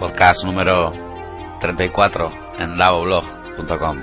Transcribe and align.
Podcast 0.00 0.44
número 0.44 0.92
34 1.60 2.30
en 2.58 2.78
lavoblog.com. 2.78 4.00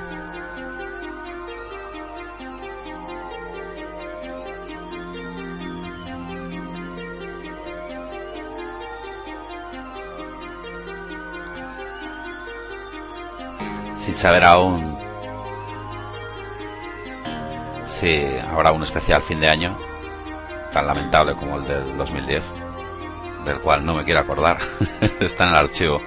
Sin 13.98 14.14
saber 14.14 14.44
aún 14.44 14.96
si 17.88 18.24
habrá 18.52 18.72
un 18.72 18.84
especial 18.84 19.24
fin 19.24 19.40
de 19.40 19.50
año 19.50 19.76
tan 20.72 20.86
lamentable 20.86 21.36
como 21.36 21.58
el 21.58 21.64
del 21.64 21.98
2010, 21.98 22.67
del 23.48 23.60
cual 23.60 23.86
no 23.86 23.94
me 23.94 24.04
quiero 24.04 24.20
acordar, 24.20 24.58
está 25.20 25.46
en 25.46 25.50
el 25.50 25.56
archivo. 25.56 25.98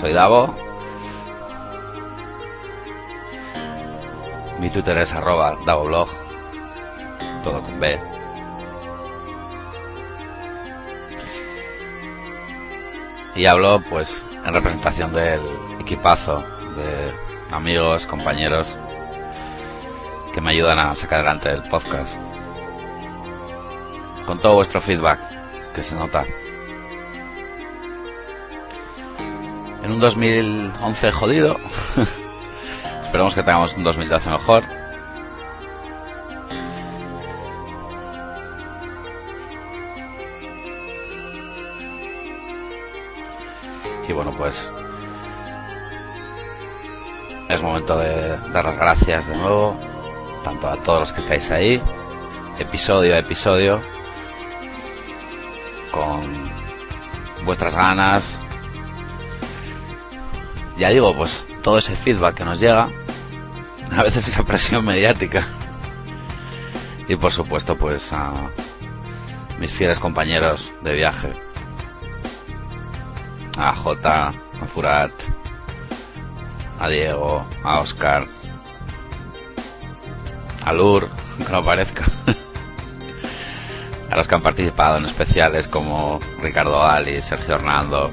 Soy 0.00 0.12
Davo. 0.12 0.54
Mi 4.60 4.70
Twitter 4.70 4.98
es 4.98 5.12
arroba 5.12 5.56
DavoBlog, 5.64 6.08
todo 7.42 7.62
con 7.62 7.80
B. 7.80 8.00
Y 13.34 13.46
hablo 13.46 13.80
pues 13.88 14.24
en 14.44 14.52
representación 14.52 15.14
del 15.14 15.40
equipazo 15.80 16.38
de 16.76 17.54
amigos, 17.54 18.06
compañeros 18.06 18.76
que 20.32 20.40
me 20.40 20.50
ayudan 20.50 20.78
a 20.78 20.94
sacar 20.94 21.20
adelante 21.20 21.50
el 21.50 21.62
podcast. 21.68 22.27
Con 24.28 24.38
todo 24.38 24.56
vuestro 24.56 24.78
feedback, 24.78 25.18
que 25.72 25.82
se 25.82 25.94
nota. 25.94 26.22
En 29.82 29.90
un 29.90 30.00
2011 30.00 31.12
jodido. 31.12 31.56
Esperemos 33.04 33.34
que 33.34 33.42
tengamos 33.42 33.74
un 33.74 33.84
2012 33.84 34.28
mejor. 34.28 34.64
Y 44.06 44.12
bueno, 44.12 44.30
pues 44.32 44.70
es 47.48 47.62
momento 47.62 47.96
de 47.96 48.36
dar 48.52 48.66
las 48.66 48.76
gracias 48.76 49.26
de 49.26 49.36
nuevo 49.38 49.74
tanto 50.44 50.68
a 50.68 50.76
todos 50.82 51.00
los 51.00 51.12
que 51.14 51.20
estáis 51.22 51.50
ahí, 51.50 51.82
episodio 52.58 53.14
a 53.14 53.18
episodio, 53.20 53.80
vuestras 57.48 57.74
ganas. 57.74 58.38
Ya 60.76 60.90
digo, 60.90 61.16
pues 61.16 61.46
todo 61.62 61.78
ese 61.78 61.96
feedback 61.96 62.34
que 62.34 62.44
nos 62.44 62.60
llega, 62.60 62.88
a 63.90 64.02
veces 64.02 64.28
esa 64.28 64.44
presión 64.44 64.84
mediática. 64.84 65.48
Y 67.08 67.16
por 67.16 67.32
supuesto, 67.32 67.76
pues 67.78 68.12
a 68.12 68.32
mis 69.58 69.72
fieles 69.72 69.98
compañeros 69.98 70.74
de 70.82 70.92
viaje, 70.92 71.32
a 73.56 73.74
J, 73.74 74.28
a 74.28 74.66
Furat, 74.66 75.12
a 76.78 76.88
Diego, 76.88 77.48
a 77.64 77.80
Oscar, 77.80 78.28
a 80.66 80.72
Lur, 80.74 81.08
que 81.46 81.50
no 81.50 81.62
parezca. 81.62 82.04
A 84.10 84.16
los 84.16 84.26
que 84.26 84.34
han 84.34 84.42
participado 84.42 84.98
en 84.98 85.04
especiales 85.04 85.66
como 85.68 86.18
Ricardo 86.40 86.82
Ali, 86.84 87.20
Sergio 87.22 87.56
Hernando, 87.56 88.10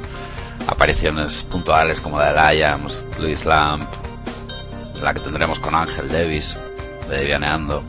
apariciones 0.68 1.44
puntuales 1.44 2.02
como 2.02 2.20
la 2.20 2.34
de 2.34 2.56
Lions, 2.56 3.04
Luis 3.20 3.46
Lamp, 3.46 3.90
la 5.02 5.14
que 5.14 5.20
tendremos 5.20 5.60
con 5.60 5.76
Ángel 5.76 6.10
Davis, 6.10 6.58
de 7.10 7.26
Vianeando. 7.26 7.84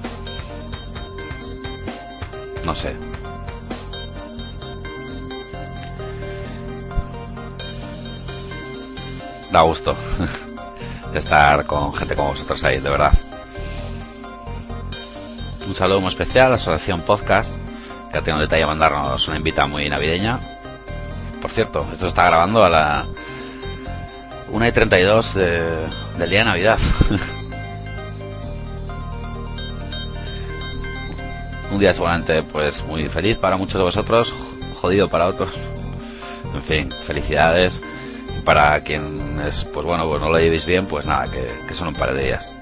No 2.65 2.75
sé. 2.75 2.97
Da 9.51 9.63
gusto 9.63 9.97
estar 11.15 11.65
con 11.67 11.95
gente 11.95 12.15
como 12.15 12.31
vosotros 12.31 12.63
ahí, 12.65 12.79
de 12.79 12.91
verdad. 12.91 13.13
Un 15.67 15.75
saludo 15.75 16.01
muy 16.01 16.11
especial 16.11 16.47
a 16.47 16.51
la 16.51 16.55
Asociación 16.57 17.01
Podcast, 17.03 17.55
que 18.23 18.31
ha 18.31 18.39
detalle 18.39 18.63
de 18.63 18.67
mandarnos 18.67 19.27
una 19.29 19.37
invita 19.37 19.67
muy 19.67 19.89
navideña. 19.89 20.39
Por 21.41 21.51
cierto, 21.51 21.87
esto 21.93 22.07
está 22.07 22.27
grabando 22.27 22.65
a 22.65 22.71
la 22.71 23.05
1 24.49 24.67
y 24.67 24.73
32 24.73 25.35
de, 25.35 25.87
del 26.19 26.31
día 26.31 26.41
de 26.41 26.45
Navidad. 26.45 26.79
Un 31.73 31.79
día 31.81 31.93
seguramente 31.93 32.43
pues 32.43 32.85
muy 32.85 33.05
feliz 33.09 33.37
para 33.37 33.57
muchos 33.57 33.79
de 33.79 33.85
vosotros, 33.85 34.33
jodido 34.81 35.09
para 35.09 35.27
otros. 35.27 35.51
En 36.55 36.63
fin, 36.63 36.93
felicidades. 37.03 37.83
Y 38.37 38.41
para 38.41 38.81
quienes, 38.83 39.65
pues 39.65 39.85
bueno, 39.87 40.07
pues 40.09 40.21
no 40.21 40.31
lo 40.31 40.39
llevéis 40.39 40.65
bien, 40.65 40.87
pues 40.87 41.05
nada, 41.07 41.27
que 41.31 41.75
son 41.75 41.89
un 41.89 41.95
par 41.95 42.15
de 42.15 42.25
días. 42.25 42.53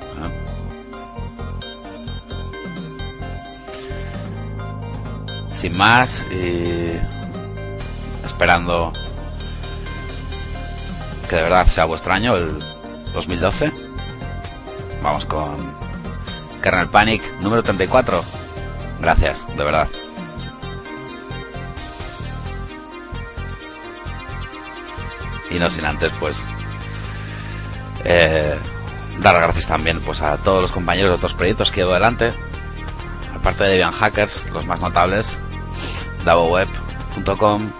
Sin 5.64 5.78
más 5.78 6.26
y 6.30 7.00
esperando 8.22 8.92
que 11.26 11.36
de 11.36 11.42
verdad 11.42 11.66
sea 11.66 11.86
vuestro 11.86 12.12
año, 12.12 12.36
el 12.36 12.62
2012. 13.14 13.72
Vamos 15.02 15.24
con 15.24 15.56
Kernel 16.60 16.90
Panic 16.90 17.22
número 17.40 17.62
34. 17.62 18.22
Gracias, 19.00 19.46
de 19.56 19.64
verdad. 19.64 19.88
Y 25.50 25.58
no 25.58 25.70
sin 25.70 25.86
antes, 25.86 26.12
pues, 26.20 26.36
eh, 28.04 28.54
dar 29.20 29.32
las 29.32 29.44
gracias 29.44 29.68
también 29.68 29.98
pues 30.00 30.20
a 30.20 30.36
todos 30.36 30.60
los 30.60 30.72
compañeros 30.72 31.12
de 31.12 31.16
otros 31.16 31.32
proyectos 31.32 31.70
que 31.70 31.80
llevo 31.80 31.92
adelante. 31.92 32.34
Aparte 33.34 33.64
de 33.64 33.70
Debian 33.70 33.92
Hackers, 33.92 34.44
los 34.50 34.66
más 34.66 34.80
notables, 34.80 35.40
davoweb.com, 36.24 37.70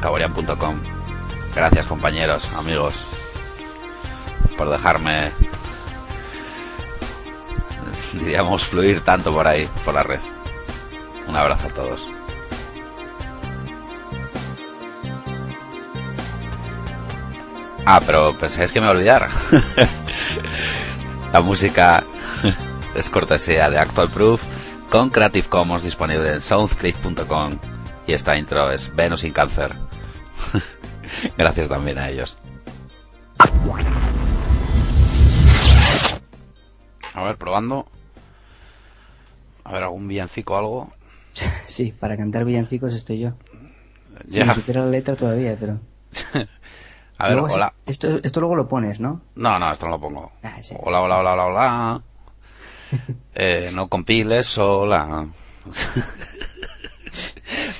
caborian.com. 0.00 0.76
Gracias 1.54 1.86
compañeros, 1.86 2.48
amigos, 2.56 2.94
por 4.56 4.70
dejarme, 4.70 5.32
diríamos, 8.12 8.64
fluir 8.64 9.00
tanto 9.00 9.32
por 9.32 9.48
ahí, 9.48 9.68
por 9.84 9.94
la 9.94 10.02
red. 10.02 10.20
Un 11.26 11.36
abrazo 11.36 11.66
a 11.66 11.70
todos. 11.70 12.06
Ah, 17.84 18.00
pero 18.06 18.34
pensáis 18.38 18.70
que 18.70 18.80
me 18.80 18.88
olvidara. 18.88 19.30
la 21.32 21.40
música 21.40 22.04
es 22.94 23.10
cortesía 23.10 23.70
de 23.70 23.78
Actual 23.78 24.08
Proof 24.08 24.42
con 24.90 25.10
Creative 25.10 25.48
Commons 25.48 25.82
disponible 25.82 26.32
en 26.32 26.40
soundclick.com 26.40 27.69
y 28.06 28.12
esta 28.12 28.36
intro 28.36 28.70
es 28.70 28.94
Venus 28.94 29.20
sin 29.20 29.32
cáncer. 29.32 29.74
Gracias 31.36 31.68
también 31.68 31.98
a 31.98 32.08
ellos. 32.08 32.36
A 37.14 37.22
ver, 37.24 37.36
probando. 37.36 37.86
A 39.64 39.72
ver, 39.72 39.82
algún 39.82 40.08
villancico 40.08 40.54
o 40.54 40.58
algo. 40.58 40.92
Sí, 41.66 41.92
para 41.92 42.16
cantar 42.16 42.44
villancicos 42.44 42.92
estoy 42.94 43.20
yo. 43.20 43.32
Si 44.28 44.38
Ya. 44.38 44.52
supiera 44.54 44.80
la 44.82 44.88
letra 44.88 45.14
todavía, 45.16 45.56
pero... 45.58 45.78
A 47.18 47.28
ver, 47.28 47.36
Luego 47.38 47.54
hola. 47.54 47.72
Esto, 47.86 48.18
esto 48.22 48.40
luego 48.40 48.56
lo 48.56 48.66
pones, 48.66 48.98
¿no? 48.98 49.20
No, 49.34 49.58
no, 49.58 49.70
esto 49.70 49.84
no 49.86 49.92
lo 49.92 50.00
pongo. 50.00 50.32
Ah, 50.42 50.60
sí. 50.62 50.74
Hola, 50.80 51.02
hola, 51.02 51.18
hola, 51.18 51.32
hola, 51.34 51.44
hola. 51.46 52.02
Eh, 53.34 53.70
no 53.74 53.88
compiles, 53.88 54.56
hola. 54.58 55.26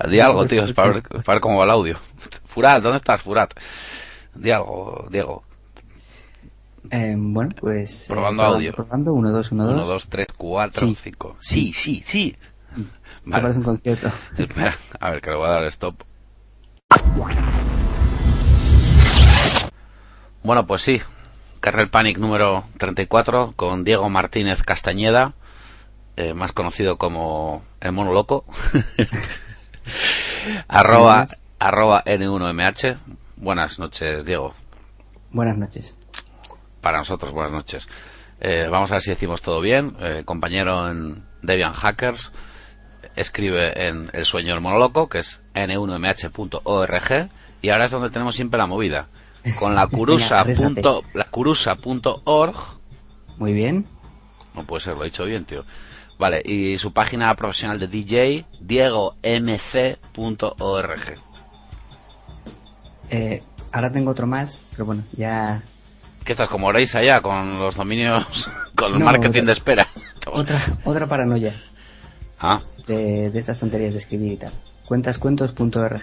Di 0.08 0.20
algo, 0.20 0.46
tío, 0.46 0.64
es 0.64 0.72
para 0.72 0.92
ver, 0.92 1.02
para 1.02 1.22
ver 1.34 1.40
cómo 1.40 1.58
va 1.58 1.64
el 1.64 1.70
audio. 1.70 1.98
Furat, 2.46 2.82
¿dónde 2.82 2.96
estás, 2.96 3.20
Furat? 3.22 3.52
Di 4.34 4.50
algo, 4.50 5.06
Diego. 5.10 5.42
Eh, 6.90 7.14
bueno, 7.16 7.50
pues... 7.60 8.08
eh, 8.08 8.12
Probando 8.14 8.42
audio. 8.42 8.72
Probando, 8.72 9.12
uno, 9.12 9.30
dos, 9.30 9.52
uno, 9.52 9.64
dos. 9.66 9.74
1, 9.74 9.86
2, 9.86 10.08
3, 10.08 10.26
4, 10.36 10.80
Sí. 10.80 10.94
5. 11.00 11.36
Sí, 11.38 11.72
sí, 11.72 12.02
sí. 12.04 12.36
Esto 12.70 12.90
Vale. 13.26 13.42
parece 13.42 13.58
un 13.58 13.64
concierto. 13.64 14.10
Espera, 14.38 14.76
a 14.98 15.10
ver, 15.10 15.20
que 15.20 15.30
le 15.30 15.36
voy 15.36 15.46
a 15.48 15.50
dar 15.52 15.64
stop. 15.64 16.02
Bueno, 20.42 20.66
pues 20.66 20.82
sí. 20.82 21.00
Kernel 21.60 21.90
Panic 21.90 22.16
número 22.18 22.64
34 22.78 23.52
con 23.54 23.84
Diego 23.84 24.08
Martínez 24.08 24.62
Castañeda, 24.62 25.34
eh, 26.16 26.32
más 26.32 26.52
conocido 26.52 26.96
como 26.96 27.62
el 27.80 27.92
mono 27.92 28.12
loco. 28.12 28.46
arroba 30.68 31.26
arroba 31.58 32.02
N1MH. 32.04 32.98
Buenas 33.36 33.78
noches, 33.78 34.24
Diego. 34.24 34.54
Buenas 35.30 35.56
noches. 35.56 35.96
Para 36.80 36.98
nosotros, 36.98 37.32
buenas 37.32 37.52
noches. 37.52 37.88
Eh, 38.40 38.68
vamos 38.70 38.90
a 38.90 38.94
ver 38.94 39.02
si 39.02 39.10
decimos 39.10 39.42
todo 39.42 39.60
bien. 39.60 39.96
Eh, 40.00 40.22
compañero 40.24 40.90
en 40.90 41.22
Debian 41.42 41.72
Hackers 41.72 42.32
escribe 43.16 43.88
en 43.88 44.10
El 44.12 44.24
Sueño 44.24 44.54
del 44.54 44.62
Monoloco, 44.62 45.08
que 45.08 45.18
es 45.18 45.40
n1mh.org, 45.54 47.30
y 47.62 47.68
ahora 47.68 47.84
es 47.84 47.90
donde 47.90 48.10
tenemos 48.10 48.34
siempre 48.34 48.58
la 48.58 48.66
movida. 48.66 49.08
Con 49.58 49.74
la 49.74 49.86
curusa.org. 51.30 52.56
Muy 53.38 53.52
bien. 53.52 53.86
No 54.54 54.64
puede 54.64 54.82
ser, 54.82 54.94
lo 54.94 55.02
he 55.02 55.06
dicho 55.06 55.24
bien, 55.24 55.44
tío. 55.44 55.64
Vale, 56.20 56.42
y 56.44 56.76
su 56.76 56.92
página 56.92 57.34
profesional 57.34 57.80
de 57.80 57.88
DJ, 57.88 58.44
diegomc.org. 58.60 59.14
Eh, 63.08 63.42
ahora 63.72 63.90
tengo 63.90 64.10
otro 64.10 64.26
más, 64.26 64.66
pero 64.70 64.84
bueno, 64.84 65.02
ya... 65.16 65.62
¿Qué 66.22 66.32
estás 66.32 66.50
como 66.50 66.70
Reis 66.72 66.94
allá 66.94 67.22
con 67.22 67.58
los 67.58 67.74
dominios, 67.74 68.50
con 68.74 68.92
el 68.92 69.00
marketing 69.00 69.30
otra, 69.30 69.46
de 69.46 69.52
espera? 69.52 69.88
Otra, 70.30 70.60
otra 70.84 71.08
paranoia. 71.08 71.54
Ah. 72.38 72.60
De, 72.86 73.30
de, 73.30 73.38
estas 73.38 73.58
tonterías 73.58 73.94
de 73.94 74.00
escribir 74.00 74.32
y 74.32 74.36
tal. 74.36 74.52
Cuentascuentos.org. 74.84 76.02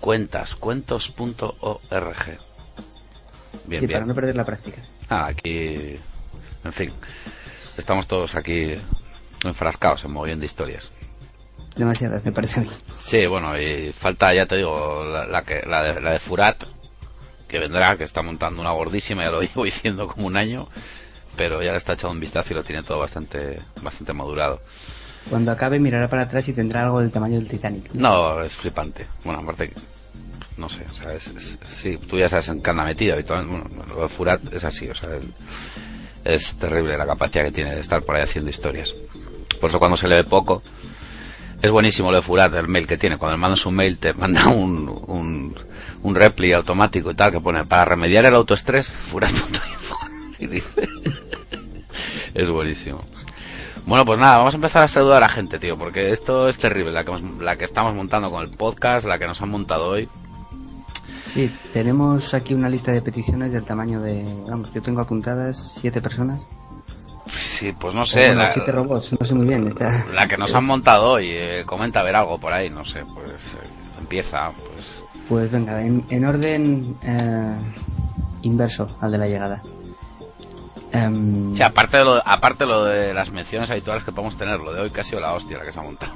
Cuentascuentos.org. 0.00 2.38
Bien, 3.66 3.80
sí, 3.80 3.86
bien. 3.86 3.92
para 3.92 4.06
no 4.06 4.14
perder 4.14 4.34
la 4.34 4.44
práctica. 4.44 4.82
Ah, 5.08 5.26
aquí, 5.26 5.96
en 6.64 6.72
fin, 6.72 6.90
estamos 7.76 8.06
todos 8.06 8.34
aquí 8.34 8.74
enfrascados 9.44 10.04
en 10.04 10.12
mogollón 10.12 10.40
de 10.40 10.46
historias. 10.46 10.90
Demasiadas, 11.76 12.24
me 12.24 12.32
parece 12.32 12.60
a 12.60 12.62
mí. 12.64 12.70
Sí, 13.02 13.26
bueno, 13.26 13.58
y 13.58 13.92
falta, 13.92 14.34
ya 14.34 14.46
te 14.46 14.56
digo, 14.56 15.04
la, 15.04 15.26
la 15.26 15.42
que, 15.42 15.62
la, 15.66 15.82
de, 15.82 16.00
la 16.00 16.10
de 16.12 16.20
Furat, 16.20 16.62
que 17.48 17.58
vendrá, 17.58 17.96
que 17.96 18.04
está 18.04 18.22
montando 18.22 18.60
una 18.60 18.72
gordísima, 18.72 19.24
ya 19.24 19.30
lo 19.30 19.40
llevo 19.42 19.64
diciendo 19.64 20.08
como 20.08 20.26
un 20.26 20.36
año, 20.36 20.68
pero 21.36 21.62
ya 21.62 21.70
le 21.70 21.78
está 21.78 21.94
echando 21.94 22.12
un 22.12 22.20
vistazo 22.20 22.52
y 22.52 22.56
lo 22.56 22.64
tiene 22.64 22.82
todo 22.82 22.98
bastante, 22.98 23.60
bastante 23.82 24.12
madurado. 24.12 24.60
Cuando 25.28 25.52
acabe 25.52 25.78
mirará 25.78 26.08
para 26.08 26.22
atrás 26.22 26.48
y 26.48 26.52
tendrá 26.52 26.84
algo 26.84 27.00
del 27.00 27.12
tamaño 27.12 27.36
del 27.36 27.48
Titanic. 27.48 27.92
No, 27.92 28.42
es 28.42 28.54
flipante. 28.54 29.06
Bueno, 29.22 29.40
aparte, 29.40 29.72
no 30.56 30.68
sé, 30.68 30.84
o 30.90 30.94
sea, 30.94 31.12
es, 31.12 31.28
es, 31.28 31.58
sí, 31.66 31.98
tú 31.98 32.18
ya 32.18 32.28
sabes 32.28 32.48
en 32.48 32.62
qué 32.62 32.70
anda 32.70 32.84
metido 32.84 33.14
habitualmente. 33.14 33.68
Bueno, 33.68 33.94
lo 33.94 34.02
de 34.02 34.08
Furat 34.08 34.52
es 34.52 34.64
así, 34.64 34.88
o 34.88 34.94
sea, 34.94 35.10
es 36.24 36.54
terrible 36.54 36.96
la 36.96 37.06
capacidad 37.06 37.44
que 37.44 37.52
tiene 37.52 37.74
de 37.74 37.80
estar 37.80 38.02
por 38.02 38.16
ahí 38.16 38.22
haciendo 38.22 38.50
historias. 38.50 38.94
Por 39.60 39.70
eso 39.70 39.78
cuando 39.78 39.96
se 39.96 40.08
le 40.08 40.16
ve 40.16 40.24
poco, 40.24 40.62
es 41.60 41.70
buenísimo 41.70 42.10
lo 42.10 42.16
de 42.16 42.22
Furat, 42.22 42.54
el 42.54 42.68
mail 42.68 42.86
que 42.86 42.96
tiene. 42.96 43.18
Cuando 43.18 43.36
le 43.36 43.40
mandas 43.40 43.66
un 43.66 43.74
mail 43.74 43.98
te 43.98 44.12
manda 44.14 44.48
un, 44.48 44.88
un, 45.06 45.54
un 46.02 46.14
repli 46.14 46.52
automático 46.52 47.10
y 47.10 47.14
tal 47.14 47.32
que 47.32 47.40
pone 47.40 47.64
para 47.64 47.84
remediar 47.84 48.24
el 48.24 48.34
autoestrés, 48.34 48.88
furat.info. 48.88 49.96
Es 52.34 52.48
buenísimo. 52.48 53.00
Bueno, 53.86 54.04
pues 54.04 54.18
nada, 54.18 54.38
vamos 54.38 54.54
a 54.54 54.56
empezar 54.56 54.84
a 54.84 54.88
saludar 54.88 55.16
a 55.18 55.26
la 55.26 55.28
gente, 55.28 55.58
tío, 55.58 55.76
porque 55.76 56.10
esto 56.10 56.48
es 56.48 56.58
terrible, 56.58 56.92
la 56.92 57.04
que, 57.04 57.12
la 57.40 57.56
que 57.56 57.64
estamos 57.64 57.94
montando 57.94 58.30
con 58.30 58.42
el 58.42 58.50
podcast, 58.50 59.06
la 59.06 59.18
que 59.18 59.26
nos 59.26 59.40
han 59.42 59.48
montado 59.48 59.88
hoy. 59.88 60.08
Sí, 61.30 61.48
tenemos 61.72 62.34
aquí 62.34 62.54
una 62.54 62.68
lista 62.68 62.90
de 62.90 63.02
peticiones 63.02 63.52
del 63.52 63.64
tamaño 63.64 64.00
de, 64.00 64.24
vamos, 64.48 64.72
yo 64.72 64.82
tengo 64.82 65.00
apuntadas 65.00 65.76
siete 65.80 66.02
personas. 66.02 66.48
Sí, 67.32 67.72
pues 67.72 67.94
no 67.94 68.04
sé. 68.04 68.26
Bueno, 68.26 68.42
la, 68.42 68.50
siete 68.50 68.72
robots, 68.72 69.12
no 69.18 69.24
sé 69.24 69.34
muy 69.34 69.46
bien. 69.46 69.68
Está, 69.68 70.06
la 70.12 70.26
que 70.26 70.36
nos 70.36 70.52
han 70.52 70.66
montado 70.66 71.10
hoy, 71.10 71.28
eh, 71.30 71.62
comenta 71.64 72.00
a 72.00 72.02
ver 72.02 72.16
algo 72.16 72.38
por 72.38 72.52
ahí, 72.52 72.68
no 72.68 72.84
sé, 72.84 73.04
pues 73.14 73.30
eh, 73.30 73.68
empieza, 74.00 74.50
pues. 74.50 74.96
Pues 75.28 75.50
venga, 75.52 75.80
en, 75.80 76.04
en 76.10 76.24
orden 76.24 76.96
eh, 77.04 77.54
inverso 78.42 78.88
al 79.00 79.12
de 79.12 79.18
la 79.18 79.28
llegada. 79.28 79.62
Um... 80.92 81.54
Sí, 81.54 81.62
aparte 81.62 81.98
de, 81.98 82.04
lo, 82.04 82.26
aparte 82.26 82.66
lo 82.66 82.84
de 82.84 83.14
las 83.14 83.30
menciones 83.30 83.70
habituales 83.70 84.02
que 84.02 84.10
podemos 84.10 84.36
tener, 84.36 84.58
lo 84.58 84.72
de 84.72 84.80
hoy 84.80 84.90
casi 84.90 85.14
la 85.14 85.32
hostia 85.32 85.58
la 85.58 85.64
que 85.64 85.70
se 85.70 85.78
ha 85.78 85.82
montado. 85.82 86.12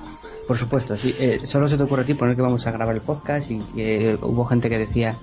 Por 0.46 0.58
supuesto, 0.58 0.96
sí. 0.96 1.14
Eh, 1.18 1.40
solo 1.44 1.68
se 1.68 1.76
te 1.76 1.82
ocurre 1.84 2.02
a 2.02 2.04
ti 2.04 2.14
poner 2.14 2.36
que 2.36 2.42
vamos 2.42 2.66
a 2.66 2.70
grabar 2.70 2.94
el 2.94 3.00
podcast 3.00 3.50
y 3.50 3.62
eh, 3.76 4.18
hubo 4.20 4.44
gente 4.44 4.68
que 4.68 4.78
decía, 4.78 5.14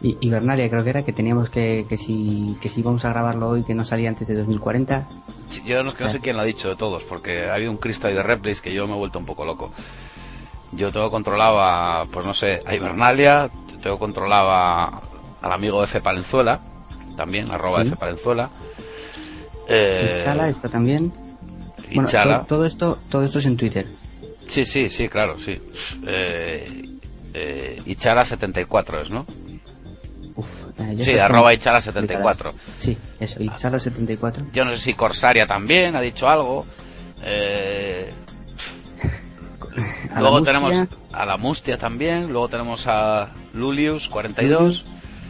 y, 0.00 0.16
y, 0.20 0.30
Bernalia 0.30 0.68
creo 0.68 0.82
que 0.84 0.90
era, 0.90 1.04
que 1.04 1.12
teníamos 1.12 1.50
que, 1.50 1.86
que 1.88 1.96
si 1.96 2.56
que 2.60 2.68
si 2.68 2.80
íbamos 2.80 3.04
a 3.04 3.10
grabarlo 3.10 3.48
hoy 3.48 3.62
que 3.62 3.74
no 3.74 3.84
salía 3.84 4.08
antes 4.08 4.28
de 4.28 4.34
2040. 4.34 5.08
Sí, 5.50 5.62
yo 5.64 5.82
no, 5.82 5.92
sé 5.96 6.20
quién 6.20 6.36
lo 6.36 6.42
ha 6.42 6.44
dicho 6.44 6.68
de 6.68 6.76
todos, 6.76 7.02
porque 7.04 7.46
ha 7.46 7.54
habido 7.54 7.70
un 7.70 7.76
Cristo 7.76 8.06
ahí 8.08 8.14
de 8.14 8.22
replays 8.22 8.60
que 8.60 8.72
yo 8.72 8.86
me 8.86 8.94
he 8.94 8.96
vuelto 8.96 9.18
un 9.18 9.26
poco 9.26 9.44
loco. 9.44 9.72
Yo 10.72 10.90
tengo 10.90 11.10
controlado 11.10 11.60
a, 11.60 12.06
pues 12.10 12.24
no 12.24 12.34
sé, 12.34 12.62
a 12.66 12.74
Hibernalia, 12.74 13.50
tengo 13.82 13.98
controlado 13.98 14.50
a, 14.50 15.02
al 15.42 15.52
amigo 15.52 15.84
F 15.84 16.00
Palenzuela, 16.00 16.60
también, 17.16 17.52
arroba 17.52 17.82
¿Sí? 17.82 17.88
F 17.88 17.96
Palenzuela. 17.96 18.50
Eh, 19.68 20.16
Ichala 20.18 20.48
está 20.48 20.68
también. 20.68 21.12
Bueno, 21.94 22.08
todo, 22.08 22.44
todo, 22.48 22.66
esto, 22.66 22.98
todo 23.10 23.24
esto 23.24 23.38
es 23.38 23.46
en 23.46 23.56
Twitter. 23.56 23.86
Sí, 24.48 24.64
sí, 24.66 24.90
sí, 24.90 25.08
claro, 25.08 25.38
sí. 25.38 25.60
Eh, 26.06 26.88
eh, 27.34 27.80
Ichala74 27.86 29.02
es, 29.02 29.10
¿no? 29.10 29.26
Uf, 30.34 30.64
eh, 30.78 30.96
sí, 31.00 31.18
arroba 31.18 31.52
Ichala74. 31.54 32.52
Sí, 32.78 32.96
eso, 33.20 33.40
Ichala74. 33.40 34.52
Yo 34.52 34.64
no 34.64 34.72
sé 34.72 34.78
si 34.78 34.94
Corsaria 34.94 35.46
también 35.46 35.96
ha 35.96 36.00
dicho 36.00 36.28
algo. 36.28 36.66
Eh, 37.22 38.10
luego 40.18 40.42
tenemos 40.42 40.72
a 41.12 41.24
la 41.26 41.36
Mustia 41.36 41.78
también. 41.78 42.28
Luego 42.30 42.48
tenemos 42.48 42.86
a 42.86 43.30
Lulius42. 43.54 44.82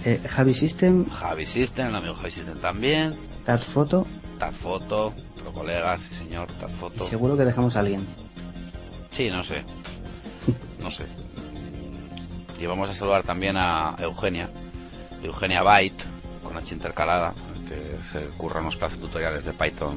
eh, 0.04 0.20
Javi 0.28 0.54
System, 0.54 1.04
Javi 1.08 1.46
System, 1.46 1.88
el 1.88 1.96
amigo 1.96 2.14
Javi 2.14 2.30
System 2.30 2.58
también. 2.58 3.14
Tadfoto 3.44 4.06
Tadfoto, 4.38 5.12
pro 5.40 5.52
colegas, 5.52 6.00
sí 6.02 6.14
señor, 6.14 6.48
y 6.56 6.60
Tadfoto. 6.60 7.04
seguro 7.06 7.36
que 7.36 7.44
dejamos 7.44 7.76
a 7.76 7.80
alguien. 7.80 8.04
Sí, 9.12 9.30
no 9.30 9.44
sé. 9.44 9.62
No 10.80 10.90
sé. 10.90 11.04
Y 12.58 12.66
vamos 12.66 12.90
a 12.90 12.94
saludar 12.94 13.22
también 13.22 13.56
a 13.56 13.94
Eugenia. 13.98 14.48
Eugenia 15.22 15.62
Byte, 15.62 16.04
con 16.42 16.56
H 16.56 16.74
intercalada, 16.74 17.32
que 17.68 17.76
se 18.12 18.26
curra 18.36 18.60
unos 18.60 18.76
plazos 18.76 18.98
tutoriales 18.98 19.44
de 19.44 19.52
Python 19.52 19.96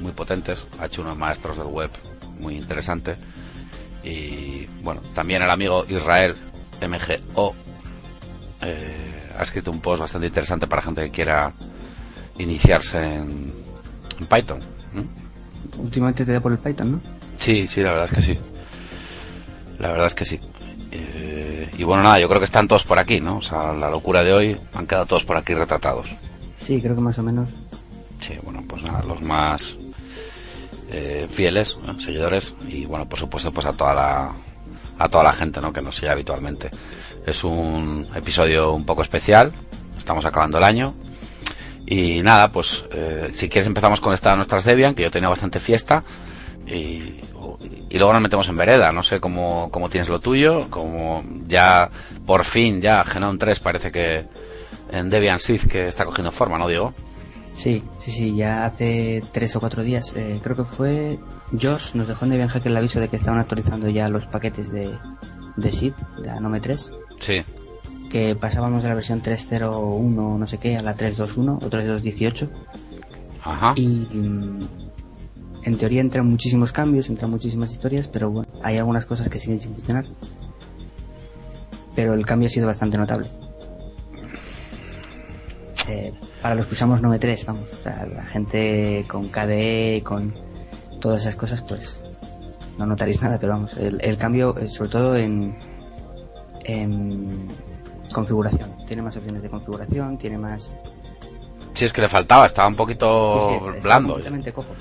muy 0.00 0.12
potentes. 0.12 0.66
Ha 0.78 0.86
hecho 0.86 1.02
unos 1.02 1.16
maestros 1.16 1.56
del 1.56 1.66
web 1.66 1.90
muy 2.38 2.56
interesantes. 2.56 3.18
Y 4.04 4.66
bueno, 4.82 5.00
también 5.14 5.42
el 5.42 5.50
amigo 5.50 5.84
Israel 5.88 6.36
MGO 6.80 7.54
eh, 8.62 9.32
ha 9.36 9.42
escrito 9.42 9.70
un 9.70 9.80
post 9.80 10.00
bastante 10.00 10.28
interesante 10.28 10.66
para 10.66 10.82
gente 10.82 11.02
que 11.02 11.10
quiera 11.10 11.52
iniciarse 12.38 12.98
en, 13.02 13.52
Python. 14.30 14.60
Últimamente 15.78 16.24
te 16.24 16.32
da 16.32 16.40
por 16.40 16.52
el 16.52 16.58
Python, 16.58 16.92
¿no? 16.92 17.15
Sí, 17.38 17.68
sí, 17.68 17.82
la 17.82 17.90
verdad 17.90 18.06
es 18.06 18.12
que 18.12 18.22
sí. 18.22 18.38
La 19.78 19.88
verdad 19.88 20.06
es 20.06 20.14
que 20.14 20.24
sí. 20.24 20.40
Eh, 20.90 21.70
y 21.76 21.84
bueno, 21.84 22.02
nada, 22.02 22.18
yo 22.18 22.28
creo 22.28 22.40
que 22.40 22.46
están 22.46 22.68
todos 22.68 22.84
por 22.84 22.98
aquí, 22.98 23.20
¿no? 23.20 23.38
O 23.38 23.42
sea, 23.42 23.72
la 23.72 23.90
locura 23.90 24.22
de 24.24 24.32
hoy 24.32 24.56
han 24.74 24.86
quedado 24.86 25.06
todos 25.06 25.24
por 25.24 25.36
aquí 25.36 25.54
retratados. 25.54 26.08
Sí, 26.60 26.80
creo 26.80 26.94
que 26.94 27.00
más 27.00 27.18
o 27.18 27.22
menos. 27.22 27.50
Sí, 28.20 28.34
bueno, 28.42 28.62
pues 28.66 28.82
nada, 28.82 29.02
los 29.04 29.20
más 29.20 29.76
eh, 30.90 31.26
fieles, 31.30 31.76
¿no? 31.84 31.98
seguidores 32.00 32.54
y 32.66 32.86
bueno, 32.86 33.08
por 33.08 33.18
supuesto, 33.18 33.52
pues 33.52 33.66
a 33.66 33.72
toda 33.72 33.94
la 33.94 34.34
a 34.98 35.08
toda 35.08 35.24
la 35.24 35.32
gente, 35.32 35.60
¿no? 35.60 35.72
Que 35.72 35.82
nos 35.82 35.96
sigue 35.96 36.10
habitualmente. 36.10 36.70
Es 37.26 37.44
un 37.44 38.06
episodio 38.14 38.72
un 38.72 38.86
poco 38.86 39.02
especial. 39.02 39.52
Estamos 39.98 40.24
acabando 40.24 40.58
el 40.58 40.64
año. 40.64 40.94
Y 41.86 42.22
nada, 42.22 42.50
pues 42.50 42.84
eh, 42.92 43.30
si 43.34 43.48
quieres 43.48 43.66
empezamos 43.66 44.00
con 44.00 44.14
esta 44.14 44.34
nuestras 44.36 44.64
Debian, 44.64 44.94
que 44.94 45.02
yo 45.02 45.10
tenía 45.10 45.28
bastante 45.28 45.60
fiesta. 45.60 46.02
Y, 46.66 47.20
y 47.90 47.98
luego 47.98 48.12
nos 48.12 48.22
metemos 48.22 48.48
en 48.48 48.56
vereda. 48.56 48.90
No 48.92 49.02
sé 49.02 49.20
cómo, 49.20 49.70
cómo 49.70 49.88
tienes 49.88 50.08
lo 50.08 50.18
tuyo. 50.20 50.68
Como 50.70 51.22
ya 51.46 51.88
por 52.26 52.44
fin, 52.44 52.80
ya 52.80 53.04
Genome 53.04 53.38
3 53.38 53.60
parece 53.60 53.92
que 53.92 54.24
en 54.90 55.10
Debian 55.10 55.38
Sith 55.38 55.66
que 55.66 55.82
está 55.82 56.04
cogiendo 56.04 56.30
forma, 56.32 56.58
¿no, 56.58 56.66
Diego? 56.68 56.92
Sí, 57.54 57.82
sí, 57.96 58.10
sí, 58.10 58.36
ya 58.36 58.66
hace 58.66 59.22
tres 59.32 59.56
o 59.56 59.60
cuatro 59.60 59.82
días, 59.82 60.14
eh, 60.14 60.40
creo 60.42 60.54
que 60.56 60.64
fue 60.64 61.18
Josh, 61.58 61.94
nos 61.94 62.06
dejó 62.06 62.26
en 62.26 62.32
Debian 62.32 62.48
Hacker 62.50 62.70
el 62.70 62.76
aviso 62.76 63.00
de 63.00 63.08
que 63.08 63.16
estaban 63.16 63.40
actualizando 63.40 63.88
ya 63.88 64.10
los 64.10 64.26
paquetes 64.26 64.70
de, 64.70 64.90
de 65.56 65.72
SID, 65.72 65.94
de 66.22 66.28
Anome 66.30 66.60
3, 66.60 66.90
Sí. 67.18 67.42
que 68.10 68.36
pasábamos 68.36 68.82
de 68.82 68.90
la 68.90 68.94
versión 68.94 69.22
3.01 69.22 70.38
no 70.38 70.46
sé 70.46 70.58
qué 70.58 70.76
a 70.76 70.82
la 70.82 70.94
3.2.1 70.94 71.56
o 71.64 71.70
3.2.18 71.70 72.48
Ajá. 73.42 73.72
y 73.76 73.86
mm, 73.88 74.68
en 75.66 75.76
teoría 75.76 76.00
entran 76.00 76.26
muchísimos 76.26 76.72
cambios, 76.72 77.08
entran 77.08 77.30
muchísimas 77.30 77.72
historias, 77.72 78.06
pero 78.06 78.30
bueno, 78.30 78.48
hay 78.62 78.76
algunas 78.78 79.04
cosas 79.04 79.28
que 79.28 79.38
siguen 79.38 79.60
sin 79.60 79.72
funcionar. 79.74 80.04
Pero 81.94 82.14
el 82.14 82.24
cambio 82.24 82.46
ha 82.46 82.50
sido 82.50 82.66
bastante 82.66 82.96
notable. 82.98 83.26
Eh, 85.88 86.12
para 86.42 86.54
los 86.54 86.66
que 86.66 86.74
usamos 86.74 87.02
Nome 87.02 87.18
3, 87.18 87.46
vamos, 87.46 87.72
o 87.72 87.76
sea, 87.76 88.06
la 88.06 88.22
gente 88.24 89.04
con 89.08 89.28
KDE, 89.28 90.02
con 90.04 90.32
todas 91.00 91.22
esas 91.22 91.36
cosas, 91.36 91.62
pues 91.62 92.00
no 92.78 92.86
notaréis 92.86 93.20
nada, 93.22 93.38
pero 93.40 93.52
vamos, 93.54 93.76
el, 93.76 94.00
el 94.02 94.16
cambio, 94.16 94.56
eh, 94.58 94.68
sobre 94.68 94.90
todo 94.90 95.16
en, 95.16 95.56
em, 96.64 97.48
configuración. 98.12 98.70
Tiene 98.86 99.02
más 99.02 99.16
opciones 99.16 99.42
de 99.42 99.48
configuración, 99.48 100.16
tiene 100.18 100.38
más... 100.38 100.76
Sí, 101.74 101.84
es 101.84 101.92
que 101.92 102.02
le 102.02 102.08
faltaba, 102.08 102.46
estaba 102.46 102.68
un 102.68 102.74
poquito 102.76 103.48
Sí, 103.48 103.54
sí, 103.60 103.80
blando. 103.82 104.12
completamente 104.14 104.52
cojo. 104.52 104.74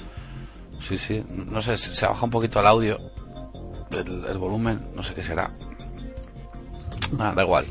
Sí, 0.87 0.97
sí, 0.97 1.23
no 1.29 1.61
sé, 1.61 1.77
se 1.77 1.93
se 1.93 2.05
baja 2.05 2.23
un 2.25 2.29
poquito 2.31 2.59
el 2.59 2.67
audio, 2.67 2.99
el, 3.91 4.25
el 4.29 4.37
volumen, 4.37 4.89
no 4.95 5.01
sé 5.03 5.13
qué 5.13 5.23
será. 5.23 5.49
Ah, 7.19 7.33
da 7.35 7.43
igual. 7.43 7.65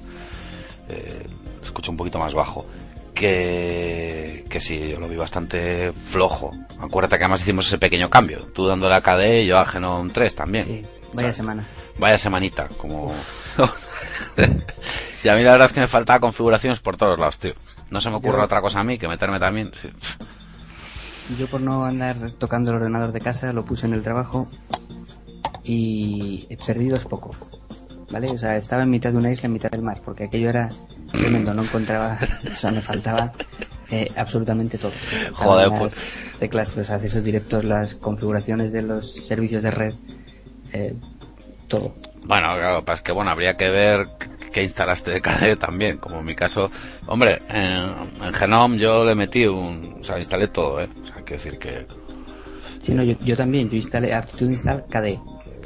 Eh, 0.89 1.27
escucho 1.63 1.91
un 1.91 1.97
poquito 1.97 2.19
más 2.19 2.35
bajo. 2.35 2.67
Que, 3.15 4.45
que 4.51 4.61
sí, 4.61 4.89
yo 4.89 4.99
lo 4.99 5.09
vi 5.09 5.17
bastante 5.17 5.93
flojo. 5.93 6.51
Acuérdate 6.81 7.17
que 7.17 7.25
además 7.25 7.41
hicimos 7.43 7.67
ese 7.69 7.79
pequeño 7.79 8.11
cambio. 8.11 8.47
Tú 8.53 8.67
dándole 8.67 8.95
a 8.97 9.01
KDE 9.01 9.43
y 9.43 9.47
yo 9.47 9.59
a 9.59 9.65
Genome 9.65 10.11
3 10.13 10.35
también. 10.35 10.65
Sí, 10.65 10.85
vaya 11.13 11.33
semana. 11.33 11.65
Vaya 11.99 12.19
semanita, 12.19 12.69
como... 12.77 13.15
y 15.23 15.29
a 15.29 15.37
mí 15.37 15.43
la 15.45 15.53
verdad 15.53 15.67
es 15.67 15.73
que 15.73 15.81
me 15.81 15.87
faltaba 15.87 16.19
configuraciones 16.19 16.81
por 16.81 16.97
todos 16.97 17.17
lados, 17.19 17.39
tío. 17.39 17.55
No 17.91 18.01
se 18.01 18.11
me 18.11 18.17
ocurre 18.17 18.39
Yo- 18.39 18.45
otra 18.45 18.61
cosa 18.61 18.81
a 18.81 18.85
mí 18.85 18.99
que 18.99 19.07
meterme 19.07 19.39
también. 19.39 19.71
sí. 19.81 19.89
Yo 21.39 21.47
por 21.47 21.61
no 21.61 21.85
andar 21.85 22.31
tocando 22.33 22.71
el 22.71 22.77
ordenador 22.77 23.13
de 23.13 23.21
casa 23.21 23.53
lo 23.53 23.65
puse 23.65 23.87
en 23.87 23.95
el 23.95 24.03
trabajo 24.03 24.49
y 25.65 26.47
he 26.51 26.57
perdido 26.57 26.97
es 26.97 27.05
poco. 27.05 27.31
¿Vale? 28.11 28.31
O 28.31 28.39
sea, 28.39 28.57
estaba 28.57 28.83
en 28.83 28.91
mitad 28.91 29.11
de 29.11 29.19
una 29.19 29.33
isla, 29.33 29.47
en 29.47 29.55
mitad 29.55 29.71
del 29.71 29.83
mar, 29.83 30.01
porque 30.05 30.25
aquello 30.25 30.51
era 30.51 30.71
tremendo, 31.11 31.55
no 31.55 31.63
encontraba, 31.63 32.19
o 32.53 32.57
sea, 32.57 32.71
me 32.71 32.81
faltaba 32.81 33.33
eh, 33.91 34.09
absolutamente 34.17 34.79
todo. 34.79 34.93
Joder, 35.33 35.69
las 35.69 35.79
pues. 35.79 36.03
teclas, 36.39 36.77
los 36.77 36.91
accesos 36.91 37.25
directos, 37.25 37.65
las 37.65 37.97
configuraciones 37.97 38.73
de 38.73 38.83
los 38.83 39.11
servicios 39.11 39.63
de 39.63 39.71
red, 39.71 39.95
eh, 40.73 40.95
todo. 41.67 41.95
Bueno, 42.25 42.55
claro, 42.55 42.85
pues 42.85 43.03
que 43.03 43.13
bueno, 43.13 43.31
habría 43.31 43.57
que 43.57 43.71
ver 43.71 44.09
qué 44.53 44.63
instalaste 44.63 45.11
de 45.11 45.21
KDE 45.21 45.57
también, 45.57 45.99
como 45.99 46.21
en 46.21 46.25
mi 46.25 46.35
caso. 46.35 46.71
Hombre, 47.07 47.43
en, 47.49 48.23
en 48.23 48.33
Genome 48.33 48.79
yo 48.79 49.05
le 49.05 49.15
metí 49.15 49.47
un... 49.47 49.99
O 50.01 50.05
sea, 50.05 50.19
instalé 50.19 50.49
todo, 50.49 50.81
¿eh? 50.81 50.89
Quiero 51.25 51.43
decir 51.43 51.59
que... 51.59 51.87
Sí, 52.79 52.95
no, 52.95 53.03
yo, 53.03 53.15
yo 53.21 53.37
también, 53.37 53.69
yo 53.71 53.77
instalé 53.77 54.13
Aptitude 54.15 54.53
Install 54.53 54.85
KDE. 54.91 55.21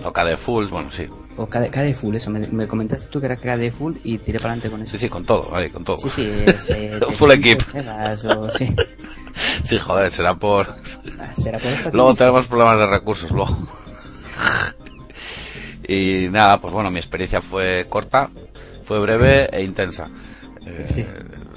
O 0.05 0.13
KDE 0.13 0.37
Full, 0.37 0.67
bueno, 0.69 0.91
sí. 0.93 1.07
O 1.37 1.47
KDE, 1.49 1.71
KDE 1.71 1.95
Full, 1.95 2.15
eso, 2.15 2.31
me, 2.31 2.47
me 2.49 2.67
comentaste 2.69 3.09
tú 3.09 3.19
que 3.21 3.27
era 3.27 3.37
KDE 3.37 3.71
Full 3.73 3.97
y 4.05 4.19
tiré 4.19 4.39
para 4.39 4.53
adelante 4.53 4.71
con 4.71 4.83
eso. 4.83 4.93
Sí, 4.93 4.99
sí, 4.99 5.09
con 5.09 5.25
todo, 5.25 5.51
vale, 5.51 5.71
con 5.71 5.85
todo. 5.85 5.99
Sí, 5.99 6.09
sí, 6.09 6.31
es, 6.47 6.71
eh, 6.71 7.01
Full 7.13 7.31
equip. 7.33 7.59
15 7.63 7.79
megas 7.83 8.25
o, 8.25 8.51
sí. 8.51 8.75
Sí, 9.65 9.79
joder, 9.79 10.11
será 10.11 10.35
por... 10.35 10.67
Será 11.37 11.59
por 11.59 11.71
esta 11.71 11.91
Luego 11.93 12.15
tenemos 12.15 12.47
problemas 12.47 12.79
de 12.79 12.87
recursos, 12.87 13.31
luego. 13.31 13.57
y 15.87 16.29
nada, 16.31 16.61
pues 16.61 16.73
bueno, 16.73 16.91
mi 16.91 16.99
experiencia 16.99 17.41
fue 17.41 17.87
corta, 17.89 18.31
fue 18.85 18.99
breve 19.01 19.49
e 19.53 19.63
intensa. 19.63 20.09
Eh, 20.67 20.87
Sí. 20.93 21.05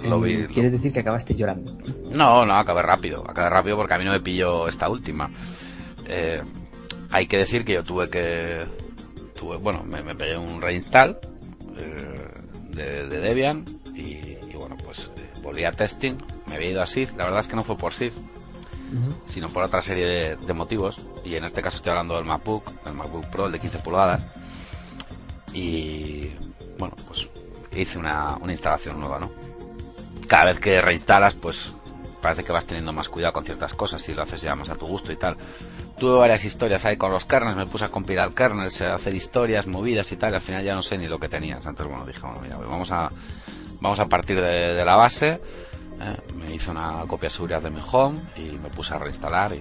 Lo 0.04 0.26
Eh, 0.26 0.38
vi, 0.48 0.54
Quieres 0.54 0.72
decir 0.72 0.92
que 0.94 1.00
acabaste 1.02 1.36
llorando. 1.36 1.78
No, 2.12 2.46
no, 2.46 2.56
acabé 2.56 2.82
rápido. 2.82 3.24
Acabé 3.30 3.50
rápido 3.50 3.78
porque 3.78 3.94
a 3.94 3.98
mí 3.98 4.06
no 4.06 4.12
me 4.12 4.20
pilló 4.20 4.68
esta 4.68 4.90
última. 4.90 5.30
Eh, 6.08 6.42
hay 7.12 7.28
que 7.28 7.38
decir 7.38 7.64
que 7.66 7.74
yo 7.74 7.84
tuve 7.84 8.10
que... 8.10 8.66
Tuve, 9.38 9.58
bueno, 9.58 9.84
me, 9.84 10.04
me 10.04 10.14
pegué 10.16 10.38
un 10.38 10.62
reinstall 10.62 11.18
eh, 11.78 12.28
de, 12.70 13.08
de 13.08 13.20
Debian 13.20 13.66
y, 13.96 14.02
y 14.02 14.54
bueno, 14.56 14.78
pues 14.84 15.10
eh, 15.18 15.30
volví 15.42 15.64
a 15.64 15.72
testing. 15.72 16.14
Me 16.48 16.56
había 16.56 16.70
ido 16.72 16.82
a 16.82 16.86
SID. 16.86 17.10
La 17.18 17.26
verdad 17.26 17.40
es 17.40 17.48
que 17.48 17.56
no 17.56 17.64
fue 17.64 17.76
por 17.78 17.94
SID, 17.94 18.12
sino 19.30 19.48
por 19.50 19.64
otra 19.64 19.82
serie 19.82 20.06
de, 20.06 20.36
de 20.36 20.54
motivos. 20.54 20.98
Y 21.24 21.36
en 21.36 21.44
este 21.46 21.62
caso 21.62 21.78
estoy 21.78 21.92
hablando 21.92 22.16
del 22.16 22.26
MacBook, 22.26 22.64
el 22.86 22.94
MacBook 22.94 23.26
Pro, 23.28 23.46
el 23.48 23.52
de 23.54 23.60
15 23.60 23.80
pulgadas. 23.80 24.22
Y 25.54 26.30
bueno, 26.78 26.96
pues 27.08 27.28
hice 27.76 27.98
una, 28.00 28.36
una 28.38 28.52
instalación 28.52 29.00
nueva, 29.00 29.20
¿no? 29.20 29.32
Cada 30.32 30.46
vez 30.46 30.60
que 30.62 30.80
reinstalas, 30.82 31.34
pues 31.34 31.74
parece 32.22 32.46
que 32.46 32.54
vas 32.54 32.64
teniendo 32.66 32.94
más 32.94 33.10
cuidado 33.10 33.34
con 33.34 33.44
ciertas 33.44 33.74
cosas 33.74 34.08
y 34.08 34.14
lo 34.14 34.22
haces 34.24 34.42
ya 34.42 34.56
más 34.56 34.70
a 34.70 34.76
tu 34.76 34.88
gusto 34.88 35.12
y 35.12 35.18
tal. 35.18 35.36
Tuve 36.00 36.18
varias 36.18 36.46
historias 36.46 36.86
ahí 36.86 36.96
con 36.96 37.12
los 37.12 37.26
kernels, 37.26 37.58
me 37.58 37.66
puse 37.66 37.84
a 37.84 37.90
compilar 37.90 38.34
kernels, 38.34 38.80
a 38.82 38.94
hacer 38.94 39.14
historias, 39.14 39.68
movidas 39.68 40.10
y 40.14 40.16
tal, 40.16 40.34
al 40.34 40.40
final 40.40 40.64
ya 40.64 40.74
no 40.74 40.84
sé 40.84 40.98
ni 40.98 41.08
lo 41.10 41.20
que 41.20 41.28
tenías. 41.28 41.68
Antes, 41.68 41.86
bueno, 41.86 42.06
dije, 42.06 42.22
mira, 42.42 42.56
vamos 42.60 42.90
a, 42.94 43.10
vamos 43.82 44.00
a 44.00 44.06
partir 44.06 44.40
de, 44.40 44.86
la 44.86 44.96
base. 44.96 45.32
¿eh? 46.00 46.18
Me 46.34 46.56
hice 46.56 46.72
una 46.72 47.02
copia 47.08 47.30
seguridad 47.30 47.62
de 47.62 47.70
mi 47.72 47.82
home 47.92 48.18
y 48.38 48.52
me 48.58 48.70
puse 48.70 48.94
a 48.94 49.00
reinstalar 49.00 49.52
y, 49.52 49.58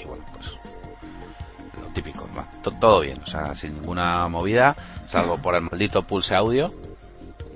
y 0.00 0.04
bueno, 0.04 0.24
pues 0.32 0.46
lo 1.82 1.88
típico, 1.88 2.28
va, 2.38 2.46
to- 2.62 2.70
todo 2.70 3.00
bien, 3.00 3.20
o 3.20 3.26
sea, 3.26 3.52
sin 3.56 3.74
ninguna 3.74 4.28
movida, 4.28 4.76
salvo 5.08 5.38
por 5.38 5.56
el 5.56 5.62
maldito 5.62 6.04
pulse 6.06 6.36
audio 6.36 6.72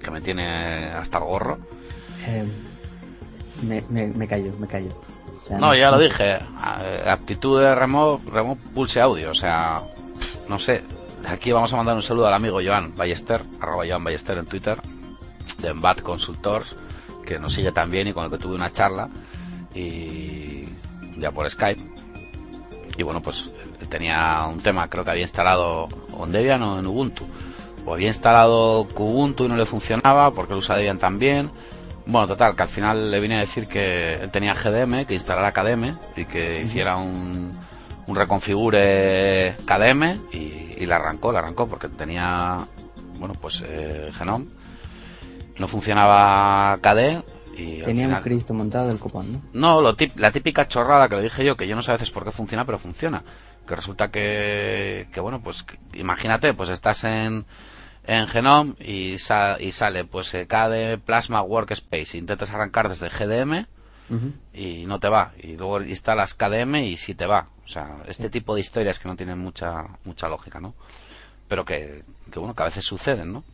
que 0.02 0.10
me 0.10 0.20
tiene 0.20 0.86
hasta 0.92 1.18
el 1.18 1.24
gorro. 1.24 1.58
Eh, 2.26 2.44
me, 3.62 3.82
me, 3.88 4.06
me 4.08 4.26
callo, 4.28 4.52
me 4.58 4.66
callo. 4.66 4.88
O 5.42 5.46
sea, 5.46 5.58
No, 5.58 5.74
ya 5.74 5.90
lo 5.90 5.98
dije. 5.98 6.38
Aptitud 7.06 7.60
de 7.60 7.74
remote, 7.74 8.30
remote 8.30 8.60
pulse 8.74 9.00
audio. 9.00 9.30
O 9.30 9.34
sea, 9.34 9.80
no 10.48 10.58
sé. 10.58 10.82
Aquí 11.26 11.52
vamos 11.52 11.72
a 11.72 11.76
mandar 11.76 11.94
un 11.94 12.02
saludo 12.02 12.26
al 12.26 12.34
amigo 12.34 12.58
Joan 12.64 12.94
Ballester, 12.96 13.44
arroba 13.60 13.84
Joan 13.88 14.02
Ballester 14.02 14.38
en 14.38 14.46
Twitter, 14.46 14.76
de 15.58 15.68
Embat 15.68 16.00
Consultors, 16.02 16.74
que 17.24 17.38
nos 17.38 17.52
sigue 17.54 17.70
también 17.70 18.08
y 18.08 18.12
con 18.12 18.24
el 18.24 18.30
que 18.30 18.38
tuve 18.38 18.56
una 18.56 18.72
charla 18.72 19.08
y 19.74 20.64
ya 21.18 21.30
por 21.30 21.48
Skype. 21.50 21.80
Y 22.96 23.02
bueno, 23.04 23.22
pues 23.22 23.50
tenía 23.88 24.46
un 24.50 24.58
tema, 24.60 24.88
creo 24.88 25.04
que 25.04 25.10
había 25.10 25.22
instalado 25.22 25.88
o 26.16 26.24
en 26.26 26.32
Debian 26.32 26.62
o 26.62 26.78
en 26.78 26.86
Ubuntu. 26.86 27.24
O 27.86 27.94
había 27.94 28.08
instalado 28.08 28.86
Kubuntu 28.92 29.44
y 29.44 29.48
no 29.48 29.56
le 29.56 29.66
funcionaba 29.66 30.32
porque 30.32 30.52
lo 30.54 30.58
usa 30.58 30.76
Debian 30.76 30.98
también. 30.98 31.50
Bueno, 32.06 32.26
total, 32.26 32.56
que 32.56 32.62
al 32.64 32.68
final 32.68 33.10
le 33.10 33.20
vine 33.20 33.36
a 33.36 33.40
decir 33.40 33.68
que 33.68 34.14
él 34.14 34.30
tenía 34.30 34.54
GDM, 34.54 35.06
que 35.06 35.14
instalara 35.14 35.52
KDM 35.52 35.96
y 36.16 36.24
que 36.24 36.60
hiciera 36.62 36.96
un, 36.96 37.52
un 38.06 38.16
reconfigure 38.16 39.54
KDM 39.66 40.20
y, 40.32 40.74
y 40.78 40.86
la 40.86 40.96
arrancó, 40.96 41.32
la 41.32 41.38
arrancó 41.38 41.66
porque 41.68 41.88
tenía, 41.88 42.56
bueno, 43.18 43.34
pues 43.40 43.62
eh, 43.66 44.08
Genome. 44.12 44.46
No 45.58 45.68
funcionaba 45.68 46.78
KDE 46.80 47.22
y 47.56 47.78
al 47.80 47.84
Tenía 47.84 48.08
un 48.08 48.14
Cristo 48.16 48.54
montado 48.54 48.90
el 48.90 48.98
copón, 48.98 49.32
¿no? 49.32 49.40
no, 49.52 49.80
lo 49.82 49.94
tip- 49.96 50.16
la 50.16 50.32
típica 50.32 50.66
chorrada 50.66 51.08
que 51.08 51.16
le 51.16 51.22
dije 51.22 51.44
yo, 51.44 51.56
que 51.56 51.68
yo 51.68 51.76
no 51.76 51.82
sé 51.82 51.90
a 51.92 51.94
veces 51.94 52.10
por 52.10 52.24
qué 52.24 52.30
funciona, 52.32 52.64
pero 52.64 52.78
funciona. 52.78 53.22
Que 53.68 53.76
resulta 53.76 54.10
que, 54.10 55.06
que 55.12 55.20
bueno, 55.20 55.40
pues 55.42 55.62
que- 55.62 55.78
imagínate, 55.98 56.52
pues 56.54 56.70
estás 56.70 57.04
en, 57.04 57.44
en 58.04 58.26
Genome 58.28 58.74
y, 58.80 59.18
sa- 59.18 59.56
y 59.60 59.72
sale 59.72 60.04
pues 60.04 60.32
eh, 60.34 60.46
KDE 60.46 60.98
Plasma 60.98 61.42
Workspace. 61.42 62.18
Intentas 62.18 62.50
arrancar 62.50 62.88
desde 62.88 63.08
GDM 63.08 63.66
y 64.52 64.84
no 64.86 64.98
te 65.00 65.08
va. 65.08 65.32
Y 65.42 65.56
luego 65.56 65.80
instalas 65.82 66.34
KDM 66.34 66.76
y 66.84 66.96
sí 66.96 67.14
te 67.14 67.26
va. 67.26 67.46
O 67.64 67.68
sea, 67.68 67.98
este 68.06 68.28
tipo 68.28 68.54
de 68.54 68.60
historias 68.60 68.98
que 68.98 69.08
no 69.08 69.16
tienen 69.16 69.38
mucha, 69.38 69.84
mucha 70.04 70.28
lógica, 70.28 70.60
¿no? 70.60 70.74
Pero 71.48 71.64
que, 71.64 72.02
que 72.30 72.38
bueno, 72.38 72.54
que 72.54 72.62
a 72.62 72.66
veces 72.66 72.84
suceden, 72.84 73.32
¿no? 73.32 73.44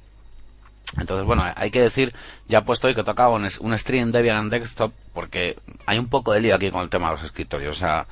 Entonces, 0.98 1.26
bueno, 1.26 1.44
hay 1.54 1.70
que 1.70 1.82
decir, 1.82 2.14
ya 2.48 2.64
puesto 2.64 2.86
hoy 2.88 2.94
que 2.94 3.04
tocaba 3.04 3.34
un, 3.34 3.46
un 3.60 3.78
stream 3.78 4.10
Debian 4.10 4.44
en 4.44 4.50
desktop 4.50 4.92
porque 5.12 5.58
hay 5.84 5.98
un 5.98 6.08
poco 6.08 6.32
de 6.32 6.40
lío 6.40 6.54
aquí 6.54 6.70
con 6.70 6.80
el 6.82 6.88
tema 6.88 7.08
de 7.08 7.16
los 7.16 7.24
escritorios. 7.24 7.76
O 7.76 7.80
sea, 7.80 8.06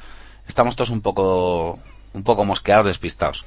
estamos 0.47 0.77
todos 0.77 0.91
un 0.91 1.01
poco, 1.01 1.79
un 2.13 2.23
poco 2.23 2.45
mosqueados, 2.45 2.87
despistados. 2.87 3.45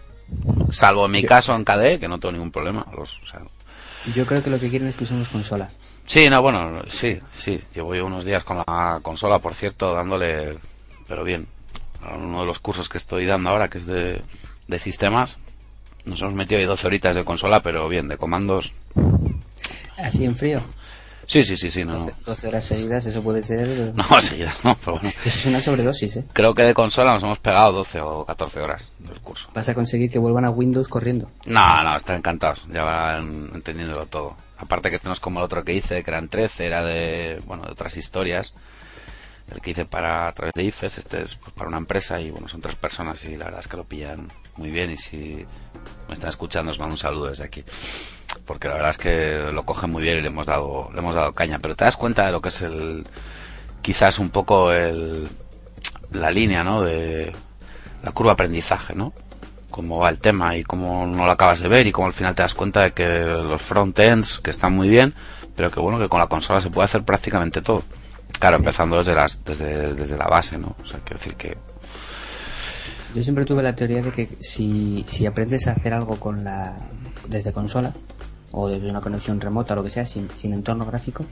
Salvo 0.72 1.06
en 1.06 1.12
mi 1.12 1.24
caso 1.24 1.56
en 1.56 1.64
KDE, 1.64 2.00
que 2.00 2.08
no 2.08 2.20
tengo 2.20 2.34
ningún 2.34 2.52
problema. 2.52 2.86
Los, 2.96 3.20
o 3.24 3.26
sea, 3.26 3.42
Yo 4.14 4.26
creo 4.26 4.44
que 4.44 4.50
lo 4.50 4.60
que 4.60 4.70
quieren 4.70 4.88
es 4.88 4.98
que 4.98 5.04
usemos 5.04 5.30
consola. 5.30 5.70
Sí, 6.06 6.30
no, 6.30 6.42
bueno, 6.42 6.82
sí, 6.88 7.20
sí. 7.32 7.60
Llevo 7.74 7.94
yo 7.96 8.06
unos 8.06 8.26
días 8.26 8.44
con 8.44 8.58
la 8.58 9.00
consola, 9.02 9.40
por 9.40 9.54
cierto, 9.54 9.94
dándole, 9.94 10.58
pero 11.08 11.24
bien. 11.24 11.48
A 12.02 12.16
uno 12.16 12.40
de 12.42 12.46
los 12.46 12.60
cursos 12.60 12.88
que 12.90 12.98
estoy 12.98 13.26
dando 13.26 13.50
ahora, 13.50 13.70
que 13.70 13.78
es 13.78 13.86
de, 13.86 14.22
de 14.68 14.80
sistemas, 14.80 15.38
nos 16.06 16.22
hemos 16.22 16.34
metido 16.34 16.60
ahí 16.60 16.66
12 16.66 16.88
horitas 16.88 17.16
de 17.16 17.24
consola, 17.24 17.62
pero 17.62 17.88
bien, 17.90 18.08
de 18.08 18.18
comandos. 18.18 18.74
Así 19.98 20.26
en 20.26 20.36
frío. 20.36 20.62
Sí, 21.30 21.44
sí, 21.44 21.56
sí, 21.58 21.70
sí, 21.70 21.86
no. 21.86 21.94
12, 21.94 22.16
12 22.26 22.48
horas 22.48 22.66
seguidas, 22.66 23.06
eso 23.06 23.22
puede 23.22 23.44
ser... 23.44 23.94
No, 23.96 24.20
seguidas, 24.20 24.66
no, 24.66 24.76
pero 24.76 24.94
bueno. 24.94 25.10
Eso 25.10 25.38
es 25.38 25.46
una 25.46 25.62
sobredosis, 25.62 26.18
¿eh? 26.18 26.26
Creo 26.34 26.56
que 26.56 26.64
de 26.64 26.74
consola 26.74 27.14
nos 27.14 27.22
hemos 27.22 27.38
pegado 27.38 27.72
12 27.72 28.02
o 28.02 28.26
14 28.26 28.60
horas 28.60 28.92
del 28.98 29.20
curso. 29.22 29.48
Vas 29.54 29.70
a 29.70 29.76
conseguir 29.76 30.10
que 30.10 30.18
vuelvan 30.18 30.46
a 30.46 30.50
Windows 30.50 30.88
corriendo. 30.88 31.30
No, 31.46 31.84
no, 31.84 31.96
están 31.96 32.18
encantados, 32.18 32.66
ya 32.74 32.84
van 32.84 33.52
entendiéndolo 33.54 34.08
todo. 34.08 34.36
Aparte 34.58 34.90
que 34.90 34.96
este 34.96 35.08
no 35.08 35.14
es 35.14 35.20
como 35.20 35.40
el 35.40 35.46
otro 35.46 35.64
que 35.64 35.74
hice, 35.74 36.04
que 36.04 36.10
eran 36.10 36.30
13, 36.30 36.66
era 36.66 36.84
de, 36.84 37.40
bueno, 37.46 37.64
de 37.64 37.74
otras 37.74 37.96
historias. 37.96 38.56
El 39.52 39.62
que 39.62 39.72
hice 39.72 39.86
para 39.86 40.28
a 40.28 40.34
través 40.34 40.54
de 40.56 40.64
IFES, 40.64 40.98
este 40.98 41.22
es 41.22 41.36
pues, 41.36 41.54
para 41.54 41.68
una 41.70 41.78
empresa 41.78 42.20
y 42.20 42.32
bueno, 42.32 42.48
son 42.48 42.60
tres 42.60 42.76
personas 42.76 43.24
y 43.26 43.36
la 43.36 43.46
verdad 43.46 43.60
es 43.62 43.68
que 43.68 43.78
lo 43.78 43.84
pillan 43.84 44.28
muy 44.58 44.72
bien 44.72 44.90
y 44.90 44.98
si 44.98 45.46
me 46.08 46.14
están 46.16 46.30
escuchando 46.30 46.72
os 46.72 46.80
mando 46.80 46.96
un 46.96 47.00
saludo 47.00 47.28
desde 47.28 47.44
aquí. 47.44 47.64
Porque 48.46 48.68
la 48.68 48.76
verdad 48.76 48.92
es 48.92 48.98
que 48.98 49.52
lo 49.52 49.64
cogen 49.64 49.92
muy 49.92 50.04
bien 50.04 50.18
y 50.18 50.22
le 50.22 50.28
hemos 50.28 50.46
dado, 50.46 50.90
le 50.94 51.00
hemos 51.00 51.16
dado 51.16 51.34
caña. 51.34 51.60
Pero 51.60 51.76
te 51.76 51.86
das 51.86 51.98
cuenta 51.98 52.26
de 52.26 52.32
lo 52.32 52.42
que 52.42 52.50
es 52.50 52.62
el, 52.62 53.06
quizás 53.82 54.20
un 54.20 54.30
poco 54.30 54.72
el, 54.72 55.28
la 56.12 56.32
línea, 56.32 56.64
¿no? 56.64 56.84
De 56.84 57.32
la 58.04 58.12
curva 58.12 58.34
aprendizaje, 58.34 58.96
¿no? 58.96 59.14
cómo 59.70 60.00
va 60.00 60.10
el 60.10 60.20
tema 60.20 60.58
y 60.58 60.64
cómo 60.64 61.06
no 61.06 61.26
lo 61.26 61.32
acabas 61.32 61.60
de 61.62 61.70
ver 61.70 61.88
y 61.88 61.92
cómo 61.92 62.08
al 62.08 62.14
final 62.14 62.36
te 62.36 62.42
das 62.42 62.54
cuenta 62.54 62.82
de 62.84 62.92
que 62.92 63.08
los 63.08 63.62
front-ends, 63.62 64.40
que 64.40 64.50
están 64.50 64.74
muy 64.74 64.90
bien, 64.90 65.14
pero 65.56 65.70
que 65.70 65.80
bueno, 65.80 66.00
que 66.00 66.10
con 66.10 66.20
la 66.20 66.28
consola 66.28 66.60
se 66.62 66.70
puede 66.70 66.86
hacer 66.86 67.04
prácticamente 67.04 67.62
todo. 67.62 67.84
Claro, 68.40 68.58
empezando 68.58 68.98
desde, 68.98 69.16
las, 69.16 69.44
desde, 69.44 69.94
desde 69.94 70.18
la 70.18 70.28
base, 70.28 70.58
¿no? 70.58 70.76
O 70.82 70.86
sea, 70.86 71.00
quiero 71.00 71.18
decir 71.18 71.36
que... 71.36 71.58
Yo 73.16 73.24
siempre 73.24 73.44
tuve 73.46 73.64
la 73.64 73.76
teoría 73.76 74.02
de 74.02 74.12
que 74.12 74.30
si, 74.40 75.04
si 75.08 75.26
aprendes 75.26 75.68
a 75.68 75.72
hacer 75.72 75.94
algo 75.94 76.20
con 76.20 76.44
la 76.44 76.78
desde 77.28 77.52
consola 77.52 77.94
o 78.52 78.68
desde 78.68 78.90
una 78.90 79.02
conexión 79.02 79.40
remota 79.40 79.74
o 79.74 79.78
lo 79.78 79.84
que 79.84 79.90
sea, 79.90 80.06
sin, 80.06 80.30
sin 80.36 80.54
entorno 80.54 80.86
gráfico, 80.86 81.26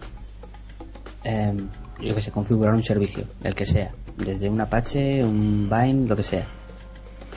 eh, 1.23 1.55
que 1.99 2.21
sé, 2.21 2.31
configurar 2.31 2.73
un 2.73 2.83
servicio, 2.83 3.25
el 3.43 3.55
que 3.55 3.65
sea, 3.65 3.91
desde 4.17 4.49
un 4.49 4.61
Apache, 4.61 5.23
un 5.23 5.69
Vine, 5.69 6.07
lo 6.07 6.15
que 6.15 6.23
sea. 6.23 6.45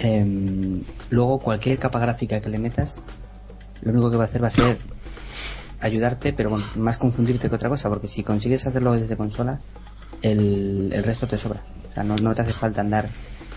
Eh, 0.01 0.83
luego 1.11 1.39
cualquier 1.39 1.79
capa 1.79 1.99
gráfica 1.99 2.41
que 2.41 2.49
le 2.49 2.59
metas, 2.59 3.01
lo 3.83 3.93
único 3.93 4.11
que 4.11 4.17
va 4.17 4.25
a 4.25 4.27
hacer 4.27 4.43
va 4.43 4.49
a 4.49 4.51
ser 4.51 4.79
ayudarte, 5.81 6.33
pero 6.33 6.51
bueno, 6.51 6.67
más 6.77 6.99
confundirte 6.99 7.49
que 7.49 7.55
otra 7.55 7.69
cosa, 7.69 7.89
porque 7.89 8.09
si 8.09 8.23
consigues 8.23 8.67
hacerlo 8.67 8.93
desde 8.93 9.17
consola, 9.17 9.61
el, 10.23 10.91
el 10.93 11.03
resto 11.03 11.27
te 11.27 11.39
sobra. 11.39 11.63
O 11.91 11.95
sea, 11.95 12.05
no, 12.05 12.17
no 12.17 12.35
te 12.35 12.43
hace 12.43 12.53
falta 12.53 12.81
andar 12.81 13.09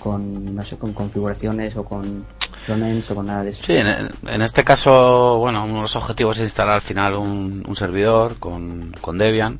con, 0.03 0.53
no 0.53 0.65
sé, 0.65 0.77
con 0.77 0.91
configuraciones 0.91 1.77
o 1.77 1.85
con 1.85 2.25
frontends 2.65 3.09
o 3.09 3.15
con 3.15 3.27
nada 3.27 3.41
de 3.43 3.51
eso. 3.51 3.63
Sí, 3.63 3.73
en, 3.77 4.41
este 4.41 4.65
caso, 4.65 5.37
bueno, 5.37 5.63
uno 5.63 5.75
de 5.75 5.81
los 5.83 5.95
objetivos 5.95 6.37
es 6.37 6.43
instalar 6.43 6.75
al 6.75 6.81
final 6.81 7.13
un, 7.13 7.63
un 7.65 7.75
servidor 7.75 8.37
con, 8.37 8.93
con 8.99 9.17
Debian, 9.17 9.59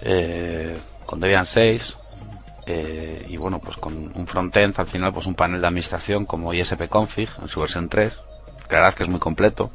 eh, 0.00 0.78
con 1.04 1.20
Debian 1.20 1.44
6, 1.44 1.98
eh, 2.64 3.26
y 3.28 3.36
bueno, 3.36 3.58
pues 3.58 3.76
con 3.76 4.10
un 4.14 4.26
frontend 4.26 4.74
al 4.78 4.86
final, 4.86 5.12
pues 5.12 5.26
un 5.26 5.34
panel 5.34 5.60
de 5.60 5.66
administración 5.66 6.24
como 6.24 6.54
ISP-config 6.54 7.28
en 7.42 7.48
su 7.48 7.60
versión 7.60 7.90
3, 7.90 8.14
que 8.14 8.74
la 8.74 8.78
verdad 8.78 8.88
es 8.88 8.94
que 8.94 9.02
es 9.02 9.10
muy 9.10 9.20
completo, 9.20 9.70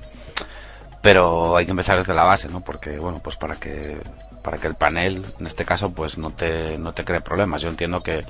pero 1.03 1.55
hay 1.55 1.65
que 1.65 1.71
empezar 1.71 1.99
desde 1.99 2.15
la 2.15 2.23
base, 2.23 2.49
¿no? 2.49 2.61
Porque, 2.61 2.97
bueno, 2.97 3.19
pues 3.23 3.35
para 3.35 3.55
que 3.57 3.99
para 4.41 4.57
que 4.57 4.65
el 4.65 4.73
panel, 4.73 5.23
en 5.39 5.45
este 5.45 5.65
caso, 5.65 5.91
pues 5.91 6.17
no 6.17 6.31
te, 6.31 6.79
no 6.79 6.93
te 6.93 7.05
cree 7.05 7.21
problemas. 7.21 7.61
Yo 7.61 7.69
entiendo 7.69 8.01
que, 8.01 8.25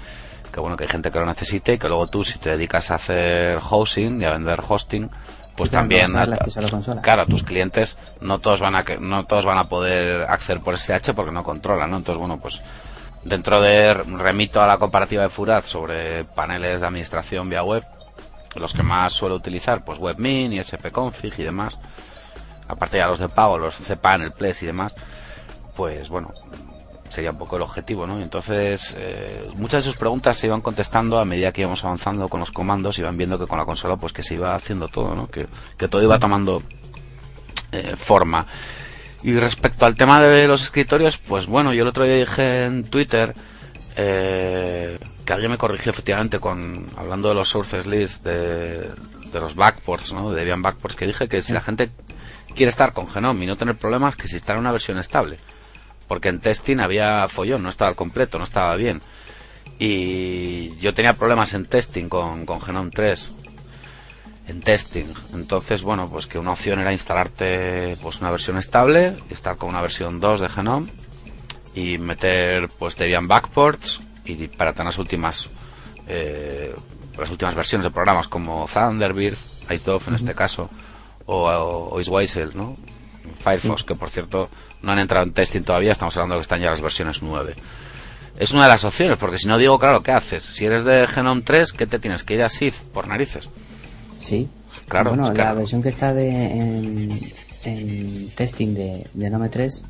que 0.52 0.60
bueno, 0.60 0.76
que 0.78 0.84
hay 0.84 0.90
gente 0.90 1.12
que 1.12 1.20
lo 1.20 1.26
necesite 1.26 1.74
y 1.74 1.78
que 1.78 1.88
luego 1.88 2.08
tú, 2.08 2.24
si 2.24 2.38
te 2.40 2.50
dedicas 2.52 2.92
a 2.92 2.96
hacer 2.96 3.60
hosting 3.70 4.22
y 4.22 4.26
a 4.26 4.32
vender 4.32 4.60
hosting, 4.68 5.10
pues 5.56 5.70
Sí, 5.70 5.76
también 5.76 6.06
a 6.16 6.24
a- 6.24 6.26
claro 7.02 7.26
tus 7.26 7.44
clientes 7.44 7.98
no 8.22 8.40
todos 8.40 8.60
van 8.62 8.76
a 8.76 8.84
que- 8.84 8.98
no 9.00 9.26
todos 9.26 9.46
van 9.46 9.58
a 9.58 9.66
poder 9.70 10.24
acceder 10.30 10.62
por 10.62 10.76
SSH 10.78 11.14
porque 11.14 11.32
no 11.32 11.44
controlan 11.44 11.90
no 11.92 11.98
entonces 11.98 12.20
bueno 12.20 12.40
pues 12.42 12.62
dentro 13.24 13.62
de 13.62 13.94
remito 13.94 14.62
a 14.62 14.66
la 14.68 14.78
comparativa 14.78 15.24
de 15.24 15.30
Furat 15.30 15.66
sobre 15.66 16.24
paneles 16.24 16.80
de 16.82 16.88
administración 16.88 17.50
vía 17.50 17.64
web 17.64 17.84
los 18.56 18.74
que 18.74 18.82
más 18.82 19.12
suelo 19.14 19.36
utilizar 19.36 19.84
pues 19.84 20.00
WebMin 20.00 20.54
y 20.54 20.64
SPConfig 20.64 21.34
y 21.40 21.44
demás 21.44 21.78
aparte 22.70 22.98
ya 22.98 23.08
los 23.08 23.20
de 23.20 23.28
pago 23.30 23.58
los 23.58 23.76
cPanel 23.76 24.32
Ples 24.32 24.64
y 24.64 24.68
demás 24.68 24.94
pues 25.76 26.08
bueno 26.10 26.34
sería 27.12 27.32
un 27.32 27.38
poco 27.38 27.58
el 27.58 27.62
objetivo, 27.62 28.08
¿no? 28.08 28.20
Y 28.20 28.24
entonces, 28.24 28.96
eh, 28.98 29.46
muchas 29.56 29.84
de 29.84 29.90
sus 29.90 30.00
preguntas 30.00 30.38
se 30.38 30.48
iban 30.48 30.62
contestando 30.62 31.20
a 31.20 31.26
medida 31.26 31.52
que 31.52 31.62
íbamos 31.62 31.84
avanzando 31.84 32.30
con 32.30 32.40
los 32.40 32.52
comandos, 32.52 32.98
iban 33.00 33.18
viendo 33.18 33.38
que 33.38 33.48
con 33.48 33.60
la 33.60 33.66
consola, 33.66 33.98
pues 33.98 34.14
que 34.14 34.24
se 34.24 34.36
iba 34.36 34.56
haciendo 34.56 34.88
todo, 34.88 35.14
¿no? 35.14 35.28
Que, 35.28 35.48
que 35.78 35.88
todo 35.90 36.02
iba 36.02 36.18
tomando 36.20 36.64
eh, 37.74 37.96
forma. 37.98 38.48
Y 39.24 39.34
respecto 39.34 39.86
al 39.86 39.96
tema 39.96 40.22
de 40.22 40.48
los 40.48 40.64
escritorios, 40.64 41.18
pues 41.18 41.48
bueno, 41.48 41.74
yo 41.74 41.82
el 41.84 41.90
otro 41.90 42.06
día 42.06 42.16
dije 42.16 42.66
en 42.66 42.86
Twitter 42.86 43.36
eh, 43.98 44.98
que 45.26 45.34
alguien 45.34 45.52
me 45.52 45.58
corrigió 45.58 45.92
efectivamente 45.92 46.40
con 46.40 46.88
hablando 46.96 47.28
de 47.28 47.36
los 47.36 47.50
sources 47.50 47.86
list 47.86 48.24
de, 48.24 48.90
de 49.32 49.40
los 49.40 49.56
backports, 49.56 50.14
¿no? 50.14 50.32
De 50.32 50.40
Debian 50.40 50.62
backports, 50.62 50.96
que 50.96 51.08
dije 51.08 51.28
que 51.28 51.42
si 51.42 51.52
la 51.52 51.62
gente 51.62 51.92
quiere 52.56 52.70
estar 52.70 52.94
con 52.94 53.10
Genome 53.10 53.44
y 53.44 53.48
no 53.48 53.58
tener 53.58 53.76
problemas, 53.76 54.16
que 54.16 54.30
se 54.30 54.38
instale 54.38 54.60
una 54.60 54.72
versión 54.72 54.98
estable 54.98 55.38
porque 56.12 56.28
en 56.28 56.42
testing 56.42 56.82
había 56.82 57.26
follón, 57.30 57.64
no 57.64 57.70
estaba 57.70 57.88
al 57.88 57.96
completo, 57.96 58.38
no 58.38 58.44
estaba 58.44 58.76
bien. 58.76 59.02
Y 59.80 60.78
yo 60.82 60.94
tenía 60.94 61.14
problemas 61.14 61.54
en 61.54 61.66
testing 61.66 62.10
con, 62.10 62.46
con 62.46 62.60
Genome 62.60 62.92
3. 62.92 63.32
En 64.50 64.60
testing. 64.60 65.06
Entonces, 65.34 65.84
bueno, 65.84 66.10
pues 66.10 66.28
que 66.28 66.38
una 66.38 66.52
opción 66.52 66.82
era 66.82 66.92
instalarte 66.92 67.96
pues 68.02 68.20
una 68.20 68.30
versión 68.30 68.58
estable, 68.58 69.16
estar 69.30 69.56
con 69.56 69.70
una 69.70 69.80
versión 69.80 70.20
2 70.20 70.42
de 70.42 70.50
Genome 70.50 70.92
y 71.76 71.98
meter 71.98 72.68
pues 72.78 72.98
Debian 72.98 73.30
backports 73.30 74.02
y 74.26 74.50
para 74.50 74.74
tener 74.74 74.88
las 74.88 74.98
últimas 74.98 75.48
eh, 76.10 76.76
las 77.18 77.32
últimas 77.32 77.56
versiones 77.56 77.86
de 77.86 77.92
programas 77.92 78.28
como 78.28 78.68
Thunderbird, 78.68 79.38
iToF 79.70 80.10
en 80.10 80.16
este 80.16 80.36
caso, 80.36 80.70
o, 81.26 81.50
o, 81.50 81.96
o 81.96 82.02
Isweisel, 82.02 82.52
¿no? 82.54 82.76
Firefox, 83.36 83.84
que 83.84 83.96
por 83.96 84.10
cierto 84.10 84.50
no 84.82 84.92
han 84.92 85.00
entrado 85.00 85.26
en 85.26 85.34
testing 85.34 85.62
todavía, 85.62 85.92
estamos 85.92 86.16
hablando 86.18 86.36
de 86.36 86.40
que 86.40 86.44
están 86.44 86.62
ya 86.62 86.70
las 86.70 86.82
versiones 86.82 87.22
9. 87.22 87.56
Es 88.40 88.52
una 88.52 88.64
de 88.64 88.70
las 88.70 88.84
opciones, 88.84 89.18
porque 89.18 89.38
si 89.38 89.48
no 89.48 89.58
digo, 89.58 89.78
claro, 89.78 90.02
¿qué 90.02 90.12
haces? 90.12 90.44
Si 90.44 90.66
eres 90.66 90.84
de 90.84 91.06
Genome 91.08 91.42
3, 91.42 91.74
¿qué 91.74 91.86
te 91.86 92.00
tienes 92.00 92.24
que 92.24 92.34
ir 92.36 92.44
a 92.44 92.50
SID 92.50 92.74
por 92.94 93.08
narices? 93.08 93.50
Sí. 94.18 94.48
Claro, 94.88 95.12
Bueno, 95.12 95.32
la 95.32 95.54
versión 95.54 95.82
que 95.82 95.90
está 95.90 96.14
de, 96.14 96.30
en, 96.30 97.20
en 97.64 98.30
testing 98.36 98.74
de, 98.74 99.08
de 99.14 99.30
Nome 99.30 99.50
3 99.50 99.86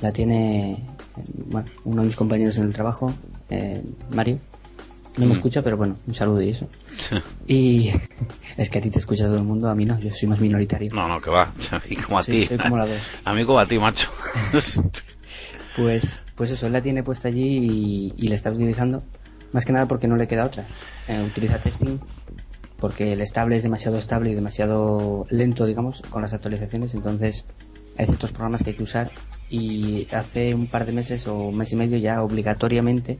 la 0.00 0.12
tiene 0.12 0.82
bueno, 1.46 1.68
uno 1.84 2.02
de 2.02 2.06
mis 2.06 2.16
compañeros 2.16 2.56
en 2.58 2.64
el 2.64 2.72
trabajo, 2.72 3.12
eh, 3.50 3.82
Mario. 4.10 4.38
No 5.16 5.26
me 5.26 5.32
Mm. 5.32 5.36
escucha, 5.36 5.62
pero 5.62 5.76
bueno, 5.76 5.96
un 6.06 6.14
saludo 6.14 6.42
y 6.42 6.48
eso. 6.50 6.68
Y 7.46 7.90
es 8.56 8.68
que 8.70 8.78
a 8.78 8.80
ti 8.80 8.90
te 8.90 8.98
escucha 8.98 9.26
todo 9.26 9.36
el 9.36 9.44
mundo, 9.44 9.68
a 9.68 9.74
mí 9.74 9.84
no, 9.84 9.98
yo 10.00 10.12
soy 10.12 10.28
más 10.28 10.40
minoritario. 10.40 10.92
No, 10.92 11.06
no, 11.06 11.20
que 11.20 11.30
va. 11.30 11.52
Y 11.88 11.96
como 11.96 12.18
a 12.18 12.22
Sí, 12.22 12.32
ti. 12.32 12.46
soy 12.46 12.58
como 12.58 12.76
la 12.76 12.86
dos. 12.86 13.02
A 13.24 13.32
mí 13.34 13.44
como 13.44 13.58
a 13.60 13.66
ti, 13.66 13.78
macho. 13.78 14.10
Pues, 15.76 16.20
pues 16.36 16.50
eso, 16.50 16.66
él 16.66 16.72
la 16.72 16.82
tiene 16.82 17.02
puesta 17.02 17.28
allí 17.28 17.42
y, 17.42 18.14
y 18.16 18.28
la 18.28 18.34
está 18.36 18.50
utilizando. 18.50 19.02
Más 19.52 19.64
que 19.64 19.72
nada 19.72 19.86
porque 19.86 20.08
no 20.08 20.16
le 20.16 20.26
queda 20.26 20.44
otra. 20.46 20.64
Eh, 21.08 21.20
utiliza 21.22 21.58
testing 21.58 21.98
porque 22.80 23.12
el 23.12 23.20
estable 23.20 23.56
es 23.56 23.62
demasiado 23.62 23.98
estable 23.98 24.30
y 24.30 24.34
demasiado 24.34 25.26
lento, 25.30 25.64
digamos, 25.66 26.02
con 26.10 26.22
las 26.22 26.32
actualizaciones. 26.32 26.94
Entonces 26.94 27.44
hay 27.96 28.06
ciertos 28.06 28.30
programas 28.32 28.62
que 28.62 28.70
hay 28.70 28.76
que 28.76 28.82
usar. 28.82 29.10
Y 29.48 30.06
hace 30.12 30.54
un 30.54 30.66
par 30.66 30.86
de 30.86 30.92
meses 30.92 31.26
o 31.28 31.34
un 31.36 31.56
mes 31.56 31.72
y 31.72 31.76
medio 31.76 31.98
ya 31.98 32.22
obligatoriamente, 32.22 33.18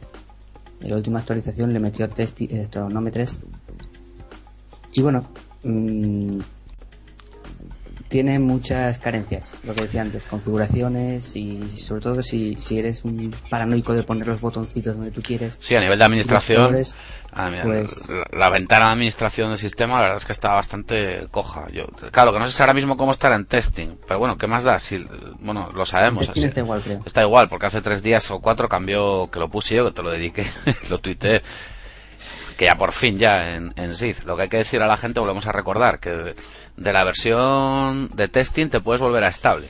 en 0.81 0.91
la 0.91 0.97
última 0.97 1.21
actualización 1.21 1.73
le 1.73 1.81
metió 1.81 2.09
Nome 2.91 3.11
3. 3.11 3.41
Y 4.93 5.03
bueno, 5.03 5.29
mm, 5.63 6.39
tiene 8.09 8.39
muchas 8.39 9.01
carencias, 9.01 9.51
lo 9.65 9.75
que 9.75 9.83
decía 9.83 10.03
antes, 10.03 10.27
configuraciones 10.27 11.35
y 11.35 11.61
sobre 11.77 12.01
todo 12.01 12.23
si, 12.23 12.55
si 12.61 12.79
eres 12.79 13.05
un 13.05 13.35
paranoico 13.51 13.93
de 13.93 14.05
poner 14.05 14.29
los 14.29 14.41
botoncitos 14.41 14.95
donde 14.95 15.11
tú 15.11 15.21
quieres. 15.21 15.59
Sí, 15.61 15.75
a 15.75 15.81
nivel 15.81 15.99
de 15.99 16.05
administración, 16.05 16.67
colores, 16.67 16.97
a 17.35 17.51
mí, 17.51 17.59
pues- 17.63 18.11
la, 18.11 18.39
la 18.39 18.51
ventana 18.51 18.87
de 18.87 18.93
administración 18.93 19.51
del 19.51 19.59
sistema, 19.59 19.97
la 19.97 20.03
verdad 20.03 20.19
es 20.19 20.25
que 20.25 20.33
está 20.33 20.53
bastante 20.55 21.27
coja. 21.31 21.67
Yo, 21.73 21.87
claro, 22.13 22.33
que 22.33 22.39
no 22.39 22.49
sé 22.51 22.63
ahora 22.63 22.75
mismo 22.75 22.97
cómo 22.97 23.13
estará 23.13 23.35
en 23.35 23.45
testing, 23.47 23.97
pero 24.07 24.19
bueno, 24.21 24.39
¿qué 24.39 24.47
más 24.47 24.63
da? 24.65 24.79
Si, 24.79 25.05
bueno, 25.41 25.69
lo 25.75 25.85
sabemos. 25.87 26.29
Así- 26.29 26.45
está 26.45 26.61
igual, 26.61 26.81
creo. 26.83 27.01
Está 27.05 27.23
igual, 27.23 27.49
porque 27.49 27.67
hace 27.67 27.83
tres 27.83 28.03
días 28.03 28.31
o 28.31 28.41
cuatro 28.41 28.69
cambió, 28.69 29.31
que 29.31 29.39
lo 29.39 29.49
puse 29.49 29.75
yo, 29.77 29.85
que 29.87 29.91
te 29.93 30.03
lo 30.03 30.11
dediqué, 30.11 30.47
lo 30.91 30.99
tuiteé, 30.99 31.43
que 32.57 32.67
ya 32.67 32.77
por 32.77 32.93
fin 32.93 33.19
ya 33.19 33.55
en, 33.55 33.73
en 33.77 33.95
SID. 33.95 34.19
Lo 34.25 34.37
que 34.37 34.43
hay 34.43 34.49
que 34.49 34.59
decir 34.59 34.81
a 34.83 34.87
la 34.87 34.97
gente, 34.97 35.19
volvemos 35.21 35.47
a 35.47 35.53
recordar, 35.53 35.99
que 35.99 36.11
de, 36.11 36.37
de 36.77 36.93
la 36.93 37.03
versión 37.05 38.09
de 38.15 38.29
testing 38.29 38.69
te 38.69 38.81
puedes 38.81 39.01
volver 39.01 39.25
a 39.25 39.29
estable. 39.29 39.69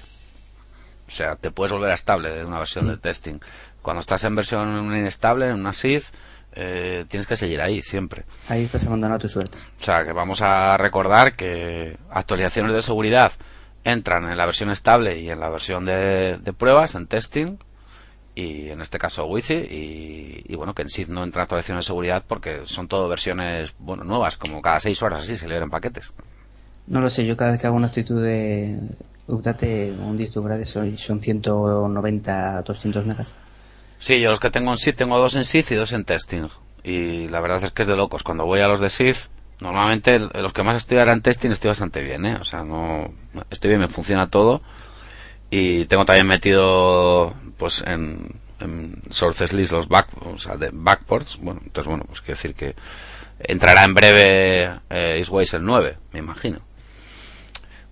O 1.08 1.10
sea, 1.10 1.36
te 1.36 1.50
puedes 1.50 1.72
volver 1.72 1.90
a 1.90 1.94
estable 1.94 2.30
de 2.30 2.44
una 2.44 2.58
versión 2.58 2.84
Sí. 2.84 2.90
de 2.90 2.96
testing. 2.98 3.38
Cuando 3.82 4.00
estás 4.00 4.24
en 4.24 4.34
versión 4.34 4.86
inestable, 4.96 5.46
en 5.46 5.52
una 5.60 5.72
SID, 5.74 6.02
eh, 6.54 7.04
tienes 7.08 7.26
que 7.26 7.36
seguir 7.36 7.60
ahí 7.60 7.82
siempre. 7.82 8.24
Ahí 8.48 8.64
estás 8.64 8.86
abandonado 8.86 9.16
a 9.16 9.20
tu 9.20 9.28
suerte. 9.28 9.58
O 9.80 9.84
sea, 9.84 10.04
que 10.04 10.12
vamos 10.12 10.40
a 10.40 10.76
recordar 10.76 11.36
que 11.36 11.96
actualizaciones 12.10 12.72
de 12.72 12.82
seguridad 12.82 13.32
entran 13.84 14.30
en 14.30 14.36
la 14.36 14.46
versión 14.46 14.70
estable 14.70 15.18
y 15.18 15.30
en 15.30 15.40
la 15.40 15.50
versión 15.50 15.84
de, 15.84 16.38
de 16.38 16.52
pruebas, 16.52 16.94
en 16.94 17.06
testing, 17.06 17.58
y 18.34 18.68
en 18.68 18.80
este 18.80 18.98
caso 18.98 19.26
Wi-Fi, 19.26 19.54
y, 19.54 20.44
y 20.46 20.56
bueno, 20.56 20.74
que 20.74 20.82
en 20.82 20.88
SID 20.88 21.08
no 21.08 21.22
entra 21.22 21.42
actualizaciones 21.42 21.84
de 21.84 21.86
seguridad 21.86 22.24
porque 22.26 22.62
son 22.64 22.88
todo 22.88 23.08
versiones 23.08 23.74
bueno 23.78 24.04
nuevas, 24.04 24.36
como 24.36 24.60
cada 24.60 24.80
seis 24.80 25.02
horas 25.02 25.22
así 25.22 25.36
se 25.36 25.46
liberan 25.46 25.70
paquetes. 25.70 26.12
No 26.86 27.00
lo 27.00 27.08
sé, 27.08 27.24
yo 27.24 27.36
cada 27.36 27.52
vez 27.52 27.60
que 27.60 27.66
hago 27.66 27.76
una 27.76 27.86
actitud 27.86 28.22
de 28.22 28.78
update, 29.26 29.92
un 29.92 30.16
disco 30.16 30.42
grade 30.42 30.66
son, 30.66 30.96
son 30.98 31.20
190, 31.20 32.62
200 32.62 33.06
megas. 33.06 33.36
Sí, 34.04 34.20
yo 34.20 34.28
los 34.28 34.38
que 34.38 34.50
tengo 34.50 34.70
en 34.70 34.76
SID, 34.76 34.96
tengo 34.96 35.16
dos 35.16 35.34
en 35.34 35.46
SID 35.46 35.64
y 35.70 35.74
dos 35.76 35.94
en 35.94 36.04
testing. 36.04 36.48
Y 36.82 37.28
la 37.28 37.40
verdad 37.40 37.64
es 37.64 37.72
que 37.72 37.80
es 37.80 37.88
de 37.88 37.96
locos. 37.96 38.22
Cuando 38.22 38.44
voy 38.44 38.60
a 38.60 38.68
los 38.68 38.80
de 38.80 38.90
SID, 38.90 39.16
normalmente 39.60 40.18
los 40.18 40.52
que 40.52 40.62
más 40.62 40.76
estoy 40.76 40.98
en 40.98 41.22
testing 41.22 41.50
estoy 41.50 41.68
bastante 41.68 42.02
bien, 42.02 42.26
¿eh? 42.26 42.36
O 42.38 42.44
sea, 42.44 42.64
no... 42.64 43.14
Estoy 43.48 43.70
bien, 43.70 43.80
me 43.80 43.88
funciona 43.88 44.28
todo. 44.28 44.60
Y 45.48 45.86
tengo 45.86 46.04
también 46.04 46.26
metido, 46.26 47.32
pues, 47.56 47.82
en, 47.86 48.40
en 48.60 49.02
sources 49.08 49.54
list 49.54 49.72
los 49.72 49.88
back, 49.88 50.08
o 50.20 50.36
sea, 50.36 50.58
de 50.58 50.68
backports. 50.70 51.38
Bueno, 51.40 51.62
entonces, 51.64 51.88
bueno, 51.88 52.04
pues 52.06 52.20
quiero 52.20 52.36
decir 52.36 52.54
que 52.54 52.74
Entrará 53.38 53.84
en 53.84 53.94
breve 53.94 54.64
eh, 54.90 55.18
Eastways 55.18 55.54
el 55.54 55.64
9, 55.64 55.96
me 56.12 56.20
imagino. 56.20 56.60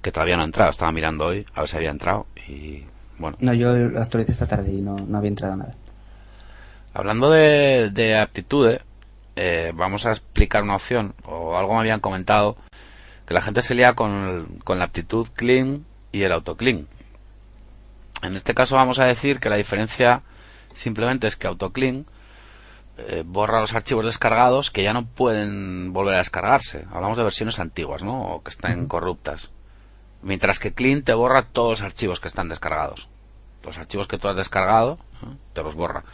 Que 0.01 0.12
todavía 0.12 0.37
no 0.37 0.42
ha 0.42 0.46
entrado, 0.46 0.70
estaba 0.70 0.92
mirando 0.92 1.27
hoy 1.27 1.46
a 1.55 1.61
ver 1.61 1.68
si 1.68 1.77
había 1.77 1.90
entrado 1.90 2.27
y 2.48 2.85
bueno. 3.18 3.37
No, 3.40 3.55
yo 3.55 3.75
lo 3.75 4.01
actualicé 4.01 4.33
esta 4.33 4.46
tarde 4.46 4.72
y 4.72 4.83
no, 4.83 4.96
no 4.96 5.18
había 5.18 5.29
entrado 5.29 5.57
nada. 5.57 5.75
Hablando 6.95 7.31
de, 7.31 7.91
de 7.91 8.19
aptitudes, 8.19 8.81
eh, 9.37 9.73
vamos 9.75 10.07
a 10.07 10.11
explicar 10.11 10.63
una 10.63 10.77
opción, 10.77 11.15
o 11.25 11.57
algo 11.57 11.75
me 11.75 11.81
habían 11.81 12.01
comentado, 12.01 12.57
que 13.27 13.35
la 13.35 13.43
gente 13.43 13.63
se 13.63 13.75
lía 13.75 13.95
con, 13.95 14.61
con 14.65 14.79
la 14.79 14.85
aptitud 14.85 15.29
clean 15.35 15.87
y 16.11 16.23
el 16.23 16.33
auto 16.33 16.57
clean. 16.57 16.87
En 18.23 18.37
este 18.37 18.55
caso 18.55 18.77
vamos 18.77 18.99
a 18.99 19.05
decir 19.05 19.41
que 19.41 19.51
la 19.51 19.57
diferencia 19.57 20.23
simplemente 20.75 21.27
es 21.27 21.37
que 21.37 21.49
AutoClean 21.49 22.07
eh, 22.99 23.25
borra 23.27 23.61
los 23.61 23.75
archivos 23.75 24.05
descargados 24.05 24.71
que 24.71 24.83
ya 24.83 24.93
no 24.93 25.07
pueden 25.07 25.93
volver 25.93 26.15
a 26.15 26.19
descargarse. 26.19 26.85
Hablamos 26.93 27.17
de 27.17 27.25
versiones 27.25 27.59
antiguas, 27.59 28.03
¿no? 28.03 28.23
O 28.35 28.43
que 28.43 28.51
están 28.51 28.87
corruptas. 28.87 29.51
Mientras 30.23 30.59
que 30.59 30.73
Clean 30.73 31.03
te 31.03 31.15
borra 31.15 31.43
todos 31.43 31.81
los 31.81 31.83
archivos 31.83 32.21
que 32.21 32.29
están 32.29 32.49
descargados. 32.49 33.09
Los 33.65 33.79
archivos 33.79 34.07
que 34.07 34.19
tú 34.19 34.29
has 34.29 34.37
descargado, 34.37 34.99
te 35.53 35.63
los 35.63 35.75
borra. 35.75 36.05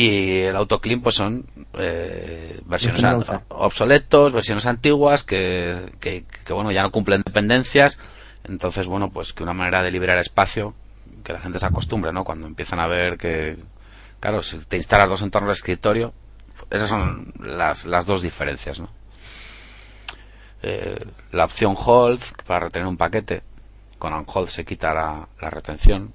Y 0.00 0.42
el 0.42 0.54
AutoClean 0.54 1.00
pues 1.00 1.16
son 1.16 1.44
eh, 1.72 2.60
versiones 2.66 3.32
obsoletos, 3.48 4.32
versiones 4.32 4.64
antiguas 4.66 5.24
que, 5.24 5.90
que, 5.98 6.24
que, 6.44 6.52
bueno, 6.52 6.70
ya 6.70 6.82
no 6.82 6.92
cumplen 6.92 7.22
dependencias. 7.26 7.98
Entonces, 8.44 8.86
bueno, 8.86 9.10
pues 9.10 9.32
que 9.32 9.42
una 9.42 9.54
manera 9.54 9.82
de 9.82 9.90
liberar 9.90 10.18
espacio 10.18 10.72
que 11.24 11.32
la 11.32 11.40
gente 11.40 11.58
se 11.58 11.66
acostumbre, 11.66 12.12
¿no? 12.12 12.22
Cuando 12.22 12.46
empiezan 12.46 12.78
a 12.78 12.86
ver 12.86 13.18
que, 13.18 13.58
claro, 14.20 14.40
si 14.40 14.58
te 14.58 14.76
instalas 14.76 15.08
dos 15.08 15.20
entornos 15.20 15.48
de 15.48 15.54
escritorio, 15.54 16.12
esas 16.70 16.90
son 16.90 17.32
las, 17.40 17.84
las 17.84 18.06
dos 18.06 18.22
diferencias, 18.22 18.78
¿no? 18.78 18.90
Eh, 20.62 21.04
la 21.32 21.44
opción 21.44 21.74
hold 21.76 22.22
para 22.46 22.66
retener 22.66 22.86
un 22.86 22.96
paquete, 22.96 23.42
con 23.98 24.12
hold 24.24 24.48
se 24.48 24.64
quita 24.64 24.94
la, 24.94 25.28
la 25.40 25.50
retención. 25.50 26.14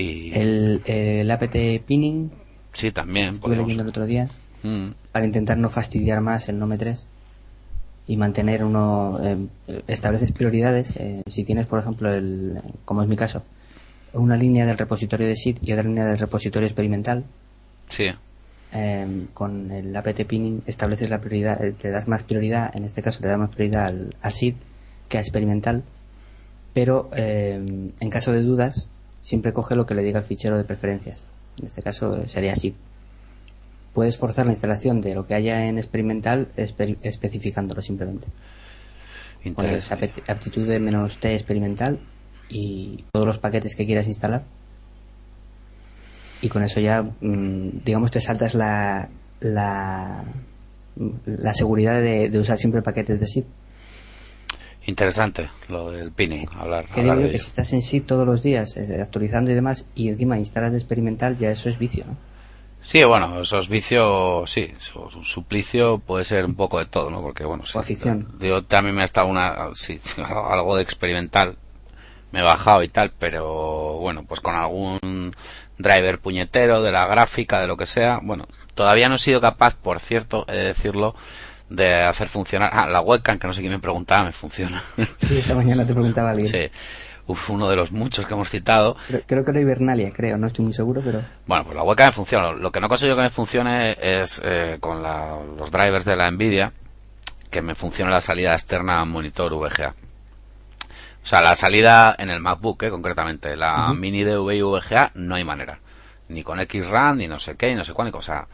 Y 0.00 0.32
el, 0.34 0.82
el 0.86 1.30
apt 1.30 1.56
pinning. 1.86 2.30
Sí, 2.72 2.90
también. 2.90 3.34
Estuve 3.34 3.56
leyendo 3.56 3.82
el 3.82 3.88
otro 3.88 4.06
día. 4.06 4.30
Mm. 4.62 4.90
Para 5.12 5.24
intentar 5.24 5.58
no 5.58 5.70
fastidiar 5.70 6.20
más 6.20 6.48
el 6.48 6.58
Nome 6.58 6.78
3 6.78 7.06
y 8.10 8.16
mantener 8.16 8.64
uno 8.64 9.20
eh, 9.22 9.38
estableces 9.86 10.32
prioridades 10.32 10.96
eh, 10.96 11.22
si 11.28 11.44
tienes 11.44 11.66
por 11.66 11.78
ejemplo 11.78 12.12
el 12.12 12.60
como 12.84 13.02
es 13.02 13.08
mi 13.08 13.14
caso 13.14 13.44
una 14.12 14.36
línea 14.36 14.66
del 14.66 14.76
repositorio 14.76 15.28
de 15.28 15.36
SID 15.36 15.58
y 15.62 15.72
otra 15.72 15.84
línea 15.84 16.06
del 16.06 16.18
repositorio 16.18 16.66
experimental 16.66 17.22
sí 17.86 18.06
eh, 18.72 19.26
con 19.32 19.70
el 19.70 19.94
apt 19.94 20.24
pinning 20.24 20.60
estableces 20.66 21.08
la 21.08 21.20
prioridad 21.20 21.60
te 21.78 21.90
das 21.90 22.08
más 22.08 22.24
prioridad 22.24 22.74
en 22.74 22.82
este 22.82 23.00
caso 23.00 23.20
te 23.20 23.28
da 23.28 23.38
más 23.38 23.50
prioridad 23.50 23.86
al, 23.86 24.16
a 24.22 24.32
SID 24.32 24.56
que 25.08 25.18
a 25.18 25.20
experimental 25.20 25.84
pero 26.74 27.10
en 27.14 28.10
caso 28.10 28.32
de 28.32 28.42
dudas 28.42 28.88
siempre 29.20 29.52
coge 29.52 29.76
lo 29.76 29.86
que 29.86 29.94
le 29.94 30.02
diga 30.02 30.20
el 30.20 30.24
fichero 30.24 30.56
de 30.56 30.64
preferencias 30.64 31.28
en 31.58 31.66
este 31.66 31.82
caso 31.82 32.28
sería 32.28 32.56
SID 32.56 32.74
puedes 33.92 34.16
forzar 34.16 34.46
la 34.46 34.52
instalación 34.52 35.00
de 35.00 35.14
lo 35.14 35.26
que 35.26 35.34
haya 35.34 35.66
en 35.66 35.78
experimental 35.78 36.48
especificándolo 36.56 37.82
simplemente. 37.82 38.26
Pones 39.54 39.90
aptitud 39.90 40.66
de 40.66 40.78
menos 40.78 41.18
T 41.18 41.34
experimental 41.34 41.98
y 42.48 43.04
todos 43.12 43.26
los 43.26 43.38
paquetes 43.38 43.74
que 43.74 43.86
quieras 43.86 44.06
instalar. 44.06 44.44
Y 46.42 46.48
con 46.48 46.62
eso 46.62 46.80
ya, 46.80 47.02
mm, 47.02 47.82
digamos, 47.84 48.10
te 48.10 48.20
saltas 48.20 48.54
la, 48.54 49.08
la, 49.40 50.24
la 51.24 51.54
seguridad 51.54 52.00
de, 52.00 52.30
usar 52.38 52.58
siempre 52.58 52.82
paquetes 52.82 53.20
de 53.20 53.26
SID. 53.26 53.44
Interesante 54.86 55.50
lo 55.68 55.90
del 55.90 56.10
pinning, 56.10 56.48
hablar. 56.56 56.86
Que 56.86 57.02
digo 57.02 57.16
que 57.16 57.38
si 57.38 57.48
estás 57.48 57.72
en 57.72 57.82
SID 57.82 58.04
todos 58.04 58.26
los 58.26 58.42
días 58.42 58.76
eh, 58.76 59.00
actualizando 59.02 59.50
y 59.50 59.54
demás 59.54 59.86
y 59.94 60.08
encima 60.08 60.38
instalas 60.38 60.72
de 60.72 60.78
experimental, 60.78 61.36
ya 61.38 61.50
eso 61.50 61.68
es 61.68 61.78
vicio, 61.78 62.04
¿no? 62.06 62.16
Sí, 62.82 63.04
bueno, 63.04 63.42
esos 63.42 63.68
vicios, 63.68 64.50
sí, 64.50 64.72
su, 64.78 65.22
suplicio 65.22 65.98
puede 65.98 66.24
ser 66.24 66.46
un 66.46 66.54
poco 66.54 66.78
de 66.78 66.86
todo, 66.86 67.10
¿no? 67.10 67.20
Porque, 67.20 67.44
bueno, 67.44 67.64
sí, 67.66 67.98
yo 68.40 68.64
también 68.64 68.94
me 68.94 69.02
ha 69.02 69.04
estado 69.04 69.26
una, 69.26 69.68
sí, 69.74 70.00
algo 70.16 70.76
de 70.76 70.82
experimental, 70.82 71.56
me 72.32 72.40
he 72.40 72.42
bajado 72.42 72.82
y 72.82 72.88
tal, 72.88 73.12
pero 73.18 73.98
bueno, 73.98 74.24
pues 74.24 74.40
con 74.40 74.54
algún 74.54 75.32
driver 75.76 76.20
puñetero 76.20 76.82
de 76.82 76.92
la 76.92 77.06
gráfica, 77.06 77.60
de 77.60 77.66
lo 77.66 77.76
que 77.76 77.86
sea, 77.86 78.18
bueno, 78.22 78.46
todavía 78.74 79.10
no 79.10 79.16
he 79.16 79.18
sido 79.18 79.42
capaz, 79.42 79.76
por 79.76 80.00
cierto, 80.00 80.46
he 80.48 80.56
de 80.56 80.64
decirlo, 80.64 81.14
de 81.70 82.02
hacer 82.02 82.28
funcionar, 82.28 82.70
ah, 82.72 82.86
la 82.86 83.00
webcam, 83.00 83.38
que 83.38 83.46
no 83.46 83.54
sé 83.54 83.60
quién 83.60 83.72
me 83.72 83.78
preguntaba, 83.78 84.24
me 84.24 84.32
funciona. 84.32 84.82
Sí, 85.20 85.38
esta 85.38 85.54
mañana 85.54 85.86
te 85.86 85.94
preguntaba 85.94 86.30
alguien. 86.30 86.48
Sí 86.48 86.70
uno 87.48 87.68
de 87.68 87.76
los 87.76 87.92
muchos 87.92 88.26
que 88.26 88.34
hemos 88.34 88.50
citado. 88.50 88.96
Creo, 89.26 89.44
que 89.44 89.50
era 89.50 89.60
Hibernalia, 89.60 90.12
creo, 90.12 90.36
no 90.38 90.46
estoy 90.46 90.64
muy 90.64 90.74
seguro, 90.74 91.00
pero... 91.04 91.22
Bueno, 91.46 91.64
pues 91.64 91.76
la 91.76 91.82
webcam 91.82 92.08
me 92.08 92.12
funciona. 92.12 92.52
Lo 92.52 92.72
que 92.72 92.80
no 92.80 92.88
consigo 92.88 93.16
que 93.16 93.22
me 93.22 93.30
funcione 93.30 93.96
es 94.00 94.40
eh, 94.44 94.78
con 94.80 95.02
los 95.02 95.70
drivers 95.70 96.04
de 96.04 96.16
la 96.16 96.30
NVIDIA, 96.30 96.72
que 97.50 97.62
me 97.62 97.74
funcione 97.74 98.10
la 98.10 98.20
salida 98.20 98.52
externa 98.52 99.04
monitor 99.04 99.54
VGA. 99.54 99.94
O 101.22 101.26
sea, 101.26 101.42
la 101.42 101.54
salida 101.54 102.16
en 102.18 102.30
el 102.30 102.40
MacBook, 102.40 102.82
eh, 102.82 102.90
concretamente. 102.90 103.56
La 103.56 103.92
mini 103.92 104.24
DV 104.24 104.54
y 104.54 104.62
VGA 104.62 105.12
no 105.14 105.34
hay 105.34 105.44
manera. 105.44 105.78
Ni 106.28 106.42
con 106.42 106.58
XRAM, 106.58 107.18
ni 107.18 107.28
no 107.28 107.38
sé 107.38 107.56
qué, 107.56 107.68
ni 107.68 107.74
no 107.74 107.84
sé 107.84 107.92
cuánto. 107.92 108.18
O 108.18 108.22
sea, 108.22 108.46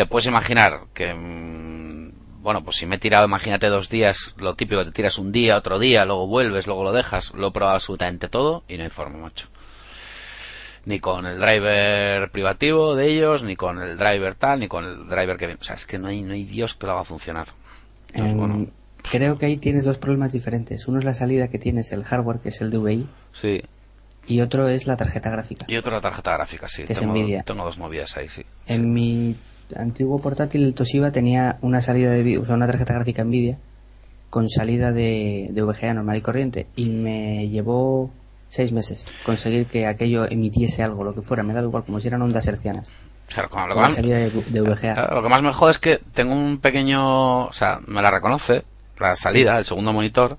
te 0.00 0.06
puedes 0.06 0.26
imaginar 0.26 0.86
que... 0.94 1.12
Mm, 1.12 2.12
bueno, 2.42 2.64
pues 2.64 2.78
si 2.78 2.86
me 2.86 2.96
he 2.96 2.98
tirado, 2.98 3.26
imagínate 3.26 3.66
dos 3.66 3.90
días, 3.90 4.34
lo 4.38 4.54
típico, 4.54 4.82
te 4.82 4.92
tiras 4.92 5.18
un 5.18 5.30
día, 5.30 5.58
otro 5.58 5.78
día, 5.78 6.06
luego 6.06 6.26
vuelves, 6.26 6.66
luego 6.66 6.84
lo 6.84 6.92
dejas, 6.92 7.34
lo 7.34 7.48
he 7.48 7.52
probado 7.52 7.74
absolutamente 7.74 8.28
todo 8.28 8.64
y 8.66 8.78
no 8.78 8.84
hay 8.84 8.88
forma, 8.88 9.18
macho. 9.18 9.48
Ni 10.86 11.00
con 11.00 11.26
el 11.26 11.38
driver 11.38 12.30
privativo 12.30 12.96
de 12.96 13.08
ellos, 13.08 13.42
ni 13.42 13.56
con 13.56 13.82
el 13.82 13.98
driver 13.98 14.34
tal, 14.36 14.60
ni 14.60 14.68
con 14.68 14.86
el 14.86 15.06
driver 15.06 15.36
que 15.36 15.46
viene. 15.46 15.60
O 15.60 15.64
sea, 15.64 15.74
es 15.74 15.84
que 15.84 15.98
no 15.98 16.08
hay, 16.08 16.22
no 16.22 16.32
hay 16.32 16.44
Dios 16.44 16.74
que 16.74 16.86
lo 16.86 16.92
haga 16.92 17.04
funcionar. 17.04 17.48
Creo 19.10 19.36
que 19.36 19.44
ahí 19.44 19.58
tienes 19.58 19.84
dos 19.84 19.98
problemas 19.98 20.32
diferentes. 20.32 20.88
Uno 20.88 20.98
es 20.98 21.04
la 21.04 21.12
salida 21.12 21.48
que 21.48 21.58
tienes, 21.58 21.92
el 21.92 22.04
hardware, 22.04 22.38
que 22.38 22.48
es 22.48 22.62
el 22.62 22.70
DVI. 22.70 23.06
Sí. 23.34 23.62
Y 24.26 24.40
otro 24.40 24.66
es 24.66 24.86
la 24.86 24.96
tarjeta 24.96 25.28
gráfica. 25.30 25.66
Y 25.68 25.76
otro 25.76 25.92
la 25.92 26.00
tarjeta 26.00 26.32
gráfica, 26.32 26.68
sí. 26.70 26.84
Que 26.84 26.94
tengo, 26.94 27.14
es 27.14 27.20
Nvidia. 27.20 27.42
Tengo 27.42 27.64
dos 27.64 27.76
movidas 27.76 28.16
ahí, 28.16 28.28
sí. 28.28 28.46
En 28.66 28.94
mi 28.94 29.36
antiguo 29.76 30.20
portátil 30.20 30.64
el 30.64 30.74
Toshiba 30.74 31.10
tenía 31.10 31.58
una 31.60 31.80
salida 31.80 32.10
de 32.10 32.38
o 32.38 32.44
sea, 32.44 32.54
una 32.54 32.66
tarjeta 32.66 32.94
gráfica 32.94 33.24
Nvidia 33.24 33.58
con 34.30 34.48
salida 34.48 34.92
de, 34.92 35.48
de 35.50 35.62
VGA 35.62 35.94
normal 35.94 36.16
y 36.16 36.20
corriente 36.20 36.66
y 36.76 36.88
me 36.88 37.48
llevó 37.48 38.10
seis 38.50 38.72
meses 38.72 39.06
conseguir 39.24 39.66
que 39.66 39.86
aquello 39.86 40.28
emitiese 40.28 40.82
algo, 40.82 41.04
lo 41.04 41.14
que 41.14 41.22
fuera, 41.22 41.42
me 41.42 41.54
da 41.54 41.62
igual, 41.62 41.84
como 41.84 42.00
si 42.00 42.08
eran 42.08 42.20
ondas 42.20 42.46
hercianas. 42.46 42.90
lo, 43.36 43.48
que 43.48 43.80
más, 43.80 43.94
salida 43.94 44.18
de, 44.18 44.60
VGA. 44.60 45.14
lo 45.14 45.22
que 45.22 45.28
más 45.28 45.42
me 45.42 45.52
jode 45.52 45.70
es 45.70 45.78
que 45.78 46.00
tengo 46.12 46.34
un 46.34 46.58
pequeño, 46.58 47.46
o 47.46 47.52
sea, 47.52 47.78
me 47.86 48.02
la 48.02 48.10
reconoce, 48.10 48.64
la 48.98 49.14
salida, 49.14 49.56
el 49.56 49.64
segundo 49.64 49.92
monitor, 49.92 50.36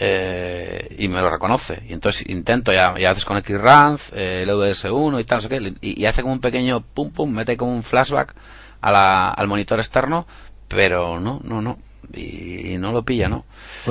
eh, 0.00 0.94
y 0.96 1.08
me 1.08 1.20
lo 1.20 1.28
reconoce. 1.28 1.82
Y 1.88 1.92
entonces 1.92 2.24
intento, 2.28 2.72
ya, 2.72 2.96
ya 2.98 3.10
haces 3.10 3.24
con 3.24 3.42
XRAND, 3.42 3.98
eh, 4.12 4.42
el 4.44 4.48
EVS1 4.48 5.20
y 5.20 5.24
tal, 5.24 5.38
no 5.38 5.42
sé 5.42 5.48
qué, 5.48 5.74
y, 5.80 6.04
hace 6.06 6.22
como 6.22 6.34
un 6.34 6.40
pequeño 6.40 6.80
pum 6.80 7.10
pum, 7.10 7.32
mete 7.32 7.56
como 7.56 7.74
un 7.74 7.82
flashback 7.82 8.34
a 8.80 8.92
la, 8.92 9.28
al 9.30 9.48
monitor 9.48 9.80
externo, 9.80 10.26
pero 10.68 11.18
no, 11.18 11.40
no, 11.42 11.60
no, 11.60 11.78
y, 12.12 12.78
no 12.78 12.92
lo 12.92 13.04
pilla, 13.04 13.28
¿no? 13.28 13.44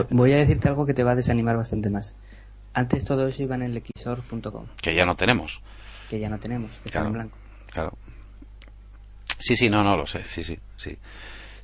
Voy 0.09 0.31
a 0.31 0.37
decirte 0.37 0.69
algo 0.69 0.85
que 0.85 0.93
te 0.93 1.03
va 1.03 1.11
a 1.11 1.15
desanimar 1.15 1.57
bastante 1.57 1.89
más. 1.89 2.15
Antes 2.73 3.03
todo 3.03 3.27
eso 3.27 3.43
iba 3.43 3.55
en 3.55 3.63
el 3.63 3.83
xor.com. 3.97 4.65
Que 4.81 4.95
ya 4.95 5.05
no 5.05 5.15
tenemos. 5.15 5.61
Que 6.09 6.19
ya 6.19 6.29
no 6.29 6.39
tenemos, 6.39 6.71
que 6.79 6.89
está 6.89 7.01
en 7.01 7.11
blanco. 7.11 7.37
Claro. 7.73 7.97
Sí, 9.39 9.57
sí, 9.57 9.69
no, 9.69 9.83
no 9.83 9.97
lo 9.97 10.07
sé, 10.07 10.23
sí, 10.23 10.43
sí, 10.43 10.57
sí. 10.77 10.97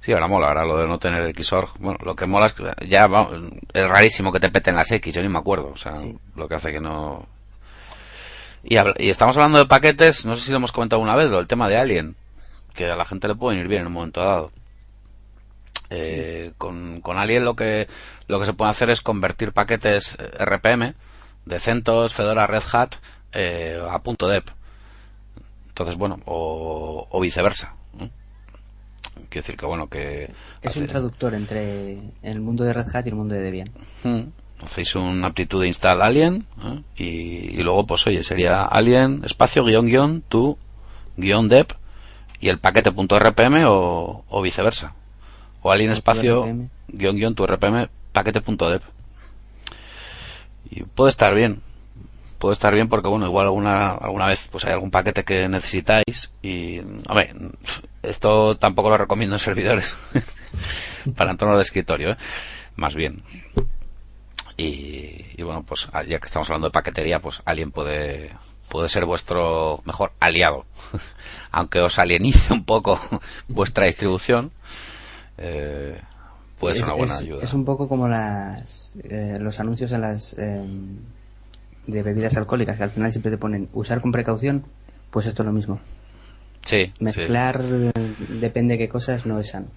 Sí, 0.04 0.12
ahora 0.12 0.28
mola, 0.28 0.48
ahora 0.48 0.66
lo 0.66 0.78
de 0.80 0.86
no 0.86 1.00
tener 1.00 1.22
el 1.22 1.34
XORG. 1.34 1.80
Bueno, 1.80 1.98
lo 2.04 2.13
que 2.13 2.26
mola 2.26 2.48
es 2.48 2.54
que 2.54 2.66
ya 2.89 3.08
es 3.74 3.88
rarísimo 3.88 4.34
que 4.34 4.42
te 4.42 4.52
peten 4.52 4.76
las 4.76 4.92
X, 4.92 5.16
yo 5.16 5.22
ni 5.22 5.30
me 5.30 5.39
acuerdo. 5.39 5.70
O 5.70 5.78
sea, 5.78 5.94
lo 6.36 6.46
que 6.46 6.56
hace 6.56 6.74
que 6.74 6.82
no. 6.82 7.26
Y, 8.66 8.76
y, 8.76 9.10
estamos 9.10 9.38
hablando 9.38 9.60
de 9.60 9.66
paquetes, 9.66 10.26
no 10.26 10.36
sé 10.36 10.44
si 10.44 10.52
lo 10.52 10.58
hemos 10.58 10.74
comentado 10.74 11.02
una 11.02 11.16
vez, 11.16 11.30
lo 11.30 11.38
del 11.38 11.48
tema 11.48 11.70
de 11.70 11.78
Alien, 11.78 12.18
que 12.74 12.92
a 12.92 12.98
la 12.98 13.06
gente 13.06 13.30
le 13.30 13.36
puede 13.36 13.58
ir 13.58 13.70
bien 13.70 13.84
en 13.84 13.88
un 13.88 13.94
momento 13.94 14.20
dado. 14.20 14.52
Eh, 15.89 16.52
con, 16.58 17.00
con 17.00 17.18
Alien 17.18 17.46
lo 17.46 17.56
que, 17.56 17.88
lo 18.28 18.42
que 18.42 18.46
se 18.46 18.54
puede 18.54 18.72
hacer 18.72 18.89
es 18.89 19.00
convertir 19.00 19.54
paquetes 19.54 20.18
eh, 20.20 20.44
RPM 20.44 20.96
de 21.46 21.60
CentOS, 21.60 22.13
Fedora, 22.13 22.46
Red 22.46 22.63
Hat 22.74 22.96
eh, 23.32 23.82
a 23.89 24.00
punto 24.00 24.28
.deb. 24.28 24.44
Entonces, 25.70 25.96
bueno, 25.96 26.20
o, 26.26 27.08
o 27.10 27.20
viceversa. 27.22 27.78
Quiero 29.34 29.46
decir 29.46 29.58
que 29.58 29.65
bueno, 29.65 29.88
que... 29.88 30.30
Es 30.62 30.78
un 30.78 30.86
traductor 30.86 31.34
entre 31.34 31.98
el 32.22 32.39
mundo 32.39 32.63
de 32.63 32.72
Red 32.72 32.96
Hat 32.96 33.08
y 33.08 33.10
el 33.10 33.15
mundo 33.15 33.34
de 33.34 33.41
Debian. 33.41 33.72
Hmm. 34.04 34.26
Hacéis 34.63 34.93
una 34.93 35.26
aptitud 35.26 35.60
de 35.60 35.65
install 35.65 36.04
alien 36.04 36.46
¿eh? 36.63 36.84
y, 36.96 37.63
luego 37.63 37.88
pues 37.88 38.06
oye, 38.06 38.24
sería 38.24 38.62
alien 38.62 39.24
espacio 39.26 39.65
guion 39.65 39.88
guion 39.88 40.22
tu 40.30 40.56
guion 41.17 41.50
dep 41.50 41.72
y 42.39 42.50
el 42.50 42.60
paquete.rpm 42.60 43.65
o, 43.65 44.24
o 44.30 44.41
viceversa. 44.43 44.93
O 45.63 45.72
alien 45.72 45.89
espacio 45.89 46.46
guion 46.88 47.15
guion 47.15 47.34
tu 47.34 47.48
rpm 47.48 47.89
paquete.dev. 48.12 48.82
Y 50.69 50.84
puede 50.84 51.10
estar 51.10 51.34
bien. 51.34 51.63
Puede 52.44 52.56
estar 52.56 52.74
bien 52.74 52.90
porque, 52.90 53.08
bueno, 53.08 53.26
igual 53.26 53.46
alguna, 53.46 53.92
alguna 53.92 54.28
vez 54.28 54.50
pues 54.52 54.66
hay 54.66 54.74
algún 54.74 54.92
paquete 54.92 55.24
que 55.24 55.48
necesitáis 55.48 56.30
y, 56.42 56.82
a 57.08 57.14
ver, 57.14 57.34
esto 58.02 58.58
tampoco 58.58 58.90
lo 58.90 58.98
recomiendo 58.98 59.38
en 59.38 59.40
servidores 59.40 59.96
para 61.16 61.32
entorno 61.32 61.56
de 61.56 61.62
escritorio, 61.62 62.12
¿eh? 62.12 62.18
más 62.76 62.96
bien. 62.96 63.24
Y, 64.58 65.26
y, 65.38 65.42
bueno, 65.44 65.64
pues 65.64 65.88
ya 66.06 66.20
que 66.20 66.26
estamos 66.26 66.50
hablando 66.50 66.68
de 66.68 66.74
paquetería, 66.74 67.22
pues 67.22 67.42
alguien 67.46 67.72
puede, 67.72 68.34
puede 68.68 68.90
ser 68.90 69.06
vuestro 69.06 69.82
mejor 69.86 70.12
aliado. 70.20 70.66
Aunque 71.52 71.80
os 71.80 71.98
alienice 71.98 72.52
un 72.52 72.66
poco 72.66 73.00
vuestra 73.48 73.86
distribución, 73.86 74.52
eh, 75.38 75.98
puede 76.60 76.76
ser 76.76 76.84
una 76.84 76.94
buena 76.96 77.18
ayuda. 77.20 77.42
Es 77.42 77.54
un 77.54 77.64
poco 77.64 77.88
como 77.88 78.10
las, 78.10 78.98
eh, 79.02 79.38
los 79.40 79.62
anuncios 79.62 79.94
en 79.94 80.02
las 80.02 80.38
eh, 80.38 80.68
de 81.88 82.04
bebidas 82.04 82.38
alcohólicas, 82.38 82.78
que 82.78 82.84
al 82.84 82.91
final 82.91 83.12
siempre 83.12 83.32
te 83.32 83.38
ponen 83.38 83.69
usar 83.74 84.02
con 84.02 84.12
precaución, 84.12 84.65
pues 85.12 85.26
esto 85.26 85.43
es 85.43 85.48
lo 85.48 85.54
mismo. 85.54 85.80
Sí. 86.65 86.93
Mezclar, 87.00 87.62
depende 87.62 88.76
de 88.76 88.78
qué 88.78 88.89
cosas, 88.89 89.26
no 89.26 89.39
es 89.39 89.50
sano. 89.50 89.67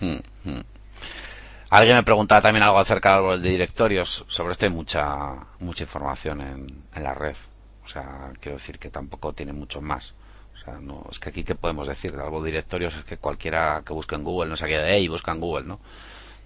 Hmm, 0.00 0.18
hmm. 0.44 0.60
Alguien 1.70 1.96
me 1.96 2.02
preguntaba 2.02 2.40
también 2.40 2.62
algo 2.62 2.78
acerca 2.78 3.20
de 3.20 3.50
directorios. 3.50 4.24
Sobre 4.28 4.52
esto 4.52 4.64
hay 4.64 4.72
mucha, 4.72 5.34
mucha 5.58 5.84
información 5.84 6.40
en, 6.40 6.82
en 6.94 7.02
la 7.02 7.14
red. 7.14 7.36
O 7.84 7.88
sea, 7.88 8.32
quiero 8.40 8.56
decir 8.56 8.78
que 8.78 8.90
tampoco 8.90 9.32
tiene 9.32 9.52
mucho 9.52 9.80
más. 9.80 10.14
O 10.54 10.64
sea, 10.64 10.78
no, 10.80 11.06
es 11.10 11.18
que 11.18 11.28
aquí, 11.28 11.44
¿qué 11.44 11.54
podemos 11.54 11.86
decir? 11.86 12.16
De 12.16 12.22
algo 12.22 12.42
directorios 12.42 12.94
es 12.96 13.04
que 13.04 13.18
cualquiera 13.18 13.82
que 13.84 13.92
busque 13.92 14.14
en 14.14 14.24
Google, 14.24 14.48
no 14.50 14.56
sé 14.56 14.66
qué 14.66 14.78
de 14.78 14.92
ahí, 14.92 15.08
busca 15.08 15.32
en 15.32 15.40
Google, 15.40 15.66
¿no? 15.66 15.80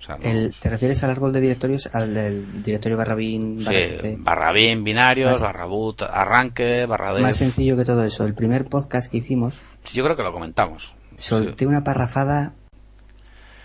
O 0.03 0.05
sea, 0.05 0.17
no... 0.17 0.25
El, 0.25 0.53
¿Te 0.59 0.69
refieres 0.69 1.05
al 1.05 1.11
árbol 1.11 1.33
de 1.33 1.41
directorios, 1.41 1.89
al 1.95 2.13
del 2.13 2.61
directorio 2.61 2.99
barra 2.99 3.15
bin, 3.15 3.63
barra, 3.65 3.79
sí, 3.79 4.17
barra 4.19 4.53
bin, 4.53 4.83
binarios, 4.83 5.31
más, 5.31 5.43
barra 5.43 5.65
boot, 5.67 6.03
arranque, 6.03 6.87
barra 6.87 7.15
dev? 7.15 7.23
Más 7.23 7.37
sencillo 7.37 7.77
que 7.77 7.85
todo 7.85 8.05
eso. 8.05 8.27
El 8.27 8.35
primer 8.35 8.67
podcast 8.67 9.11
que 9.11 9.19
hicimos... 9.19 9.63
Yo 9.93 10.03
creo 10.03 10.17
que 10.17 10.25
lo 10.25 10.33
comentamos. 10.33 10.93
Solté 11.17 11.61
sí. 11.61 11.67
una 11.67 11.85
parrafada 11.85 12.53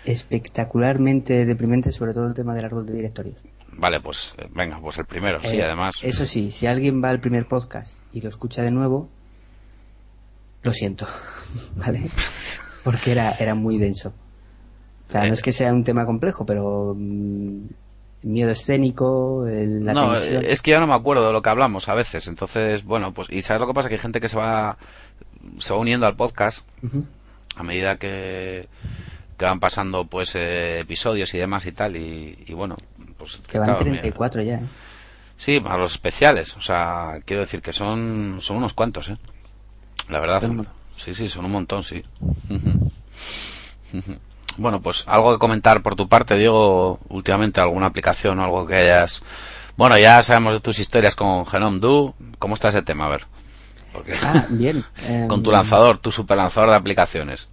espectacularmente 0.04 1.44
deprimente 1.44 1.90
sobre 1.90 2.14
todo 2.14 2.28
el 2.28 2.34
tema 2.34 2.54
del 2.54 2.66
árbol 2.66 2.86
de 2.86 2.94
directorios. 2.94 3.36
Vale, 3.72 4.00
pues 4.00 4.34
venga, 4.50 4.80
pues 4.80 4.98
el 4.98 5.06
primero, 5.06 5.38
eh, 5.42 5.48
sí, 5.48 5.60
además. 5.60 5.98
Eso 6.02 6.24
sí, 6.24 6.50
si 6.52 6.66
alguien 6.66 7.02
va 7.02 7.10
al 7.10 7.20
primer 7.20 7.46
podcast 7.46 7.98
y 8.12 8.20
lo 8.20 8.28
escucha 8.28 8.62
de 8.62 8.70
nuevo, 8.70 9.08
lo 10.62 10.72
siento, 10.72 11.06
¿vale? 11.76 12.02
Porque 12.84 13.10
era, 13.10 13.32
era 13.32 13.54
muy 13.54 13.76
denso. 13.76 14.14
O 15.08 15.12
sea, 15.12 15.24
eh. 15.24 15.28
no 15.28 15.34
es 15.34 15.42
que 15.42 15.52
sea 15.52 15.72
un 15.72 15.84
tema 15.84 16.04
complejo, 16.06 16.44
pero 16.46 16.94
mmm, 16.96 17.60
miedo 18.22 18.50
escénico, 18.50 19.46
el, 19.46 19.84
la 19.84 19.94
No, 19.94 20.12
tensión. 20.12 20.44
es 20.44 20.60
que 20.62 20.72
ya 20.72 20.80
no 20.80 20.86
me 20.86 20.94
acuerdo 20.94 21.26
de 21.26 21.32
lo 21.32 21.40
que 21.42 21.50
hablamos 21.50 21.88
a 21.88 21.94
veces. 21.94 22.26
Entonces, 22.28 22.84
bueno, 22.84 23.12
pues, 23.14 23.28
y 23.30 23.42
sabes 23.42 23.60
lo 23.60 23.66
que 23.66 23.74
pasa, 23.74 23.88
que 23.88 23.94
hay 23.94 24.00
gente 24.00 24.20
que 24.20 24.28
se 24.28 24.36
va, 24.36 24.76
se 25.58 25.72
va 25.72 25.78
uniendo 25.80 26.06
al 26.06 26.16
podcast 26.16 26.66
uh 26.82 26.86
-huh. 26.88 27.04
a 27.56 27.62
medida 27.62 27.96
que, 27.96 28.68
que 29.36 29.44
van 29.44 29.60
pasando 29.60 30.04
pues 30.04 30.34
eh, 30.34 30.80
episodios 30.80 31.32
y 31.34 31.38
demás 31.38 31.64
y 31.66 31.72
tal 31.72 31.96
y, 31.96 32.36
y 32.46 32.54
bueno 32.54 32.74
pues 33.16 33.38
que 33.46 33.58
van 33.58 33.68
claro, 33.70 33.80
34 33.84 34.42
mira, 34.42 34.58
ya 34.58 34.64
¿eh? 34.64 34.68
sí 35.36 35.62
a 35.64 35.76
los 35.76 35.92
especiales 35.92 36.56
o 36.56 36.60
sea 36.60 37.20
quiero 37.24 37.42
decir 37.42 37.62
que 37.62 37.72
son 37.72 38.38
son 38.40 38.56
unos 38.58 38.74
cuantos 38.74 39.08
eh 39.10 39.16
la 40.08 40.20
verdad 40.20 40.42
sí 40.96 41.14
sí 41.14 41.28
son 41.28 41.44
un 41.46 41.52
montón 41.52 41.82
sí 41.84 42.02
bueno 44.58 44.80
pues 44.82 45.04
algo 45.06 45.32
que 45.32 45.38
comentar 45.38 45.82
por 45.82 45.94
tu 45.96 46.08
parte 46.08 46.36
Diego 46.36 46.98
últimamente 47.08 47.60
alguna 47.60 47.86
aplicación 47.86 48.38
o 48.38 48.44
algo 48.44 48.66
que 48.66 48.74
hayas 48.76 49.22
bueno 49.76 49.96
ya 49.98 50.22
sabemos 50.22 50.52
de 50.54 50.60
tus 50.60 50.78
historias 50.78 51.14
con 51.14 51.46
Genome 51.46 51.78
Do 51.80 52.14
cómo 52.38 52.54
está 52.54 52.68
ese 52.68 52.82
tema 52.82 53.06
a 53.06 53.08
ver 53.10 53.26
porque 53.92 54.14
Ah, 54.22 54.44
bien. 54.50 54.84
con 55.28 55.42
tu 55.42 55.50
lanzador 55.50 55.98
tu 55.98 56.10
super 56.12 56.36
lanzador 56.36 56.70
de 56.70 56.76
aplicaciones 56.76 57.48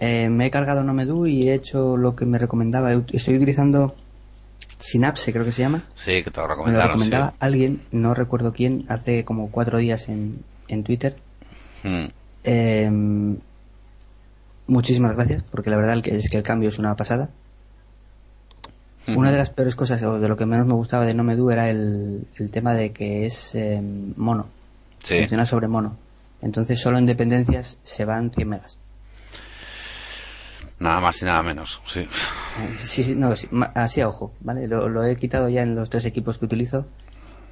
Eh, 0.00 0.28
me 0.28 0.46
he 0.46 0.50
cargado 0.50 0.84
Nomedu 0.84 1.26
y 1.26 1.48
he 1.48 1.54
hecho 1.54 1.96
lo 1.96 2.14
que 2.14 2.24
me 2.24 2.38
recomendaba. 2.38 2.92
Estoy 3.12 3.34
utilizando 3.34 3.96
Synapse, 4.78 5.32
creo 5.32 5.44
que 5.44 5.50
se 5.50 5.62
llama. 5.62 5.82
sí 5.96 6.22
que 6.22 6.30
te 6.30 6.36
lo 6.40 6.42
Me 6.42 6.48
lo 6.48 6.54
recomendaron 6.54 6.88
recomendaba 6.90 7.34
alguien, 7.40 7.82
no 7.90 8.14
recuerdo 8.14 8.52
quién, 8.52 8.84
hace 8.88 9.24
como 9.24 9.50
cuatro 9.50 9.78
días 9.78 10.08
en, 10.08 10.44
en 10.68 10.84
Twitter. 10.84 11.16
Eh, 12.44 12.88
muchísimas 14.68 15.16
gracias, 15.16 15.42
porque 15.42 15.70
la 15.70 15.76
verdad 15.76 16.00
es 16.06 16.28
que 16.30 16.36
el 16.36 16.42
cambio 16.42 16.68
es 16.68 16.78
una 16.78 16.94
pasada. 16.94 17.30
Una 19.08 19.32
de 19.32 19.38
las 19.38 19.48
peores 19.48 19.74
cosas, 19.74 20.02
o 20.02 20.18
de 20.18 20.28
lo 20.28 20.36
que 20.36 20.44
menos 20.44 20.66
me 20.66 20.74
gustaba 20.74 21.06
de 21.06 21.14
Nomedu, 21.14 21.50
era 21.50 21.70
el, 21.70 22.26
el 22.36 22.50
tema 22.50 22.74
de 22.74 22.92
que 22.92 23.24
es 23.24 23.54
eh, 23.54 23.80
mono. 24.16 24.48
Sí. 25.02 25.18
Funciona 25.20 25.46
sobre 25.46 25.66
mono. 25.66 25.96
Entonces 26.42 26.78
solo 26.78 26.98
en 26.98 27.06
dependencias 27.06 27.78
se 27.82 28.04
van 28.04 28.30
100 28.30 28.48
megas. 28.48 28.76
Nada 30.78 31.00
más 31.00 31.20
y 31.22 31.24
nada 31.24 31.42
menos, 31.42 31.80
sí. 31.86 32.00
Eh, 32.00 32.08
Sí, 32.78 33.02
sí, 33.02 33.14
no, 33.16 33.34
sí, 33.34 33.48
así 33.74 34.00
a 34.00 34.08
ojo, 34.08 34.32
¿vale? 34.40 34.68
Lo, 34.68 34.88
lo 34.88 35.02
he 35.04 35.16
quitado 35.16 35.48
ya 35.48 35.62
en 35.62 35.74
los 35.74 35.90
tres 35.90 36.04
equipos 36.04 36.38
que 36.38 36.44
utilizo 36.44 36.86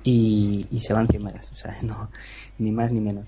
y, 0.05 0.67
y 0.71 0.81
se 0.81 0.93
van 0.93 1.09
100 1.09 1.25
megas, 1.25 1.51
o 1.51 1.57
sea, 1.57 1.75
no, 1.83 2.11
ni 2.59 2.71
más 2.71 2.93
ni 2.93 3.01
menos. 3.01 3.25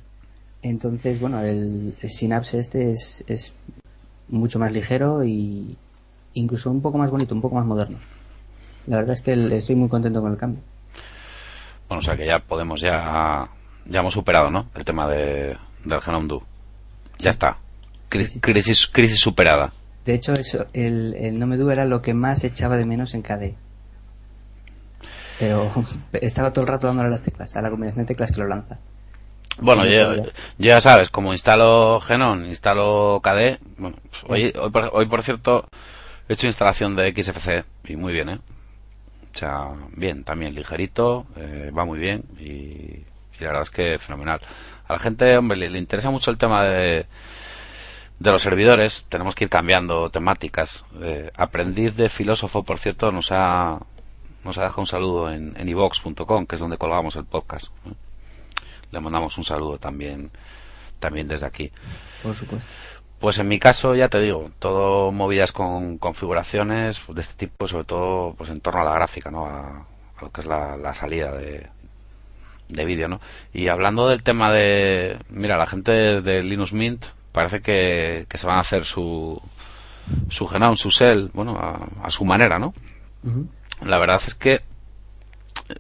Entonces, 0.63 1.21
bueno, 1.21 1.41
el, 1.41 1.97
el 2.01 2.11
Synapse 2.11 2.59
este 2.59 2.91
es, 2.91 3.25
es 3.27 3.55
mucho 4.29 4.59
más 4.59 4.73
ligero 4.73 5.25
y 5.25 5.77
incluso 6.35 6.71
un 6.71 6.81
poco 6.83 6.99
más 6.99 7.11
bonito, 7.11 7.35
un 7.35 7.41
poco 7.41 7.57
más 7.57 7.67
moderno. 7.67 7.99
La 8.87 8.97
verdad 8.97 9.13
es 9.15 9.23
que 9.23 9.33
el- 9.33 9.53
estoy 9.53 9.75
muy 9.75 9.89
contento 9.89 10.21
con 10.21 10.33
el 10.33 10.39
cambio. 10.39 10.63
Bueno, 11.89 12.01
o 12.01 12.03
sea 12.03 12.17
que 12.17 12.27
ya 12.27 12.39
podemos, 12.39 12.81
ya, 12.81 13.49
ya 13.87 14.01
hemos 14.01 14.15
superado, 14.15 14.51
¿no? 14.51 14.67
El 14.75 14.85
tema 14.85 15.09
de, 15.09 15.57
del 15.85 16.01
Genome 16.01 16.29
Do. 16.29 16.43
Ya 17.19 17.31
está. 17.31 17.57
Cri- 18.11 18.25
Sí, 18.25 18.31
sí. 18.35 18.41
Crisis, 18.41 18.87
crisis 18.87 19.21
superada. 19.21 19.73
De 20.05 20.15
hecho, 20.15 20.33
eso, 20.35 20.67
el, 20.73 21.15
el 21.15 21.39
Nomedu 21.39 21.69
era 21.71 21.85
lo 21.85 22.01
que 22.01 22.15
más 22.15 22.45
echaba 22.45 22.77
de 22.77 22.87
menos 22.87 23.15
en 23.15 23.23
KDE. 23.23 23.55
Pero 25.39 25.71
estaba 26.13 26.53
todo 26.53 26.63
el 26.63 26.69
rato 26.69 26.87
dándole 26.87 27.11
las 27.11 27.23
teclas, 27.23 27.55
a 27.57 27.63
la 27.63 27.71
combinación 27.71 28.05
de 28.05 28.09
teclas 28.09 28.33
que 28.33 28.41
lo 28.41 28.49
lanza. 28.49 28.79
Bueno, 29.61 29.85
ya. 29.85 30.15
ya 30.59 30.81
sabes, 30.81 31.11
como 31.11 31.33
instalo 31.33 32.01
Genome, 32.01 32.49
instalo 32.49 33.21
KDE, 33.23 33.59
bueno, 33.77 33.97
pues 34.09 34.25
hoy, 34.29 34.53
hoy, 34.59 34.71
por, 34.71 34.91
hoy 34.93 35.07
por 35.07 35.23
cierto 35.23 35.69
he 36.29 36.35
hecho 36.35 36.47
instalación 36.47 36.95
de 36.95 37.13
XFCE 37.13 37.65
y 37.85 37.97
muy 37.97 38.13
bien, 38.13 38.29
¿eh? 38.29 38.39
O 39.35 39.39
sea, 39.39 39.69
bien, 39.95 40.25
también 40.25 40.55
ligerito, 40.55 41.27
eh, 41.37 41.71
va 41.77 41.85
muy 41.85 41.99
bien 41.99 42.25
y, 42.39 42.45
y 42.45 43.05
la 43.41 43.49
verdad 43.49 43.63
es 43.63 43.71
que 43.71 43.99
fenomenal. 43.99 44.41
A 44.87 44.95
la 44.95 44.99
gente, 44.99 45.37
hombre, 45.37 45.59
le, 45.59 45.71
le 45.71 45.79
interesa 45.79 46.11
mucho 46.11 46.31
el 46.31 46.39
tema 46.39 46.65
de, 46.65 47.07
de 48.19 48.33
los 48.33 48.43
servidores, 48.43 49.07
tenemos 49.09 49.35
que 49.35 49.45
ir 49.45 49.51
cambiando 49.51 50.11
temáticas. 50.11 50.85
Eh, 51.03 51.31
aprendiz 51.37 51.97
de 51.97 52.09
filósofo, 52.09 52.63
por 52.63 52.79
cierto, 52.79 53.13
nos 53.13 53.31
ha, 53.33 53.79
nos 54.45 54.59
ha 54.59 54.63
dejado 54.63 54.83
un 54.83 54.87
saludo 54.87 55.31
en, 55.31 55.55
en 55.57 55.69
ivox.com, 55.69 56.47
que 56.47 56.55
es 56.57 56.61
donde 56.61 56.79
colgamos 56.79 57.17
el 57.17 57.25
podcast. 57.25 57.69
¿eh? 57.87 58.08
Le 58.91 59.01
mandamos 59.01 59.37
un 59.39 59.45
saludo 59.45 59.79
también, 59.79 60.31
también 60.99 61.29
desde 61.29 61.47
aquí. 61.47 61.71
Por 62.23 62.35
supuesto. 62.35 62.69
Pues 63.19 63.39
en 63.39 63.49
mi 63.49 63.59
caso, 63.59 63.95
ya 63.97 64.09
te 64.09 64.21
digo, 64.21 64.51
todo 64.61 65.11
movidas 65.11 65.51
con 65.51 65.99
configuraciones 65.99 67.01
de 67.09 67.21
este 67.21 67.47
tipo, 67.47 67.67
sobre 67.67 67.85
todo 67.85 68.35
pues 68.35 68.49
en 68.51 68.61
torno 68.61 68.83
a 68.83 68.85
la 68.85 68.95
gráfica, 68.95 69.31
¿no? 69.31 69.47
A, 69.47 69.87
a 70.17 70.23
lo 70.23 70.31
que 70.31 70.41
es 70.41 70.47
la, 70.47 70.77
la 70.77 70.95
salida 70.95 71.33
de, 71.33 71.67
de 72.69 72.85
vídeo, 72.85 73.09
¿no? 73.09 73.21
Y 73.53 73.69
hablando 73.69 74.09
del 74.09 74.23
tema 74.23 74.53
de, 74.53 75.19
mira, 75.31 75.57
la 75.57 75.67
gente 75.67 76.21
de, 76.23 76.43
Linux 76.43 76.73
Mint 76.73 77.07
parece 77.33 77.61
que, 77.61 78.27
que 78.29 78.39
se 78.39 78.47
van 78.47 78.59
a 78.59 78.61
hacer 78.61 78.85
su, 78.85 79.41
su 80.29 80.47
Genome, 80.47 80.77
su 80.77 80.91
Shell, 80.91 81.31
bueno, 81.35 81.57
a, 81.59 82.07
a 82.07 82.11
su 82.11 82.25
manera, 82.25 82.59
¿no? 82.59 82.73
La 83.85 83.99
verdad 83.99 84.21
es 84.27 84.35
que 84.35 84.63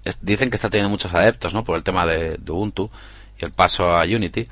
es- 0.04 0.18
dicen 0.22 0.50
que 0.50 0.56
está 0.56 0.70
teniendo 0.70 0.90
muchos 0.90 1.12
adeptos, 1.14 1.54
¿no? 1.54 1.64
Por 1.64 1.76
el 1.76 1.82
tema 1.82 2.06
de, 2.06 2.36
de 2.38 2.52
Ubuntu 2.52 2.90
y 3.40 3.44
el 3.44 3.52
paso 3.52 3.90
a 3.96 4.04
Unity. 4.04 4.46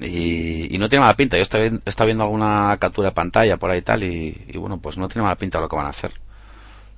Y, 0.00 0.74
y 0.74 0.78
no 0.78 0.88
tiene 0.88 1.02
mala 1.04 1.16
pinta. 1.16 1.36
Yo 1.36 1.42
estoy, 1.42 1.80
estaba 1.84 2.06
viendo 2.06 2.24
alguna 2.24 2.76
captura 2.80 3.08
de 3.10 3.14
pantalla 3.14 3.56
por 3.56 3.70
ahí 3.70 3.78
y 3.78 3.82
tal 3.82 4.02
y, 4.04 4.44
y 4.48 4.58
bueno, 4.58 4.78
pues 4.78 4.96
no 4.98 5.08
tiene 5.08 5.22
mala 5.22 5.36
pinta 5.36 5.60
lo 5.60 5.68
que 5.68 5.76
van 5.76 5.86
a 5.86 5.90
hacer. 5.90 6.12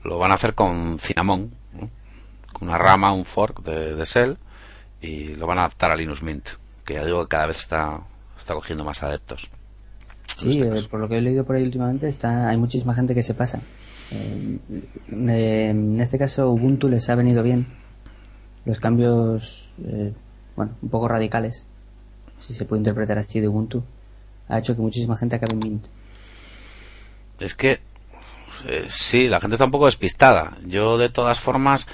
Lo 0.03 0.19
van 0.19 0.31
a 0.31 0.35
hacer 0.35 0.55
con 0.55 0.99
Cinnamon, 0.99 1.51
¿no? 1.75 1.91
con 2.53 2.69
una 2.69 2.79
rama, 2.79 3.13
un 3.13 3.25
fork 3.27 3.63
de, 3.63 3.95
de 3.95 4.05
Shell 4.05 4.39
y 5.03 5.35
lo 5.35 5.47
van 5.47 5.59
a 5.59 5.63
adaptar 5.63 5.91
a 5.91 5.97
Linux 5.97 6.23
Mint, 6.23 6.49
que 6.85 6.95
ya 6.95 7.05
digo 7.05 7.23
que 7.23 7.29
cada 7.29 7.47
vez 7.47 7.59
está, 7.59 8.01
está 8.39 8.55
cogiendo 8.55 8.83
más 8.85 9.03
adeptos. 9.03 9.49
Sí, 10.35 10.59
este 10.61 10.79
eh, 10.79 10.83
por 10.91 11.01
lo 11.01 11.09
que 11.09 11.19
he 11.19 11.21
leído 11.21 11.45
por 11.45 11.57
ahí 11.57 11.63
últimamente, 11.65 12.09
está, 12.09 12.49
hay 12.49 12.57
muchísima 12.57 12.95
gente 12.95 13.15
que 13.15 13.23
se 13.23 13.35
pasa. 13.35 13.61
Eh, 14.13 14.59
eh, 15.11 15.69
en 15.71 16.01
este 16.01 16.19
caso, 16.19 16.51
Ubuntu 16.51 16.89
les 16.89 17.09
ha 17.09 17.15
venido 17.15 17.43
bien. 17.43 17.67
Los 18.65 18.81
cambios, 18.81 19.75
eh, 19.85 20.13
bueno, 20.57 20.73
un 20.83 20.89
poco 20.89 21.09
radicales, 21.09 21.67
si 22.41 22.53
se 22.53 22.65
puede 22.65 22.81
interpretar 22.81 23.19
así 23.19 23.41
de 23.41 23.49
Ubuntu. 23.49 23.83
ha 24.49 24.59
hecho 24.59 24.75
que 24.77 24.83
muchísima 24.83 25.17
gente 25.17 25.37
acabe 25.37 25.53
en 25.53 25.59
Mint. 25.59 25.87
Es 27.41 27.55
que 27.55 27.81
eh, 28.67 28.87
sí, 28.89 29.29
la 29.29 29.41
gente 29.41 29.55
está 29.55 29.65
un 29.65 29.71
poco 29.71 29.87
despistada. 29.87 30.57
Yo 30.67 30.99
de 30.99 31.09
todas 31.09 31.39
formas 31.39 31.87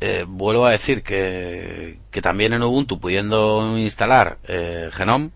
eh, 0.00 0.24
vuelvo 0.26 0.66
a 0.66 0.70
decir 0.70 1.02
que, 1.02 1.98
que 2.10 2.22
también 2.22 2.52
en 2.52 2.62
Ubuntu 2.62 3.00
pudiendo 3.00 3.76
instalar 3.78 4.38
eh, 4.44 4.88
Genome, 4.92 5.30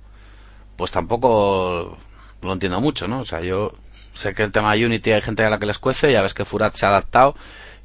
pues 0.76 0.90
tampoco 0.90 1.96
lo 2.42 2.52
entiendo 2.52 2.80
mucho, 2.80 3.08
¿no? 3.08 3.20
O 3.20 3.24
sea, 3.24 3.40
yo 3.40 3.72
sé 4.14 4.34
que 4.34 4.42
el 4.42 4.52
tema 4.52 4.74
de 4.74 4.86
Unity 4.86 5.12
hay 5.12 5.22
gente 5.22 5.44
a 5.44 5.50
la 5.50 5.58
que 5.58 5.66
les 5.66 5.78
cuece, 5.78 6.12
ya 6.12 6.22
ves 6.22 6.34
que 6.34 6.44
Furat 6.44 6.74
se 6.74 6.86
ha 6.86 6.90
adaptado 6.90 7.34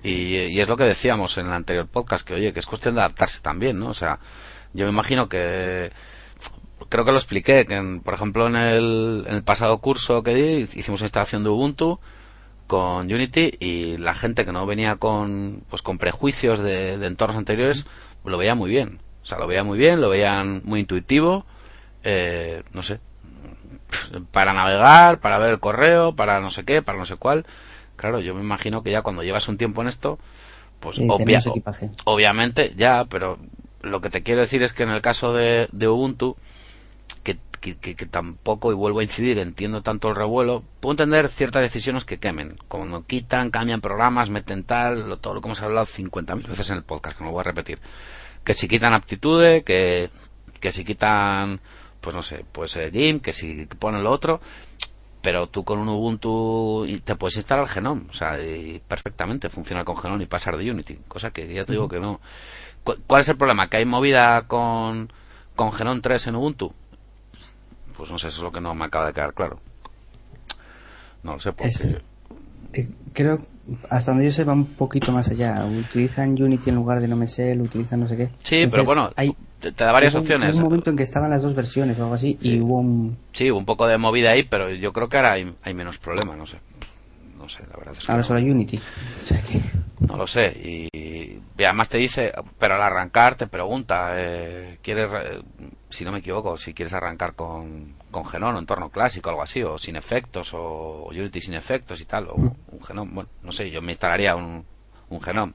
y, 0.03 0.59
es 0.59 0.67
lo 0.67 0.77
que 0.77 0.83
decíamos 0.85 1.37
en 1.37 1.47
el 1.47 1.53
anterior 1.53 1.87
podcast, 1.87 2.25
que 2.27 2.33
oye, 2.35 2.53
que 2.53 2.59
es 2.59 2.65
cuestión 2.65 2.95
de 2.95 3.01
adaptarse 3.01 3.41
también, 3.41 3.79
¿no? 3.79 3.89
O 3.89 3.93
sea, 3.93 4.19
yo 4.73 4.85
me 4.85 4.91
imagino 4.91 5.27
que 5.27 5.91
creo 6.89 7.05
que 7.05 7.11
lo 7.11 7.17
expliqué, 7.17 7.65
que 7.65 7.75
en- 7.75 7.99
por 8.01 8.13
ejemplo 8.13 8.47
en 8.47 8.55
el, 8.55 9.25
en 9.27 9.35
el 9.35 9.43
pasado 9.43 9.77
curso 9.79 10.23
que 10.23 10.33
di 10.33 10.43
hicimos 10.61 11.01
una 11.01 11.07
instalación 11.07 11.43
de 11.43 11.49
Ubuntu 11.49 11.99
con 12.67 13.11
Unity 13.11 13.57
y 13.59 13.97
la 13.97 14.13
gente 14.13 14.45
que 14.45 14.51
no 14.51 14.65
venía 14.65 14.95
con 14.97 15.63
pues 15.69 15.81
con 15.81 15.97
prejuicios 15.97 16.59
de, 16.59 16.97
de 16.97 17.07
entornos 17.07 17.37
anteriores 17.37 17.85
lo 18.23 18.37
veía 18.37 18.55
muy 18.55 18.69
bien. 18.69 18.99
O 19.23 19.25
sea, 19.25 19.37
lo 19.39 19.47
veía 19.47 19.63
muy 19.63 19.77
bien, 19.77 20.01
lo 20.01 20.09
veían 20.09 20.61
muy 20.63 20.79
intuitivo, 20.81 21.45
eh, 22.03 22.63
no 22.73 22.83
sé, 22.83 22.99
para 24.32 24.54
navegar, 24.54 25.19
para 25.19 25.38
ver 25.39 25.49
el 25.52 25.60
correo, 25.60 26.15
para 26.15 26.39
no 26.39 26.49
sé 26.52 26.63
qué, 26.63 26.82
para 26.82 26.97
no 26.97 27.06
sé 27.06 27.15
cuál. 27.15 27.45
Claro, 27.95 28.19
yo 28.19 28.34
me 28.36 28.41
imagino 28.41 28.84
que 28.84 28.91
ya 28.91 29.02
cuando 29.02 29.23
llevas 29.23 29.47
un 29.47 29.58
tiempo 29.58 29.82
en 29.82 29.88
esto, 29.89 30.19
pues 30.80 30.97
Sí, 30.97 31.04
obvia- 31.25 31.39
obviamente 32.06 32.73
ya, 32.75 33.06
pero 33.06 33.38
lo 33.82 34.02
que 34.02 34.10
te 34.10 34.23
quiero 34.23 34.41
decir 34.41 34.63
es 34.63 34.73
que 34.73 34.84
en 34.84 34.89
el 34.89 35.02
caso 35.02 35.34
de, 35.34 35.67
de 35.71 35.88
Ubuntu, 35.88 36.38
que, 37.23 37.38
que, 37.60 37.75
que- 37.78 37.95
que 37.95 38.06
tampoco, 38.06 38.71
y 38.71 38.75
vuelvo 38.75 38.99
a 38.99 39.04
incidir, 39.04 39.38
entiendo 39.39 39.82
tanto 39.82 40.08
el 40.10 40.15
revuelo, 40.15 40.63
puedo 40.80 40.93
entender 40.93 41.28
ciertas 41.28 41.62
decisiones 41.62 42.06
que 42.06 42.19
quemen, 42.19 42.58
como 42.69 42.86
no 42.86 43.06
quitan, 43.06 43.52
cambian 43.52 43.82
programas, 43.82 44.30
meten 44.30 44.63
tal, 44.63 45.10
lo, 45.10 45.17
todo 45.17 45.34
lo 45.34 45.41
que 45.41 45.47
hemos 45.47 45.62
hablado 45.62 45.86
50.000 45.86 46.47
veces 46.47 46.69
en 46.69 46.78
el 46.78 46.84
podcast, 46.84 47.17
que 47.17 47.23
no 47.23 47.30
lo 47.30 47.34
voy 47.34 47.41
a 47.41 47.43
repetir. 47.43 47.80
Que 48.45 48.54
si 48.54 48.67
quitan 48.69 48.93
aptitude, 48.93 49.63
que, 49.63 50.10
que 50.62 50.71
si 50.71 50.86
quitan, 50.86 51.60
pues 52.01 52.15
no 52.15 52.21
sé, 52.21 52.45
pues 52.51 52.75
eh, 52.77 52.89
GIMP, 52.91 53.23
que 53.23 53.33
si 53.33 53.65
ponen 53.65 54.03
lo 54.03 54.12
otro, 54.12 54.39
pero 55.21 55.47
tú 55.47 55.63
con 55.63 55.79
un 55.79 55.89
Ubuntu 55.89 56.88
te 57.03 57.15
puedes 57.15 57.35
instalar 57.38 57.67
Genome, 57.67 58.03
o 58.09 58.13
sea, 58.13 58.39
y 58.41 58.81
perfectamente 58.88 59.49
funcionar 59.49 59.83
con 59.85 59.97
Genome 59.97 60.23
y 60.23 60.27
pasar 60.27 60.57
de 60.57 60.69
Unity, 60.71 60.97
cosa 61.07 61.31
que 61.31 61.47
ya 61.53 61.65
te 61.65 61.73
digo 61.73 61.89
que 61.89 61.99
no. 61.99 62.21
¿Cu- 62.83 62.97
¿Cuál 63.05 63.21
es 63.21 63.29
el 63.29 63.38
problema? 63.38 63.67
¿Que 63.69 63.77
hay 63.77 63.85
movida 63.85 64.47
con, 64.47 65.12
con 65.55 65.73
Genome 65.73 66.01
3 66.01 66.27
en 66.27 66.35
Ubuntu? 66.38 66.73
Pues 67.97 68.09
no 68.12 68.17
sé, 68.17 68.29
eso 68.29 68.38
es 68.38 68.43
lo 68.43 68.51
que 68.51 68.62
no 68.62 68.73
me 68.75 68.85
acaba 68.85 69.07
de 69.07 69.13
quedar 69.13 69.33
claro. 69.33 69.59
No 71.23 71.33
lo 71.33 71.39
sé, 71.41 71.51
porque... 71.51 71.67
Es- 71.67 71.99
Eh, 72.73 72.88
creo, 73.13 73.39
hasta 73.89 74.12
donde 74.12 74.25
yo 74.25 74.32
sé, 74.32 74.43
va 74.43 74.53
un 74.53 74.65
poquito 74.75 75.12
más 75.12 75.29
allá. 75.29 75.65
Utilizan 75.65 76.32
Unity 76.41 76.69
en 76.69 76.75
lugar 76.75 76.99
de 77.01 77.08
NoMesel, 77.08 77.62
utilizan 77.62 77.99
no 78.01 78.08
sé 78.08 78.17
qué. 78.17 78.25
Sí, 78.43 78.55
pero 78.58 78.63
Entonces, 78.65 78.86
bueno, 78.86 79.12
hay, 79.15 79.36
te, 79.60 79.71
te 79.71 79.84
da 79.84 79.91
varias 79.91 80.13
hubo 80.13 80.21
opciones. 80.21 80.55
Hubo 80.55 80.60
un 80.60 80.69
momento 80.69 80.89
en 80.89 80.95
que 80.95 81.03
estaban 81.03 81.29
las 81.29 81.41
dos 81.41 81.55
versiones 81.55 81.97
o 81.99 82.03
algo 82.03 82.15
así 82.15 82.38
y 82.41 82.60
hubo 82.60 82.77
un... 82.77 83.17
Sí, 83.34 83.49
un 83.51 83.65
poco 83.65 83.88
de 83.88 83.97
movida 83.97 84.32
ahí, 84.32 84.43
pero 84.43 84.69
yo 84.71 84.93
creo 84.93 85.10
que 85.10 85.17
ahora 85.17 85.34
hay, 85.34 85.53
hay 85.63 85.73
menos 85.73 85.97
problema, 85.97 86.36
no 86.36 86.45
sé. 86.45 86.58
No 87.38 87.47
sé, 87.47 87.60
la 87.71 87.77
verdad 87.77 87.95
es 87.97 88.05
que 88.05 88.12
Ahora 88.12 88.21
no. 88.21 88.27
solo 88.27 88.39
hay 88.39 88.49
Unity. 88.51 88.77
O 88.77 89.21
sea 89.21 89.41
que... 89.41 89.62
No 90.08 90.17
lo 90.17 90.27
sé. 90.27 90.51
Y, 90.63 90.88
y 91.58 91.63
además 91.63 91.89
te 91.89 91.97
dice, 91.97 92.32
pero 92.58 92.75
al 92.75 92.82
arrancar 92.82 93.36
te 93.36 93.47
pregunta, 93.47 94.12
eh, 94.15 94.77
¿quieres, 94.82 95.10
re- 95.10 95.41
si 95.89 96.06
no 96.06 96.12
me 96.12 96.19
equivoco, 96.19 96.56
si 96.58 96.73
quieres 96.73 96.93
arrancar 96.93 97.34
con, 97.34 97.95
con 98.12 98.25
Genome 98.25 98.58
o 98.58 98.60
entorno 98.60 98.89
clásico, 98.89 99.30
algo 99.30 99.41
así, 99.41 99.63
o 99.63 99.78
sin 99.78 99.95
efectos, 99.95 100.52
o 100.54 101.08
Unity 101.10 101.41
sin 101.41 101.56
efectos 101.56 101.99
y 102.02 102.06
tal, 102.06 102.28
o 102.28 102.36
un 102.36 102.84
Genome, 102.84 103.12
bueno, 103.13 103.30
no 103.43 103.52
sé, 103.52 103.69
yo 103.71 103.82
me 103.82 103.91
instalaría 103.91 104.36
un, 104.36 104.63
un 105.10 105.21
Genome. 105.21 105.54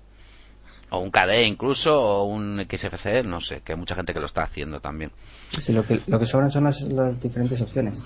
O 0.91 0.99
un 0.99 1.11
KDE 1.11 1.45
incluso, 1.45 1.99
o 1.99 2.25
un 2.25 2.67
XFCE, 2.71 3.23
no 3.23 3.41
sé, 3.41 3.63
que 3.63 3.73
hay 3.73 3.79
mucha 3.79 3.95
gente 3.95 4.13
que 4.13 4.21
lo 4.21 4.27
está 4.27 4.43
haciendo 4.43 4.81
también. 4.81 5.11
Sí, 5.59 5.73
lo 5.73 5.85
que, 5.85 6.01
lo 6.07 6.19
que 6.19 6.27
sobran 6.27 6.51
son 6.51 6.65
las, 6.65 6.83
las 6.83 7.19
diferentes 7.21 7.61
opciones. 7.63 8.03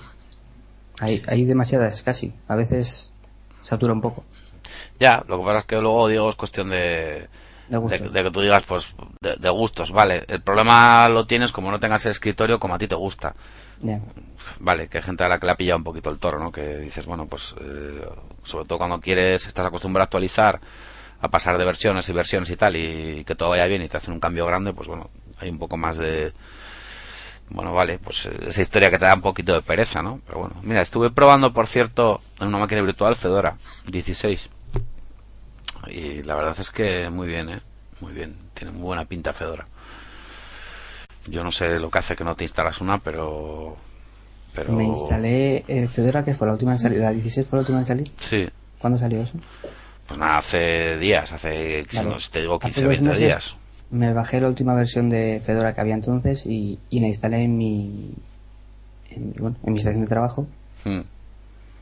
Hay, 0.99 1.21
hay 1.27 1.45
demasiadas, 1.45 2.01
casi. 2.03 2.33
A 2.47 2.55
veces 2.55 3.13
satura 3.61 3.93
un 3.93 4.01
poco. 4.01 4.23
Ya, 4.99 5.23
lo 5.27 5.39
que 5.39 5.45
pasa 5.45 5.57
es 5.59 5.65
que 5.65 5.75
luego, 5.77 6.07
digo, 6.07 6.29
es 6.29 6.35
cuestión 6.35 6.69
de, 6.69 7.27
De 8.13 8.23
que 8.23 8.31
tú 8.31 8.41
digas, 8.41 8.63
pues, 8.65 8.95
de, 9.21 9.35
de 9.35 9.49
gustos, 9.49 9.91
vale. 9.91 10.23
El 10.27 10.41
problema 10.41 11.07
lo 11.09 11.25
tienes 11.25 11.51
como 11.51 11.71
no 11.71 11.79
tengas 11.79 12.05
el 12.05 12.11
escritorio 12.11 12.59
como 12.59 12.75
a 12.75 12.77
ti 12.77 12.87
te 12.87 12.95
gusta. 12.95 13.35
Vale, 14.59 14.87
que 14.87 14.97
hay 14.97 15.03
gente 15.03 15.23
a 15.23 15.29
la 15.29 15.39
que 15.39 15.45
le 15.45 15.51
ha 15.51 15.55
pillado 15.55 15.77
un 15.77 15.83
poquito 15.83 16.09
el 16.09 16.19
toro, 16.19 16.39
¿no? 16.39 16.51
Que 16.51 16.77
dices, 16.77 17.05
bueno, 17.05 17.27
pues, 17.27 17.55
eh, 17.61 18.01
sobre 18.43 18.65
todo 18.65 18.77
cuando 18.77 18.99
quieres, 18.99 19.45
estás 19.45 19.65
acostumbrado 19.65 20.03
a 20.03 20.05
actualizar, 20.05 20.59
a 21.21 21.27
pasar 21.27 21.57
de 21.57 21.65
versiones 21.65 22.07
y 22.09 22.13
versiones 22.13 22.49
y 22.49 22.55
tal, 22.55 22.75
y 22.75 23.23
que 23.23 23.35
todo 23.35 23.49
vaya 23.49 23.65
bien 23.67 23.81
y 23.81 23.87
te 23.87 23.97
hacen 23.97 24.13
un 24.13 24.19
cambio 24.19 24.45
grande, 24.45 24.73
pues 24.73 24.87
bueno, 24.87 25.09
hay 25.39 25.49
un 25.49 25.59
poco 25.59 25.77
más 25.77 25.97
de, 25.97 26.33
bueno, 27.49 27.73
vale, 27.73 27.99
pues 27.99 28.25
eh, 28.25 28.31
esa 28.47 28.61
historia 28.61 28.91
que 28.91 28.99
te 28.99 29.05
da 29.05 29.15
un 29.15 29.21
poquito 29.21 29.53
de 29.53 29.61
pereza, 29.61 30.01
¿no? 30.01 30.21
Pero 30.25 30.39
bueno, 30.39 30.55
mira, 30.61 30.81
estuve 30.81 31.09
probando, 31.09 31.51
por 31.51 31.67
cierto, 31.67 32.21
en 32.39 32.47
una 32.47 32.59
máquina 32.59 32.81
virtual 32.81 33.15
Fedora 33.15 33.57
16. 33.87 34.49
Y 35.91 36.23
la 36.23 36.35
verdad 36.35 36.55
es 36.59 36.69
que 36.69 37.09
muy 37.09 37.27
bien, 37.27 37.49
¿eh? 37.49 37.61
Muy 38.01 38.13
bien, 38.13 38.35
tiene 38.53 38.71
muy 38.71 38.83
buena 38.83 39.05
pinta 39.05 39.33
Fedora. 39.33 39.67
Yo 41.27 41.43
no 41.43 41.51
sé 41.51 41.79
lo 41.79 41.89
que 41.89 41.99
hace 41.99 42.15
que 42.15 42.23
no 42.23 42.35
te 42.35 42.43
instalas 42.43 42.79
una, 42.81 42.97
pero... 42.99 43.75
pero... 44.53 44.73
Me 44.73 44.85
instalé 44.85 45.63
el 45.67 45.89
Fedora, 45.89 46.23
que 46.23 46.33
fue 46.33 46.47
la 46.47 46.53
última 46.53 46.71
en 46.71 46.79
salir. 46.79 46.99
La 46.99 47.11
16 47.11 47.45
fue 47.45 47.57
la 47.57 47.61
última 47.61 47.79
en 47.79 47.85
salir. 47.85 48.07
Sí, 48.21 48.47
¿Cuándo 48.79 48.97
salió 48.97 49.21
eso? 49.21 49.37
pues 50.07 50.19
nada, 50.19 50.37
hace 50.39 50.97
días, 50.97 51.31
hace, 51.33 51.85
Vale. 51.93 52.09
no, 52.09 52.19
si 52.19 52.31
te 52.31 52.41
digo 52.41 52.55
Hace 52.55 52.81
15, 52.81 52.81
dos 52.81 52.89
20 52.89 53.07
meses 53.07 53.21
días. 53.21 53.55
Me 53.91 54.11
bajé 54.11 54.41
la 54.41 54.47
última 54.47 54.73
versión 54.73 55.07
de 55.07 55.39
Fedora 55.45 55.75
que 55.75 55.81
había 55.81 55.93
entonces 55.93 56.47
y, 56.47 56.79
y 56.89 56.99
la 56.99 57.07
instalé 57.07 57.43
en 57.43 57.55
mi, 57.55 58.15
en, 59.11 59.33
bueno, 59.37 59.55
en 59.63 59.73
mi 59.73 59.77
estación 59.77 60.01
de 60.01 60.09
trabajo. 60.09 60.47
Mm. 60.83 61.01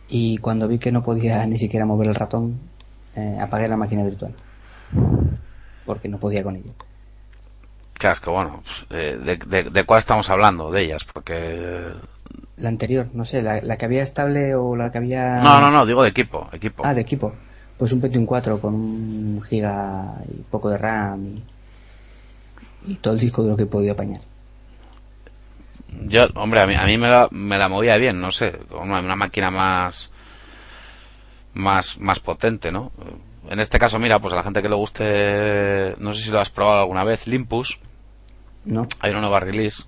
Y 0.09 0.37
cuando 0.39 0.67
vi 0.67 0.77
que 0.77 0.91
no 0.91 1.03
podía 1.03 1.45
ni 1.47 1.57
siquiera 1.57 1.85
mover 1.85 2.09
el 2.09 2.15
ratón, 2.15 2.59
eh, 3.17 3.37
apagué 3.41 3.67
la 3.67 3.77
máquina 3.77 4.03
virtual. 4.03 4.33
Porque 5.85 6.07
no 6.07 6.19
podía 6.19 6.43
con 6.43 6.55
es 7.99 8.19
que 8.19 8.29
bueno, 8.29 8.61
pues, 8.63 8.85
eh, 8.91 9.17
de, 9.17 9.37
de, 9.37 9.69
de 9.69 9.83
cuál 9.83 9.99
estamos 9.99 10.29
hablando? 10.29 10.71
De 10.71 10.83
ellas, 10.83 11.03
porque... 11.11 11.91
La 12.57 12.69
anterior, 12.69 13.07
no 13.13 13.25
sé, 13.25 13.41
la, 13.41 13.61
la 13.61 13.77
que 13.77 13.85
había 13.85 14.03
estable 14.03 14.55
o 14.55 14.75
la 14.75 14.91
que 14.91 14.99
había... 14.99 15.41
No, 15.41 15.59
no, 15.59 15.71
no, 15.71 15.85
digo 15.85 16.03
de 16.03 16.09
equipo, 16.09 16.47
equipo. 16.51 16.83
Ah, 16.85 16.93
de 16.93 17.01
equipo. 17.01 17.33
Pues 17.77 17.91
un 17.91 18.01
Pentium 18.01 18.25
4 18.25 18.59
con 18.59 18.73
un 18.73 19.41
giga 19.43 20.15
y 20.27 20.41
poco 20.43 20.69
de 20.69 20.77
RAM 20.77 21.25
y, 22.85 22.91
y 22.91 22.95
todo 22.95 23.13
el 23.13 23.19
disco 23.19 23.43
de 23.43 23.49
lo 23.49 23.57
que 23.57 23.65
podía 23.65 23.93
apañar. 23.93 24.21
Yo, 26.07 26.27
hombre, 26.35 26.61
a 26.61 26.67
mí, 26.67 26.75
a 26.75 26.85
mí 26.85 26.97
me, 26.97 27.07
la, 27.09 27.27
me 27.31 27.57
la 27.57 27.69
movía 27.69 27.97
bien, 27.97 28.19
no 28.19 28.31
sé, 28.31 28.51
con 28.69 28.89
una, 28.89 28.99
una 28.99 29.15
máquina 29.15 29.49
más, 29.49 30.11
más, 31.57 31.99
más 31.99 32.19
potente, 32.19 32.71
¿no? 32.71 32.91
En 33.49 33.59
este 33.59 33.79
caso, 33.79 33.99
mira, 33.99 34.19
pues 34.19 34.33
a 34.33 34.37
la 34.37 34.43
gente 34.43 34.61
que 34.61 34.69
le 34.69 34.75
guste, 34.75 35.95
no 35.99 36.13
sé 36.13 36.23
si 36.23 36.29
lo 36.29 36.39
has 36.39 36.49
probado 36.49 36.79
alguna 36.79 37.03
vez, 37.03 37.27
Limpus, 37.27 37.79
¿No? 38.65 38.87
hay 38.99 39.11
una 39.11 39.21
nueva 39.21 39.39
release 39.39 39.83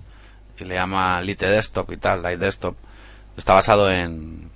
y 0.58 0.64
le 0.64 0.74
llama 0.74 1.20
Lite 1.20 1.46
Desktop 1.46 1.90
y 1.92 1.96
tal, 1.96 2.22
Lite 2.22 2.38
Desktop. 2.38 2.76
Está 3.36 3.54
basado 3.54 3.90
en, 3.90 4.50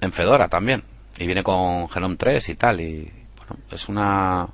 en 0.00 0.12
Fedora 0.12 0.48
también 0.48 0.82
y 1.18 1.26
viene 1.26 1.42
con 1.42 1.88
Genome 1.88 2.16
3 2.16 2.48
y 2.48 2.54
tal 2.54 2.80
y 2.80 3.12
bueno, 3.36 3.62
es 3.70 3.88
una 3.88 4.48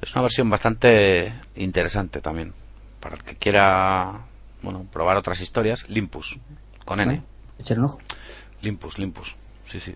es 0.00 0.14
una 0.14 0.22
versión 0.22 0.48
bastante 0.50 1.34
interesante 1.56 2.20
también 2.20 2.52
para 3.00 3.16
el 3.16 3.22
que 3.24 3.36
quiera 3.36 4.20
bueno, 4.62 4.86
probar 4.92 5.16
otras 5.16 5.40
historias, 5.40 5.88
Limpus 5.88 6.38
con 6.84 7.00
N. 7.00 7.16
Vale, 7.16 7.26
Echar 7.58 7.78
un 7.78 7.84
ojo. 7.86 7.98
Limpus, 8.62 8.98
Limpus. 8.98 9.36
Sí, 9.66 9.78
sí. 9.78 9.94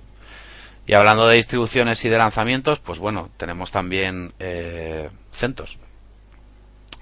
Y 0.89 0.95
hablando 0.95 1.28
de 1.28 1.36
distribuciones 1.36 2.03
y 2.07 2.09
de 2.09 2.16
lanzamientos, 2.16 2.80
pues 2.80 2.99
bueno, 2.99 3.28
tenemos 3.36 3.70
también 3.70 4.32
eh, 4.39 5.11
CentOS, 5.30 5.78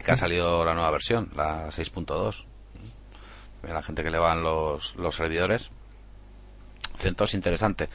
que 0.04 0.10
ha 0.10 0.16
salido 0.16 0.64
la 0.64 0.74
nueva 0.74 0.90
versión, 0.90 1.30
la 1.36 1.68
6.2. 1.68 2.44
A 3.62 3.72
la 3.72 3.82
gente 3.82 4.02
que 4.02 4.10
le 4.10 4.18
van 4.18 4.42
los, 4.42 4.94
los 4.96 5.14
servidores. 5.14 5.70
CentOS 6.98 7.34
interesante. 7.34 7.88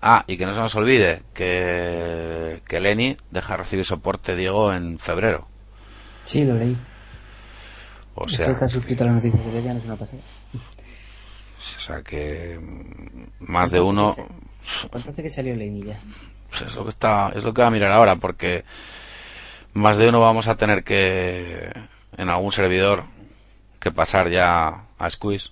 Ah, 0.00 0.24
y 0.26 0.38
que 0.38 0.46
no 0.46 0.54
se 0.54 0.60
nos 0.60 0.74
olvide 0.76 1.22
que, 1.34 2.62
que 2.66 2.80
Lenny 2.80 3.16
deja 3.30 3.52
de 3.54 3.56
recibir 3.58 3.84
soporte, 3.84 4.36
Diego, 4.36 4.72
en 4.72 4.98
febrero. 4.98 5.46
Sí, 6.24 6.44
lo 6.44 6.54
leí. 6.54 6.76
O 8.14 8.24
Es 8.26 8.32
sea, 8.36 8.46
que 8.46 8.52
está 8.52 8.68
suscrito 8.68 9.04
a 9.04 9.08
las 9.08 9.16
noticias 9.16 9.44
de 9.44 9.52
Debian, 9.52 9.76
es 9.76 9.84
una 9.84 9.96
pasada. 9.96 10.22
o 10.54 11.80
sea 11.80 12.02
que 12.02 12.58
mm, 12.58 13.50
más 13.50 13.70
de 13.70 13.80
uno 13.80 14.14
¿Cuánto 14.90 15.10
hace 15.10 15.22
que 15.22 15.30
salió 15.30 15.54
Lenny 15.54 15.84
ya? 15.84 15.98
Pues 16.50 16.62
es 16.62 16.74
lo 16.76 16.84
que 16.84 16.90
está, 16.90 17.32
es 17.34 17.44
lo 17.44 17.52
que 17.52 17.62
va 17.62 17.68
a 17.68 17.70
mirar 17.70 17.92
ahora, 17.92 18.16
porque 18.16 18.64
más 19.72 19.96
de 19.96 20.08
uno 20.08 20.20
vamos 20.20 20.46
a 20.48 20.56
tener 20.56 20.84
que 20.84 21.70
en 22.16 22.28
algún 22.28 22.52
servidor 22.52 23.04
que 23.80 23.90
pasar 23.90 24.30
ya 24.30 24.86
a 24.98 25.10
Squeeze 25.10 25.50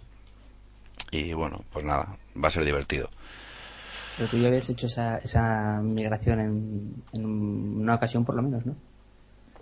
Y 1.11 1.33
bueno, 1.33 1.65
pues 1.73 1.85
nada, 1.85 2.17
va 2.43 2.49
a 2.49 2.51
ser 2.51 2.65
divertido. 2.65 3.11
Pero 4.17 4.29
tú 4.29 4.39
ya 4.39 4.49
habías 4.49 4.69
hecho 4.71 4.87
esa, 4.87 5.19
esa 5.19 5.81
migración 5.83 6.41
en, 6.41 7.03
en 7.15 7.27
una 7.27 7.95
ocasión 7.97 8.25
por 8.25 8.37
lo 8.37 8.43
menos, 8.43 8.65
¿no? 8.67 8.77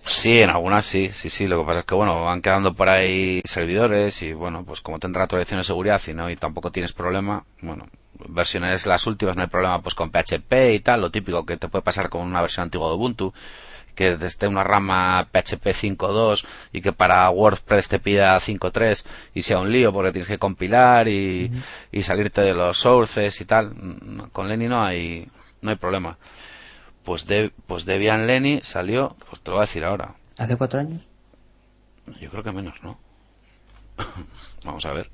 Sí, 0.03 0.41
en 0.41 0.51
algunas 0.51 0.85
sí, 0.85 1.11
sí, 1.13 1.29
sí. 1.31 1.47
Lo 1.47 1.61
que 1.61 1.67
pasa 1.67 1.79
es 1.81 1.85
que, 1.85 1.95
bueno, 1.95 2.25
van 2.25 2.43
quedando 2.43 2.75
por 2.75 2.89
ahí 2.89 3.43
servidores 3.45 4.23
y, 4.23 4.33
bueno, 4.33 4.65
pues 4.65 4.81
como 4.81 4.99
tendrá 4.99 5.25
actualización 5.25 5.61
de 5.61 5.65
seguridad 5.65 6.01
y 6.07 6.15
no, 6.15 6.31
y 6.31 6.37
tampoco 6.37 6.73
tienes 6.73 6.93
problema, 6.93 7.45
bueno, 7.61 7.87
versiones 8.29 8.87
las 8.87 9.07
últimas 9.07 9.37
no 9.37 9.43
hay 9.43 9.49
problema, 9.49 9.83
pues 9.83 9.95
con 9.95 10.11
PHP 10.11 10.75
y 10.75 10.81
tal, 10.81 11.01
lo 11.01 11.11
típico 11.11 11.45
que 11.45 11.57
te 11.57 11.69
puede 11.69 11.83
pasar 11.83 12.09
con 12.09 12.23
una 12.23 12.41
versión 12.41 12.65
antigua 12.65 12.89
de 12.89 12.95
Ubuntu, 12.95 13.33
que 13.95 14.17
esté 14.23 14.47
una 14.47 14.65
rama 14.65 15.29
PHP 15.31 15.67
5.2 15.67 16.45
y 16.73 16.81
que 16.81 16.93
para 16.93 17.29
WordPress 17.31 17.89
te 17.89 17.99
pida 17.99 18.37
5.3 18.37 19.05
y 19.35 19.43
sea 19.43 19.59
un 19.59 19.71
lío 19.73 19.93
porque 19.93 20.13
tienes 20.13 20.29
que 20.29 20.39
compilar 20.39 21.09
y, 21.09 21.51
y 21.93 22.03
salirte 22.03 22.41
de 22.41 22.55
los 22.55 22.79
sources 22.79 23.41
y 23.41 23.45
tal. 23.45 23.75
Con 24.33 24.49
Lenny 24.49 24.69
no 24.69 24.83
hay, 24.83 25.29
no 25.61 25.71
hay 25.71 25.77
problema 25.77 26.17
pues, 27.11 27.27
de, 27.27 27.51
pues 27.67 27.85
Debian 27.87 28.29
Lenny 28.29 28.61
salió, 28.63 29.17
pues 29.29 29.43
te 29.43 29.51
lo 29.51 29.57
voy 29.57 29.63
a 29.63 29.67
decir 29.67 29.85
ahora. 29.85 30.15
¿Hace 30.39 30.57
cuatro 30.57 30.79
años? 30.79 31.11
Yo 32.21 32.31
creo 32.31 32.45
que 32.45 32.53
menos, 32.53 32.81
¿no? 32.85 33.01
Vamos 34.65 34.85
a 34.85 34.93
ver. 34.93 35.11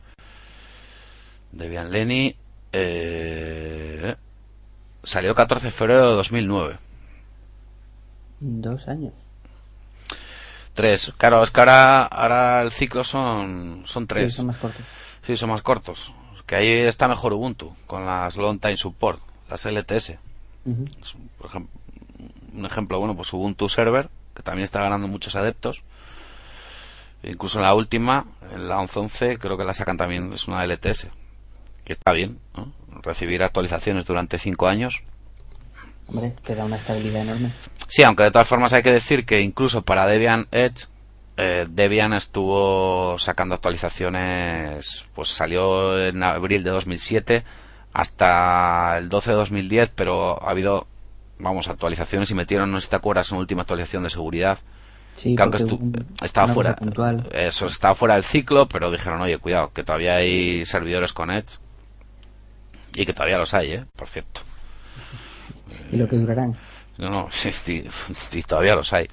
Debian 1.53 1.91
Lenny 1.91 2.37
eh, 2.79 4.17
salió 5.03 5.31
el 5.31 5.37
14 5.37 5.69
de 5.69 5.71
febrero 5.71 6.11
de 6.11 6.17
2009. 6.17 6.79
Dos 8.41 8.89
años. 8.89 9.15
Tres. 10.75 11.13
Claro, 11.17 11.43
es 11.43 11.51
que 11.51 11.61
ahora, 11.61 12.05
ahora 12.05 12.63
el 12.63 12.71
ciclo 12.71 13.03
son, 13.03 13.85
son 13.87 14.07
tres. 14.07 14.33
Sí, 14.33 14.37
son 14.37 14.47
más 14.47 14.59
cortos. 14.59 14.85
Sí, 15.23 15.37
son 15.37 15.51
más 15.51 15.63
cortos. 15.63 16.13
Que 16.45 16.57
ahí 16.57 16.69
está 16.69 17.09
mejor 17.09 17.33
Ubuntu, 17.33 17.75
con 17.87 18.05
las 18.05 18.37
Long 18.37 18.61
Time 18.61 18.77
Support, 18.77 19.23
las 19.49 19.65
LTS. 19.65 20.15
Por 21.39 21.47
ejemplo, 21.47 21.81
un 22.55 22.67
ejemplo, 22.67 22.99
bueno, 22.99 23.17
pues 23.17 23.33
Ubuntu 23.33 23.69
Server, 23.69 24.11
que 24.35 24.43
también 24.43 24.65
está 24.65 24.83
ganando 24.83 25.09
muchos 25.09 25.35
adeptos. 25.35 25.83
Incluso 27.23 27.59
en 27.59 27.65
la 27.65 27.75
última, 27.75 28.27
en 28.53 28.69
la 28.69 28.77
11.11, 28.79 29.39
creo 29.39 29.57
que 29.57 29.65
la 29.65 29.73
sacan 29.73 29.97
también, 29.97 30.33
es 30.35 30.47
una 30.47 30.65
LTS. 30.65 31.09
Que 31.87 31.93
está 31.95 32.13
bien, 32.13 32.39
¿no? 32.55 32.71
Recibir 33.03 33.43
actualizaciones 33.43 34.05
durante 34.05 34.39
cinco 34.39 34.67
años. 34.69 35.03
Hombre, 36.09 36.35
te 36.45 36.55
da 36.55 36.65
una 36.67 36.77
estabilidad 36.77 37.23
enorme. 37.23 37.53
Sí, 37.89 38.03
aunque 38.03 38.25
de 38.25 38.31
todas 38.31 38.47
formas 38.49 38.73
hay 38.75 38.83
que 38.83 38.93
decir 38.93 39.25
que 39.25 39.41
incluso 39.41 39.83
para 39.83 40.07
Debian 40.07 40.49
Edge, 40.51 40.87
eh, 41.37 41.67
Debian 41.71 42.13
estuvo 42.13 43.19
sacando 43.19 43.55
actualizaciones, 43.55 45.07
pues 45.15 45.29
salió 45.31 45.99
en 46.05 46.23
abril 46.23 46.63
de 46.65 46.71
2007 46.71 47.45
hasta 47.93 48.99
el 48.99 49.09
12 49.09 49.31
de 49.31 49.37
2010, 49.37 49.93
pero 49.95 50.43
ha 50.47 50.51
habido, 50.51 50.87
vamos, 51.39 51.69
actualizaciones 51.69 52.31
y 52.31 52.35
metieron, 52.35 52.71
no 52.71 52.79
sé 52.81 52.85
si 52.87 52.91
te 52.91 52.97
acuerdas, 52.97 53.31
una 53.31 53.41
última 53.41 53.63
actualización 53.63 54.03
de 54.03 54.11
seguridad. 54.11 54.59
Sí, 55.15 55.35
que 55.35 55.43
aunque 55.43 55.65
un- 55.65 56.07
estaba 56.23 56.53
fuera, 56.53 56.77
puntual. 56.77 57.27
eso 57.33 57.67
estaba 57.67 57.95
fuera 57.95 58.15
del 58.15 58.25
ciclo, 58.25 58.67
pero 58.69 58.91
dijeron, 58.91 59.21
oye, 59.23 59.39
cuidado, 59.39 59.73
que 59.73 59.83
todavía 59.83 60.17
hay 60.17 60.65
servidores 60.67 61.13
con 61.15 61.31
Edge. 61.31 61.59
Y 62.99 63.05
que 63.05 63.13
todavía 63.13 63.39
los 63.39 63.53
hay, 63.55 63.73
¿eh? 63.73 63.85
Por 63.95 64.09
cierto. 64.09 64.41
Y 65.93 65.97
lo 65.97 66.09
que 66.09 66.17
durarán. 66.17 66.57
No, 66.99 67.11
no, 67.11 67.29
sí, 67.31 67.53
sí, 67.53 67.85
sí, 68.31 68.43
todavía 68.43 68.75
los 68.75 68.93
hay. 68.93 69.07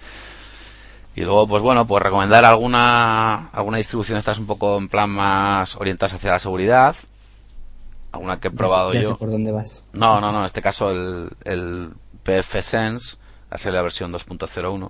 Y 1.15 1.21
luego, 1.21 1.47
pues 1.47 1.61
bueno, 1.61 1.85
pues 1.85 2.01
recomendar 2.01 2.43
alguna, 2.45 3.49
alguna 3.49 3.77
distribución 3.77 4.17
estas 4.17 4.39
un 4.39 4.47
poco 4.47 4.77
en 4.77 4.87
plan 4.89 5.09
más 5.09 5.75
orientadas 5.75 6.13
hacia 6.13 6.31
la 6.31 6.39
seguridad. 6.39 6.95
Alguna 8.13 8.39
que 8.39 8.47
he 8.47 8.51
Ya 8.51 8.55
sé- 8.55 8.57
probado 8.57 8.93
ya 8.93 9.01
yo. 9.01 9.09
sé 9.09 9.15
por 9.15 9.29
dónde 9.29 9.51
vas. 9.51 9.85
No, 9.93 10.19
no, 10.21 10.31
no, 10.31 10.39
en 10.39 10.45
este 10.45 10.61
caso 10.61 10.89
el, 10.91 11.29
el 11.43 11.91
PF 12.23 12.61
Sense, 12.61 13.17
ser 13.55 13.73
la 13.73 13.81
versión 13.81 14.11
2.01. 14.13 14.89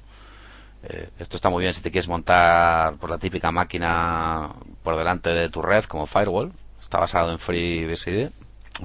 Eh, 0.84 1.10
esto 1.20 1.36
está 1.38 1.50
muy 1.50 1.62
bien 1.62 1.74
si 1.74 1.82
te 1.82 1.90
quieres 1.92 2.08
montar 2.10 2.96
por 2.98 3.10
la 3.10 3.18
típica 3.18 3.52
máquina 3.52 4.50
por 4.84 4.96
delante 4.98 5.30
de 5.32 5.50
tu 5.50 5.62
red 5.62 5.84
como 5.86 6.06
firewall. 6.06 6.52
Está 6.82 7.00
basado 7.00 7.32
en 7.32 7.40
FreeBSD, 7.40 8.30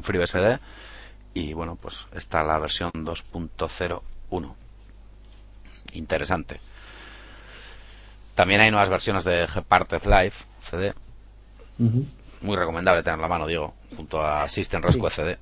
FreeBSD 0.02 0.60
y 1.34 1.52
bueno, 1.52 1.76
pues 1.76 2.06
está 2.14 2.42
la 2.42 2.58
versión 2.58 2.90
2.01. 2.92 4.52
Interesante. 5.92 6.60
También 8.34 8.60
hay 8.60 8.70
nuevas 8.70 8.88
versiones 8.88 9.24
de 9.24 9.46
Gparted 9.46 10.02
Live 10.04 10.34
CD, 10.60 10.94
muy 12.40 12.56
recomendable 12.56 13.02
tener 13.02 13.18
la 13.18 13.28
mano, 13.28 13.46
digo, 13.46 13.74
junto 13.96 14.22
a 14.22 14.46
System 14.48 14.82
Rescue 14.82 15.10
CD. 15.10 15.38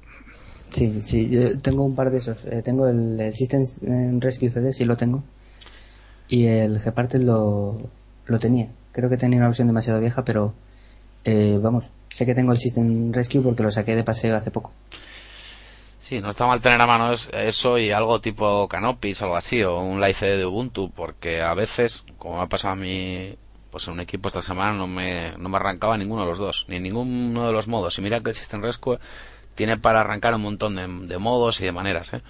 Sí, 0.71 1.01
sí, 1.03 1.29
yo 1.31 1.59
tengo 1.61 1.85
un 1.85 1.95
par 1.95 2.11
de 2.11 2.19
esos. 2.19 2.45
Eh, 2.47 2.63
tengo 2.63 2.89
el, 2.89 3.21
el 3.21 3.35
System 3.35 3.65
eh, 3.83 4.11
Rescue 4.19 4.51
CD, 4.51 4.73
sí 4.73 4.85
lo 4.85 4.97
tengo. 4.97 5.23
Y 6.29 6.47
el 6.47 6.81
Gparted 6.81 7.23
lo, 7.23 7.79
lo 8.27 8.39
tenía. 8.39 8.69
Creo 8.93 9.09
que 9.09 9.17
tenía 9.17 9.39
una 9.39 9.49
versión 9.49 9.69
demasiado 9.69 10.01
vieja, 10.01 10.25
pero 10.25 10.55
eh, 11.25 11.59
vamos, 11.61 11.91
sé 12.17 12.25
que 12.27 12.35
tengo 12.35 12.53
el 12.53 12.59
System 12.59 13.13
Rescue 13.13 13.43
porque 13.43 13.63
lo 13.63 13.71
saqué 13.71 13.95
de 13.95 14.03
paseo 14.05 14.35
hace 14.37 14.51
poco. 14.51 14.73
Sí, 16.01 16.21
no 16.21 16.31
está 16.31 16.47
mal 16.47 16.61
tener 16.61 16.81
a 16.81 16.87
mano 16.87 17.13
es- 17.13 17.29
eso 17.33 17.79
y 17.79 17.91
algo 17.91 18.21
tipo 18.21 18.69
Canopis 18.69 19.23
algo 19.23 19.37
así, 19.37 19.63
o 19.65 19.81
un 19.81 20.01
live 20.01 20.37
de 20.37 20.47
Ubuntu, 20.47 20.91
porque 20.91 21.43
a 21.43 21.53
veces, 21.55 22.05
como 22.19 22.37
me 22.37 22.43
ha 22.45 22.47
pasado 22.47 22.75
a 22.75 22.77
mí, 22.77 23.35
pues 23.71 23.87
en 23.89 23.95
un 23.95 24.01
equipo 24.01 24.29
esta 24.29 24.41
semana 24.41 24.73
no 24.73 24.87
me, 24.87 25.33
no 25.37 25.49
me 25.49 25.57
arrancaba 25.57 25.99
ninguno 25.99 26.23
de 26.23 26.29
los 26.29 26.39
dos, 26.39 26.65
ni 26.69 26.79
ninguno 26.79 27.47
de 27.47 27.53
los 27.53 27.67
modos. 27.67 27.99
Y 27.99 28.03
mira 28.03 28.21
que 28.21 28.31
el 28.31 28.35
System 28.37 28.63
Rescue 28.63 28.99
tiene 29.57 29.77
para 29.79 30.01
arrancar 30.01 30.35
un 30.35 30.43
montón 30.43 30.77
de, 30.77 30.87
de 31.07 31.19
modos 31.19 31.61
y 31.61 31.65
de 31.65 31.73
maneras, 31.73 32.15
¿eh? 32.15 32.23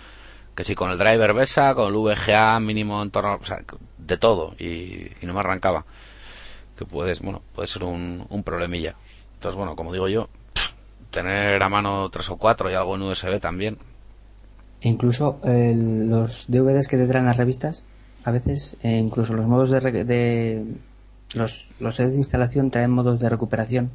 Que 0.54 0.64
si 0.64 0.74
con 0.74 0.90
el 0.90 0.96
driver 0.96 1.34
BESA, 1.34 1.74
con 1.74 1.88
el 1.88 2.00
VGA 2.00 2.58
mínimo 2.60 3.02
en 3.02 3.10
torno, 3.10 3.34
o 3.34 3.44
sea, 3.44 3.60
de 3.98 4.16
todo, 4.16 4.54
y, 4.58 5.10
y 5.20 5.26
no 5.26 5.34
me 5.34 5.40
arrancaba. 5.40 5.84
Que 6.78 6.86
puedes, 6.86 7.20
bueno, 7.20 7.42
puede 7.54 7.68
ser 7.68 7.84
un, 7.84 8.24
un 8.28 8.42
problemilla. 8.42 8.94
Entonces, 9.46 9.58
bueno, 9.58 9.76
como 9.76 9.92
digo 9.92 10.08
yo, 10.08 10.28
tener 11.12 11.62
a 11.62 11.68
mano 11.68 12.10
tres 12.10 12.28
o 12.30 12.36
cuatro 12.36 12.68
y 12.68 12.74
algo 12.74 12.96
en 12.96 13.02
USB 13.02 13.38
también. 13.38 13.78
Incluso 14.80 15.38
el- 15.44 16.10
los 16.10 16.46
DVDs 16.48 16.88
que 16.88 16.96
te 16.96 17.06
traen 17.06 17.26
las 17.26 17.36
revistas, 17.36 17.84
a 18.24 18.32
veces, 18.32 18.76
e 18.82 18.96
incluso 18.98 19.34
los 19.34 19.46
modos 19.46 19.70
de, 19.70 19.78
re- 19.78 20.04
de 20.04 20.64
los, 21.34 21.70
los 21.78 21.96
de 21.96 22.06
instalación 22.06 22.72
traen 22.72 22.90
modos 22.90 23.20
de 23.20 23.28
recuperación 23.28 23.92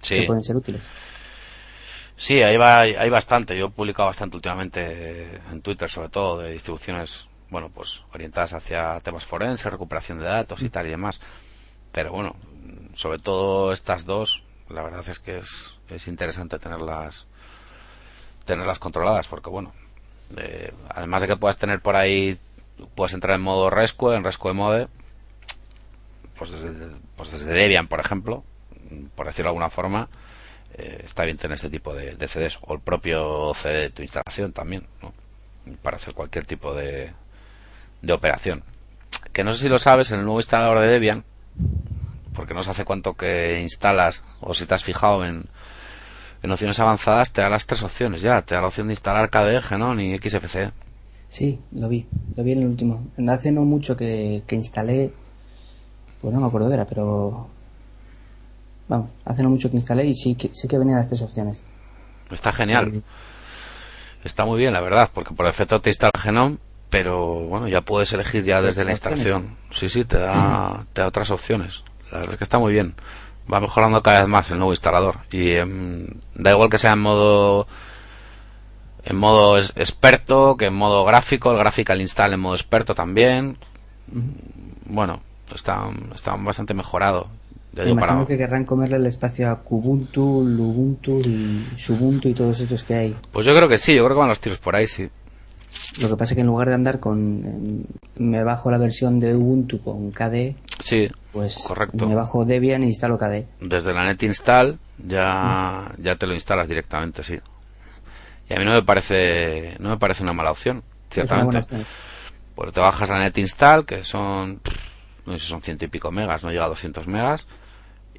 Sí, 0.00 0.14
que 0.14 0.22
pueden 0.22 0.44
ser 0.44 0.54
útiles. 0.54 0.84
sí, 2.16 2.42
hay, 2.42 2.56
va- 2.56 2.80
hay 2.82 3.10
bastante. 3.10 3.56
Yo 3.56 3.66
he 3.66 3.70
publicado 3.70 4.06
bastante 4.08 4.36
últimamente 4.36 5.40
en 5.50 5.60
Twitter, 5.62 5.88
sobre 5.90 6.08
todo, 6.08 6.38
de 6.38 6.52
distribuciones, 6.52 7.26
bueno, 7.50 7.68
pues 7.74 8.00
orientadas 8.12 8.52
hacia 8.54 9.00
temas 9.00 9.24
forenses, 9.24 9.70
recuperación 9.72 10.18
de 10.18 10.26
datos 10.26 10.62
y 10.62 10.70
tal 10.70 10.86
y 10.86 10.90
demás. 10.90 11.20
Pero 11.92 12.12
bueno, 12.12 12.36
sobre 12.94 13.18
todo 13.18 13.72
estas 13.72 14.04
dos, 14.04 14.42
la 14.74 14.82
verdad 14.82 15.08
es 15.08 15.18
que 15.18 15.38
es, 15.38 15.74
es 15.88 16.08
interesante 16.08 16.58
tenerlas, 16.58 17.26
tenerlas 18.44 18.78
controladas, 18.78 19.26
porque 19.28 19.50
bueno, 19.50 19.72
eh, 20.36 20.72
además 20.88 21.22
de 21.22 21.28
que 21.28 21.36
puedas 21.36 21.56
tener 21.56 21.80
por 21.80 21.96
ahí, 21.96 22.38
puedes 22.94 23.14
entrar 23.14 23.36
en 23.36 23.42
modo 23.42 23.70
Rescue, 23.70 24.16
en 24.16 24.24
Rescue 24.24 24.52
Mode, 24.52 24.88
pues 26.36 26.50
desde, 26.50 26.88
pues 27.16 27.30
desde 27.30 27.52
Debian, 27.52 27.86
por 27.86 28.00
ejemplo, 28.00 28.42
por 29.14 29.26
decirlo 29.26 29.48
de 29.48 29.50
alguna 29.50 29.70
forma, 29.70 30.08
eh, 30.74 31.02
está 31.04 31.24
bien 31.24 31.36
tener 31.36 31.54
este 31.54 31.70
tipo 31.70 31.94
de, 31.94 32.16
de 32.16 32.28
CDs 32.28 32.58
o 32.62 32.74
el 32.74 32.80
propio 32.80 33.52
CD 33.54 33.78
de 33.78 33.90
tu 33.90 34.02
instalación 34.02 34.52
también, 34.52 34.86
¿no? 35.00 35.12
para 35.82 35.96
hacer 35.96 36.14
cualquier 36.14 36.46
tipo 36.46 36.74
de, 36.74 37.12
de 38.02 38.12
operación. 38.12 38.62
Que 39.32 39.44
no 39.44 39.52
sé 39.52 39.62
si 39.62 39.68
lo 39.68 39.78
sabes, 39.78 40.10
en 40.10 40.18
el 40.18 40.24
nuevo 40.24 40.40
instalador 40.40 40.80
de 40.80 40.88
Debian, 40.88 41.24
porque 42.34 42.54
no 42.54 42.62
sé 42.62 42.70
hace 42.70 42.84
cuánto 42.84 43.14
que 43.14 43.60
instalas 43.60 44.22
o 44.40 44.52
si 44.54 44.66
te 44.66 44.74
has 44.74 44.84
fijado 44.84 45.24
en, 45.24 45.46
en 46.42 46.50
opciones 46.50 46.78
avanzadas, 46.80 47.32
te 47.32 47.40
da 47.40 47.48
las 47.48 47.66
tres 47.66 47.82
opciones 47.82 48.20
ya. 48.20 48.42
Te 48.42 48.54
da 48.54 48.60
la 48.60 48.66
opción 48.66 48.88
de 48.88 48.92
instalar 48.92 49.30
KDE, 49.30 49.62
Genon 49.62 50.00
y 50.00 50.18
XFCE. 50.18 50.72
Sí, 51.28 51.58
lo 51.72 51.88
vi, 51.88 52.06
lo 52.36 52.44
vi 52.44 52.52
en 52.52 52.58
el 52.58 52.66
último. 52.66 53.06
Hace 53.28 53.50
no 53.50 53.62
mucho 53.62 53.96
que, 53.96 54.42
que 54.46 54.54
instalé, 54.56 55.12
pues 56.20 56.34
no 56.34 56.40
me 56.40 56.46
acuerdo 56.46 56.68
qué 56.68 56.74
era, 56.74 56.84
pero 56.84 57.48
vamos, 58.88 59.10
hace 59.24 59.42
no 59.42 59.50
mucho 59.50 59.70
que 59.70 59.76
instalé 59.76 60.06
y 60.06 60.14
sí 60.14 60.34
que, 60.34 60.50
sí 60.52 60.68
que 60.68 60.78
venían 60.78 60.98
las 60.98 61.08
tres 61.08 61.22
opciones. 61.22 61.64
Está 62.30 62.52
genial. 62.52 63.02
Está 64.22 64.44
muy 64.44 64.58
bien, 64.58 64.72
la 64.72 64.80
verdad, 64.80 65.10
porque 65.12 65.34
por 65.34 65.46
defecto 65.46 65.80
te 65.80 65.90
instala 65.90 66.12
Genome, 66.18 66.58
pero 66.88 67.40
bueno, 67.46 67.68
ya 67.68 67.80
puedes 67.80 68.12
elegir 68.12 68.44
ya 68.44 68.62
desde 68.62 68.84
la 68.84 68.92
instalación. 68.92 69.56
Sí, 69.70 69.88
sí, 69.88 70.04
te 70.04 70.18
da, 70.18 70.86
te 70.92 71.00
da 71.02 71.08
otras 71.08 71.30
opciones. 71.30 71.82
La 72.14 72.20
verdad 72.20 72.32
es 72.34 72.38
que 72.38 72.44
está 72.44 72.58
muy 72.58 72.72
bien. 72.72 72.94
Va 73.52 73.60
mejorando 73.60 74.02
cada 74.02 74.20
vez 74.20 74.28
más 74.28 74.50
el 74.50 74.56
nuevo 74.58 74.72
instalador. 74.72 75.16
Y 75.30 75.50
em, 75.52 76.06
da 76.34 76.52
igual 76.52 76.70
que 76.70 76.78
sea 76.78 76.92
en 76.92 77.00
modo 77.00 77.66
en 79.04 79.16
modo 79.16 79.58
es- 79.58 79.72
experto 79.76 80.56
que 80.56 80.66
en 80.66 80.74
modo 80.74 81.04
gráfico, 81.04 81.50
el 81.52 81.58
graphical 81.58 82.00
install 82.00 82.32
en 82.32 82.40
modo 82.40 82.54
experto 82.54 82.94
también. 82.94 83.58
Bueno, 84.86 85.20
está, 85.54 85.90
está 86.14 86.36
bastante 86.36 86.72
mejorado. 86.74 87.26
Me 87.76 87.90
imagino 87.90 88.26
que 88.26 88.38
querrán 88.38 88.64
comerle 88.64 88.96
el 88.96 89.06
espacio 89.06 89.50
a 89.50 89.56
Kubuntu, 89.60 90.44
Lubuntu 90.46 91.20
y 91.20 91.66
Subuntu 91.76 92.28
y 92.28 92.34
todos 92.34 92.60
estos 92.60 92.84
que 92.84 92.94
hay. 92.94 93.16
Pues 93.32 93.44
yo 93.44 93.54
creo 93.54 93.68
que 93.68 93.78
sí, 93.78 93.94
yo 93.94 94.04
creo 94.04 94.16
que 94.16 94.20
van 94.20 94.28
los 94.28 94.40
tiros 94.40 94.58
por 94.58 94.76
ahí, 94.76 94.86
sí. 94.86 95.10
Lo 96.00 96.08
que 96.08 96.16
pasa 96.16 96.32
es 96.32 96.36
que 96.36 96.42
en 96.42 96.46
lugar 96.46 96.68
de 96.68 96.74
andar 96.74 97.00
con... 97.00 97.42
eh, 97.44 97.94
me 98.20 98.44
bajo 98.44 98.70
la 98.70 98.78
versión 98.78 99.18
de 99.18 99.34
Ubuntu 99.34 99.80
con 99.82 100.12
KDE, 100.12 100.54
Sí, 100.80 101.10
pues 101.32 101.64
Correcto. 101.66 102.06
me 102.06 102.14
bajo 102.14 102.44
Debian 102.44 102.82
e 102.82 102.86
instalo 102.86 103.16
KDE. 103.16 103.46
desde 103.60 103.92
la 103.94 104.04
net 104.04 104.22
install 104.22 104.78
ya, 104.98 105.92
ya 105.98 106.16
te 106.16 106.26
lo 106.26 106.34
instalas 106.34 106.68
directamente, 106.68 107.22
sí. 107.22 107.38
Y 108.48 108.54
a 108.54 108.58
mí 108.58 108.64
no 108.64 108.72
me 108.72 108.82
parece, 108.82 109.76
no 109.78 109.90
me 109.90 109.96
parece 109.98 110.22
una 110.22 110.32
mala 110.32 110.50
opción, 110.50 110.82
ciertamente. 111.10 111.58
opción. 111.58 111.86
Pues 112.54 112.72
te 112.72 112.80
bajas 112.80 113.08
la 113.08 113.18
net 113.18 113.36
install, 113.38 113.86
que 113.86 114.04
son, 114.04 114.60
no 115.26 115.32
sé 115.32 115.38
si 115.40 115.46
son 115.46 115.62
ciento 115.62 115.84
y 115.84 115.88
pico 115.88 116.10
megas, 116.12 116.44
no 116.44 116.50
llega 116.50 116.66
a 116.66 116.68
200 116.68 117.06
megas, 117.08 117.46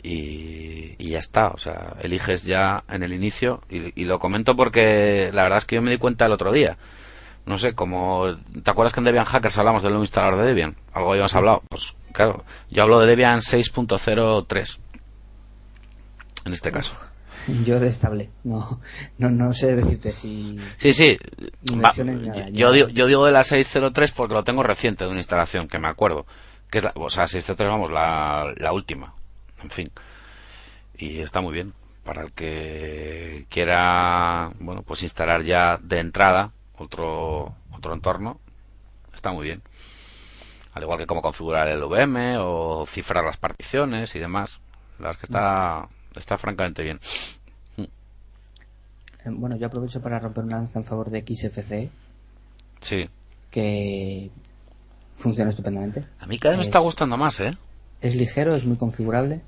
y, 0.02 0.96
y 0.98 1.10
ya 1.12 1.20
está. 1.20 1.48
O 1.50 1.58
sea, 1.58 1.94
eliges 2.02 2.44
ya 2.46 2.84
en 2.90 3.04
el 3.04 3.14
inicio, 3.14 3.62
y, 3.70 4.00
y 4.00 4.06
lo 4.06 4.20
comento 4.20 4.56
porque 4.56 5.30
la 5.34 5.44
verdad 5.44 5.60
es 5.60 5.66
que 5.66 5.76
yo 5.76 5.82
me 5.82 5.92
di 5.92 5.98
cuenta 5.98 6.26
el 6.26 6.32
otro 6.32 6.52
día. 6.52 6.78
No 7.46 7.60
sé, 7.60 7.74
como, 7.76 8.26
¿te 8.64 8.72
acuerdas 8.72 8.92
que 8.92 9.00
en 9.02 9.06
Debian 9.06 9.26
Hackers 9.26 9.58
hablamos 9.60 9.84
del 9.84 9.92
nuevo 9.92 10.04
instalador 10.04 10.38
de 10.40 10.48
Debian? 10.48 10.76
Algo 10.94 11.12
habíamos 11.12 11.36
hablado. 11.36 11.62
Pues 11.70 11.94
claro, 12.16 12.46
yo 12.70 12.84
hablo 12.84 13.00
de 13.00 13.08
Debian 13.08 13.42
6.03. 13.42 14.78
En 16.46 16.54
este 16.54 16.72
caso. 16.72 17.00
Yo 17.64 17.80
de 17.80 17.88
estable. 17.90 18.30
No, 18.44 18.82
no, 19.20 19.30
no 19.30 19.54
sé 19.54 19.76
decirte 19.76 20.14
si... 20.14 20.58
Sí, 20.78 20.94
sí. 20.94 21.18
Va, 21.72 21.92
nada, 22.04 22.50
yo, 22.50 22.72
digo, 22.72 22.88
yo 22.90 23.06
digo 23.06 23.26
de 23.26 23.32
la 23.32 23.44
603 23.44 24.12
porque 24.14 24.34
lo 24.34 24.44
tengo 24.44 24.64
reciente 24.64 25.04
de 25.04 25.12
una 25.12 25.20
instalación 25.20 25.68
que 25.68 25.78
me 25.78 25.88
acuerdo. 25.88 26.26
Que 26.72 26.80
es 26.80 26.84
la, 26.84 26.92
o 26.96 27.10
sea, 27.10 27.28
603, 27.28 27.70
vamos, 27.70 27.92
la, 27.92 28.52
la 28.58 28.74
última. 28.74 29.14
En 29.62 29.70
fin. 29.70 29.92
Y 30.98 31.20
está 31.20 31.42
muy 31.42 31.54
bien. 31.54 31.74
Para 32.04 32.24
el 32.24 32.32
que 32.34 33.46
quiera, 33.50 34.52
bueno, 34.60 34.82
pues 34.84 35.04
instalar 35.04 35.44
ya 35.44 35.78
de 35.82 36.00
entrada 36.00 36.52
otro, 36.78 37.56
otro 37.72 37.94
entorno, 37.94 38.40
está 39.14 39.32
muy 39.32 39.46
bien. 39.46 39.62
Al 40.76 40.84
igual 40.84 41.00
que 41.00 41.08
cómo 41.08 41.22
configurar 41.22 41.68
el 41.70 41.82
VM 41.84 42.38
o 42.38 42.86
cifrar 42.86 43.24
las 43.26 43.38
particiones 43.38 44.14
y 44.16 44.20
demás. 44.20 44.60
La 45.00 45.08
verdad 45.08 45.12
es 45.16 45.18
que 45.18 45.26
está, 45.26 45.88
está 46.16 46.38
francamente 46.38 46.84
bien. 46.84 47.00
Eh, 47.78 47.88
Bueno, 49.30 49.56
yo 49.56 49.68
aprovecho 49.68 50.02
para 50.02 50.20
romper 50.20 50.44
una 50.44 50.58
lanza 50.58 50.80
en 50.80 50.86
favor 50.86 51.10
de 51.10 51.22
XFCE, 51.26 51.90
Sí. 52.82 53.10
que 53.50 54.30
funciona 55.16 55.50
estupendamente. 55.50 56.06
A 56.20 56.28
mí 56.28 56.38
cada 56.38 56.52
vez 56.52 56.58
me 56.60 56.64
está 56.64 56.80
Es- 56.80 56.84
gustando 56.84 57.18
más, 57.18 57.40
¿eh? 57.40 57.52
Es 58.02 58.16
ligero, 58.16 58.56
es 58.56 58.66
muy 58.66 58.78
configurable. 58.78 59.42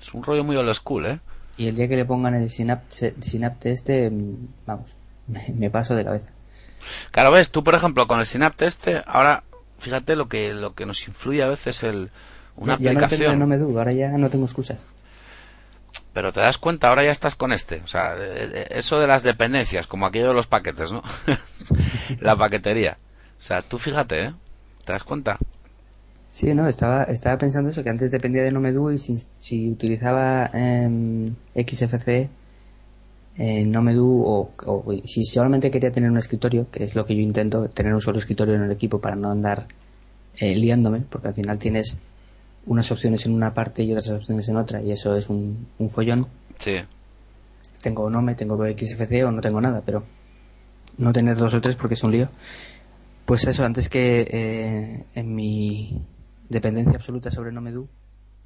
Es 0.00 0.12
un 0.14 0.22
rollo 0.22 0.44
muy 0.44 0.56
old 0.56 0.72
school, 0.74 1.06
¿eh? 1.06 1.20
Y 1.56 1.68
el 1.68 1.74
día 1.76 1.88
que 1.88 1.96
le 1.96 2.04
pongan 2.04 2.34
el 2.34 2.50
Synapse, 2.50 3.14
Synapse 3.20 3.70
este, 3.72 4.10
mm, 4.10 4.48
vamos, 4.66 4.90
me, 5.26 5.42
me 5.54 5.70
paso 5.70 5.94
de 5.94 6.04
cabeza. 6.04 6.26
Claro, 7.10 7.32
ves, 7.32 7.50
tú 7.50 7.64
por 7.64 7.74
ejemplo 7.74 8.06
con 8.06 8.20
el 8.20 8.26
Synapse 8.26 8.66
este, 8.66 9.02
ahora 9.06 9.42
fíjate 9.78 10.16
lo 10.16 10.28
que 10.28 10.52
lo 10.52 10.74
que 10.74 10.86
nos 10.86 11.06
influye 11.08 11.42
a 11.42 11.48
veces 11.48 11.82
el 11.82 12.10
una 12.56 12.78
ya, 12.78 12.84
ya 12.84 12.92
no 12.92 13.00
tengo 13.00 13.04
aplicación, 13.04 13.38
no 13.38 13.46
me 13.46 13.58
du, 13.58 13.78
ahora 13.78 13.92
ya 13.92 14.10
no 14.10 14.30
tengo 14.30 14.44
excusas. 14.46 14.86
pero 16.12 16.32
te 16.32 16.40
das 16.40 16.58
cuenta, 16.58 16.88
ahora 16.88 17.04
ya 17.04 17.10
estás 17.10 17.34
con 17.34 17.52
este, 17.52 17.82
o 17.84 17.86
sea, 17.86 18.14
eh, 18.16 18.50
eh, 18.52 18.66
eso 18.70 18.98
de 18.98 19.06
las 19.06 19.22
dependencias, 19.22 19.86
como 19.86 20.06
aquello 20.06 20.28
de 20.28 20.34
los 20.34 20.46
paquetes, 20.46 20.92
¿no? 20.92 21.02
La 22.20 22.36
paquetería. 22.36 22.96
O 23.38 23.42
sea, 23.42 23.62
tú 23.62 23.78
fíjate, 23.78 24.24
¿eh? 24.24 24.34
¿Te 24.84 24.92
das 24.92 25.04
cuenta? 25.04 25.38
Sí, 26.30 26.52
no, 26.54 26.68
estaba, 26.68 27.04
estaba 27.04 27.38
pensando 27.38 27.70
eso, 27.70 27.82
que 27.82 27.90
antes 27.90 28.10
dependía 28.10 28.42
de 28.42 28.52
Nomedu 28.52 28.90
y 28.90 28.98
si, 28.98 29.18
si 29.38 29.70
utilizaba 29.70 30.50
em, 30.52 31.34
XFCE, 31.54 32.28
eh, 33.38 33.64
Nomedu 33.64 34.22
o, 34.24 34.52
o 34.66 34.94
si 35.04 35.24
solamente 35.24 35.70
quería 35.70 35.92
tener 35.92 36.10
un 36.10 36.18
escritorio, 36.18 36.70
que 36.70 36.84
es 36.84 36.94
lo 36.94 37.04
que 37.04 37.14
yo 37.14 37.22
intento, 37.22 37.68
tener 37.68 37.92
un 37.94 38.00
solo 38.00 38.18
escritorio 38.18 38.54
en 38.54 38.62
el 38.62 38.70
equipo 38.72 39.00
para 39.00 39.16
no 39.16 39.30
andar 39.30 39.66
eh, 40.38 40.54
liándome, 40.56 41.00
porque 41.00 41.28
al 41.28 41.34
final 41.34 41.58
tienes 41.58 41.98
unas 42.66 42.90
opciones 42.90 43.24
en 43.26 43.32
una 43.32 43.54
parte 43.54 43.82
y 43.82 43.92
otras 43.92 44.08
opciones 44.10 44.48
en 44.48 44.56
otra 44.56 44.82
y 44.82 44.90
eso 44.90 45.14
es 45.16 45.28
un, 45.28 45.68
un 45.78 45.90
follón. 45.90 46.26
Sí. 46.58 46.76
Tengo 47.80 48.10
Nome, 48.10 48.34
tengo 48.34 48.56
XFCE 48.66 49.24
o 49.24 49.30
no 49.32 49.40
tengo 49.40 49.60
nada, 49.60 49.82
pero 49.84 50.02
no 50.98 51.12
tener 51.12 51.36
dos 51.36 51.54
o 51.54 51.60
tres 51.60 51.76
porque 51.76 51.94
es 51.94 52.02
un 52.02 52.12
lío. 52.12 52.28
Pues 53.24 53.46
eso, 53.46 53.64
antes 53.64 53.88
que 53.88 54.26
eh, 54.30 55.04
en 55.14 55.34
mi 55.34 56.00
dependencia 56.48 56.94
absoluta 56.96 57.30
sobre 57.30 57.52
Nomedu, 57.52 57.86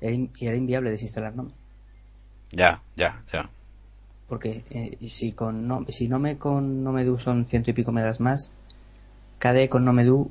era, 0.01 0.13
in- 0.15 0.31
era 0.41 0.57
inviable 0.57 0.91
desinstalar 0.91 1.35
Nome. 1.35 1.53
Ya, 2.53 2.83
ya, 2.97 3.23
ya. 3.33 3.49
Porque 4.31 4.65
eh, 4.71 4.97
y 5.01 5.09
si 5.09 5.33
con 5.33 5.67
no, 5.69 5.85
si 5.89 6.09
Nome 6.09 6.39
con 6.39 6.83
Nomedu 6.85 7.19
son 7.19 7.45
ciento 7.47 7.71
y 7.71 7.75
pico 7.75 7.91
megas 7.93 8.21
más, 8.21 8.53
KDE 9.41 9.69
con 9.69 9.85
Nomedu, 9.85 10.31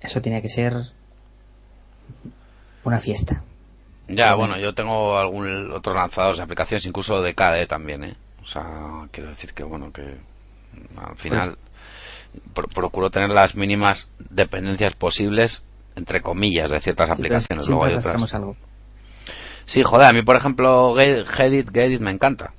eso 0.00 0.22
tenía 0.22 0.40
que 0.40 0.48
ser 0.48 0.74
una 2.84 2.98
fiesta. 3.00 3.42
Ya, 4.08 4.34
bueno, 4.34 4.56
yo 4.58 4.74
tengo 4.74 5.18
algún 5.18 5.72
otros 5.72 5.94
lanzadores 5.94 6.38
de 6.38 6.44
aplicaciones, 6.44 6.86
incluso 6.86 7.20
de 7.20 7.34
KDE 7.34 7.66
también, 7.66 8.04
¿eh? 8.04 8.16
O 8.42 8.46
sea, 8.46 8.64
quiero 9.10 9.30
decir 9.30 9.52
que, 9.52 9.62
bueno, 9.64 9.92
que 9.92 10.16
al 10.96 11.16
final 11.16 11.56
pro- 12.54 12.68
procuro 12.68 13.10
tener 13.10 13.30
las 13.30 13.54
mínimas 13.56 14.08
dependencias 14.30 14.94
posibles, 14.94 15.62
entre 15.96 16.22
comillas, 16.22 16.70
de 16.70 16.80
ciertas 16.80 17.10
aplicaciones. 17.10 17.68
Luego 17.68 17.84
hay 17.84 17.94
otras. 17.94 18.34
algo. 18.34 18.56
Sí, 19.66 19.82
joder, 19.82 20.06
a 20.08 20.12
mí, 20.12 20.22
por 20.22 20.36
ejemplo, 20.36 20.94
Ge- 20.96 21.24
Gedit, 21.26 21.70
Gedit 21.72 22.00
me 22.00 22.10
encanta. 22.10 22.52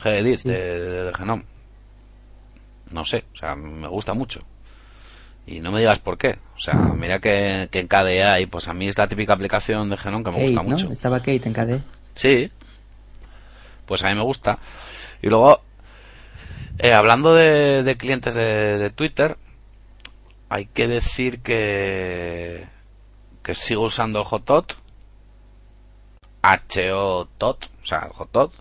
Gedit 0.00 0.38
Sí. 0.40 0.48
de, 0.48 1.04
de, 1.06 1.14
Genome. 1.14 1.44
No 2.90 3.04
sé, 3.04 3.24
o 3.34 3.36
sea, 3.36 3.54
me 3.54 3.88
gusta 3.88 4.14
mucho. 4.14 4.40
Y 5.46 5.60
no 5.60 5.72
me 5.72 5.80
digas 5.80 5.98
por 5.98 6.16
qué. 6.16 6.38
O 6.56 6.58
sea, 6.58 6.74
mira 6.74 7.18
que, 7.18 7.68
que 7.70 7.80
en 7.80 7.88
KDE 7.88 8.24
hay, 8.24 8.46
pues 8.46 8.68
a 8.68 8.74
mí 8.74 8.88
es 8.88 8.96
la 8.96 9.08
típica 9.08 9.32
aplicación 9.34 9.90
de 9.90 9.96
Genome 9.96 10.24
que 10.24 10.30
me 10.30 10.36
Kate, 10.36 10.46
gusta 10.48 10.62
¿no? 10.62 10.68
mucho. 10.68 10.92
Estaba 10.92 11.18
Kate 11.18 11.42
en 11.46 11.52
KDE. 11.52 11.80
Sí. 12.14 12.50
Pues 13.86 14.02
a 14.02 14.08
mí 14.08 14.14
me 14.14 14.22
gusta. 14.22 14.58
Y 15.20 15.28
luego, 15.28 15.60
eh, 16.78 16.92
hablando 16.92 17.34
de, 17.34 17.82
de 17.82 17.96
clientes 17.96 18.34
de, 18.34 18.78
de 18.78 18.90
Twitter, 18.90 19.36
hay 20.48 20.66
que 20.66 20.88
decir 20.88 21.40
que, 21.40 22.66
que 23.42 23.54
sigo 23.54 23.82
usando 23.82 24.20
el 24.20 24.26
Hotot. 24.30 24.76
HOTOT, 26.42 27.64
o 27.82 27.86
sea, 27.86 28.00
el 28.00 28.12
Hotot, 28.16 28.52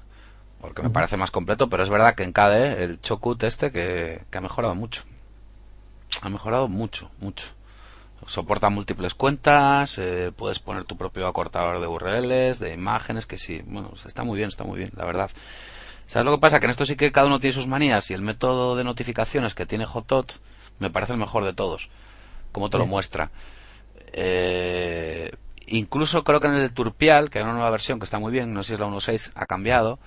porque 0.63 0.81
me 0.81 0.89
parece 0.89 1.17
más 1.17 1.29
completo, 1.29 1.67
pero 1.67 1.83
es 1.83 1.89
verdad 1.89 2.15
que 2.15 2.23
en 2.23 2.31
KDE 2.31 2.85
el 2.85 3.01
Chokut 3.01 3.43
este 3.43 3.69
que, 3.69 4.21
que 4.31 4.37
ha 4.37 4.41
mejorado 4.41 4.73
mucho. 4.75 5.03
Ha 6.21 6.29
mejorado 6.29 6.69
mucho, 6.69 7.11
mucho. 7.19 7.43
Soporta 8.27 8.69
múltiples 8.69 9.13
cuentas, 9.13 9.97
eh, 9.97 10.31
puedes 10.33 10.59
poner 10.59 10.85
tu 10.85 10.95
propio 10.95 11.27
acortador 11.27 11.81
de 11.81 11.87
URLs, 11.87 12.59
de 12.59 12.71
imágenes, 12.71 13.25
que 13.25 13.37
sí, 13.37 13.61
bueno, 13.65 13.91
está 14.05 14.23
muy 14.23 14.37
bien, 14.37 14.47
está 14.47 14.63
muy 14.63 14.77
bien, 14.77 14.91
la 14.95 15.03
verdad. 15.03 15.29
¿Sabes 16.07 16.25
lo 16.25 16.31
que 16.31 16.39
pasa? 16.39 16.61
Que 16.61 16.67
en 16.67 16.71
esto 16.71 16.85
sí 16.85 16.95
que 16.95 17.11
cada 17.11 17.27
uno 17.27 17.41
tiene 17.41 17.53
sus 17.53 17.67
manías 17.67 18.09
y 18.09 18.13
el 18.13 18.21
método 18.21 18.77
de 18.77 18.85
notificaciones 18.85 19.55
que 19.55 19.65
tiene 19.65 19.85
Hotot 19.91 20.39
me 20.79 20.89
parece 20.89 21.11
el 21.11 21.19
mejor 21.19 21.43
de 21.43 21.51
todos, 21.51 21.89
como 22.53 22.69
te 22.69 22.77
lo 22.77 22.85
muestra. 22.85 23.31
Eh, 24.13 25.29
incluso 25.67 26.23
creo 26.23 26.39
que 26.39 26.47
en 26.47 26.53
el 26.53 26.61
de 26.61 26.69
Turpial, 26.69 27.29
que 27.29 27.39
hay 27.39 27.43
una 27.43 27.53
nueva 27.53 27.69
versión 27.69 27.99
que 27.99 28.05
está 28.05 28.17
muy 28.17 28.31
bien, 28.31 28.53
no 28.53 28.63
sé 28.63 28.69
si 28.69 28.73
es 28.75 28.79
la 28.79 28.87
1.6, 28.87 29.31
ha 29.35 29.45
cambiado, 29.45 29.99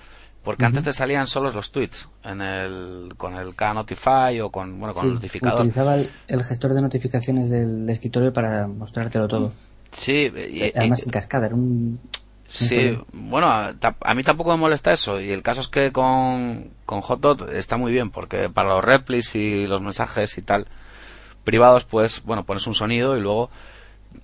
porque 0.46 0.64
antes 0.64 0.82
te 0.84 0.92
salían 0.94 1.26
solos 1.26 1.54
los 1.54 1.70
tweets 1.72 2.08
en 2.24 2.40
el, 2.40 3.12
con 3.18 3.34
el 3.34 3.54
K-Notify 3.54 4.40
o 4.40 4.50
con, 4.50 4.78
bueno, 4.78 4.94
con 4.94 5.02
Sí, 5.02 5.08
el 5.08 5.14
notificador. 5.14 5.60
Utilizaba 5.60 5.96
el, 5.96 6.08
el 6.28 6.44
gestor 6.44 6.72
de 6.72 6.80
notificaciones 6.80 7.50
del 7.50 7.90
escritorio 7.90 8.32
para 8.32 8.66
mostrártelo 8.68 9.28
todo. 9.28 9.52
Sí, 9.92 10.32
y- 10.34 10.64
y- 10.64 10.72
Además 10.74 11.02
en 11.04 11.10
cascada, 11.10 11.46
era 11.46 11.54
un... 11.54 12.00
Sí, 12.48 12.96
bueno, 13.12 13.48
a, 13.48 13.74
a 14.00 14.14
mí 14.14 14.22
tampoco 14.22 14.52
me 14.52 14.56
molesta 14.56 14.92
eso 14.92 15.20
y 15.20 15.30
el 15.32 15.42
caso 15.42 15.60
es 15.60 15.68
que 15.68 15.90
con, 15.90 16.70
con 16.86 17.00
Hotot 17.06 17.50
está 17.52 17.76
muy 17.76 17.90
bien 17.90 18.10
porque 18.10 18.48
para 18.48 18.68
los 18.68 18.84
replis 18.84 19.34
y 19.34 19.66
los 19.66 19.82
mensajes 19.82 20.38
y 20.38 20.42
tal 20.42 20.68
privados 21.42 21.84
pues 21.84 22.22
bueno 22.22 22.44
pones 22.44 22.64
un 22.68 22.74
sonido 22.74 23.16
y 23.16 23.20
luego 23.20 23.50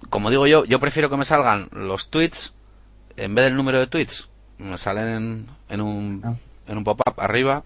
como 0.08 0.30
digo 0.30 0.46
yo 0.46 0.64
yo 0.64 0.78
prefiero 0.78 1.10
que 1.10 1.16
me 1.16 1.24
salgan 1.24 1.68
los 1.72 2.10
tweets 2.10 2.54
en 3.16 3.34
vez 3.34 3.44
del 3.46 3.56
número 3.56 3.80
de 3.80 3.88
tweets 3.88 4.28
me 4.62 4.78
salen 4.78 5.08
en, 5.08 5.46
en 5.68 5.80
un 5.80 6.22
Ah. 6.24 6.34
en 6.68 6.78
un 6.78 6.84
pop-up 6.84 7.14
arriba 7.18 7.64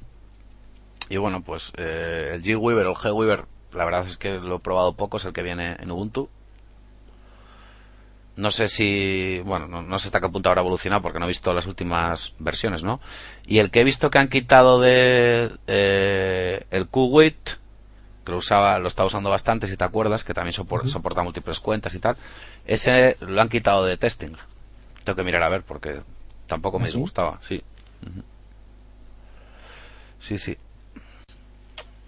y 1.08 1.16
bueno 1.18 1.42
pues 1.42 1.72
eh, 1.76 2.30
el 2.34 2.42
G-Weaver 2.42 2.86
o 2.86 2.90
el 2.90 2.96
G-Weaver 2.96 3.44
la 3.72 3.84
verdad 3.84 4.06
es 4.08 4.16
que 4.16 4.38
lo 4.38 4.56
he 4.56 4.60
probado 4.60 4.94
poco 4.94 5.18
es 5.18 5.24
el 5.24 5.32
que 5.32 5.42
viene 5.42 5.76
en 5.78 5.90
Ubuntu 5.90 6.28
no 8.36 8.50
sé 8.50 8.68
si, 8.68 9.40
bueno, 9.46 9.66
no, 9.66 9.80
no 9.80 9.98
sé 9.98 10.08
hasta 10.08 10.20
qué 10.20 10.28
punto 10.28 10.50
habrá 10.50 10.60
evolucionado 10.60 11.00
porque 11.00 11.18
no 11.18 11.24
he 11.24 11.28
visto 11.28 11.54
las 11.54 11.66
últimas 11.66 12.34
versiones, 12.38 12.82
¿no? 12.82 13.00
Y 13.46 13.60
el 13.60 13.70
que 13.70 13.80
he 13.80 13.84
visto 13.84 14.10
que 14.10 14.18
han 14.18 14.28
quitado 14.28 14.78
de 14.78 15.52
eh, 15.66 16.66
el 16.70 16.86
QWIT, 16.86 17.48
que 18.26 18.32
lo 18.32 18.36
usaba, 18.36 18.78
lo 18.78 18.88
estaba 18.88 19.06
usando 19.06 19.30
bastante, 19.30 19.66
si 19.66 19.78
te 19.78 19.84
acuerdas, 19.84 20.22
que 20.22 20.34
también 20.34 20.52
sopor- 20.52 20.86
soporta 20.86 21.22
múltiples 21.22 21.60
cuentas 21.60 21.94
y 21.94 21.98
tal, 21.98 22.18
ese 22.66 23.16
lo 23.20 23.40
han 23.40 23.48
quitado 23.48 23.86
de 23.86 23.96
testing. 23.96 24.32
Tengo 25.04 25.16
que 25.16 25.24
mirar 25.24 25.42
a 25.42 25.48
ver 25.48 25.62
porque 25.62 26.00
tampoco 26.46 26.78
me 26.78 26.84
¿Ah, 26.84 26.88
sí? 26.88 26.94
disgustaba, 26.94 27.38
sí. 27.42 27.62
Sí, 30.20 30.38
sí. 30.38 30.56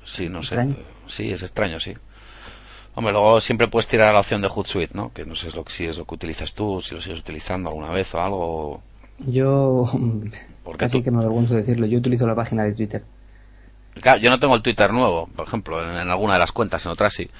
Sí, 0.05 0.29
no 0.29 0.41
Extraño. 0.41 0.75
sé. 0.75 0.83
Sí, 1.07 1.33
es 1.33 1.43
extraño, 1.43 1.79
sí. 1.81 1.95
Hombre, 2.95 3.13
luego 3.13 3.41
siempre 3.41 3.69
puedes 3.69 3.87
tirar 3.87 4.09
a 4.09 4.13
la 4.13 4.21
opción 4.21 4.41
de 4.43 4.49
Hootsuite, 4.49 4.95
¿no? 4.95 5.13
Que 5.13 5.25
no 5.25 5.35
sé 5.35 5.49
es 5.49 5.55
lo, 5.55 5.65
que- 5.65 5.73
si 5.73 5.87
es 5.87 5.99
lo 5.99 6.05
que 6.05 6.15
utilizas 6.15 6.53
tú, 6.55 6.81
si 6.81 6.95
lo 6.95 7.01
sigues 7.01 7.21
utilizando 7.21 7.69
alguna 7.71 7.91
vez 7.91 8.13
o 8.15 8.21
algo. 8.21 8.83
Yo, 9.19 9.85
Porque 10.65 10.79
casi 10.81 10.99
tú- 10.99 11.05
que 11.05 11.11
me 11.11 11.19
avergüenzo 11.19 11.55
de 11.55 11.61
decirlo, 11.63 11.87
yo 11.87 11.99
utilizo 11.99 12.27
la 12.27 12.35
página 12.35 12.65
de 12.65 12.73
Twitter. 12.73 13.05
Claro, 14.01 14.21
yo 14.21 14.31
no 14.31 14.41
tengo 14.41 14.55
el 14.57 14.63
Twitter 14.63 14.93
nuevo, 14.93 15.29
por 15.35 15.47
ejemplo, 15.47 15.83
en, 15.83 15.97
en 15.97 16.09
alguna 16.11 16.35
de 16.35 16.39
las 16.41 16.53
cuentas, 16.53 16.85
en 16.87 16.93
otras 16.93 17.15
sí. 17.15 17.31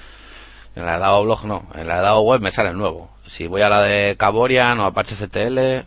En 0.75 0.85
la 0.85 0.93
de 0.93 0.99
Dao 0.99 1.23
Blog 1.23 1.45
no, 1.45 1.65
en 1.75 1.87
la 1.87 1.97
de 1.97 2.01
Dao 2.03 2.21
Web 2.21 2.41
me 2.41 2.51
sale 2.51 2.69
el 2.69 2.77
nuevo. 2.77 3.09
Si 3.25 3.47
voy 3.47 3.61
a 3.61 3.69
la 3.69 3.81
de 3.81 4.15
Caborian 4.17 4.79
o 4.79 4.85
Apache 4.85 5.15
CTL, 5.15 5.85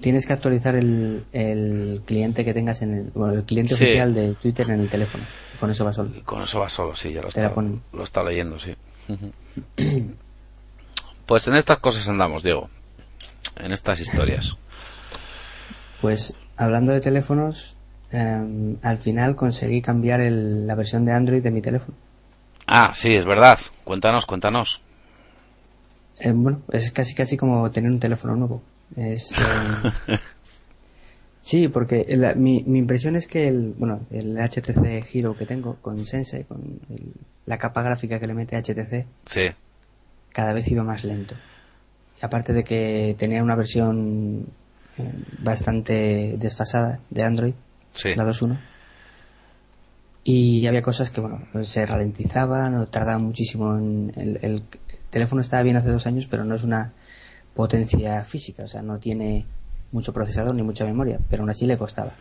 Tienes 0.00 0.26
que 0.26 0.32
actualizar 0.32 0.74
el, 0.76 1.24
el 1.32 2.00
cliente 2.06 2.44
que 2.44 2.54
tengas 2.54 2.80
en 2.82 2.94
el, 2.94 3.04
bueno, 3.14 3.34
el 3.34 3.42
cliente 3.44 3.74
Sí. 3.74 3.84
oficial 3.84 4.14
de 4.14 4.34
Twitter 4.34 4.70
en 4.70 4.80
el 4.80 4.88
teléfono. 4.88 5.24
Con 5.58 5.70
eso 5.70 5.84
va 5.84 5.92
solo. 5.92 6.10
con 6.24 6.42
eso 6.42 6.60
va 6.60 6.68
solo, 6.68 6.94
sí, 6.94 7.12
ya 7.12 7.20
lo 7.22 7.28
Te 7.28 7.40
está, 7.44 7.52
lo 7.92 8.02
está 8.02 8.22
leyendo, 8.22 8.58
sí. 8.58 8.74
Pues 11.26 11.48
en 11.48 11.56
estas 11.56 11.78
cosas 11.78 12.08
andamos, 12.08 12.42
Diego. 12.42 12.70
En 13.56 13.72
estas 13.72 14.00
historias. 14.00 14.56
Pues 16.00 16.34
hablando 16.56 16.92
de 16.92 17.00
teléfonos, 17.00 17.74
eh, 18.12 18.76
al 18.82 18.98
final 18.98 19.34
conseguí 19.34 19.82
cambiar 19.82 20.20
el- 20.20 20.66
la 20.66 20.74
versión 20.74 21.04
de 21.04 21.12
Android 21.12 21.42
de 21.42 21.50
mi 21.50 21.60
teléfono. 21.62 21.96
Ah, 22.66 22.92
sí, 22.94 23.14
es 23.14 23.24
verdad. 23.24 23.58
Cuéntanos, 23.84 24.26
cuéntanos. 24.26 24.80
Eh, 26.20 26.32
bueno, 26.32 26.62
es 26.72 26.92
casi 26.92 27.14
casi 27.14 27.36
como 27.36 27.70
tener 27.70 27.90
un 27.90 28.00
teléfono 28.00 28.36
nuevo. 28.36 28.62
Es, 28.94 29.34
eh, 29.38 29.76
sí, 31.40 31.68
porque 31.68 32.04
la- 32.10 32.34
mi, 32.34 32.62
mi 32.66 32.78
impresión 32.78 33.16
es 33.16 33.26
que 33.26 33.48
el, 33.48 33.74
bueno, 33.78 34.00
el 34.10 34.36
HTC 34.38 35.04
Hero 35.12 35.36
que 35.36 35.46
tengo 35.46 35.76
con 35.76 35.96
Sense, 35.96 36.44
con 36.44 36.80
el- 36.90 37.12
la 37.46 37.58
capa 37.58 37.82
gráfica 37.82 38.18
que 38.20 38.26
le 38.26 38.34
mete 38.34 38.56
HTC, 38.56 39.06
Sí, 39.24 39.42
cada 40.32 40.52
vez 40.52 40.68
iba 40.70 40.82
más 40.84 41.04
lento. 41.04 41.36
Y 42.20 42.24
aparte 42.24 42.52
de 42.52 42.64
que 42.64 43.14
tenía 43.18 43.42
una 43.42 43.56
versión 43.56 44.46
eh, 44.98 45.12
bastante 45.38 46.36
desfasada 46.38 47.00
de 47.10 47.22
Android, 47.22 47.54
sí. 47.94 48.14
la 48.14 48.24
2.1. 48.24 48.56
Y 50.24 50.66
había 50.66 50.82
cosas 50.82 51.10
que, 51.10 51.20
bueno, 51.20 51.38
se 51.62 51.86
ralentizaban 51.86 52.74
o 52.74 52.86
tardaban 52.86 53.22
muchísimo 53.22 53.76
en... 53.76 54.12
El, 54.16 54.38
el 54.42 54.62
teléfono 55.10 55.40
estaba 55.40 55.62
bien 55.62 55.76
hace 55.76 55.90
dos 55.90 56.06
años, 56.06 56.26
pero 56.28 56.44
no 56.44 56.54
es 56.56 56.64
una 56.64 56.92
potencia 57.56 58.22
física, 58.24 58.62
o 58.64 58.68
sea, 58.68 58.82
no 58.82 58.98
tiene 58.98 59.44
mucho 59.90 60.12
procesador 60.12 60.54
ni 60.54 60.62
mucha 60.62 60.84
memoria, 60.84 61.18
pero 61.28 61.42
aún 61.42 61.50
así 61.50 61.66
le 61.66 61.76
costaba. 61.78 62.12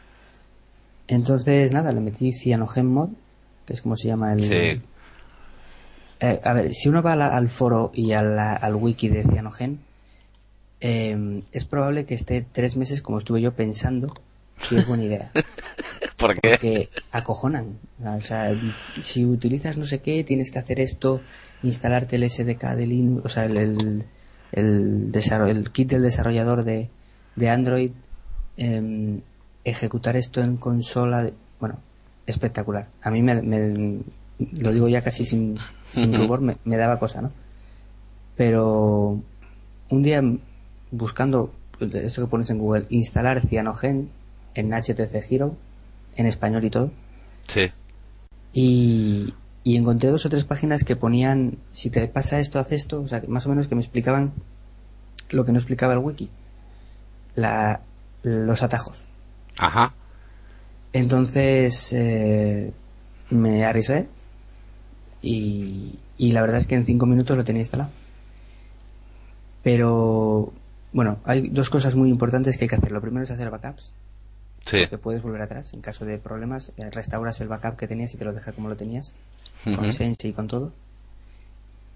Entonces, 1.08 1.72
nada, 1.72 1.92
le 1.92 2.00
metí 2.02 2.32
CyanogenMod, 2.32 3.10
que 3.66 3.74
es 3.74 3.82
como 3.82 3.96
se 3.96 4.08
llama 4.08 4.34
el... 4.34 4.42
Sí. 4.42 4.82
Eh, 6.22 6.40
a 6.44 6.54
ver, 6.54 6.74
si 6.74 6.90
uno 6.90 7.04
va 7.04 7.16
la- 7.16 7.36
al 7.36 7.50
foro 7.50 7.92
y 7.94 8.14
a 8.14 8.24
la- 8.24 8.56
al 8.56 8.76
wiki 8.76 9.10
de 9.10 9.24
Cyanogen, 9.24 9.80
eh, 10.80 11.44
es 11.52 11.66
probable 11.66 12.06
que 12.06 12.16
esté 12.16 12.46
tres 12.52 12.76
meses 12.78 13.02
como 13.02 13.18
estuve 13.20 13.42
yo 13.42 13.54
pensando 13.54 14.16
si 14.58 14.76
es 14.76 14.86
buena 14.88 15.04
idea. 15.04 15.32
¿Por 16.18 16.40
qué? 16.40 16.52
Porque 16.52 16.90
acojonan. 17.12 17.78
O 18.04 18.22
sea, 18.22 18.56
si 19.02 19.26
utilizas 19.26 19.78
no 19.78 19.86
sé 19.86 20.00
qué, 20.00 20.24
tienes 20.24 20.52
que 20.52 20.60
hacer 20.60 20.80
esto, 20.80 21.24
instalarte 21.62 22.16
el 22.16 22.24
SDK 22.24 22.76
de 22.76 22.88
Linux, 22.88 23.26
o 23.26 23.30
sea, 23.30 23.46
el, 23.46 23.58
el, 23.58 24.06
el, 24.52 25.12
el 25.48 25.72
kit 25.72 25.89
del 25.89 26.02
desarrollador 26.04 26.64
de, 26.64 26.89
de 27.36 27.50
Android, 27.50 27.91
em, 28.58 29.22
ejecutar 29.64 30.16
esto 30.16 30.41
en 30.41 30.58
consola. 30.58 31.24
de- 31.24 31.34
bueno, 31.60 31.80
espectacular. 32.28 32.88
A 33.02 33.12
mí 33.12 33.22
me, 33.22 33.41
me- 33.41 34.00
lo 34.58 34.74
digo 34.74 34.88
ya 34.88 35.02
casi 35.02 35.26
sin, 35.26 35.58
sin 35.91 36.14
rubor, 36.16 36.41
me, 36.41 36.58
me 36.66 36.78
daba 36.78 37.00
cosa, 37.00 37.22
¿no? 37.22 37.32
Pero 38.36 39.22
un 39.89 40.04
día 40.04 40.22
buscando 40.91 41.54
eso 41.80 42.22
que 42.24 42.28
pones 42.30 42.50
en 42.50 42.60
Google, 42.60 42.86
instalar 42.89 43.41
Cyanogen 43.48 44.10
en 44.54 44.72
HTC 44.74 45.16
Hero, 45.32 45.56
en 46.16 46.26
español 46.28 46.64
y 46.66 46.70
todo, 46.70 46.91
Sí. 47.48 47.72
y, 48.54 49.34
y 49.66 49.76
encontré 49.76 50.09
dos 50.11 50.26
o 50.26 50.30
tres 50.30 50.45
páginas 50.45 50.84
que 50.86 50.95
ponían, 50.95 51.57
si 51.72 51.89
te 51.89 52.07
pasa 52.07 52.39
esto, 52.39 52.59
haz 52.59 52.72
esto, 52.72 53.01
o 53.01 53.07
sea, 53.07 53.22
más 53.28 53.45
o 53.45 53.49
menos 53.49 53.68
que 53.68 53.76
me 53.76 53.82
explicaban 53.82 54.32
lo 55.32 55.43
que 55.43 55.51
no 55.51 55.57
explicaba 55.57 55.93
el 55.93 55.99
wiki, 55.99 56.30
la, 57.36 57.82
los 58.24 58.61
atajos. 58.63 59.05
Ajá. 59.59 59.93
Entonces 60.93 61.91
eh, 61.93 62.72
me 63.32 63.66
arriesgué 63.66 64.07
y, 65.22 65.97
y 66.18 66.32
la 66.32 66.41
verdad 66.41 66.57
es 66.59 66.68
que 66.68 66.76
en 66.76 66.86
cinco 66.86 67.05
minutos 67.07 67.36
lo 67.36 67.43
tenía 67.43 67.63
instalado. 67.63 67.89
Pero 69.63 70.53
bueno, 70.93 71.20
hay 71.26 71.49
dos 71.49 71.70
cosas 71.70 71.95
muy 71.95 72.09
importantes 72.09 72.57
que 72.57 72.66
hay 72.66 72.70
que 72.70 72.76
hacer. 72.76 72.91
Lo 72.91 73.01
primero 73.01 73.24
es 73.24 73.32
hacer 73.32 73.49
backups, 73.49 73.93
Sí. 74.66 74.88
que 74.88 74.97
puedes 74.97 75.22
volver 75.22 75.41
atrás 75.41 75.74
en 75.74 75.82
caso 75.82 76.05
de 76.05 76.18
problemas. 76.18 76.72
eh, 76.78 76.89
restauras 76.91 77.41
el 77.41 77.47
backup 77.47 77.76
que 77.76 77.88
tenías 77.88 78.13
y 78.13 78.18
te 78.18 78.26
lo 78.26 78.34
deja 78.34 78.51
como 78.51 78.70
lo 78.70 78.76
tenías, 78.76 79.13
con. 79.64 79.91
Sense 79.93 80.28
y 80.28 80.34
con 80.34 80.47
todo. 80.47 80.72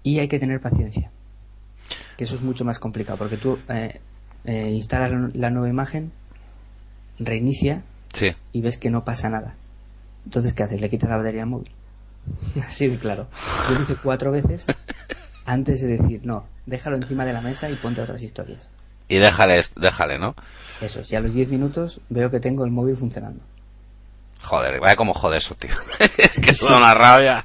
Y 0.02 0.18
hay 0.18 0.28
que 0.28 0.38
tener 0.38 0.60
paciencia, 0.60 1.10
que 2.16 2.24
eso 2.24 2.34
es 2.34 2.40
mucho 2.42 2.64
más 2.64 2.78
complicado, 2.78 3.18
porque 3.18 3.36
tú 3.36 3.60
eh, 3.68 4.00
eh, 4.44 4.70
instalas 4.70 5.34
la- 5.34 5.50
nueva 5.50 5.68
imagen, 5.68 6.10
reinicia 7.18 7.82
Sí. 8.14 8.28
y 8.52 8.60
ves 8.62 8.78
que 8.78 8.90
no 8.90 9.04
pasa 9.04 9.28
nada. 9.28 9.54
Entonces, 10.24 10.54
¿qué 10.54 10.62
haces? 10.62 10.80
Le 10.80 10.88
quitas 10.88 11.10
la 11.10 11.16
batería 11.18 11.42
al 11.42 11.48
móvil. 11.50 11.70
Así 12.66 12.88
de 12.88 12.98
claro. 12.98 13.28
Yo 13.66 13.74
lo 13.74 13.82
hice 13.82 13.96
cuatro 13.96 14.30
veces 14.32 14.66
antes 15.44 15.80
de 15.82 15.88
decir, 15.98 16.20
no, 16.24 16.44
déjalo 16.66 16.96
encima 16.96 17.24
de 17.24 17.32
la 17.32 17.40
mesa 17.42 17.70
y 17.70 17.76
ponte 17.76 18.00
otras 18.00 18.22
historias. 18.22 18.70
Y 19.08 19.16
déjale, 19.16 19.62
déjale, 19.76 20.18
¿no? 20.18 20.34
Eso, 20.80 21.02
si 21.04 21.14
a 21.16 21.20
los 21.20 21.32
10 21.34 21.48
minutos 21.50 22.00
veo 22.08 22.30
que 22.30 22.40
tengo 22.40 22.64
el 22.64 22.70
móvil 22.70 22.96
funcionando. 22.96 23.40
Joder, 24.42 24.80
vaya 24.80 24.96
como 24.96 25.14
jode 25.14 25.38
eso, 25.38 25.54
tío. 25.54 25.70
es 26.18 26.40
que 26.40 26.50
es 26.50 26.62
una 26.62 26.94
rabia. 26.94 27.44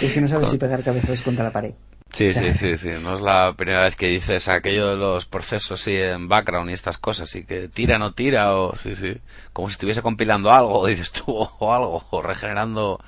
Es 0.00 0.12
que 0.12 0.20
no 0.20 0.28
sabes 0.28 0.48
si 0.50 0.58
pegar 0.58 0.82
cabezazos 0.82 1.22
contra 1.22 1.44
la 1.44 1.52
pared. 1.52 1.72
Sí, 2.12 2.28
O 2.28 2.32
sea, 2.32 2.54
sí, 2.54 2.54
sí, 2.54 2.76
sí. 2.76 2.90
No 3.02 3.14
es 3.14 3.20
la 3.20 3.54
primera 3.56 3.82
vez 3.82 3.96
que 3.96 4.06
dices 4.06 4.48
aquello 4.48 4.90
de 4.90 4.96
los 4.96 5.26
procesos 5.26 5.80
sí, 5.80 5.96
en 5.96 6.28
background 6.28 6.70
y 6.70 6.72
estas 6.72 6.96
cosas, 6.96 7.34
y 7.34 7.44
que 7.44 7.68
tira, 7.68 7.98
no 7.98 8.12
tira, 8.12 8.54
o 8.56 8.76
sí, 8.76 8.94
sí. 8.94 9.16
Como 9.52 9.68
si 9.68 9.72
estuviese 9.72 10.00
compilando 10.00 10.52
algo, 10.52 10.86
dices 10.86 11.10
tú, 11.10 11.24
o 11.26 11.74
algo, 11.74 12.04
o 12.10 12.22
regenerando. 12.22 13.00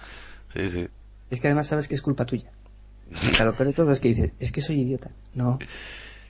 Sí, 0.53 0.69
sí. 0.69 0.89
Es 1.31 1.41
que 1.41 1.49
además 1.49 1.69
sabes 1.69 1.87
que 1.89 1.95
es 1.95 2.03
culpa 2.03 2.25
tuya. 2.25 2.51
O 3.13 3.35
sea, 3.35 3.47
lo 3.47 3.55
peor 3.55 3.69
de 3.69 3.75
todo 3.75 3.93
es 3.93 4.01
que 4.01 4.09
dices, 4.09 4.33
es 4.41 4.51
que 4.51 4.61
soy 4.61 4.81
idiota. 4.81 5.11
No. 5.35 5.61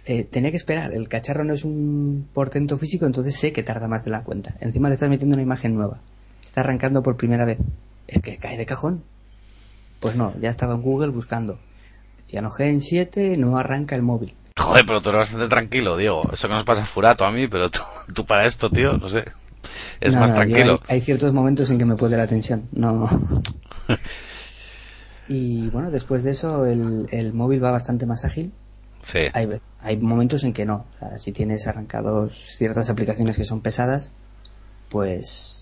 Eh, 0.04 0.24
tenía 0.24 0.50
que 0.50 0.58
esperar. 0.58 0.94
El 0.94 1.08
cacharro 1.08 1.44
no 1.44 1.54
es 1.54 1.64
un 1.64 2.28
portento 2.32 2.76
físico, 2.76 3.06
entonces 3.06 3.36
sé 3.36 3.52
que 3.52 3.62
tarda 3.62 3.88
más 3.88 4.04
de 4.04 4.10
la 4.10 4.22
cuenta. 4.22 4.54
Encima 4.60 4.88
le 4.88 4.94
estás 4.94 5.08
metiendo 5.08 5.34
una 5.34 5.42
imagen 5.42 5.74
nueva. 5.74 6.00
Está 6.46 6.62
arrancando 6.62 7.02
por 7.02 7.16
primera 7.16 7.44
vez. 7.44 7.58
Es 8.06 8.22
que 8.22 8.38
cae 8.38 8.56
de 8.56 8.64
cajón. 8.64 9.02
Pues 10.00 10.14
no, 10.14 10.32
ya 10.40 10.48
estaba 10.48 10.74
en 10.74 10.82
Google 10.82 11.08
buscando. 11.08 11.58
Cyanogen 12.24 12.80
7 12.80 13.36
no 13.36 13.58
arranca 13.58 13.96
el 13.96 14.02
móvil. 14.02 14.34
Joder, 14.56 14.86
pero 14.86 15.00
tú 15.00 15.10
eres 15.10 15.20
bastante 15.20 15.48
tranquilo, 15.48 15.96
Diego. 15.96 16.30
Eso 16.32 16.48
que 16.48 16.54
nos 16.54 16.64
pasa 16.64 16.84
furato 16.84 17.24
a 17.24 17.30
mí, 17.30 17.48
pero 17.48 17.70
tú, 17.70 17.80
tú 18.14 18.24
para 18.24 18.46
esto, 18.46 18.70
tío, 18.70 18.96
no 18.96 19.08
sé. 19.08 19.24
Es 20.00 20.14
No, 20.14 20.20
más 20.20 20.30
no, 20.30 20.36
tranquilo. 20.36 20.80
Hay, 20.86 20.96
hay 20.96 21.00
ciertos 21.00 21.32
momentos 21.32 21.70
en 21.70 21.78
que 21.78 21.84
me 21.84 21.96
puede 21.96 22.16
la 22.16 22.26
tensión. 22.26 22.68
No. 22.72 23.06
y 25.28 25.68
bueno, 25.70 25.90
después 25.90 26.22
de 26.22 26.30
eso 26.30 26.64
el, 26.64 27.06
el 27.10 27.32
móvil 27.32 27.62
va 27.62 27.72
bastante 27.72 28.06
más 28.06 28.24
ágil. 28.24 28.52
Sí. 29.02 29.20
Hay, 29.32 29.48
hay 29.80 29.96
momentos 29.98 30.44
en 30.44 30.52
que 30.52 30.64
no. 30.64 30.86
O 30.96 30.98
sea, 30.98 31.18
si 31.18 31.32
tienes 31.32 31.66
arrancados 31.66 32.34
ciertas 32.56 32.88
aplicaciones 32.88 33.36
que 33.36 33.44
son 33.44 33.60
pesadas, 33.60 34.12
pues 34.88 35.55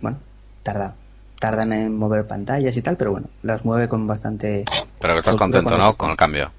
bueno, 0.00 0.18
tarda. 0.62 0.96
Tardan 1.38 1.72
en 1.74 1.96
mover 1.96 2.26
pantallas 2.26 2.74
y 2.76 2.82
tal, 2.82 2.96
pero 2.96 3.10
bueno, 3.12 3.28
las 3.42 3.64
mueve 3.64 3.88
con 3.88 4.06
bastante. 4.06 4.64
Pero 5.00 5.14
que 5.14 5.18
estás 5.18 5.36
contento, 5.36 5.76
¿no? 5.76 5.94
Con 5.96 6.10
el 6.10 6.16
cambio. 6.16 6.50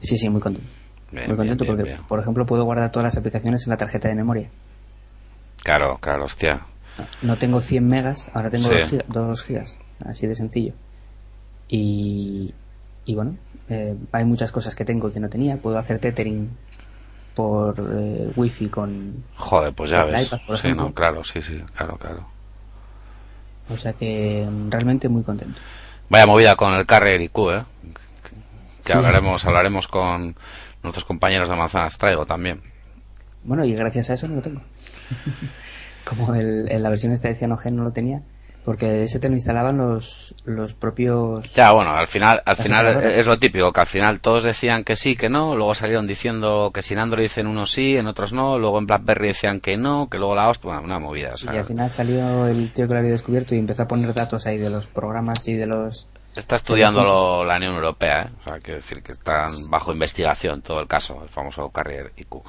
Sí, 0.00 0.16
sí, 0.16 0.28
muy 0.28 0.40
contento. 0.40 0.68
Bien, 1.12 1.28
muy 1.28 1.36
contento 1.36 1.64
bien, 1.64 1.76
porque, 1.76 1.90
bien. 1.90 2.06
por 2.08 2.18
ejemplo, 2.20 2.44
puedo 2.44 2.64
guardar 2.64 2.90
todas 2.90 3.04
las 3.04 3.16
aplicaciones 3.16 3.64
en 3.66 3.70
la 3.70 3.76
tarjeta 3.76 4.08
de 4.08 4.14
memoria. 4.16 4.50
Claro, 5.62 5.98
claro, 6.00 6.24
hostia. 6.24 6.66
No 7.22 7.36
tengo 7.36 7.60
100 7.60 7.86
megas, 7.88 8.28
ahora 8.34 8.50
tengo 8.50 8.68
Sí. 8.86 8.98
2 9.06 9.44
gigas, 9.44 9.78
así 10.04 10.26
de 10.26 10.34
sencillo. 10.34 10.74
Y, 11.68 12.52
y 13.04 13.14
bueno, 13.14 13.36
eh, 13.68 13.96
hay 14.12 14.24
muchas 14.24 14.50
cosas 14.50 14.74
que 14.74 14.84
tengo 14.84 15.12
que 15.12 15.20
no 15.20 15.28
tenía. 15.28 15.56
Puedo 15.58 15.78
hacer 15.78 15.98
tethering 16.00 16.50
por 17.34 17.74
eh, 17.78 18.32
wifi 18.34 18.68
con... 18.68 19.22
Joder, 19.36 19.72
pues 19.74 19.90
ya 19.90 20.04
ves. 20.04 20.26
iPad, 20.26 20.38
por 20.46 20.58
sí, 20.58 20.72
no, 20.72 20.92
claro, 20.92 21.22
sí, 21.22 21.40
sí, 21.40 21.62
claro, 21.76 21.96
claro. 21.98 22.26
O 23.70 23.76
sea 23.76 23.92
que 23.92 24.46
mm, 24.50 24.70
realmente 24.70 25.08
muy 25.08 25.22
contento. 25.22 25.60
Vaya 26.08 26.26
movida 26.26 26.56
con 26.56 26.72
el 26.74 26.86
Carrier 26.86 27.20
IQ, 27.20 27.38
¿eh? 27.50 27.64
Que 28.84 28.92
Sí. 28.92 28.98
hablaremos, 28.98 29.44
hablaremos 29.44 29.88
con 29.88 30.34
nuestros 30.82 31.04
compañeros 31.04 31.48
de 31.48 31.56
Manzanas 31.56 31.98
Traigo 31.98 32.24
también. 32.24 32.62
Bueno, 33.44 33.64
y 33.64 33.74
gracias 33.74 34.10
a 34.10 34.14
eso 34.14 34.26
no 34.28 34.36
lo 34.36 34.42
tengo. 34.42 34.60
Como 36.08 36.34
el, 36.34 36.70
en 36.70 36.82
la 36.82 36.88
versión 36.90 37.12
esta 37.12 37.28
de 37.28 37.34
Cyanogen 37.34 37.76
no 37.76 37.84
lo 37.84 37.92
tenía, 37.92 38.22
porque 38.68 39.04
ese 39.04 39.18
te 39.18 39.30
lo 39.30 39.34
instalaban 39.34 39.78
los, 39.78 40.34
los 40.44 40.74
propios... 40.74 41.54
Ya, 41.54 41.72
bueno, 41.72 41.92
al 41.92 42.06
final, 42.06 42.42
al 42.44 42.56
final 42.58 43.02
es 43.02 43.26
lo 43.26 43.38
típico, 43.38 43.72
que 43.72 43.80
al 43.80 43.86
final 43.86 44.20
todos 44.20 44.44
decían 44.44 44.84
que 44.84 44.94
sí, 44.94 45.16
que 45.16 45.30
no, 45.30 45.56
luego 45.56 45.72
salieron 45.72 46.06
diciendo 46.06 46.70
que 46.70 46.82
sin 46.82 46.98
Android 46.98 47.30
en 47.36 47.46
unos 47.46 47.72
sí, 47.72 47.96
en 47.96 48.06
otros 48.06 48.34
no, 48.34 48.58
luego 48.58 48.78
en 48.78 48.86
BlackBerry 48.86 49.28
decían 49.28 49.60
que 49.60 49.78
no, 49.78 50.10
que 50.10 50.18
luego 50.18 50.34
la 50.34 50.50
hostia, 50.50 50.68
bueno, 50.68 50.84
una 50.84 50.98
movida. 50.98 51.32
Y 51.50 51.56
al 51.56 51.64
final 51.64 51.88
salió 51.88 52.46
el 52.46 52.70
tío 52.70 52.86
que 52.86 52.92
lo 52.92 52.98
había 52.98 53.12
descubierto 53.12 53.54
y 53.54 53.58
empezó 53.58 53.84
a 53.84 53.88
poner 53.88 54.12
datos 54.12 54.44
ahí 54.46 54.58
de 54.58 54.68
los 54.68 54.86
programas 54.86 55.48
y 55.48 55.54
de 55.54 55.66
los... 55.66 56.10
Está 56.36 56.56
estudiando 56.56 57.42
la 57.44 57.56
Unión 57.56 57.74
Europea, 57.74 58.24
¿eh? 58.24 58.30
O 58.38 58.44
sea, 58.44 58.60
quiero 58.60 58.80
decir 58.80 59.02
que 59.02 59.12
están 59.12 59.48
bajo 59.70 59.92
investigación 59.92 60.60
todo 60.60 60.78
el 60.80 60.86
caso, 60.86 61.22
el 61.22 61.30
famoso 61.30 61.70
Carrier 61.70 62.12
IQ. 62.18 62.42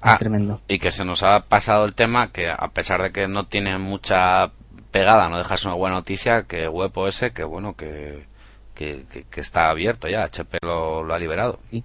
Ah, 0.00 0.16
tremendo. 0.16 0.60
Y 0.68 0.78
que 0.78 0.92
se 0.92 1.04
nos 1.04 1.24
ha 1.24 1.40
pasado 1.40 1.84
el 1.84 1.94
tema 1.94 2.30
que 2.30 2.48
a 2.48 2.68
pesar 2.68 3.02
de 3.02 3.10
que 3.10 3.26
no 3.26 3.46
tiene 3.46 3.76
mucha 3.78 4.52
pegada, 4.96 5.28
no 5.28 5.36
dejas 5.36 5.64
una 5.64 5.74
buena 5.74 5.96
noticia 5.96 6.44
que 6.44 6.68
WebOS, 6.68 7.26
que 7.34 7.44
bueno, 7.44 7.76
que, 7.76 8.26
que, 8.74 9.04
está 9.34 9.68
abierto 9.68 10.08
ya, 10.08 10.24
HP 10.24 10.58
lo, 10.62 11.12
ha 11.12 11.18
liberado. 11.18 11.58
Sí. 11.70 11.84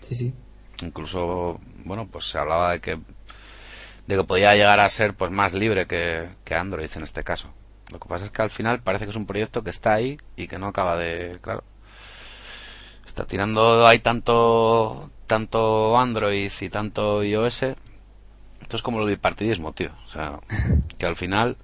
sí, 0.00 0.14
sí. 0.14 0.34
Incluso, 0.82 1.58
bueno, 1.84 2.06
pues 2.06 2.26
se 2.26 2.38
hablaba 2.38 2.72
de 2.72 2.80
que 2.80 2.98
de 4.06 4.16
que 4.16 4.24
podía 4.24 4.54
llegar 4.54 4.80
a 4.80 4.88
ser 4.90 5.14
pues 5.14 5.30
más 5.30 5.54
libre 5.54 5.86
que, 5.86 6.28
que 6.44 6.54
Android 6.54 6.90
en 6.94 7.04
este 7.04 7.24
caso. 7.24 7.48
Lo 7.90 7.98
que 7.98 8.08
pasa 8.08 8.26
es 8.26 8.30
que 8.30 8.42
al 8.42 8.50
final 8.50 8.82
parece 8.82 9.06
que 9.06 9.12
es 9.12 9.16
un 9.16 9.26
proyecto 9.26 9.64
que 9.64 9.70
está 9.70 9.94
ahí 9.94 10.18
y 10.36 10.46
que 10.46 10.58
no 10.58 10.66
acaba 10.66 10.98
de, 10.98 11.38
claro, 11.40 11.64
está 13.06 13.24
tirando 13.24 13.86
hay 13.86 14.00
tanto 14.00 15.10
tanto 15.26 15.98
Android 15.98 16.52
y 16.60 16.68
tanto 16.68 17.24
iOS. 17.24 17.62
Esto 18.60 18.76
es 18.76 18.82
como 18.82 19.00
el 19.00 19.08
bipartidismo, 19.08 19.72
tío. 19.72 19.90
O 20.06 20.10
sea, 20.10 20.40
que 20.98 21.06
al 21.06 21.16
final 21.16 21.56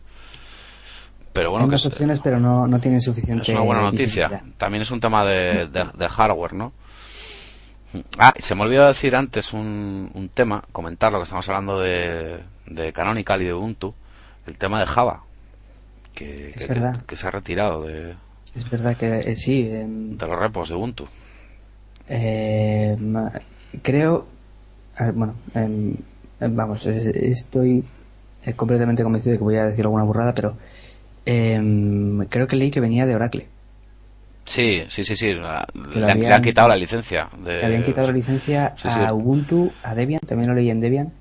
pero 1.33 1.51
bueno, 1.51 1.65
Hay 1.65 1.71
más 1.71 1.87
opciones, 1.87 2.21
pero 2.21 2.41
no, 2.41 2.67
no 2.67 2.81
tienen 2.81 3.01
suficiente. 3.01 3.43
Es 3.43 3.49
una 3.51 3.61
buena 3.61 3.83
noticia. 3.83 4.43
También 4.57 4.83
es 4.83 4.91
un 4.91 5.01
tema 5.01 5.25
de, 5.25 5.67
de, 5.69 6.09
hardware, 6.09 6.55
¿no? 6.55 6.73
Ah, 8.19 8.35
se 8.39 8.55
me 8.55 8.63
olvidó 8.63 8.87
decir 8.87 9.15
antes 9.15 9.53
un, 9.53 10.11
un 10.15 10.29
tema, 10.29 10.65
comentar 10.73 11.13
lo 11.13 11.19
que 11.19 11.25
estamos 11.25 11.49
hablando 11.49 11.81
de, 11.81 12.41
de 12.67 12.93
Canonical 12.93 13.43
y 13.43 13.47
de 13.47 13.55
Ubuntu, 13.55 13.95
el 14.47 14.57
tema 14.57 14.81
de 14.81 14.87
Java, 14.87 15.23
que, 16.15 16.53
que, 17.07 17.17
se 17.17 17.27
ha 17.27 17.31
retirado 17.31 17.85
de. 17.85 18.15
Es 18.55 18.69
verdad 18.69 18.97
que 18.97 19.19
eh, 19.19 19.37
sí. 19.37 19.63
de 19.65 20.27
los 20.27 20.39
repos 20.39 20.69
de 20.69 20.75
Ubuntu. 20.75 21.07
Eh, 22.09 22.97
creo. 23.83 24.27
bueno, 25.15 25.35
em, 25.55 25.95
em, 26.41 26.57
vamos, 26.57 26.87
estoy 26.87 27.85
completamente 28.57 29.05
convencido 29.05 29.33
de 29.33 29.39
que 29.39 29.45
voy 29.45 29.57
a 29.57 29.67
decir 29.67 29.85
alguna 29.85 30.05
burrada, 30.05 30.35
pero 30.35 30.57
Em, 31.27 32.25
creo 32.27 32.47
que 32.47 32.57
leí 32.57 32.71
que 32.71 32.81
venía 32.81 33.07
de 33.07 33.15
Oracle. 33.15 33.47
Sí, 34.45 34.85
sí, 34.89 35.05
sí, 35.05 35.17
sí. 35.17 35.35
le, 35.35 36.33
han 36.33 36.43
quitado 36.43 36.69
la 36.69 36.77
licencia. 36.77 37.29
De... 37.45 37.65
habían 37.65 37.85
quitado 37.85 38.09
la 38.09 38.13
licencia 38.13 38.75
a 38.83 39.13
Ubuntu, 39.13 39.71
a 39.83 39.95
Debian, 39.95 40.21
también 40.21 40.49
lo 40.49 40.57
leí 40.57 40.71
en 40.71 40.81
Debian. 40.81 41.13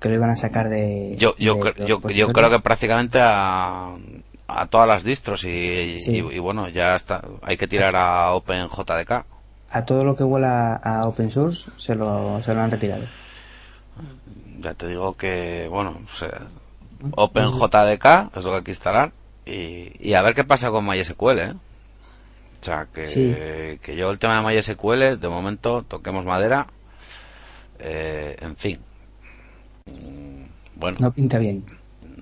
Que 0.00 0.08
lo 0.08 0.16
iban 0.16 0.30
a 0.30 0.36
sacar 0.36 0.68
de. 0.68 1.14
Yo, 1.16 1.34
yo, 1.38 1.56
yo, 1.86 2.00
yo 2.08 2.28
creo 2.28 2.50
que 2.50 2.58
prácticamente 2.58 3.18
a, 3.22 3.94
a 4.48 4.66
todas 4.66 4.86
las 4.86 5.04
distros 5.04 5.44
y, 5.44 5.96
y, 6.06 6.38
bueno, 6.38 6.68
ya 6.68 6.94
está. 6.94 7.22
Hay 7.42 7.56
que 7.56 7.66
tirar 7.66 7.96
a 7.96 8.32
OpenJDK. 8.32 9.24
A 9.70 9.84
todo 9.84 10.04
lo 10.04 10.14
que 10.14 10.24
huela 10.24 10.74
a 10.76 11.06
open 11.08 11.30
source 11.30 11.70
se 11.76 11.94
lo, 11.94 12.42
se 12.42 12.54
lo 12.54 12.60
han 12.60 12.70
retirado. 12.70 13.04
Ya 14.60 14.74
te 14.74 14.86
digo 14.86 15.16
que, 15.16 15.66
bueno, 15.70 16.00
OpenJDK, 17.12 18.36
es 18.36 18.44
lo 18.44 18.50
que 18.50 18.56
hay 18.56 18.62
que 18.62 18.70
instalar. 18.70 19.12
Y, 19.44 20.14
a 20.14 20.22
ver 20.22 20.34
qué 20.34 20.44
pasa 20.44 20.70
con 20.70 20.86
MySQL, 20.86 21.38
¿eh? 21.38 21.54
O 22.60 22.64
sea, 22.64 22.88
que, 22.92 23.78
que 23.80 23.96
yo 23.96 24.10
el 24.10 24.18
tema 24.18 24.40
de 24.40 24.56
MySQL, 24.56 25.20
de 25.20 25.28
momento, 25.28 25.82
toquemos 25.82 26.24
madera. 26.24 26.66
Eh, 27.78 28.36
en 28.40 28.56
fin. 28.56 28.80
Bueno. 30.74 30.96
No 31.00 31.12
pinta 31.12 31.38
bien. 31.38 31.64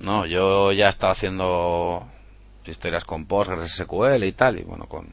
No, 0.00 0.26
yo 0.26 0.72
ya 0.72 0.86
he 0.86 0.88
estado 0.90 1.12
haciendo 1.12 2.06
historias 2.66 3.04
con 3.04 3.26
PostgreSQL 3.26 4.22
y 4.24 4.32
tal, 4.32 4.58
y 4.58 4.62
bueno, 4.62 4.86
con... 4.86 5.06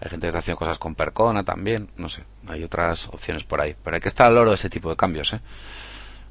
Hay 0.00 0.10
gente 0.10 0.24
que 0.24 0.28
está 0.28 0.40
haciendo 0.40 0.58
cosas 0.58 0.78
con 0.78 0.94
Percona 0.94 1.42
también, 1.42 1.88
no 1.96 2.10
sé, 2.10 2.22
hay 2.46 2.62
otras 2.62 3.08
opciones 3.08 3.44
por 3.44 3.60
ahí. 3.60 3.74
Pero 3.82 3.96
hay 3.96 4.00
que 4.00 4.08
estar 4.08 4.26
al 4.26 4.34
loro 4.34 4.50
de 4.50 4.56
ese 4.56 4.68
tipo 4.68 4.90
de 4.90 4.96
cambios, 4.96 5.32
¿eh? 5.32 5.40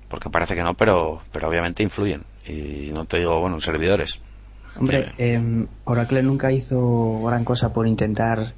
Porque 0.07 0.29
parece 0.29 0.55
que 0.55 0.63
no, 0.63 0.73
pero, 0.73 1.21
pero 1.31 1.47
obviamente 1.47 1.83
influyen. 1.83 2.23
Y 2.47 2.91
no 2.93 3.05
te 3.05 3.17
digo, 3.17 3.39
bueno, 3.39 3.59
servidores. 3.59 4.19
Hombre, 4.77 5.13
eh, 5.17 5.65
Oracle 5.85 6.21
nunca 6.21 6.51
hizo 6.51 7.21
gran 7.23 7.45
cosa 7.45 7.71
por 7.71 7.87
intentar 7.87 8.53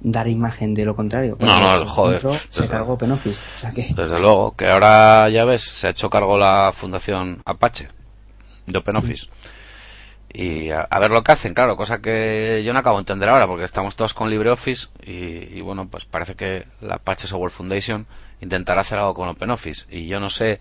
dar 0.00 0.28
imagen 0.28 0.74
de 0.74 0.84
lo 0.84 0.94
contrario. 0.94 1.36
No, 1.40 1.60
no, 1.60 1.86
joder. 1.86 2.22
Se 2.50 2.68
cargó 2.68 2.94
OpenOffice. 2.94 3.42
O 3.54 3.58
sea 3.58 3.72
que... 3.72 3.92
Desde 3.94 4.20
luego, 4.20 4.54
que 4.56 4.68
ahora 4.68 5.28
ya 5.30 5.44
ves, 5.44 5.62
se 5.62 5.86
ha 5.86 5.90
hecho 5.90 6.10
cargo 6.10 6.36
la 6.36 6.72
fundación 6.74 7.42
Apache 7.44 7.88
de 8.66 8.78
OpenOffice. 8.78 9.28
Y 10.30 10.70
a, 10.70 10.86
ver 11.00 11.10
lo 11.10 11.22
que 11.22 11.32
hacen, 11.32 11.54
claro, 11.54 11.76
cosa 11.76 12.00
que 12.00 12.62
yo 12.64 12.72
no 12.74 12.80
acabo 12.80 12.98
de 12.98 13.02
entender 13.02 13.30
ahora, 13.30 13.46
porque 13.46 13.64
estamos 13.64 13.96
todos 13.96 14.12
con 14.12 14.28
LibreOffice 14.28 14.88
y, 15.02 15.56
y 15.56 15.60
bueno, 15.62 15.88
pues 15.88 16.04
parece 16.04 16.34
que 16.34 16.66
la 16.82 16.96
Apache 16.96 17.26
Software 17.26 17.50
Foundation 17.50 18.06
intentar 18.40 18.78
hacer 18.78 18.98
algo 18.98 19.14
con 19.14 19.28
OpenOffice. 19.28 19.86
Y 19.90 20.06
yo 20.06 20.20
no 20.20 20.30
sé 20.30 20.60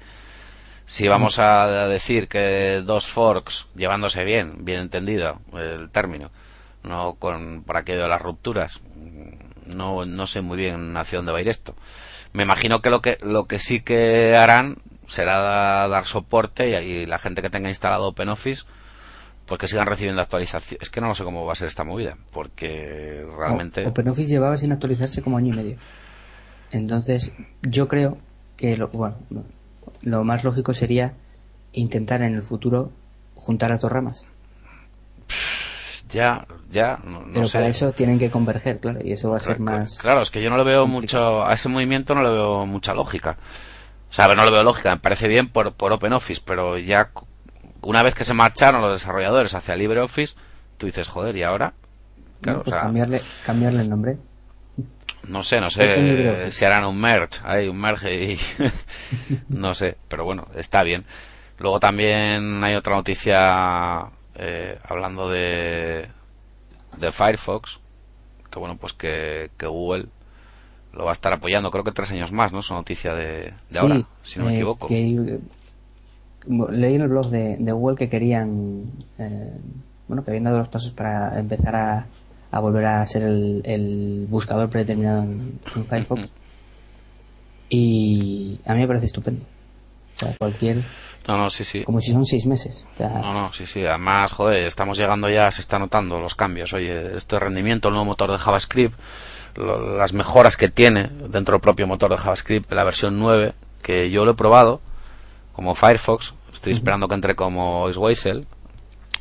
si 0.85 1.07
vamos 1.07 1.37
a 1.37 1.87
decir 1.87 2.27
que 2.27 2.81
dos 2.83 3.07
forks, 3.07 3.67
llevándose 3.75 4.23
bien, 4.23 4.65
bien 4.65 4.79
entendido 4.79 5.39
el 5.53 5.89
término, 5.89 6.31
no 6.83 7.15
con 7.15 7.63
por 7.63 7.77
aquello 7.77 8.03
de 8.03 8.09
las 8.09 8.21
rupturas, 8.21 8.79
no, 9.65 10.05
no 10.05 10.27
sé 10.27 10.41
muy 10.41 10.57
bien 10.57 10.95
hacia 10.95 11.17
dónde 11.19 11.33
va 11.33 11.39
a 11.39 11.41
ir 11.41 11.49
esto. 11.49 11.75
Me 12.33 12.43
imagino 12.43 12.81
que 12.81 12.89
lo 12.89 13.01
que, 13.01 13.17
lo 13.21 13.47
que 13.47 13.59
sí 13.59 13.81
que 13.81 14.35
harán 14.35 14.77
será 15.07 15.87
dar 15.87 16.05
soporte 16.05 16.81
y, 16.83 17.05
la 17.05 17.17
gente 17.17 17.41
que 17.41 17.49
tenga 17.49 17.69
instalado 17.69 18.07
OpenOffice 18.07 18.63
pues 19.45 19.59
que 19.59 19.67
sigan 19.67 19.87
recibiendo 19.87 20.21
actualizaciones. 20.21 20.83
Es 20.83 20.89
que 20.89 20.99
no 20.99 21.15
sé 21.15 21.23
cómo 21.23 21.45
va 21.45 21.53
a 21.53 21.55
ser 21.55 21.69
esta 21.69 21.85
movida, 21.85 22.17
porque 22.31 23.25
realmente... 23.37 23.87
OpenOffice 23.87 24.29
llevaba 24.29 24.57
sin 24.57 24.73
actualizarse 24.73 25.21
como 25.21 25.37
año 25.37 25.53
y 25.53 25.57
medio. 25.57 25.77
Entonces, 26.71 27.33
yo 27.61 27.87
creo 27.87 28.17
que 28.55 28.77
lo, 28.77 28.89
bueno, 28.89 29.17
lo 30.01 30.23
más 30.23 30.43
lógico 30.43 30.73
sería 30.73 31.13
intentar 31.73 32.21
en 32.21 32.35
el 32.35 32.43
futuro 32.43 32.91
juntar 33.35 33.71
a 33.71 33.77
dos 33.77 33.91
ramas. 33.91 34.25
Ya, 36.11 36.47
ya, 36.71 36.99
no, 37.03 37.25
Pero 37.33 37.49
para 37.49 37.67
eso 37.67 37.91
tienen 37.91 38.17
que 38.17 38.31
converger, 38.31 38.79
claro, 38.79 38.99
y 39.03 39.11
eso 39.11 39.29
va 39.29 39.37
a 39.37 39.41
ser 39.41 39.59
más. 39.59 39.99
Claro, 39.99 40.21
es 40.21 40.29
que 40.29 40.41
yo 40.41 40.49
no 40.49 40.57
le 40.57 40.63
veo 40.63 40.87
mucho, 40.87 41.45
a 41.45 41.53
ese 41.53 41.67
movimiento 41.67 42.15
no 42.15 42.23
le 42.23 42.29
veo 42.29 42.65
mucha 42.65 42.93
lógica. 42.93 43.37
O 44.09 44.13
sea, 44.13 44.33
no 44.33 44.45
le 44.45 44.51
veo 44.51 44.63
lógica, 44.63 44.91
me 44.91 45.01
parece 45.01 45.27
bien 45.27 45.49
por, 45.49 45.73
por 45.73 45.91
OpenOffice, 45.91 46.41
pero 46.45 46.77
ya 46.77 47.11
una 47.81 48.03
vez 48.03 48.15
que 48.15 48.23
se 48.23 48.33
marcharon 48.33 48.81
los 48.81 48.93
desarrolladores 48.93 49.53
hacia 49.53 49.75
LibreOffice, 49.75 50.35
tú 50.77 50.85
dices, 50.85 51.07
joder, 51.07 51.35
¿y 51.35 51.43
ahora? 51.43 51.73
Claro, 52.41 52.63
pues 52.63 52.75
cambiarle, 52.75 53.21
cambiarle 53.43 53.81
el 53.81 53.89
nombre. 53.89 54.17
No 55.27 55.43
sé, 55.43 55.59
no 55.59 55.69
sé 55.69 56.51
si 56.51 56.65
harán 56.65 56.85
un 56.85 56.99
merge, 56.99 57.41
hay 57.43 57.67
un 57.67 57.77
merge 57.77 58.33
y 58.33 58.39
no 59.49 59.73
sé, 59.73 59.97
pero 60.07 60.23
bueno, 60.23 60.47
está 60.55 60.83
bien. 60.83 61.05
Luego 61.59 61.79
también 61.79 62.63
hay 62.63 62.75
otra 62.75 62.95
noticia 62.95 64.09
eh, 64.35 64.77
hablando 64.87 65.29
de, 65.29 66.07
de 66.99 67.11
Firefox, 67.11 67.79
que 68.51 68.59
bueno, 68.59 68.77
pues 68.77 68.93
que, 68.93 69.49
Google 69.59 70.05
lo 70.93 71.05
va 71.05 71.11
a 71.11 71.13
estar 71.13 71.33
apoyando, 71.33 71.71
creo 71.71 71.83
que 71.83 71.91
tres 71.91 72.11
años 72.11 72.31
más, 72.31 72.53
¿no? 72.53 72.59
Es 72.59 72.69
una 72.69 72.79
noticia 72.79 73.13
de, 73.13 73.53
ahora, 73.79 74.03
si 74.23 74.39
no 74.39 74.45
me 74.45 74.53
eh, 74.53 74.55
equivoco. 74.55 74.87
leí 74.89 76.95
en 76.95 77.01
el 77.01 77.07
blog 77.07 77.29
de, 77.29 77.71
Google 77.71 77.97
que 77.97 78.09
querían, 78.09 78.83
eh, 79.17 79.53
bueno, 80.07 80.23
que 80.23 80.31
habían 80.31 80.45
dado 80.45 80.59
los 80.59 80.69
pasos 80.69 80.91
para 80.91 81.37
empezar 81.39 81.75
a, 81.75 82.05
a 82.57 82.61
volver 82.61 82.85
a 82.85 83.05
ser 83.05 83.23
el, 83.23 84.25
buscador 84.29 84.69
predeterminado 84.69 85.23
en, 85.23 85.59
Firefox. 85.89 86.33
y 87.69 88.59
a 88.65 88.73
mí 88.73 88.79
me 88.79 88.87
parece 88.87 89.05
estupendo. 89.05 89.45
O 90.15 90.19
sea, 90.19 90.35
cualquier... 90.37 90.83
No, 91.27 91.37
no, 91.37 91.49
sí, 91.49 91.65
sí. 91.65 91.83
Como 91.83 91.99
si 91.99 92.11
son 92.11 92.25
seis 92.25 92.45
meses. 92.45 92.85
No, 92.99 93.33
no, 93.33 93.51
sí, 93.51 93.65
sí. 93.65 93.85
Además, 93.85 94.31
joder, 94.31 94.65
estamos 94.65 94.97
llegando 94.97 95.29
ya, 95.29 95.51
se 95.51 95.59
está 95.59 95.77
notando 95.77 96.19
los 96.19 96.35
cambios. 96.35 96.71
Oye, 96.71 97.17
este 97.17 97.37
rendimiento, 97.37 97.89
el 97.89 97.95
nuevo 97.95 98.05
motor 98.05 98.31
de 98.31 98.37
JavaScript, 98.37 98.97
las 99.57 100.13
mejoras 100.13 100.55
que 100.55 100.69
tiene 100.69 101.09
dentro 101.29 101.53
del 101.53 101.61
propio 101.61 101.85
motor 101.85 102.11
de 102.11 102.17
JavaScript, 102.17 102.71
la 102.71 102.85
versión 102.85 103.19
9, 103.19 103.53
que 103.81 104.09
yo 104.09 104.23
lo 104.23 104.31
he 104.31 104.35
probado 104.35 104.79
como 105.51 105.75
Firefox. 105.75 106.33
Estoy 106.53 106.71
esperando 106.71 107.07
que 107.09 107.15
entre 107.15 107.35
como 107.35 107.89
Iswaisel 107.89 108.47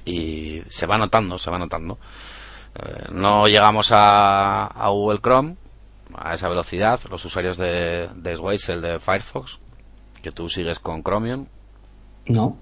y 0.05 0.63
se 0.69 0.87
va 0.87 0.97
notando, 0.97 1.37
se 1.37 1.51
va 1.51 1.59
notando. 1.59 1.99
Eh, 2.79 3.07
no 3.13 3.49
llegamos 3.49 3.89
a, 3.93 4.71
Google 4.89 5.21
Chrome, 5.21 5.57
a 6.15 6.35
esa 6.35 6.49
velocidad 6.49 7.01
los 7.11 7.25
usuarios 7.25 7.57
de, 7.57 8.09
de 8.15 8.37
Swaysel 8.37 8.81
de 8.81 8.99
Firefox, 8.99 9.59
que 10.23 10.33
tú 10.33 10.49
sigues 10.49 10.79
con 10.79 11.03
Chromium. 11.03 11.47
No. 12.27 12.57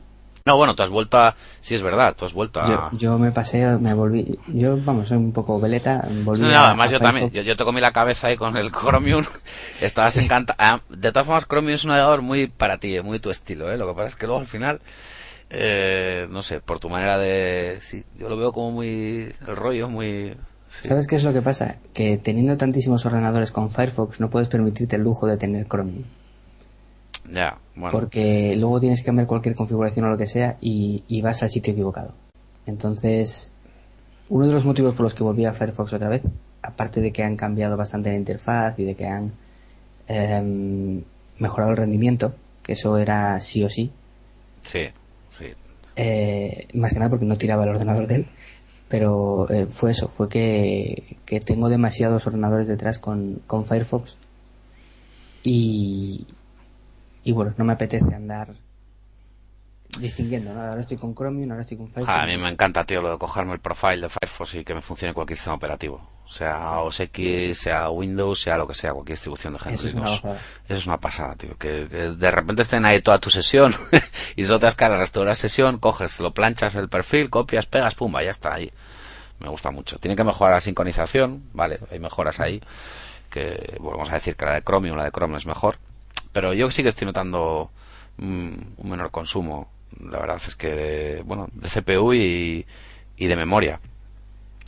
No, 0.47 0.59
bueno, 0.59 0.75
tú 0.75 0.83
has 0.83 0.91
vuelto 0.91 1.17
a... 1.17 1.35
Sí, 1.63 1.75
es 1.75 1.81
verdad, 1.83 2.15
tú 2.15 2.27
has 2.27 2.35
vuelto 2.35 2.61
a... 2.61 2.91
Yo, 2.93 2.99
yo 2.99 3.19
me 3.19 3.33
pasé, 3.33 3.65
me 3.79 3.95
volví... 3.95 4.39
Yo, 4.49 4.77
vamos, 4.77 5.09
soy 5.09 5.17
un 5.17 5.33
poco 5.33 5.59
veleta. 5.59 6.07
Volví 6.23 6.43
No, 6.43 6.49
a- 6.49 6.67
además 6.67 6.91
a 6.91 6.93
yo 6.93 7.01
también, 7.01 7.31
yo, 7.31 7.41
yo 7.41 7.57
te 7.57 7.65
comí 7.65 7.81
la 7.81 7.93
cabeza 7.93 8.27
ahí 8.27 8.37
con 8.37 8.55
el 8.59 8.71
Chromium, 8.71 9.25
estabas 9.81 10.19
encantado. 10.19 10.83
de 10.91 11.13
todas 11.13 11.25
formas, 11.25 11.47
Chromium 11.47 11.75
es 11.77 11.85
un 11.85 11.89
navegador 11.91 12.21
muy 12.21 12.47
para 12.47 12.77
ti, 12.77 13.01
muy 13.01 13.21
tu 13.21 13.31
estilo, 13.31 13.73
¿eh? 13.73 13.79
Lo 13.79 13.87
que 13.89 13.95
pasa 13.95 14.09
es 14.09 14.17
que 14.17 14.27
luego 14.27 14.41
al 14.43 14.47
final, 14.47 14.81
eh, 15.51 16.27
no 16.31 16.43
sé, 16.43 16.61
por 16.61 16.79
tu 16.79 16.89
manera 16.89 17.19
de... 17.19 17.79
Sí, 17.81 18.05
yo 18.19 18.29
lo 18.29 18.37
veo 18.37 18.53
como 18.53 18.73
muy... 18.73 19.33
el 19.47 19.57
rollo 19.57 19.89
muy... 19.89 20.37
sí. 20.69 20.89
¿Sabes 20.89 21.07
qué 21.07 21.17
es 21.17 21.25
lo 21.25 21.33
que 21.33 21.43
pasa? 21.43 21.77
Que 21.93 22.19
teniendo 22.19 22.57
tantísimos 22.57 23.05
ordenadores 23.07 23.53
con 23.53 23.71
Firefox 23.71 24.21
no 24.21 24.31
puedes 24.31 24.49
permitirte 24.49 24.97
el 24.97 25.03
lujo 25.03 25.27
de 25.27 25.37
tener 25.37 25.67
Chromium. 25.67 26.05
Ya, 27.33 27.59
bueno. 27.75 27.91
Porque 27.91 28.55
luego 28.57 28.81
tienes 28.81 29.01
que 29.01 29.07
cambiar 29.07 29.27
cualquier 29.27 29.55
configuración 29.55 30.07
o 30.07 30.11
lo 30.11 30.19
que 30.19 30.27
sea 30.27 30.57
y, 30.61 31.05
y 31.09 31.23
vas 31.23 31.43
al 31.43 31.51
sitio 31.51 31.73
equivocado. 31.73 32.15
Entonces, 32.67 33.53
uno 34.29 34.47
de 34.47 34.53
los 34.53 34.65
motivos 34.65 34.95
por 34.95 35.05
los 35.05 35.15
que 35.15 35.23
volví 35.23 35.45
a 35.45 35.53
Firefox 35.53 35.93
otra 35.93 36.09
vez, 36.09 36.23
aparte 36.63 37.01
de 37.01 37.13
que 37.13 37.23
han 37.23 37.37
cambiado 37.37 37.77
bastante 37.77 38.11
la 38.11 38.17
interfaz 38.17 38.79
y 38.79 38.85
de 38.85 38.95
que 38.95 39.07
han 39.07 39.33
em, 40.09 41.03
mejorado 41.39 41.73
el 41.73 41.77
rendimiento, 41.77 42.35
que 42.63 42.73
eso 42.73 42.97
era 42.99 43.41
sí 43.41 43.65
o 43.65 43.69
Sí, 43.69 43.91
sí. 44.65 44.89
Eh, 45.97 46.69
más 46.75 46.93
que 46.93 46.99
nada 46.99 47.11
porque 47.11 47.25
no 47.25 47.37
tiraba 47.37 47.65
el 47.65 47.71
ordenador 47.71 48.07
de 48.07 48.15
él, 48.17 48.27
pero 48.89 49.51
eh, 49.51 49.67
fue 49.67 49.93
eso, 49.93 50.09
fue 50.09 50.29
que, 50.29 51.17
que 51.25 51.41
tengo 51.41 51.69
demasiados 51.69 52.27
ordenadores 52.27 52.69
detrás 52.69 52.99
con, 52.99 53.43
con 53.47 53.65
Firefox 53.65 54.19
y, 55.43 56.27
y 57.23 57.33
bueno, 57.33 57.55
no 57.57 57.65
me 57.65 57.73
apetece 57.75 58.15
andar 58.15 58.55
distinguiendo, 59.99 60.53
¿no? 60.53 60.61
Ahora 60.61 60.81
estoy 60.81 60.97
con 60.97 61.15
Chromium, 61.15 61.51
ahora 61.51 61.63
estoy 61.63 61.77
con 61.77 61.89
Firefox. 61.89 62.07
Ja, 62.07 62.23
a 62.23 62.27
mí 62.27 62.37
me 62.37 62.49
encanta, 62.49 62.85
tío, 62.85 63.01
lo 63.01 63.13
de 63.13 63.19
cogerme 63.19 63.53
el 63.53 63.61
profile 63.61 64.03
de 64.03 64.09
Firefox 64.09 64.55
y 64.55 64.65
que 64.65 64.75
me 64.75 64.83
funcione 64.83 65.15
cualquier 65.15 65.37
sistema 65.37 65.57
operativo. 65.57 66.11
Sea 66.27 66.81
OS 66.81 67.01
X, 67.01 67.59
sea 67.59 67.91
Windows, 67.91 68.41
sea 68.41 68.57
lo 68.57 68.67
que 68.67 68.75
sea, 68.75 68.93
cualquier 68.93 69.17
distribución 69.17 69.53
de 69.53 69.73
Eso 69.73 69.87
es 69.87 69.95
una. 69.95 70.15
Eso 70.15 70.37
es 70.69 70.87
una 70.87 70.99
pasada, 70.99 71.35
tío. 71.37 71.57
Que, 71.57 71.87
que 71.89 72.11
de 72.11 72.31
repente 72.31 72.63
estén 72.63 72.85
ahí 72.87 73.01
toda 73.03 73.19
tu 73.19 73.31
sesión 73.31 73.75
y 74.37 74.45
solo 74.45 74.59
te 74.59 74.67
das 74.67 74.75
cara 74.75 74.95
al 74.95 75.01
resto 75.01 75.21
de 75.21 75.27
la 75.27 75.35
sesión, 75.35 75.79
coges, 75.79 76.21
lo 76.21 76.33
planchas 76.33 76.75
el 76.75 76.89
perfil, 76.89 77.31
copias, 77.31 77.67
pegas, 77.67 77.95
pumba, 77.95 78.23
ya 78.23 78.31
está 78.31 78.55
ahí. 78.55 78.73
Me 79.41 79.49
gusta 79.49 79.71
mucho. 79.71 79.99
Tiene 79.99 80.17
que 80.17 80.25
mejorar 80.25 80.55
la 80.55 80.61
sincronización, 80.61 81.45
vale, 81.53 81.81
hay 81.91 81.99
mejoras 81.99 82.41
ahí. 82.41 82.63
Que 83.31 83.77
bueno, 83.81 83.99
vamos 83.99 84.11
a 84.11 84.15
decir 84.15 84.37
que 84.37 84.45
la 84.45 84.55
de 84.55 84.63
Chromium, 84.63 84.97
la 84.97 85.05
de 85.05 85.11
Chrome 85.11 85.37
es 85.37 85.47
mejor. 85.47 85.79
Pero 86.33 86.53
yo 86.55 86.71
sí 86.71 86.83
que 86.83 86.89
estoy 86.89 87.07
notando 87.07 87.71
mm, 88.17 88.57
un 88.77 88.91
menor 88.91 89.11
consumo. 89.11 89.71
La 90.01 90.19
verdad 90.19 90.41
es 90.47 90.57
que, 90.57 90.69
de, 90.69 91.23
bueno, 91.23 91.49
de 91.53 91.69
CPU 91.69 92.13
y, 92.15 92.67
de 93.19 93.37
memoria. 93.37 93.81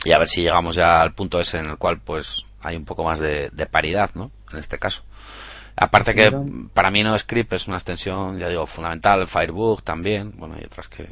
Y 0.03 0.11
a 0.11 0.19
ver 0.19 0.27
si 0.27 0.41
llegamos 0.41 0.75
ya 0.75 1.01
al 1.01 1.13
punto 1.13 1.39
ese 1.39 1.59
en 1.59 1.67
el 1.67 1.77
cual, 1.77 1.99
pues, 1.99 2.45
hay 2.61 2.75
un 2.75 2.85
poco 2.85 3.03
más 3.03 3.19
de 3.19 3.67
paridad, 3.71 4.11
¿no? 4.15 4.31
En 4.51 4.59
este 4.59 4.77
caso. 4.77 5.03
Aparte 5.79 6.15
que 6.15 6.35
para 6.73 6.89
mí 6.89 7.03
no 7.03 7.17
script 7.17 7.53
es 7.53 7.67
una 7.67 7.77
extensión, 7.77 8.39
ya 8.39 8.49
digo, 8.49 8.65
fundamental, 8.65 9.27
Firebug 9.27 9.83
también, 9.83 10.33
bueno, 10.35 10.55
hay 10.55 10.65
otras 10.65 10.87
que... 10.87 11.07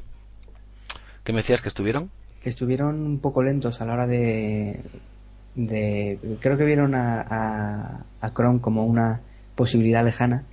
¿Qué 1.24 1.32
me 1.34 1.38
decías 1.40 1.62
que 1.62 1.68
estuvieron? 1.70 2.10
que 2.42 2.50
estuvieron 2.50 3.00
un 3.04 3.20
poco 3.20 3.42
lentos 3.42 3.82
a 3.82 3.86
la 3.86 3.94
hora 3.94 4.06
de, 4.06 4.80
de 5.56 6.20
creo 6.40 6.58
que 6.58 6.66
vieron 6.66 6.94
a, 6.94 7.22
a, 7.22 8.00
a 8.22 8.30
Chrome 8.34 8.60
como 8.62 8.86
una 8.86 9.22
posibilidad 9.56 10.04
lejana 10.06 10.44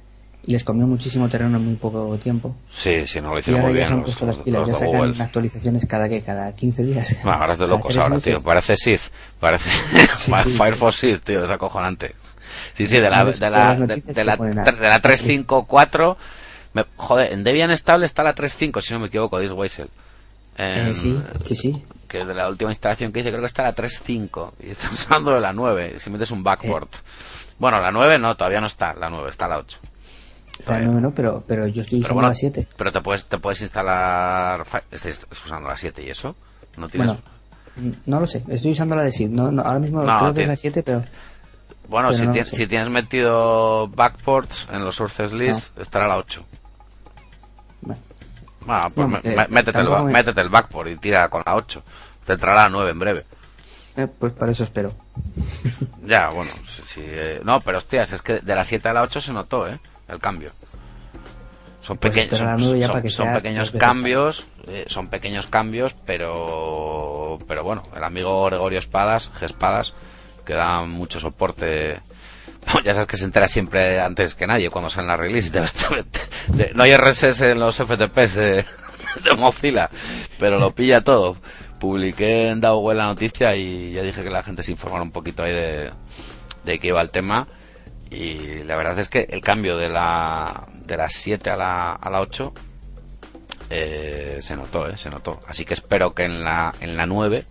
y 0.44 0.52
les 0.52 0.64
comió 0.64 0.86
muchísimo 0.86 1.28
terreno 1.28 1.58
en 1.58 1.64
muy 1.66 1.74
poco 1.76 2.16
tiempo 2.18 2.56
Sí, 2.70 3.06
sí, 3.06 3.20
no 3.20 3.30
lo 3.30 3.36
y 3.36 3.40
hicieron 3.40 3.60
ahora 3.60 3.72
muy 3.72 3.80
ya 3.80 3.80
bien. 3.80 3.88
se 3.88 3.92
han 3.94 4.00
los- 4.00 4.06
puesto 4.06 4.26
las 4.26 4.36
pilas 4.38 4.66
ya 4.66 4.74
sacan 4.74 4.96
Google. 5.10 5.22
actualizaciones 5.22 5.86
cada 5.86 6.08
que 6.08 6.22
cada 6.22 6.54
15 6.54 6.82
días 6.82 7.24
ahora 7.26 7.52
es 7.52 7.58
de 7.58 7.66
locos 7.68 7.96
ahora, 7.96 8.08
meses. 8.14 8.24
tío. 8.24 8.42
Parece 8.42 8.76
Sith. 8.76 9.02
Parece 9.38 9.68
Sí, 10.16 10.32
sí. 10.44 10.50
Firefox 10.50 10.96
Sith, 10.96 11.22
tío. 11.22 11.44
Es 11.44 11.50
acojonante. 11.50 12.14
Sí, 12.72 12.86
sí, 12.86 12.98
de 12.98 13.10
la, 13.10 13.24
de 13.24 13.50
la, 13.50 13.74
de, 13.76 13.96
de 14.00 14.24
la, 14.24 14.36
de 14.36 14.88
la 14.88 15.00
354. 15.00 16.16
Me, 16.74 16.84
joder, 16.96 17.32
en 17.32 17.44
Debian 17.44 17.70
estable 17.70 18.06
está 18.06 18.22
la 18.22 18.34
3.5, 18.34 18.80
si 18.80 18.94
no 18.94 19.00
me 19.00 19.06
equivoco, 19.08 19.38
dice 19.38 19.52
Weisel. 19.52 19.88
Eh, 20.58 20.84
En- 20.88 20.94
sí 20.94 21.18
sí 21.44 21.54
sí 21.54 21.82
Que 22.08 22.26
de 22.26 22.34
la 22.34 22.46
última 22.48 22.70
instalación 22.70 23.10
que 23.10 23.20
hice 23.20 23.30
creo 23.30 23.40
que 23.40 23.46
está 23.46 23.62
la 23.62 23.74
3.5. 23.74 24.52
Y 24.60 24.70
estamos 24.70 25.04
hablando 25.10 25.34
de 25.34 25.40
la 25.40 25.52
9. 25.52 25.96
Si 25.98 26.10
metes 26.10 26.30
un 26.30 26.42
backport. 26.42 26.94
Eh. 26.94 26.98
Bueno, 27.58 27.80
la 27.80 27.90
9 27.90 28.18
no, 28.18 28.36
todavía 28.36 28.60
no 28.60 28.66
está. 28.66 28.94
La 28.94 29.08
9, 29.10 29.30
está 29.30 29.48
la 29.48 29.58
8. 29.58 29.78
O 30.60 30.64
sea, 30.64 30.78
no, 30.80 31.00
no, 31.00 31.10
pero 31.12 31.42
pero 31.46 31.66
yo 31.66 31.80
estoy 31.82 31.98
usando 32.00 32.14
bueno, 32.14 32.28
la 32.28 32.34
7 32.34 32.68
pero 32.76 32.92
te 32.92 33.00
puedes, 33.00 33.24
te 33.26 33.38
puedes 33.38 33.60
instalar. 33.62 34.64
¿Estás 34.90 35.20
usando 35.44 35.68
la 35.68 35.76
7 35.76 36.02
y 36.04 36.10
eso? 36.10 36.36
¿No 36.76 36.88
tienes.? 36.88 37.08
bueno 37.08 37.22
no 38.04 38.20
lo 38.20 38.26
sé 38.26 38.44
estoy 38.48 38.72
usando 38.72 38.94
la 38.94 39.02
de 39.02 39.10
SID 39.12 39.30
no, 39.30 39.50
no, 39.50 39.62
ahora 39.62 39.78
mismo 39.78 40.02
No, 40.02 40.18
creo 40.18 40.34
que 40.34 40.42
es 40.42 40.48
la 40.48 40.56
7 40.56 40.82
pero 40.82 41.02
Bueno, 41.92 42.08
Pero 42.08 42.18
si, 42.20 42.26
no 42.26 42.32
sé. 42.34 42.44
si 42.46 42.66
tienes 42.66 42.88
metido 42.88 43.86
backports 43.88 44.66
en 44.72 44.82
los 44.82 44.96
sources 44.96 45.32
list, 45.34 45.78
estará 45.78 46.08
la 46.08 46.16
8. 46.16 46.42
bueno, 47.82 48.00
Bueno, 48.64 48.82
pues 48.94 48.96
No, 48.96 49.08
me- 49.08 49.48
métete, 49.48 49.78
el, 49.78 49.84
tampoco 49.84 49.90
ba- 49.98 50.02
me- 50.04 50.12
métete 50.14 50.40
el 50.40 50.48
backport 50.48 50.88
y 50.88 50.96
tira 50.96 51.28
con 51.28 51.42
la 51.44 51.54
8. 51.54 51.82
Te 52.24 52.32
entrará 52.32 52.62
la 52.62 52.68
9 52.70 52.90
en 52.92 52.98
breve. 52.98 53.24
eh, 53.96 54.06
pues 54.18 54.32
para 54.32 54.50
eso 54.52 54.64
espero 54.64 54.94
Ya, 56.06 56.30
bueno, 56.30 56.50
sí, 56.66 56.80
sí, 56.82 57.02
eh, 57.04 57.42
no, 57.44 57.60
pero 57.60 57.76
hostias, 57.76 58.10
es 58.12 58.22
que 58.22 58.38
de 58.40 58.54
la 58.54 58.64
7 58.64 58.88
a 58.88 58.94
la 58.94 59.02
8 59.02 59.20
se 59.20 59.32
notó, 59.34 59.68
¿eh? 59.68 59.78
El 60.08 60.18
cambio. 60.18 60.50
Son, 61.82 61.98
Pues 61.98 62.14
son, 62.14 62.56
9 62.58 62.78
ya 62.80 62.86
son- 62.86 62.92
para 62.94 63.02
que 63.02 63.10
son 63.10 63.26
sea 63.26 63.34
pequeños 63.34 63.70
cambios, 63.72 64.46
eh, 64.66 64.86
son 64.88 65.08
pequeños 65.08 65.46
cambios, 65.46 65.94
pero 66.06 67.38
pero 67.46 67.64
bueno, 67.64 67.82
el 67.94 68.02
amigo 68.02 68.44
Gregorio 68.46 68.78
Espadas, 68.78 69.30
G 69.38 69.42
Espadas, 69.44 69.92
que 70.44 70.54
da 70.54 70.82
mucho 70.82 71.20
soporte. 71.20 72.00
Ya 72.84 72.94
sabes 72.94 73.08
que 73.08 73.16
se 73.16 73.24
entera 73.24 73.48
siempre 73.48 74.00
antes 74.00 74.34
que 74.34 74.46
nadie 74.46 74.70
cuando 74.70 74.88
sale 74.90 75.08
la 75.08 75.16
release. 75.16 75.50
de- 76.48 76.72
no 76.74 76.82
hay 76.84 76.96
RSS 76.96 77.40
en 77.42 77.60
los 77.60 77.76
FTPs 77.76 78.34
de, 78.36 78.64
Mozilla, 79.36 79.90
pero 80.38 80.58
lo 80.58 80.72
pilla 80.72 81.02
todo. 81.02 81.36
Publiqué 81.80 82.48
en 82.48 82.60
DAO 82.60 82.92
la 82.94 83.06
noticia 83.06 83.56
y 83.56 83.92
ya 83.92 84.02
dije 84.02 84.22
que 84.22 84.30
la 84.30 84.42
gente 84.44 84.62
se 84.62 84.70
informara 84.70 85.02
un 85.02 85.10
poquito 85.10 85.42
ahí 85.42 85.52
de, 85.52 85.90
de 86.64 86.78
qué 86.78 86.88
iba 86.88 87.00
el 87.02 87.10
tema. 87.10 87.48
Y 88.10 88.62
la 88.64 88.76
verdad 88.76 88.98
es 88.98 89.08
que 89.08 89.26
el 89.30 89.40
cambio 89.40 89.76
de 89.76 89.88
la, 89.88 90.66
de 90.84 90.96
las 90.96 91.14
7 91.14 91.50
a 91.50 91.56
la, 91.56 91.92
a 91.94 92.10
la 92.10 92.20
8 92.20 92.52
eh, 93.70 94.36
se 94.40 94.54
notó, 94.56 94.88
eh, 94.88 94.96
se 94.96 95.08
notó. 95.10 95.40
Así 95.48 95.64
que 95.64 95.74
espero 95.74 96.14
que 96.14 96.24
en 96.24 96.44
la, 96.44 96.72
en 96.80 96.96
la 96.96 97.06
9, 97.06 97.44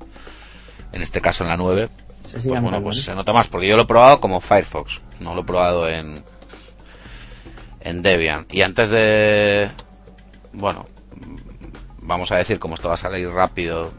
en 0.94 1.02
este 1.02 1.20
caso 1.20 1.44
en 1.44 1.50
la 1.50 1.58
9, 1.58 1.90
se 2.24 2.50
pues 2.50 2.62
bueno, 2.62 2.82
pues 2.82 3.04
se 3.04 3.16
nota 3.16 3.34
más, 3.34 3.48
porque 3.48 3.68
yo 3.68 3.76
lo 3.76 3.84
he 3.84 3.88
probado 3.88 4.20
como 4.20 4.42
Firefox, 4.42 5.02
no 5.20 5.34
lo 5.36 5.42
he 5.42 5.44
probado 5.46 5.90
en, 5.90 6.24
en 7.82 8.02
Debian. 8.02 8.46
Y 8.50 8.62
antes 8.62 8.90
de, 8.90 9.70
bueno, 10.54 10.86
vamos 12.02 12.32
a 12.32 12.38
decir, 12.38 12.60
como 12.60 12.76
esto 12.76 12.88
va 12.88 12.96
a 12.96 12.98
salir 12.98 13.30
rápido, 13.30 13.92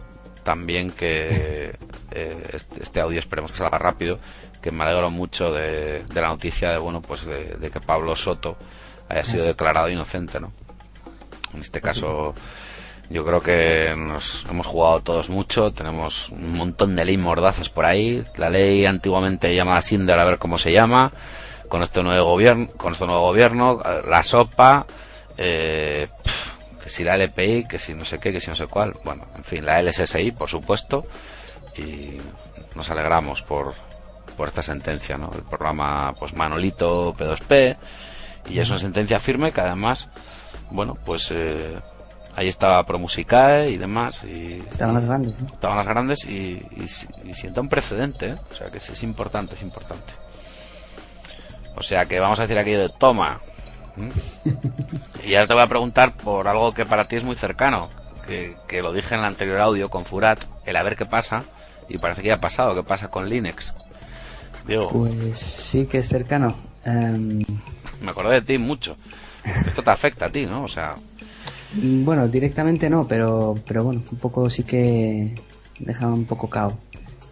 también 0.43 0.91
que 0.91 1.77
eh, 2.11 2.51
este, 2.53 2.83
este 2.83 3.01
audio 3.01 3.19
esperemos 3.19 3.53
que 3.53 3.59
salga 3.59 3.79
rápido, 3.79 4.19
que 4.61 4.71
me 4.71 4.85
alegro 4.85 5.11
mucho 5.11 5.53
de, 5.53 6.05
de 6.05 6.21
la 6.21 6.29
noticia 6.29 6.71
de, 6.71 6.79
bueno, 6.79 7.03
pues 7.03 7.25
de, 7.25 7.57
de 7.57 7.71
que 7.71 7.81
Pablo 7.81 8.15
Soto 8.15 8.57
haya 9.09 9.25
sido 9.25 9.43
sí. 9.43 9.49
declarado 9.49 9.89
inocente, 9.89 10.41
¿no? 10.41 10.53
En 11.53 11.61
este 11.61 11.81
caso, 11.81 12.35
yo 13.13 13.25
creo 13.27 13.41
que 13.41 13.95
nos 13.97 14.45
hemos 14.49 14.67
jugado 14.67 15.01
todos 15.01 15.29
mucho, 15.29 15.71
tenemos 15.71 16.31
un 16.31 16.57
montón 16.57 16.97
de 16.97 17.05
ley 17.05 17.19
mordazas 17.19 17.69
por 17.69 17.85
ahí. 17.85 18.25
La 18.37 18.49
ley 18.49 18.87
antiguamente 18.87 19.55
llamada 19.55 19.83
Sinder, 19.83 20.19
a 20.19 20.25
ver 20.25 20.39
cómo 20.39 20.59
se 20.59 20.73
llama. 20.73 21.13
Con 21.69 21.83
este 21.83 22.03
nuevo 22.03 22.31
gobierno, 22.31 22.69
con 22.77 22.95
este 22.95 23.07
nuevo 23.07 23.23
gobierno, 23.23 23.81
la 24.09 24.23
sopa, 24.23 24.87
eh, 25.37 26.09
pf, 26.23 26.83
que 26.83 26.89
si 26.89 27.05
la 27.05 27.17
LPI, 27.17 27.67
que 27.67 27.79
si 27.79 27.95
no 27.95 28.05
sé 28.05 28.19
qué, 28.19 28.33
que 28.33 28.41
si 28.41 28.49
no 28.49 28.57
sé 28.57 28.67
cuál. 28.67 28.95
Bueno, 29.05 29.27
en 29.37 29.45
fin, 29.45 29.65
la 29.65 29.83
LSSI, 29.83 30.33
por 30.33 30.49
supuesto. 30.49 31.07
Y 31.77 32.17
nos 32.75 32.91
alegramos 32.91 33.43
por, 33.43 33.75
por 34.37 34.49
esta 34.49 34.63
sentencia, 34.63 35.19
¿no? 35.19 35.31
El 35.35 35.43
programa, 35.43 36.15
pues 36.19 36.35
Manolito 36.35 37.13
P2P. 37.15 37.77
Y 38.49 38.59
es 38.59 38.71
una 38.71 38.79
sentencia 38.79 39.21
firme 39.21 39.53
que 39.53 39.61
además, 39.61 40.09
bueno, 40.71 40.97
pues 41.05 41.31
eh, 41.31 41.79
ahí 42.35 42.49
estaba 42.49 42.83
Promusicae 42.85 43.71
y 43.71 43.77
demás. 43.77 44.25
Y, 44.25 44.63
estaban 44.71 44.95
las 44.95 45.05
grandes 45.05 45.41
¿no? 45.41 45.49
estaban 45.49 45.77
las 45.77 45.87
grandes 45.87 46.25
y, 46.25 46.65
y, 46.77 46.85
y 47.25 47.35
sienta 47.35 47.61
un 47.61 47.69
precedente, 47.69 48.31
¿eh? 48.31 48.37
o 48.51 48.55
sea 48.55 48.71
que 48.71 48.81
sí 48.81 48.93
es 48.93 49.03
importante, 49.03 49.55
es 49.55 49.63
importante. 49.63 50.13
O 51.77 51.83
sea 51.83 52.07
que 52.07 52.21
vamos 52.21 52.39
a 52.39 52.43
decir 52.43 52.59
aquello 52.59 52.81
de 52.81 52.91
toma. 52.91 53.41
Y 55.25 55.35
ahora 55.35 55.47
te 55.47 55.55
voy 55.55 55.63
a 55.63 55.69
preguntar 55.69 56.15
por 56.15 56.49
algo 56.49 56.75
que 56.75 56.85
para 56.85 57.07
ti 57.07 57.15
es 57.17 57.23
muy 57.23 57.37
cercano, 57.37 57.89
que, 58.27 58.57
que 58.67 58.83
lo 58.83 58.93
dije 58.93 59.15
en 59.15 59.21
el 59.21 59.27
anterior 59.27 59.61
audio 59.61 59.89
con 59.89 60.05
Furat, 60.05 60.43
el 60.67 60.75
a 60.75 60.83
ver 60.83 60.97
qué 60.97 61.07
pasa, 61.07 61.45
y 61.89 61.99
parece 61.99 62.23
que 62.23 62.29
ya 62.29 62.35
ha 62.35 62.41
pasado, 62.41 62.75
qué 62.75 62.83
pasa 62.83 63.09
con 63.09 63.29
Linux. 63.29 63.73
Diego. 64.67 64.89
Pues 64.89 65.39
sí 65.39 65.87
que 65.87 65.99
es 65.99 66.09
cercano. 66.09 66.57
Em, 66.85 67.45
Me 68.01 68.11
acordé 68.11 68.35
de 68.35 68.43
ti 68.43 68.59
mucho. 68.59 68.97
Esto 69.67 69.83
te 69.83 69.91
afecta 69.91 70.27
a 70.27 70.31
ti, 70.31 70.47
¿no? 70.47 70.65
O 70.65 70.69
sea, 70.69 70.95
bueno, 71.75 72.29
directamente 72.29 72.91
no, 72.91 73.07
pero, 73.07 73.55
pero 73.67 73.85
bueno, 73.85 74.03
un 74.11 74.19
poco 74.19 74.49
sí 74.51 74.63
que 74.63 75.35
deja 75.79 76.07
un 76.07 76.25
poco 76.25 76.49
cao. 76.49 76.77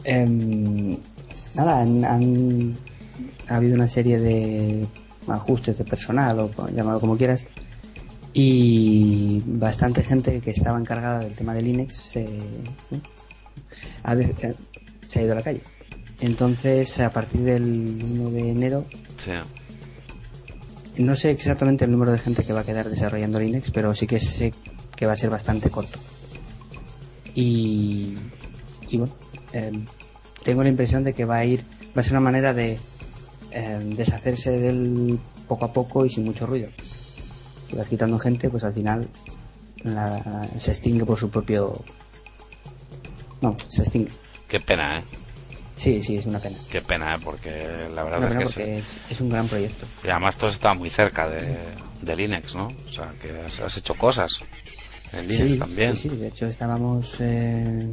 Em, 0.04 0.96
nada, 1.54 1.80
han, 1.80 2.76
ha 3.48 3.56
habido 3.56 3.74
una 3.74 3.88
serie 3.88 4.18
de 4.18 4.86
ajustes 5.28 5.78
de 5.78 5.84
personal, 5.84 6.38
o 6.38 6.68
llámalo 6.70 7.00
como 7.00 7.16
quieras, 7.16 7.48
y 8.32 9.42
bastante 9.44 10.02
gente 10.02 10.40
que 10.40 10.52
estaba 10.52 10.78
encargada 10.78 11.20
del 11.20 11.34
tema 11.34 11.52
de 11.52 11.62
Linux 11.62 11.96
se, 11.96 12.26
ha 14.04 14.14
eh, 14.14 14.54
se 15.04 15.18
ha 15.18 15.22
ido 15.22 15.32
a 15.32 15.36
la 15.36 15.42
calle. 15.42 15.62
Entonces, 16.20 17.00
a 17.00 17.10
partir 17.10 17.40
del 17.42 17.98
1 18.02 18.30
de 18.30 18.50
enero. 18.50 18.84
No 21.00 21.14
sé 21.14 21.30
exactamente 21.30 21.84
el 21.84 21.90
número 21.90 22.12
de 22.12 22.18
gente 22.18 22.44
que 22.44 22.52
va 22.52 22.60
a 22.60 22.64
quedar 22.64 22.88
desarrollando 22.88 23.40
Linux, 23.40 23.70
pero 23.70 23.94
sí 23.94 24.06
que 24.06 24.20
sé 24.20 24.52
que 24.96 25.06
va 25.06 25.12
a 25.12 25.16
ser 25.16 25.30
bastante 25.30 25.70
corto. 25.70 25.98
Y, 27.34 28.16
bueno, 28.92 29.12
eh, 29.52 29.72
tengo 30.44 30.62
la 30.62 30.68
impresión 30.68 31.04
de 31.04 31.12
que 31.14 31.24
va 31.24 31.36
a 31.36 31.44
ir, 31.44 31.64
va 31.96 32.00
a 32.00 32.02
ser 32.02 32.12
una 32.12 32.20
manera 32.20 32.52
de 32.54 32.78
eh, 33.52 33.80
deshacerse 33.96 34.50
del 34.58 35.18
poco 35.48 35.64
a 35.64 35.72
poco 35.72 36.04
y 36.04 36.10
sin 36.10 36.24
mucho 36.24 36.46
ruido. 36.46 36.68
Si 37.68 37.76
vas 37.76 37.88
quitando 37.88 38.18
gente, 38.18 38.48
pues 38.50 38.64
al 38.64 38.74
final 38.74 39.08
la- 39.84 40.48
se 40.58 40.72
extingue 40.72 41.04
por 41.04 41.18
su 41.18 41.30
propio. 41.30 41.82
No, 43.40 43.56
se 43.68 43.82
extingue. 43.82 44.10
Qué 44.48 44.60
pena, 44.60 44.98
¿eh? 44.98 45.04
Sí, 45.80 46.02
sí, 46.02 46.16
es 46.16 46.26
una 46.26 46.38
pena. 46.38 46.58
Qué 46.70 46.82
pena, 46.82 47.14
¿eh? 47.14 47.18
Porque 47.24 47.88
la 47.94 48.04
verdad 48.04 48.24
es 48.24 48.36
que 48.36 48.44
porque 48.44 48.78
es, 48.80 49.00
es 49.10 49.20
un 49.22 49.30
gran 49.30 49.48
proyecto. 49.48 49.86
Y 50.04 50.10
además 50.10 50.36
has 50.42 50.52
estado 50.52 50.74
muy 50.74 50.90
cerca 50.90 51.26
de, 51.26 51.56
de 52.02 52.16
Linux, 52.16 52.54
¿no? 52.54 52.66
O 52.86 52.90
sea, 52.92 53.14
que 53.18 53.30
has, 53.40 53.60
has 53.60 53.76
hecho 53.78 53.94
cosas 53.94 54.30
en 55.14 55.26
Linux 55.26 55.52
sí, 55.54 55.58
también. 55.58 55.96
Sí, 55.96 56.10
sí, 56.10 56.16
de 56.16 56.28
hecho 56.28 56.46
estábamos, 56.46 57.16
eh, 57.20 57.88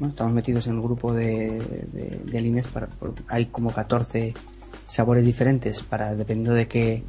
bueno, 0.00 0.10
estamos 0.12 0.32
metidos 0.32 0.66
en 0.66 0.74
el 0.74 0.82
grupo 0.82 1.12
de, 1.14 1.60
de, 1.92 2.20
de 2.24 2.40
Linux 2.40 2.66
para, 2.66 2.88
por- 2.88 3.14
hay 3.28 3.46
como 3.46 3.72
14 3.72 4.34
sabores 4.88 5.24
diferentes 5.24 5.82
para 5.82 6.16
dependiendo 6.16 6.52
de 6.52 6.66
qué, 6.66 7.04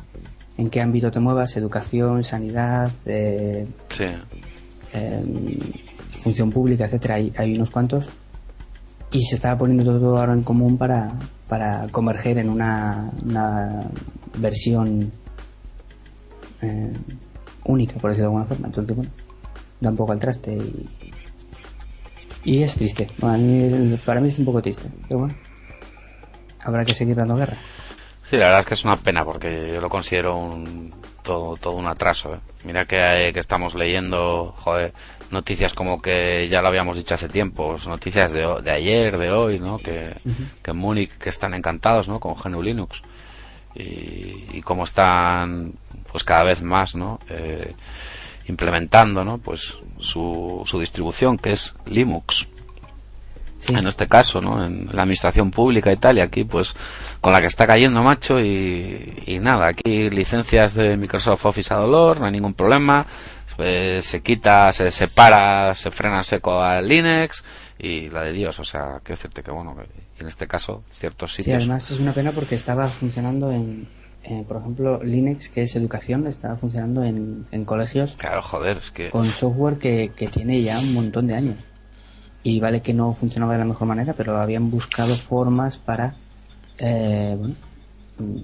en 0.60 0.70
qué 0.70 0.82
ámbito 0.82 1.10
te 1.10 1.20
muevas, 1.20 1.58
educación, 1.58 2.24
sanidad, 2.24 2.91
eh, 3.08 3.66
Sí. 3.89 4.06
eh, 4.93 5.24
función 6.20 6.51
pública, 6.51 6.86
etcétera, 6.86 7.16
hay, 7.16 7.34
hay 7.38 7.56
unos 7.56 7.72
cuantos 7.72 8.10
y 9.12 9.24
se 9.24 9.36
estaba 9.36 9.58
poniendo 9.58 9.84
todo 9.84 10.18
ahora 10.18 10.34
en 10.34 10.43
común 10.43 10.78
para, 10.78 11.14
para 11.47 11.88
converger 11.89 12.38
en 12.38 12.49
una, 12.49 13.12
una 13.24 13.84
versión 14.38 15.12
eh, 16.62 16.93
única, 17.66 17.95
por 17.95 18.12
decirlo 18.12 18.30
de 18.30 18.36
alguna 18.36 18.45
forma. 18.45 18.68
Entonces, 18.68 18.95
bueno, 18.95 19.12
da 19.80 19.89
un 19.89 19.97
poco 19.97 20.12
al 20.12 20.20
traste 20.20 20.53
y, 20.56 20.89
y 22.43 22.64
es 22.64 22.76
triste. 22.76 23.08
Bueno, 23.20 23.95
a 23.95 24.06
para 24.06 24.20
mí 24.22 24.28
es 24.30 24.39
un 24.39 24.45
poco 24.45 24.62
triste, 24.62 24.89
pero 25.08 25.22
bueno, 25.22 25.36
habrá 26.64 26.86
que 26.86 26.93
seguir 26.93 27.16
dando 27.16 27.36
guerra. 27.36 27.58
Sí, 28.24 28.38
la 28.38 28.45
verdad 28.45 28.62
es 28.62 28.66
que 28.66 28.74
es 28.74 28.84
una 28.84 28.97
pena 28.97 29.24
porque 29.24 29.72
yo 29.74 29.82
lo 29.82 29.89
considero 29.89 30.36
un, 30.38 30.91
todo, 31.26 31.57
todo 31.57 31.73
un 31.73 31.88
atraso. 31.88 32.36
¿eh? 32.36 32.39
Mira 32.63 32.86
que, 32.86 32.97
eh, 32.97 33.34
que 33.34 33.39
estamos 33.41 33.76
leyendo, 33.76 34.53
joder, 34.57 34.93
noticias 35.32 35.73
como 35.73 36.01
que 36.01 36.47
ya 36.49 36.61
lo 36.61 36.69
habíamos 36.69 36.95
dicho 36.95 37.15
hace 37.15 37.28
tiempo, 37.28 37.78
noticias 37.86 38.32
de, 38.32 38.47
de 38.61 38.71
ayer, 38.71 39.17
de 39.17 39.32
hoy, 39.32 39.59
¿no? 39.59 39.78
Que, 39.78 40.15
que 40.61 40.71
en 40.71 40.78
Múnich 40.78 41.11
que 41.17 41.30
están 41.30 41.53
encantados, 41.53 42.07
¿no? 42.07 42.19
Con 42.19 42.36
GNU 42.36 42.61
Linux 42.61 43.01
y, 43.76 44.45
y 44.53 44.61
cómo 44.63 44.86
están, 44.86 45.73
pues 46.11 46.23
cada 46.23 46.43
vez 46.43 46.61
más, 46.61 46.95
¿no? 46.95 47.19
Eh, 47.30 47.73
implementando, 48.47 49.26
¿no? 49.26 49.39
Pues 49.39 49.78
su, 49.99 50.63
su 50.65 50.80
distribución 50.80 51.38
que 51.38 51.51
es 51.51 51.73
Linux 51.88 52.47
Sí, 53.57 53.73
en 53.73 53.88
este 53.88 54.07
caso, 54.07 54.41
¿no? 54.41 54.63
En 54.63 54.89
la 54.91 55.03
administración 55.03 55.49
pública 55.49 55.91
y 55.91 55.95
tal, 55.97 56.17
y 56.17 56.21
aquí, 56.21 56.43
pues, 56.43 56.76
con 57.26 57.34
la 57.34 57.41
que 57.41 57.47
está 57.47 57.65
cayendo, 57.65 58.03
macho, 58.03 58.39
y, 58.39 59.23
y 59.26 59.39
nada, 59.39 59.65
aquí 59.65 60.11
licencias 60.11 60.76
de 60.76 60.95
Microsoft 60.95 61.43
Office 61.47 61.73
a 61.73 61.78
dolor, 61.78 62.19
no 62.19 62.28
hay 62.28 62.32
ningún 62.32 62.53
problema, 62.53 63.07
eh, 63.57 64.01
se 64.03 64.21
quita, 64.21 64.71
se 64.71 64.91
separa, 64.91 65.73
se 65.73 65.89
frena 65.89 66.21
seco 66.21 66.61
al 66.61 66.88
Linux, 66.88 67.43
y 67.80 68.11
la 68.11 68.21
de 68.21 68.32
Dios, 68.32 68.59
o 68.59 68.63
sea, 68.63 68.99
quiero 69.01 69.17
decirte 69.17 69.41
que, 69.41 69.49
bueno, 69.49 69.76
que 69.76 70.21
en 70.21 70.28
este 70.28 70.45
caso, 70.45 70.84
ciertos 70.91 71.32
sí, 71.32 71.38
sitios... 71.38 71.63
además 71.63 71.89
es 71.89 71.99
una 71.99 72.11
pena 72.13 72.32
porque 72.32 72.53
estaba 72.53 72.88
funcionando 72.89 73.51
en, 73.51 73.88
eh, 74.23 74.45
por 74.47 74.57
ejemplo, 74.57 75.03
Linux, 75.03 75.49
que 75.49 75.63
es 75.63 75.76
educación, 75.76 76.28
estaba 76.28 76.57
funcionando 76.57 77.03
en, 77.03 77.47
en 77.51 77.65
colegios 77.65 78.17
Claro, 78.19 78.43
joder, 78.43 78.78
es 78.78 78.91
que... 78.91 79.09
con 79.09 79.26
software 79.26 79.80
que, 79.80 80.11
que 80.15 80.28
tiene 80.28 80.61
ya 80.61 80.78
un 80.78 80.93
montón 80.93 81.26
de 81.26 81.34
años. 81.34 81.57
Y 82.43 82.59
vale 82.59 82.84
que 82.84 82.93
no 82.93 83.11
funcionaba 83.13 83.53
de 83.53 83.57
la 83.57 83.65
mejor 83.65 83.88
manera, 83.88 84.13
pero 84.13 84.38
habían 84.38 84.69
buscado 84.69 85.15
formas 85.15 85.80
para, 85.80 86.13
eh, 86.80 87.36
bueno, 87.38 87.55
mm, 88.19 88.38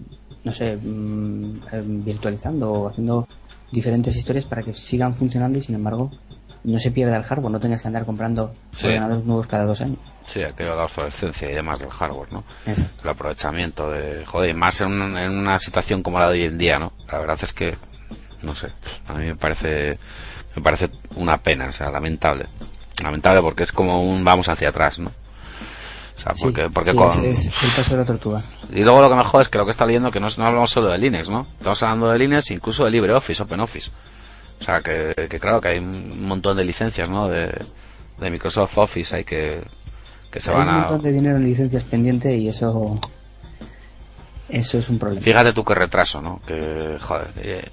no 0.44 0.52
sé, 0.54 0.78
mm, 0.78 1.60
eh, 1.72 1.82
virtualizando 1.86 2.72
o 2.72 2.88
haciendo 2.90 3.26
diferentes 3.72 4.16
historias 4.16 4.46
para 4.46 4.64
que 4.64 4.74
sigan 4.74 5.16
funcionando 5.16 5.58
y 5.60 5.62
sin 5.62 5.76
embargo 5.76 6.12
no 6.64 6.80
se 6.80 6.92
pierda 6.92 7.18
el 7.18 7.24
hardware, 7.24 7.52
no 7.52 7.60
tengas 7.60 7.82
que 7.82 7.88
andar 7.88 8.06
comprando 8.06 8.54
Sí. 8.76 8.88
ordenadores 8.88 9.26
nuevos 9.26 9.48
cada 9.48 9.66
dos 9.66 9.82
años. 9.82 9.98
Sí, 10.28 10.44
aquello 10.44 10.72
de 10.72 10.76
la 10.78 10.84
obsolescencia 10.86 11.50
y 11.50 11.54
demás 11.54 11.80
del 11.80 11.90
hardware, 11.90 12.32
¿no? 12.34 12.44
Exacto. 12.66 13.04
el 13.04 13.10
aprovechamiento 13.10 13.90
de 13.90 14.24
joder 14.26 14.52
y 14.52 14.54
más 14.54 14.80
en, 14.82 14.88
un- 15.02 15.18
en 15.18 15.38
una 15.38 15.58
situación 15.60 16.04
como 16.04 16.20
la 16.20 16.28
de 16.28 16.34
hoy 16.34 16.44
en 16.44 16.58
día 16.58 16.78
no 16.80 16.92
la 17.12 17.18
verdad 17.20 17.40
es 17.42 17.52
que 17.54 17.76
no 18.44 18.56
sé 18.56 18.68
a 19.08 19.14
mí 19.16 19.26
me 19.26 19.36
parece 19.36 19.98
me 20.56 20.62
parece 20.62 20.90
una 21.16 21.38
pena 21.38 21.68
o 21.70 21.72
sea 21.72 21.90
lamentable 21.90 22.46
lamentable 23.04 23.42
porque 23.42 23.64
es 23.64 23.72
como 23.72 24.04
un 24.04 24.24
vamos 24.24 24.48
hacia 24.50 24.70
atrás 24.70 25.00
no 25.00 25.12
o 26.22 26.24
sea 26.24 26.34
Sí, 26.36 26.44
porque 26.44 26.70
porque 26.70 26.92
sí, 26.92 26.98
con 26.98 27.26
es, 27.26 27.40
es 27.48 27.64
el 27.64 27.70
paso 27.76 27.92
de 27.92 27.98
la 27.98 28.06
tortuga. 28.06 28.44
y 28.72 28.84
luego 28.84 29.02
lo 29.02 29.10
que 29.10 29.16
me 29.16 29.24
jode 29.24 29.42
es 29.44 29.50
que 29.50 29.58
lo 29.58 29.66
que 29.66 29.72
está 29.72 29.86
leyendo 29.86 30.12
que 30.12 30.20
no, 30.20 30.28
no 30.38 30.46
hablamos 30.46 30.70
solo 30.72 30.90
de 30.90 30.98
Linux 30.98 31.30
no 31.30 31.48
estamos 31.58 31.82
hablando 31.84 32.10
de 32.10 32.20
Linux 32.20 32.52
incluso 32.52 32.86
de 32.86 32.92
LibreOffice 32.92 33.44
OpenOffice 33.44 33.90
o 34.60 34.64
sea 34.64 34.82
que, 34.82 35.14
que 35.30 35.40
claro 35.40 35.60
que 35.60 35.70
hay 35.70 35.80
un 35.80 36.26
montón 36.28 36.56
de 36.58 36.64
licencias 36.64 37.10
no 37.10 37.28
de, 37.28 37.52
de 38.20 38.30
Microsoft 38.32 38.78
Office 38.78 39.16
hay 39.16 39.24
que 39.24 39.62
que 40.30 40.40
se 40.40 40.52
Hay 40.52 40.58
van 40.58 40.70
un 40.70 40.74
a 40.76 40.78
montón 40.82 41.02
de 41.02 41.12
dinero 41.12 41.38
en 41.38 41.44
licencias 41.44 41.84
pendiente 41.84 42.36
y 42.38 42.48
eso 42.50 43.00
eso 44.50 44.78
es 44.80 44.90
un 44.90 45.00
problema. 45.00 45.22
Fíjate 45.24 45.54
tú 45.54 45.64
qué 45.64 45.74
retraso, 45.74 46.22
¿no? 46.22 46.42
Que, 46.46 46.98
joder, 47.00 47.28
eh, 47.38 47.70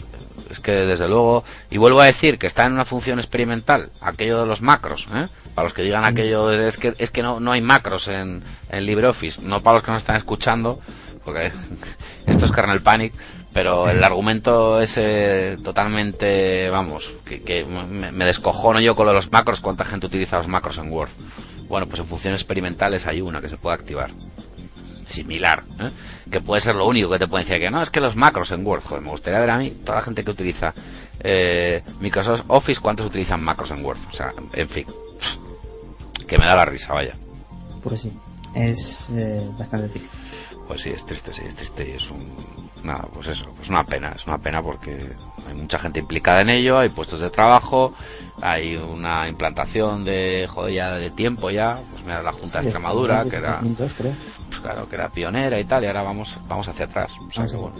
es 0.50 0.60
que 0.60 0.72
desde 0.72 1.08
luego, 1.08 1.44
y 1.70 1.78
vuelvo 1.78 2.00
a 2.00 2.06
decir 2.06 2.38
que 2.38 2.46
está 2.46 2.64
en 2.64 2.72
una 2.72 2.84
función 2.84 3.18
experimental, 3.18 3.90
aquello 4.00 4.40
de 4.40 4.46
los 4.46 4.62
macros, 4.62 5.06
¿eh? 5.14 5.28
Para 5.54 5.66
los 5.66 5.74
que 5.74 5.82
digan 5.82 6.04
aquello 6.04 6.46
de, 6.48 6.68
es 6.68 6.78
que, 6.78 6.94
es 6.98 7.10
que 7.10 7.22
no, 7.22 7.40
no 7.40 7.52
hay 7.52 7.60
macros 7.60 8.08
en, 8.08 8.42
en 8.70 8.86
LibreOffice, 8.86 9.42
no 9.42 9.62
para 9.62 9.74
los 9.74 9.82
que 9.82 9.90
nos 9.90 10.02
están 10.02 10.16
escuchando, 10.16 10.78
porque 11.24 11.50
esto 12.26 12.46
es 12.46 12.52
kernel 12.52 12.80
panic, 12.80 13.12
pero 13.52 13.88
el 13.88 14.02
argumento 14.02 14.80
es 14.80 14.96
eh, 14.96 15.56
totalmente, 15.62 16.70
vamos, 16.70 17.10
que, 17.24 17.42
que 17.42 17.64
me, 17.64 18.12
me 18.12 18.24
descojono 18.24 18.80
yo 18.80 18.94
con 18.94 19.06
lo 19.06 19.12
de 19.12 19.16
los 19.16 19.32
macros, 19.32 19.60
cuánta 19.60 19.84
gente 19.84 20.06
utiliza 20.06 20.38
los 20.38 20.48
macros 20.48 20.78
en 20.78 20.92
Word. 20.92 21.10
Bueno, 21.68 21.86
pues 21.86 22.00
en 22.00 22.06
funciones 22.06 22.40
experimentales 22.40 23.06
hay 23.06 23.20
una 23.20 23.40
que 23.40 23.48
se 23.48 23.58
puede 23.58 23.74
activar 23.74 24.10
similar, 25.08 25.64
¿eh? 25.80 25.90
que 26.30 26.40
puede 26.40 26.60
ser 26.60 26.74
lo 26.74 26.86
único 26.86 27.10
que 27.10 27.18
te 27.18 27.26
pueden 27.26 27.46
decir 27.46 27.60
que 27.60 27.70
no, 27.70 27.82
es 27.82 27.90
que 27.90 28.00
los 28.00 28.16
macros 28.16 28.50
en 28.52 28.66
Word, 28.66 28.82
joder, 28.82 29.02
me 29.02 29.10
gustaría 29.10 29.40
ver 29.40 29.50
a 29.50 29.58
mí, 29.58 29.70
toda 29.84 29.98
la 29.98 30.04
gente 30.04 30.24
que 30.24 30.30
utiliza 30.30 30.74
eh, 31.20 31.82
Microsoft 32.00 32.44
Office, 32.48 32.80
¿cuántos 32.80 33.06
utilizan 33.06 33.42
macros 33.42 33.70
en 33.70 33.84
Word? 33.84 33.98
O 34.10 34.14
sea, 34.14 34.32
en 34.52 34.68
fin, 34.68 34.86
que 36.26 36.38
me 36.38 36.44
da 36.44 36.54
la 36.54 36.64
risa, 36.64 36.92
vaya. 36.92 37.14
Pues 37.82 38.02
sí, 38.02 38.12
es 38.54 39.10
eh, 39.10 39.42
bastante 39.58 39.88
triste. 39.88 40.16
Pues 40.66 40.82
sí, 40.82 40.90
es 40.90 41.04
triste, 41.06 41.32
sí, 41.32 41.42
es 41.46 41.56
triste 41.56 41.88
y 41.88 41.92
es 41.92 42.10
un... 42.10 42.58
Nada, 42.84 43.08
pues 43.12 43.28
eso, 43.28 43.52
pues 43.56 43.68
una 43.70 43.84
pena, 43.84 44.12
es 44.14 44.26
una 44.26 44.38
pena 44.38 44.62
porque 44.62 44.98
hay 45.48 45.54
mucha 45.54 45.78
gente 45.78 45.98
implicada 46.00 46.42
en 46.42 46.50
ello, 46.50 46.78
hay 46.78 46.88
puestos 46.90 47.20
de 47.20 47.30
trabajo, 47.30 47.92
hay 48.42 48.76
una 48.76 49.28
implantación 49.28 50.04
de, 50.04 50.46
joder, 50.48 50.74
ya 50.74 50.92
de 50.94 51.10
tiempo 51.10 51.50
ya, 51.50 51.78
pues 51.92 52.04
mira, 52.04 52.22
la 52.22 52.32
Junta 52.32 52.58
de 52.60 52.64
Extremadura, 52.68 53.24
que 53.24 53.36
era, 53.36 53.52
2002, 53.62 53.94
creo. 53.94 54.12
pues 54.48 54.60
claro, 54.60 54.88
que 54.88 54.94
era 54.96 55.08
pionera 55.08 55.58
y 55.58 55.64
tal, 55.64 55.84
y 55.84 55.86
ahora 55.86 56.02
vamos, 56.02 56.36
vamos 56.48 56.68
hacia 56.68 56.84
atrás. 56.84 57.10
O 57.28 57.32
sea, 57.32 57.46
que 57.46 57.56
bueno. 57.56 57.76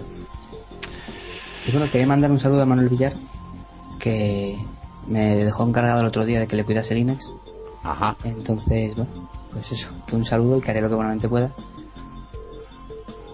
Y 1.66 1.71
bueno, 1.73 1.91
quería 1.91 2.07
mandar 2.07 2.31
un 2.31 2.41
saludo 2.41 2.62
a 2.62 2.66
Manuel 2.66 2.89
Villar, 2.89 3.12
que 4.01 4.57
me 5.07 5.37
dejó 5.37 5.66
encargado 5.66 6.01
el 6.01 6.07
otro 6.07 6.25
día 6.25 6.41
de 6.41 6.47
que 6.47 6.57
le 6.57 6.64
cuidase 6.64 6.95
Linux. 6.95 7.33
Ajá. 7.85 8.16
Entonces, 8.25 8.95
bueno, 8.97 9.29
pues 9.53 9.73
eso, 9.73 9.91
que 10.07 10.16
un 10.16 10.25
saludo 10.25 10.59
y 10.59 10.61
que 10.62 10.71
haré 10.71 10.81
lo 10.81 10.89
que 10.89 10.95
buenamente 10.95 11.29
pueda. 11.29 11.51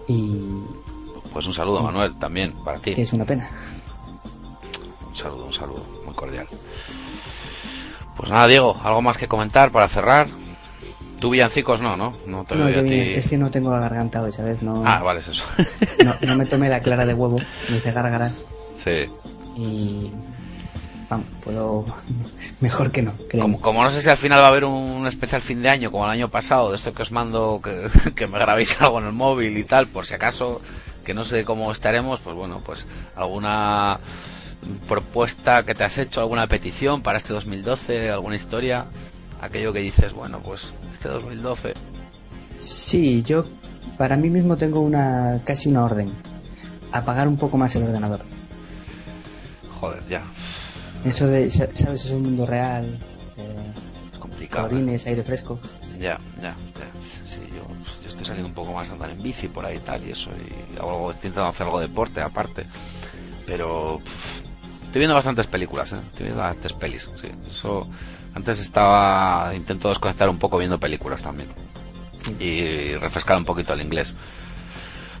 Y 0.07 0.41
Pues 1.33 1.47
un 1.47 1.53
saludo, 1.53 1.81
Manuel, 1.81 2.15
también 2.19 2.53
para 2.63 2.77
ti. 2.79 2.93
que 2.93 3.01
es 3.01 3.13
una 3.13 3.25
pena. 3.25 3.49
Un 5.15 5.21
saludo, 5.21 5.45
un 5.45 5.53
saludo 5.53 5.85
muy 6.05 6.13
cordial. 6.13 6.45
Pues 8.17 8.29
nada, 8.29 8.47
Diego, 8.47 8.75
¿algo 8.83 9.01
más 9.01 9.17
que 9.17 9.27
comentar 9.29 9.71
para 9.71 9.87
cerrar? 9.87 10.27
tú 11.19 11.29
villancicos 11.29 11.79
no, 11.79 11.95
¿no? 11.95 12.13
No 12.27 12.43
te 12.43 12.55
No, 12.55 12.69
yo 12.69 12.81
a 12.81 12.83
ti. 12.83 12.93
es 12.99 13.27
que 13.29 13.37
no 13.37 13.49
tengo 13.49 13.71
la 13.71 13.79
garganta 13.79 14.21
hoy, 14.21 14.33
¿sabes? 14.33 14.61
No, 14.61 14.83
Ah, 14.85 15.01
vale, 15.01 15.21
es 15.21 15.29
eso. 15.29 15.45
no, 16.03 16.13
no 16.21 16.35
me 16.35 16.45
tomé 16.45 16.67
la 16.67 16.81
clara 16.81 17.05
de 17.05 17.13
huevo, 17.13 17.39
me 17.69 17.77
hice 17.77 17.91
gárgaras 17.93 18.45
sí. 18.75 19.05
y... 19.55 20.11
Vamos, 21.09 21.25
puedo... 21.43 21.85
Mejor 22.59 22.91
que 22.91 23.01
no, 23.01 23.13
creo. 23.29 23.41
Como, 23.41 23.61
como 23.61 23.83
no 23.83 23.91
sé 23.91 24.01
si 24.01 24.09
al 24.09 24.17
final 24.17 24.41
va 24.41 24.45
a 24.45 24.49
haber 24.49 24.65
un 24.65 25.07
especial 25.07 25.41
fin 25.41 25.61
de 25.61 25.69
año, 25.69 25.89
como 25.91 26.03
el 26.03 26.11
año 26.11 26.27
pasado, 26.29 26.71
de 26.71 26.75
esto 26.75 26.93
que 26.93 27.03
os 27.03 27.11
mando, 27.11 27.61
que, 27.63 27.87
que 28.15 28.27
me 28.27 28.37
grabéis 28.37 28.81
algo 28.81 28.99
en 28.99 29.07
el 29.07 29.13
móvil 29.13 29.57
y 29.57 29.63
tal, 29.63 29.87
por 29.87 30.05
si 30.05 30.13
acaso, 30.13 30.61
que 31.05 31.13
no 31.13 31.23
sé 31.23 31.45
cómo 31.45 31.71
estaremos, 31.71 32.19
pues 32.19 32.35
bueno, 32.35 32.61
pues 32.65 32.85
alguna 33.15 33.99
propuesta 34.87 35.63
que 35.65 35.73
te 35.75 35.83
has 35.83 35.97
hecho, 35.97 36.21
alguna 36.21 36.47
petición 36.47 37.01
para 37.01 37.17
este 37.17 37.33
2012, 37.33 38.09
alguna 38.11 38.35
historia, 38.35 38.85
aquello 39.41 39.73
que 39.73 39.79
dices, 39.79 40.13
bueno, 40.13 40.39
pues 40.39 40.71
este 40.93 41.09
2012, 41.09 41.73
Sí, 42.57 43.21
yo 43.23 43.45
para 43.97 44.15
mí 44.17 44.29
mismo 44.29 44.55
tengo 44.57 44.79
una 44.79 45.39
casi 45.43 45.67
una 45.69 45.83
orden. 45.83 46.09
Apagar 46.91 47.27
un 47.27 47.35
poco 47.37 47.57
más 47.57 47.75
el 47.75 47.83
ordenador. 47.83 48.21
joder, 49.79 50.01
ya, 50.09 50.21
Eso 51.03 51.27
de, 51.27 51.49
sa- 51.49 51.67
¿sabes? 51.73 52.05
Es 52.05 52.11
un 52.11 52.21
mundo 52.23 52.45
real. 52.45 52.97
Eh, 53.37 53.71
es 54.13 54.17
complicado. 54.19 54.67
¿eh? 54.67 54.69
colorines, 54.69 55.05
aire 55.05 55.23
fresco. 55.23 55.59
Ya, 55.99 56.17
ya, 56.41 56.55
ya. 56.55 56.55
Sí, 57.29 57.39
yo, 57.49 57.63
yo 58.03 58.09
estoy 58.09 58.25
saliendo 58.25 58.47
un 58.47 58.55
poco 58.55 58.73
más 58.73 58.89
a 58.89 58.93
andar 58.93 59.09
en 59.11 59.21
bici 59.21 59.47
por 59.49 59.65
ahí 59.65 59.75
y 59.75 59.79
tal, 59.79 60.05
y 60.07 60.11
eso, 60.11 60.29
y 60.31 60.77
hago 60.79 61.11
intentando 61.11 61.49
hacer 61.49 61.65
algo 61.67 61.79
de 61.81 61.87
deporte 61.87 62.21
aparte. 62.21 62.65
Pero 63.45 63.99
pff, 64.03 64.44
estoy 64.95 65.01
viendo 65.01 65.15
bastantes 65.15 65.47
películas, 65.47 65.91
¿eh? 65.91 65.97
Estoy 66.07 66.23
viendo 66.23 66.41
bastantes 66.41 66.71
pelis, 66.71 67.09
sí. 67.21 67.27
Eso, 67.51 67.85
antes 68.33 68.59
estaba, 68.59 69.51
intento 69.53 69.89
desconectar 69.89 70.29
un 70.29 70.39
poco 70.39 70.57
viendo 70.57 70.79
películas 70.79 71.21
también. 71.21 71.49
Y 72.39 72.95
refrescar 72.95 73.35
un 73.35 73.43
poquito 73.43 73.73
el 73.73 73.81
inglés. 73.81 74.13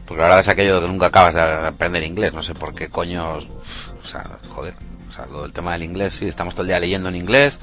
Porque 0.05 0.21
la 0.21 0.29
verdad 0.29 0.39
es 0.39 0.47
aquello 0.47 0.79
que 0.79 0.87
nunca 0.87 1.07
acabas 1.07 1.33
de 1.33 1.41
aprender 1.41 2.03
inglés, 2.03 2.31
no 2.31 2.41
sé 2.41 2.53
por 2.53 2.73
qué 2.73 2.87
coño, 2.87 3.33
o 3.33 4.05
sea, 4.05 4.23
joder, 4.55 4.75
o 5.09 5.13
sea, 5.13 5.25
lo 5.25 5.41
del 5.41 5.51
tema 5.51 5.73
del 5.73 5.83
inglés, 5.83 6.15
sí, 6.15 6.25
estamos 6.25 6.53
todo 6.53 6.61
el 6.61 6.69
día 6.69 6.79
leyendo 6.79 7.09
en 7.09 7.17
inglés, 7.17 7.59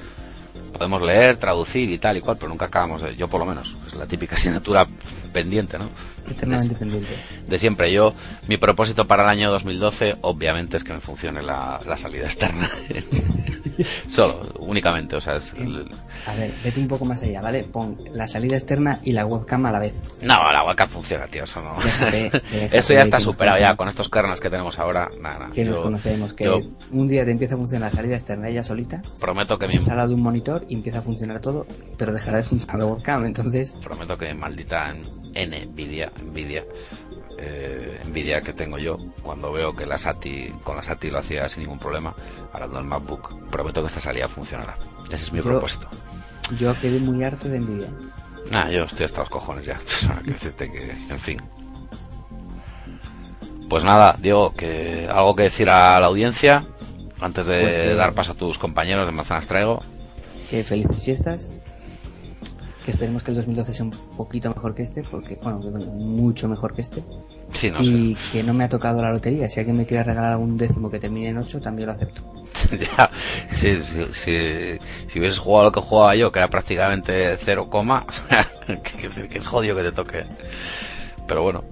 podemos 0.76 1.00
leer, 1.00 1.38
traducir 1.38 1.88
y 1.88 1.96
tal 1.96 2.18
y 2.18 2.20
cual, 2.20 2.36
pero 2.36 2.50
nunca 2.50 2.66
acabamos 2.66 3.00
de, 3.00 3.16
yo 3.16 3.26
por 3.26 3.40
lo 3.40 3.46
menos, 3.46 3.74
es 3.88 3.94
la 3.94 4.04
típica 4.04 4.34
asignatura 4.36 4.86
pendiente, 5.32 5.78
¿no? 5.78 5.88
Eternamente 6.30 6.74
pendiente. 6.74 7.10
De 7.46 7.58
siempre, 7.58 7.92
yo, 7.92 8.14
mi 8.48 8.56
propósito 8.56 9.06
para 9.06 9.24
el 9.24 9.28
año 9.28 9.50
2012, 9.50 10.16
obviamente, 10.22 10.76
es 10.76 10.84
que 10.84 10.92
me 10.92 11.00
funcione 11.00 11.42
la, 11.42 11.80
la 11.86 11.96
salida 11.96 12.24
externa. 12.24 12.70
Solo, 14.08 14.40
únicamente, 14.58 15.16
o 15.16 15.20
sea, 15.20 15.36
es 15.36 15.52
A 16.26 16.34
ver, 16.34 16.52
vete 16.62 16.80
un 16.80 16.88
poco 16.88 17.04
más 17.04 17.22
allá, 17.22 17.40
¿vale? 17.40 17.64
Pon 17.64 17.98
la 18.12 18.28
salida 18.28 18.56
externa 18.56 18.98
y 19.02 19.12
la 19.12 19.26
webcam 19.26 19.64
a 19.66 19.72
la 19.72 19.78
vez. 19.78 20.02
No, 20.20 20.52
la 20.52 20.64
webcam 20.64 20.88
funciona, 20.88 21.26
tío, 21.26 21.44
eso 21.44 21.62
no. 21.62 21.74
Déjate, 21.82 22.30
déjate 22.52 22.78
eso 22.78 22.92
ya 22.92 23.02
está 23.02 23.16
nos 23.16 23.24
superado 23.24 23.58
ya 23.58 23.76
con 23.76 23.88
estos 23.88 24.08
kernels 24.08 24.40
que 24.40 24.50
tenemos 24.50 24.78
ahora. 24.78 25.10
Nada, 25.20 25.38
nada. 25.38 25.52
Que 25.52 25.64
nos 25.64 25.78
Yo- 25.78 25.82
conocemos, 25.82 26.32
que 26.34 26.44
yo 26.44 26.60
un 26.90 27.08
día 27.08 27.24
te 27.24 27.30
empieza 27.30 27.54
a 27.54 27.58
funcionar 27.58 27.90
la 27.90 27.96
salida 27.96 28.16
externa 28.16 28.48
ella 28.48 28.62
solita, 28.62 29.02
prometo 29.18 29.58
que 29.58 29.66
mi, 29.66 29.74
sala 29.74 30.06
de 30.06 30.14
un 30.14 30.22
monitor 30.22 30.64
y 30.68 30.74
empieza 30.74 30.98
a 30.98 31.02
funcionar 31.02 31.40
todo, 31.40 31.66
pero 31.96 32.12
dejará 32.12 32.38
de 32.38 32.44
funcionar 32.44 32.78
la 32.78 32.86
webcam, 32.86 33.24
entonces... 33.24 33.76
prometo 33.82 34.16
que 34.18 34.32
mi 34.32 34.40
maldita 35.34 35.66
Nvidia, 35.66 36.12
Nvidia, 36.24 36.64
eh, 37.38 38.00
Nvidia 38.06 38.40
que 38.40 38.52
tengo 38.52 38.78
yo, 38.78 38.98
cuando 39.22 39.52
veo 39.52 39.74
que 39.74 39.86
la 39.86 39.98
SATI, 39.98 40.52
con 40.62 40.76
la 40.76 40.82
SATI 40.82 41.10
lo 41.10 41.18
hacía 41.18 41.48
sin 41.48 41.62
ningún 41.62 41.78
problema, 41.78 42.14
ahora 42.52 42.66
no 42.66 42.78
el 42.78 42.84
MacBook, 42.84 43.48
prometo 43.50 43.80
que 43.82 43.88
esta 43.88 44.00
salida 44.00 44.28
funcionará. 44.28 44.76
Ese 45.06 45.24
es 45.24 45.32
mi 45.32 45.38
Yo- 45.38 45.44
propósito. 45.44 45.88
Yo 46.58 46.74
quedé 46.80 46.98
muy 46.98 47.22
harto 47.24 47.48
de 47.48 47.56
envidia. 47.56 47.88
Nah, 48.50 48.68
yo 48.68 48.82
estoy 48.84 49.04
hasta 49.06 49.20
los 49.20 49.30
cojones 49.30 49.64
ya. 49.64 49.78
Decirte 50.24 50.70
que, 50.70 50.90
en 50.90 51.18
fin. 51.18 51.38
Pues 53.68 53.84
nada, 53.84 54.16
Diego, 54.20 54.52
que 54.52 55.08
algo 55.10 55.34
que 55.34 55.44
decir 55.44 55.70
a 55.70 55.98
la 55.98 56.06
audiencia 56.06 56.64
antes 57.20 57.46
de 57.46 57.62
Pues 57.62 57.76
que- 57.76 57.94
dar 57.94 58.12
paso 58.12 58.32
a 58.32 58.34
tus 58.34 58.58
compañeros 58.58 59.06
de 59.06 59.12
Manzanas 59.12 59.46
Traigo. 59.46 59.78
Que 60.50 60.62
felices 60.62 61.02
fiestas. 61.02 61.54
Que 62.84 62.90
esperemos 62.90 63.22
que 63.22 63.30
el 63.30 63.36
2012 63.36 63.72
sea 63.72 63.84
un 63.84 63.92
poquito 64.16 64.48
mejor 64.48 64.74
que 64.74 64.82
este, 64.82 65.02
porque, 65.02 65.38
bueno, 65.42 65.60
mucho 65.94 66.48
mejor 66.48 66.74
que 66.74 66.80
este. 66.80 67.02
Sí, 67.54 67.70
no 67.70 67.80
y 67.82 68.16
que 68.32 68.42
no 68.42 68.52
me 68.54 68.64
ha 68.64 68.68
tocado 68.68 69.00
la 69.00 69.10
lotería. 69.12 69.48
Si 69.48 69.60
alguien 69.60 69.76
me 69.76 69.86
quiere 69.86 70.02
regalar 70.02 70.32
algún 70.32 70.56
décimo 70.56 70.90
que 70.90 70.98
termine 70.98 71.28
en 71.28 71.38
8, 71.38 71.60
también 71.60 71.86
lo 71.86 71.92
acepto. 71.92 72.22
ya, 72.96 73.10
sí, 73.50 73.78
sí, 74.12 74.78
si 75.06 75.18
hubieses 75.20 75.38
jugado 75.38 75.66
lo 75.66 75.72
que 75.72 75.80
jugaba 75.80 76.16
yo, 76.16 76.32
que 76.32 76.40
era 76.40 76.48
prácticamente 76.48 77.36
0, 77.38 77.70
coma, 77.70 78.04
que, 78.66 79.08
que- 79.08 79.28
que 79.28 79.38
es 79.38 79.46
jodido 79.46 79.76
que 79.76 79.82
te 79.84 79.92
toque. 79.92 80.24
Pero 81.28 81.42
bueno, 81.44 81.62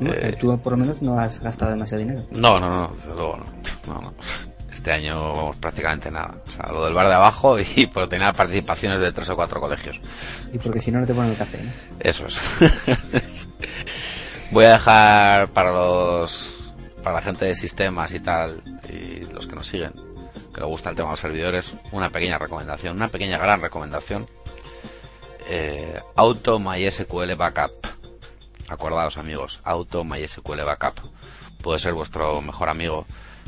¿no? 0.00 0.10
Eh, 0.12 0.36
Tú 0.40 0.58
por 0.58 0.72
lo 0.72 0.78
menos 0.78 1.02
no 1.02 1.18
has 1.18 1.40
gastado 1.42 1.70
demasiado 1.72 2.02
dinero. 2.02 2.24
No, 2.32 2.58
no, 2.58 2.68
no, 2.70 2.94
desde 2.96 3.14
luego 3.14 3.36
no. 3.36 3.44
No, 3.94 4.00
no. 4.00 4.14
Este 4.84 4.92
año 4.92 5.32
vamos 5.32 5.56
prácticamente 5.56 6.10
nada. 6.10 6.34
O 6.46 6.50
sea, 6.50 6.70
lo 6.70 6.84
del 6.84 6.92
bar 6.92 7.08
de 7.08 7.14
abajo 7.14 7.56
y 7.76 7.86
por 7.86 8.06
tener 8.06 8.34
participaciones 8.34 9.00
de 9.00 9.12
tres 9.12 9.30
o 9.30 9.34
cuatro 9.34 9.58
colegios. 9.58 9.98
Y 10.52 10.58
porque 10.58 10.78
si 10.78 10.92
no, 10.92 11.00
no 11.00 11.06
te 11.06 11.14
ponen 11.14 11.30
el 11.30 11.38
café, 11.38 11.58
¿no? 11.62 11.70
Eso 12.00 12.26
es. 12.26 12.38
Voy 14.50 14.66
a 14.66 14.72
dejar 14.72 15.48
para 15.48 15.72
los 15.72 16.74
para 17.02 17.16
la 17.16 17.22
gente 17.22 17.46
de 17.46 17.54
sistemas 17.54 18.12
y 18.12 18.20
tal 18.20 18.62
y 18.90 19.24
los 19.32 19.46
que 19.46 19.54
nos 19.54 19.66
siguen 19.66 19.92
que 20.52 20.60
les 20.60 20.68
gusta 20.68 20.90
el 20.90 20.96
tema 20.96 21.08
de 21.08 21.12
los 21.12 21.20
servidores 21.20 21.72
una 21.92 22.10
pequeña 22.10 22.36
recomendación, 22.36 22.96
una 22.96 23.08
pequeña 23.08 23.38
gran 23.38 23.62
recomendación. 23.62 24.28
Eh, 25.48 25.98
Auto 26.14 26.58
MySQL 26.58 27.34
Backup. 27.36 27.72
Acordaos 28.68 29.16
amigos, 29.16 29.60
Auto 29.64 30.04
MySQL 30.04 30.60
Backup. 30.62 31.00
Puede 31.62 31.78
ser 31.78 31.94
vuestro 31.94 32.42
mejor 32.42 32.68
amigo 32.68 33.06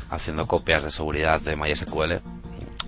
haciendo 0.09 0.47
copias 0.47 0.83
de 0.83 0.91
seguridad 0.91 1.41
de 1.41 1.55
MySQL 1.55 2.13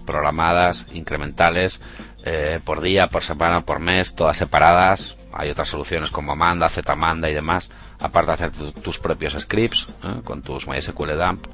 programadas, 0.06 0.88
incrementales, 0.94 1.80
eh, 2.24 2.60
por 2.64 2.82
día, 2.82 3.08
por 3.10 3.24
semana, 3.24 3.62
por 3.62 3.80
mes, 3.80 4.16
todas 4.16 4.38
separadas. 4.38 5.16
Hay 5.34 5.50
otras 5.52 5.70
soluciones 5.70 6.10
como 6.10 6.32
Amanda, 6.32 6.68
Zmanda 6.70 7.30
y 7.30 7.34
demás. 7.36 7.70
Aparte 8.00 8.28
de 8.28 8.34
hacer 8.34 8.52
tu- 8.52 8.72
tus 8.72 8.98
propios 8.98 9.34
scripts 9.40 9.88
¿eh? 10.04 10.22
con 10.24 10.42
tus 10.42 10.68
MySQL 10.68 11.16
dump, 11.18 11.46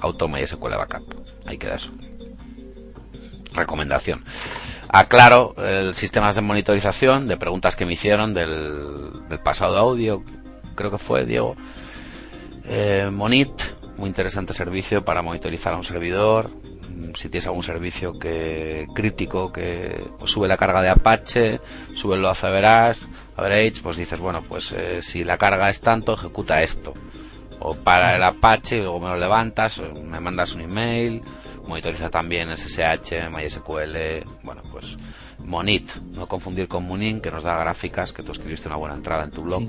Auto 0.00 0.26
MySQL 0.28 0.70
Backup. 0.76 1.14
Ahí 1.46 1.58
queda 1.58 1.74
eso. 1.74 1.90
Recomendación. 3.54 4.24
Aclaro 4.88 5.54
el 5.58 5.94
sistemas 5.94 6.34
de 6.36 6.40
monitorización 6.42 7.26
de 7.28 7.36
preguntas 7.36 7.76
que 7.76 7.84
me 7.86 7.92
hicieron 7.92 8.32
del, 8.34 9.26
del 9.28 9.38
pasado 9.40 9.78
audio, 9.78 10.22
creo 10.74 10.90
que 10.90 10.98
fue 10.98 11.24
Diego. 11.26 11.56
Eh, 12.64 13.10
Monit, 13.12 13.50
muy 14.02 14.08
interesante 14.08 14.52
servicio 14.52 15.04
para 15.04 15.22
monitorizar 15.22 15.74
a 15.74 15.76
un 15.76 15.84
servidor. 15.84 16.50
Mm, 16.50 17.14
Si 17.14 17.28
tienes 17.28 17.46
algún 17.46 17.62
servicio 17.62 18.12
que 18.12 18.88
crítico 18.92 19.52
que 19.52 20.04
pues, 20.18 20.28
sube 20.28 20.48
la 20.48 20.56
carga 20.56 20.82
de 20.82 20.88
Apache, 20.88 21.60
sube 21.94 22.16
lo 22.16 22.28
hace 22.28 22.48
verás, 22.50 23.06
average, 23.36 23.80
pues 23.80 23.96
dices, 23.96 24.18
bueno, 24.18 24.42
pues 24.48 24.72
eh, 24.76 25.02
si 25.02 25.22
la 25.22 25.38
carga 25.38 25.70
es 25.70 25.80
tanto, 25.80 26.14
ejecuta 26.14 26.62
esto. 26.64 26.92
O 27.60 27.74
para 27.76 28.16
el 28.16 28.24
Apache, 28.24 28.78
luego 28.78 28.98
me 28.98 29.06
lo 29.06 29.16
levantas, 29.16 29.80
me 30.04 30.18
mandas 30.18 30.52
un 30.52 30.62
email, 30.62 31.22
monitoriza 31.68 32.10
también 32.10 32.50
SSH, 32.56 33.30
MySQL, 33.30 34.24
bueno, 34.42 34.62
pues 34.72 34.96
Monit, 35.38 35.94
no 36.12 36.26
confundir 36.26 36.66
con 36.66 36.82
Munin, 36.82 37.20
que 37.20 37.30
nos 37.30 37.44
da 37.44 37.56
gráficas, 37.56 38.12
que 38.12 38.24
tú 38.24 38.32
escribiste 38.32 38.66
una 38.66 38.78
buena 38.78 38.96
entrada 38.96 39.22
en 39.22 39.30
tu 39.30 39.42
blog. 39.42 39.68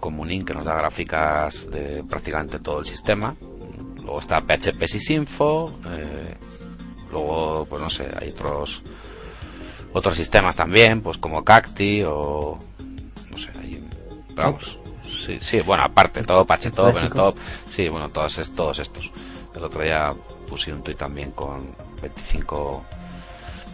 Con 0.00 0.14
Munin 0.14 0.44
que 0.44 0.54
nos 0.54 0.64
da 0.64 0.74
gráficas 0.74 1.70
de 1.70 2.04
prácticamente 2.04 2.58
todo 2.58 2.80
el 2.80 2.86
sistema. 2.86 3.34
Luego 3.96 4.20
está 4.20 4.40
PHP 4.40 4.86
Sysinfo, 4.86 5.72
eh, 5.88 6.34
luego 7.10 7.66
pues 7.68 7.82
no 7.82 7.90
sé, 7.90 8.08
hay 8.20 8.30
otros 8.30 8.82
otros 9.92 10.16
sistemas 10.16 10.54
también, 10.54 11.00
pues 11.00 11.18
como 11.18 11.42
Cacti 11.42 12.02
o 12.04 12.58
no 13.30 13.36
sé, 13.36 13.50
hay, 13.60 13.84
vamos, 14.34 14.78
sí, 15.24 15.38
sí, 15.40 15.60
bueno, 15.60 15.84
aparte 15.84 16.22
todo 16.22 16.44
Pachetop. 16.44 16.94
Benetop, 16.94 17.36
sí, 17.68 17.88
bueno, 17.88 18.08
todos 18.10 18.50
todos 18.54 18.78
estos. 18.78 19.10
El 19.54 19.64
otro 19.64 19.82
día 19.82 20.12
puse 20.46 20.72
un 20.72 20.82
tuit 20.82 20.98
también 20.98 21.30
con 21.32 21.74
25 22.02 22.84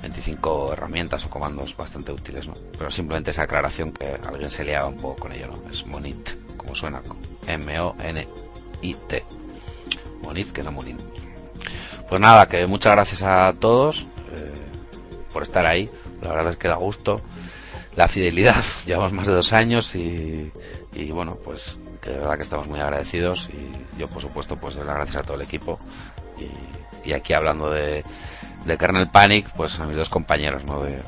25 0.03 0.73
herramientas 0.73 1.25
o 1.25 1.31
comandos 1.31 1.77
bastante 1.77 2.13
útiles, 2.13 2.47
¿no? 2.47 2.55
Pero 2.77 2.91
simplemente 2.91 3.31
esa 3.31 3.45
aclaración 3.45 3.93
que 3.93 4.19
alguien 4.27 4.51
se 4.51 4.65
liaba 4.65 4.87
un 4.87 4.97
poco 4.97 5.23
con 5.23 5.33
ello, 5.33 5.47
¿no? 5.47 5.71
Es 5.71 5.87
Monit, 5.87 6.57
como 6.57 6.75
suena, 6.75 7.01
M-O-N-I-T. 7.47 9.25
Monit, 10.23 10.53
que 10.53 10.63
no 10.63 10.73
Monin. 10.73 10.99
Pues 12.09 12.21
nada, 12.21 12.49
que 12.49 12.67
muchas 12.67 12.93
gracias 12.93 13.23
a 13.23 13.53
todos 13.59 14.07
eh, 14.33 14.53
por 15.33 15.45
estar 15.45 15.65
ahí. 15.67 15.89
La 16.21 16.33
verdad 16.33 16.53
es 16.53 16.59
que 16.59 16.69
da 16.69 16.75
gusto. 16.75 17.21
La 17.95 18.09
fidelidad, 18.09 18.63
llevamos 18.87 19.13
más 19.13 19.29
de 19.29 19.35
dos 19.35 19.53
años 19.53 19.95
y, 19.95 20.51
y 20.95 21.11
bueno, 21.13 21.37
pues 21.45 21.79
que 22.01 22.11
de 22.11 22.19
verdad 22.19 22.37
que 22.37 22.43
estamos 22.43 22.67
muy 22.67 22.81
agradecidos 22.81 23.49
y 23.53 23.99
yo 23.99 24.09
por 24.09 24.21
supuesto 24.21 24.57
pues 24.57 24.75
doy 24.75 24.85
las 24.85 24.97
gracias 24.97 25.19
a 25.19 25.23
todo 25.23 25.37
el 25.37 25.43
equipo 25.43 25.79
y, 26.37 27.09
y 27.09 27.13
aquí 27.13 27.33
hablando 27.33 27.71
de, 27.71 28.03
de 28.65 28.77
Kernel 28.79 29.09
Panic, 29.09 29.49
pues 29.57 29.79
a 29.81 29.87
mis 29.87 29.97
dos 29.97 30.09
compañeros, 30.09 30.65
¿no? 30.65 30.83
De, 30.83 31.01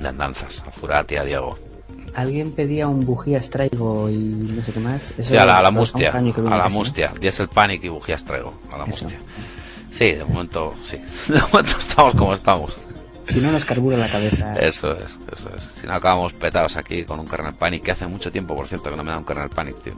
de 0.00 0.08
andanzas, 0.08 0.62
a 0.66 0.70
Furati, 0.70 1.16
a 1.16 1.24
Diego. 1.24 1.58
Alguien 2.14 2.52
pedía 2.52 2.88
un 2.88 3.04
bujías 3.04 3.50
traigo 3.50 4.08
y 4.08 4.16
no 4.16 4.62
sé 4.62 4.72
qué 4.72 4.80
más. 4.80 5.12
Eso 5.18 5.30
Sí, 5.30 5.36
a 5.36 5.44
la, 5.44 5.58
a 5.58 5.62
la 5.62 5.70
mustia, 5.70 6.10
a 6.12 6.20
la 6.22 6.32
casi, 6.32 6.40
¿no? 6.40 6.70
mustia. 6.70 7.12
Diesel 7.20 7.48
Panic 7.48 7.84
y 7.84 7.88
bujías 7.88 8.24
traigo, 8.24 8.58
a 8.72 8.78
la 8.78 8.84
Eso. 8.84 9.04
mustia. 9.04 9.20
Sí, 9.90 10.12
de 10.12 10.24
momento, 10.24 10.74
sí. 10.84 10.98
De 11.32 11.40
momento 11.40 11.76
estamos 11.78 12.14
como 12.14 12.32
estamos. 12.34 12.72
Si 13.28 13.38
no 13.40 13.50
nos 13.50 13.64
carbura 13.64 13.96
la 13.98 14.08
cabeza. 14.10 14.54
Eso 14.56 14.92
es, 14.92 15.16
eso 15.32 15.50
es. 15.56 15.62
Si 15.64 15.86
no 15.86 15.94
acabamos 15.94 16.32
petados 16.34 16.76
aquí 16.76 17.04
con 17.04 17.18
un 17.18 17.26
kernel 17.26 17.54
panic, 17.54 17.82
que 17.82 17.90
hace 17.92 18.06
mucho 18.06 18.30
tiempo, 18.30 18.54
por 18.54 18.68
cierto, 18.68 18.88
que 18.90 18.96
no 18.96 19.02
me 19.04 19.10
da 19.10 19.18
un 19.18 19.24
kernel 19.24 19.48
panic, 19.50 19.82
tío. 19.82 19.94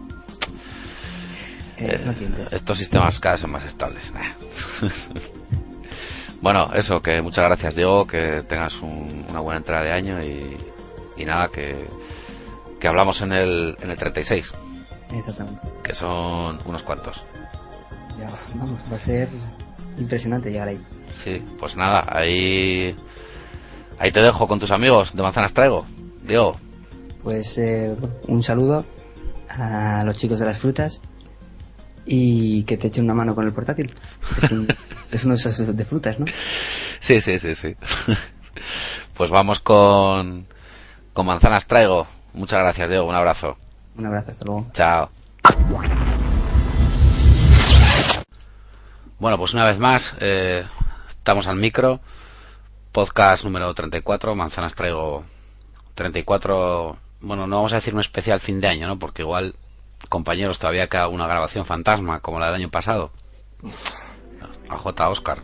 eh, 1.76 2.00
no 2.06 2.12
tientes. 2.14 2.52
Estos 2.52 2.78
sistemas 2.78 3.20
cada 3.20 3.34
vez 3.34 3.40
son 3.42 3.50
más 3.52 3.64
estables. 3.64 4.12
bueno, 6.40 6.68
eso, 6.74 7.00
que 7.00 7.20
muchas 7.22 7.44
gracias, 7.44 7.74
Diego, 7.76 8.06
que 8.06 8.42
tengas 8.48 8.74
un- 8.80 9.26
una 9.28 9.40
buena 9.40 9.58
entrada 9.58 9.84
de 9.84 9.92
año 9.92 10.22
y, 10.22 10.56
y 11.16 11.24
nada, 11.24 11.48
que, 11.48 11.86
que 12.80 12.88
hablamos 12.88 13.20
en 13.22 13.32
el, 13.32 13.76
en 13.80 13.90
el 13.90 13.96
36, 13.96 14.52
Exactamente. 15.12 15.60
que 15.82 15.94
son 15.94 16.58
unos 16.66 16.82
cuantos. 16.82 17.24
Ya, 18.18 18.28
vamos, 18.56 18.80
va 18.90 18.96
a 18.96 18.98
ser 18.98 19.28
impresionante 19.98 20.50
llegar 20.50 20.68
ahí. 20.68 20.80
Sí, 21.24 21.42
pues 21.58 21.76
nada, 21.76 22.04
ahí, 22.08 22.94
ahí 23.98 24.12
te 24.12 24.20
dejo 24.20 24.46
con 24.46 24.58
tus 24.60 24.70
amigos 24.70 25.14
de 25.16 25.22
Manzanas 25.22 25.52
Traigo. 25.52 25.86
Diego, 26.22 26.56
Pues 27.22 27.58
eh, 27.58 27.94
un 28.28 28.42
saludo 28.42 28.84
a 29.48 30.02
los 30.04 30.16
chicos 30.16 30.38
de 30.38 30.46
las 30.46 30.58
frutas 30.58 31.00
y 32.10 32.62
que 32.62 32.78
te 32.78 32.86
echen 32.88 33.04
una 33.04 33.14
mano 33.14 33.34
con 33.34 33.46
el 33.46 33.52
portátil. 33.52 33.94
Es, 34.42 34.50
un, 34.50 34.66
es 35.12 35.24
uno 35.24 35.36
de 35.36 35.40
esos 35.40 35.76
de 35.76 35.84
frutas, 35.84 36.18
¿no? 36.18 36.26
Sí, 37.00 37.20
sí, 37.20 37.38
sí, 37.38 37.54
sí. 37.54 37.76
pues 39.14 39.28
vamos 39.30 39.60
con, 39.60 40.46
con 41.12 41.26
Manzanas 41.26 41.66
Traigo. 41.66 42.06
Muchas 42.32 42.60
gracias, 42.60 42.88
Diego. 42.88 43.06
Un 43.06 43.14
abrazo. 43.14 43.58
Un 43.96 44.06
abrazo, 44.06 44.30
hasta 44.30 44.44
luego. 44.46 44.66
Chao. 44.72 45.10
Bueno, 49.18 49.36
pues 49.36 49.52
una 49.52 49.64
vez 49.64 49.78
más, 49.78 50.16
eh, 50.20 50.64
estamos 51.08 51.46
al 51.46 51.56
micro. 51.56 52.00
Podcast 52.92 53.44
número 53.44 53.74
34. 53.74 54.34
Manzanas 54.34 54.74
Traigo 54.74 55.24
34. 55.94 56.96
Bueno, 57.20 57.46
no 57.46 57.56
vamos 57.56 57.72
a 57.72 57.76
decir 57.76 57.92
un 57.92 58.00
especial 58.00 58.40
fin 58.40 58.60
de 58.60 58.68
año, 58.68 58.86
¿no? 58.86 58.98
Porque 58.98 59.22
igual, 59.22 59.56
compañeros, 60.08 60.58
todavía 60.58 60.88
queda 60.88 61.08
una 61.08 61.26
grabación 61.26 61.64
fantasma 61.64 62.20
como 62.20 62.38
la 62.40 62.46
del 62.46 62.56
año 62.56 62.70
pasado. 62.70 63.10
A 64.68 64.76
J. 64.76 65.08
Oscar. 65.08 65.38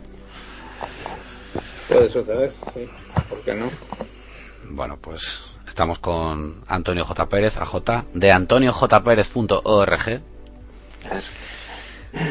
Puede 1.88 2.10
suceder, 2.10 2.52
sí. 2.74 2.88
¿Por 3.28 3.40
qué 3.42 3.54
no? 3.54 3.70
Bueno, 4.70 4.96
pues 4.96 5.42
estamos 5.68 5.98
con 5.98 6.62
Antonio 6.66 7.04
J. 7.04 7.28
Pérez, 7.28 7.58
AJ, 7.58 8.04
de 8.12 8.32
antoniojpérez.org. 8.32 10.22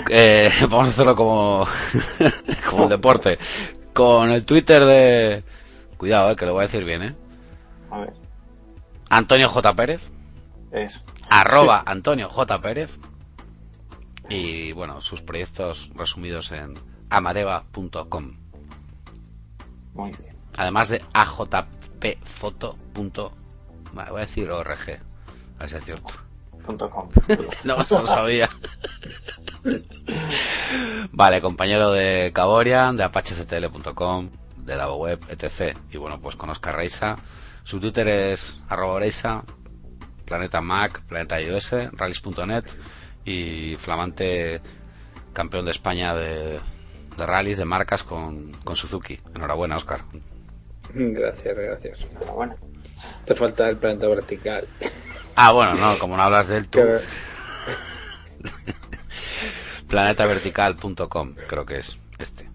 Eh, 0.09 0.51
vamos 0.61 0.87
a 0.87 0.89
hacerlo 0.89 1.15
como, 1.15 1.67
como 2.69 2.83
un 2.83 2.89
deporte. 2.89 3.37
Con 3.93 4.31
el 4.31 4.43
Twitter 4.43 4.83
de... 4.85 5.43
Cuidado, 5.97 6.31
eh, 6.31 6.35
que 6.35 6.45
lo 6.45 6.53
voy 6.53 6.61
a 6.63 6.67
decir 6.67 6.83
bien, 6.83 7.03
¿eh? 7.03 7.15
A 7.91 7.99
ver, 7.99 8.13
Antonio 9.09 9.47
J. 9.47 9.75
Pérez, 9.75 10.09
es. 10.71 11.03
Arroba 11.39 11.83
Antonio 11.85 12.29
J. 12.29 12.61
Pérez. 12.61 12.99
Y 14.29 14.71
bueno, 14.71 15.01
sus 15.01 15.21
proyectos 15.21 15.89
resumidos 15.95 16.51
en 16.51 16.75
amadeva.com. 17.09 18.37
Muy 19.93 20.11
bien. 20.11 20.35
Además 20.55 20.89
de 20.89 21.03
ajpfoto. 21.13 22.75
Voy 23.93 24.05
a 24.05 24.19
decir 24.19 24.51
org. 24.51 24.69
A 24.69 25.59
ver 25.59 25.69
si 25.69 25.75
es 25.75 25.85
cierto. 25.85 26.13
Punto 26.63 26.89
com. 26.89 27.09
No, 27.63 27.83
se 27.83 27.99
lo 27.99 28.07
sabía. 28.07 28.49
vale, 31.11 31.41
compañero 31.41 31.91
de 31.91 32.31
Caborian, 32.33 32.95
de 32.95 33.03
apachectl.com, 33.03 34.29
de 34.57 34.75
la 34.75 34.91
web, 34.93 35.19
etc. 35.29 35.77
Y 35.91 35.97
bueno, 35.97 36.19
pues 36.19 36.35
con 36.35 36.49
Oscar 36.49 36.75
Reisa. 36.75 37.17
Su 37.63 37.79
Twitter 37.79 38.07
es 38.07 38.59
arroba 38.69 38.99
Reisa, 38.99 39.43
Planeta 40.25 40.61
Mac, 40.61 41.01
Planeta 41.07 41.41
iOS, 41.41 41.71
rallies.net 41.91 42.65
y 43.25 43.75
flamante 43.77 44.61
campeón 45.33 45.65
de 45.65 45.71
España 45.71 46.13
de, 46.13 46.59
de 47.17 47.25
rallies, 47.25 47.57
de 47.57 47.65
marcas 47.65 48.03
con, 48.03 48.51
con 48.63 48.75
Suzuki. 48.75 49.19
Enhorabuena, 49.35 49.77
Oscar. 49.77 50.01
Gracias, 50.93 51.57
gracias. 51.57 51.99
Enhorabuena. 52.11 52.55
Te 53.25 53.35
falta 53.35 53.69
el 53.69 53.77
planeta 53.77 54.07
vertical. 54.07 54.67
Ah, 55.35 55.51
bueno, 55.51 55.75
no, 55.75 55.97
como 55.97 56.15
no 56.15 56.23
hablas 56.23 56.47
de 56.47 56.57
él 56.57 56.67
tú. 56.69 56.79
Planetavertical.com, 59.87 61.35
creo 61.47 61.65
que 61.65 61.77
es 61.77 61.97
este. 62.19 62.49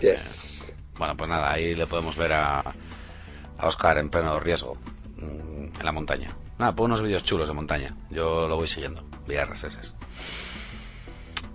Yes. 0.00 0.62
Bueno, 0.96 1.16
pues 1.16 1.30
nada, 1.30 1.52
ahí 1.52 1.74
le 1.74 1.86
podemos 1.86 2.16
ver 2.16 2.32
a, 2.32 2.60
a 2.60 3.66
Oscar 3.66 3.98
en 3.98 4.10
pleno 4.10 4.38
riesgo 4.40 4.76
mm, 5.16 5.78
en 5.78 5.84
la 5.84 5.92
montaña. 5.92 6.30
Nada, 6.58 6.74
pues 6.74 6.86
unos 6.86 7.02
vídeos 7.02 7.22
chulos 7.22 7.48
de 7.48 7.54
montaña. 7.54 7.94
Yo 8.10 8.48
lo 8.48 8.56
voy 8.56 8.66
siguiendo, 8.66 9.04
vía 9.26 9.44
RSS. 9.44 9.94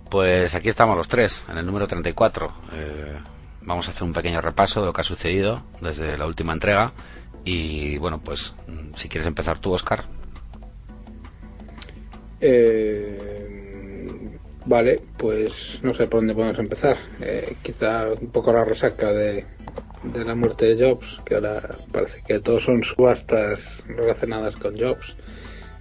Pues 0.09 0.55
aquí 0.55 0.69
estamos 0.69 0.95
los 0.95 1.09
tres, 1.09 1.43
en 1.49 1.57
el 1.57 1.65
número 1.65 1.88
34. 1.88 2.53
Eh, 2.73 3.17
vamos 3.63 3.88
a 3.88 3.91
hacer 3.91 4.03
un 4.03 4.13
pequeño 4.13 4.39
repaso 4.39 4.80
de 4.80 4.85
lo 4.85 4.93
que 4.93 5.01
ha 5.01 5.03
sucedido 5.03 5.63
desde 5.81 6.17
la 6.17 6.25
última 6.25 6.53
entrega. 6.53 6.93
Y 7.43 7.97
bueno, 7.97 8.21
pues 8.23 8.53
mm, 8.67 8.95
si 8.95 9.09
quieres 9.09 9.27
empezar 9.27 9.59
tú, 9.59 9.73
Oscar. 9.73 10.05
Eh, 12.39 14.38
vale, 14.65 15.01
pues 15.17 15.80
no 15.84 15.93
sé 15.93 16.07
por 16.07 16.21
dónde 16.21 16.34
podemos 16.34 16.59
empezar. 16.59 16.95
Eh, 17.19 17.57
quizá 17.61 18.07
un 18.07 18.30
poco 18.30 18.53
la 18.53 18.63
resaca 18.63 19.11
de, 19.11 19.45
de 20.03 20.23
la 20.25 20.35
muerte 20.35 20.73
de 20.75 20.85
Jobs, 20.85 21.19
que 21.25 21.35
ahora 21.35 21.75
parece 21.91 22.21
que 22.27 22.39
todos 22.39 22.63
son 22.63 22.84
subastas 22.84 23.59
relacionadas 23.88 24.55
con 24.55 24.77
Jobs. 24.77 25.15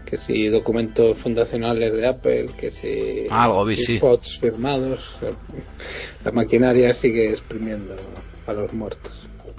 Que 0.07 0.19
si 0.19 0.49
documentos 0.49 1.17
fundacionales 1.17 1.93
de 1.95 2.07
Apple, 2.07 2.51
que 2.59 2.71
si 2.71 3.27
Ah, 3.31 3.51
sí. 3.77 3.97
spots 3.97 4.39
firmados, 4.41 5.01
la 6.25 6.31
maquinaria 6.33 6.93
sigue 6.95 7.31
exprimiendo 7.31 7.97
a 8.47 8.53
los 8.53 8.73
muertos. 8.75 9.13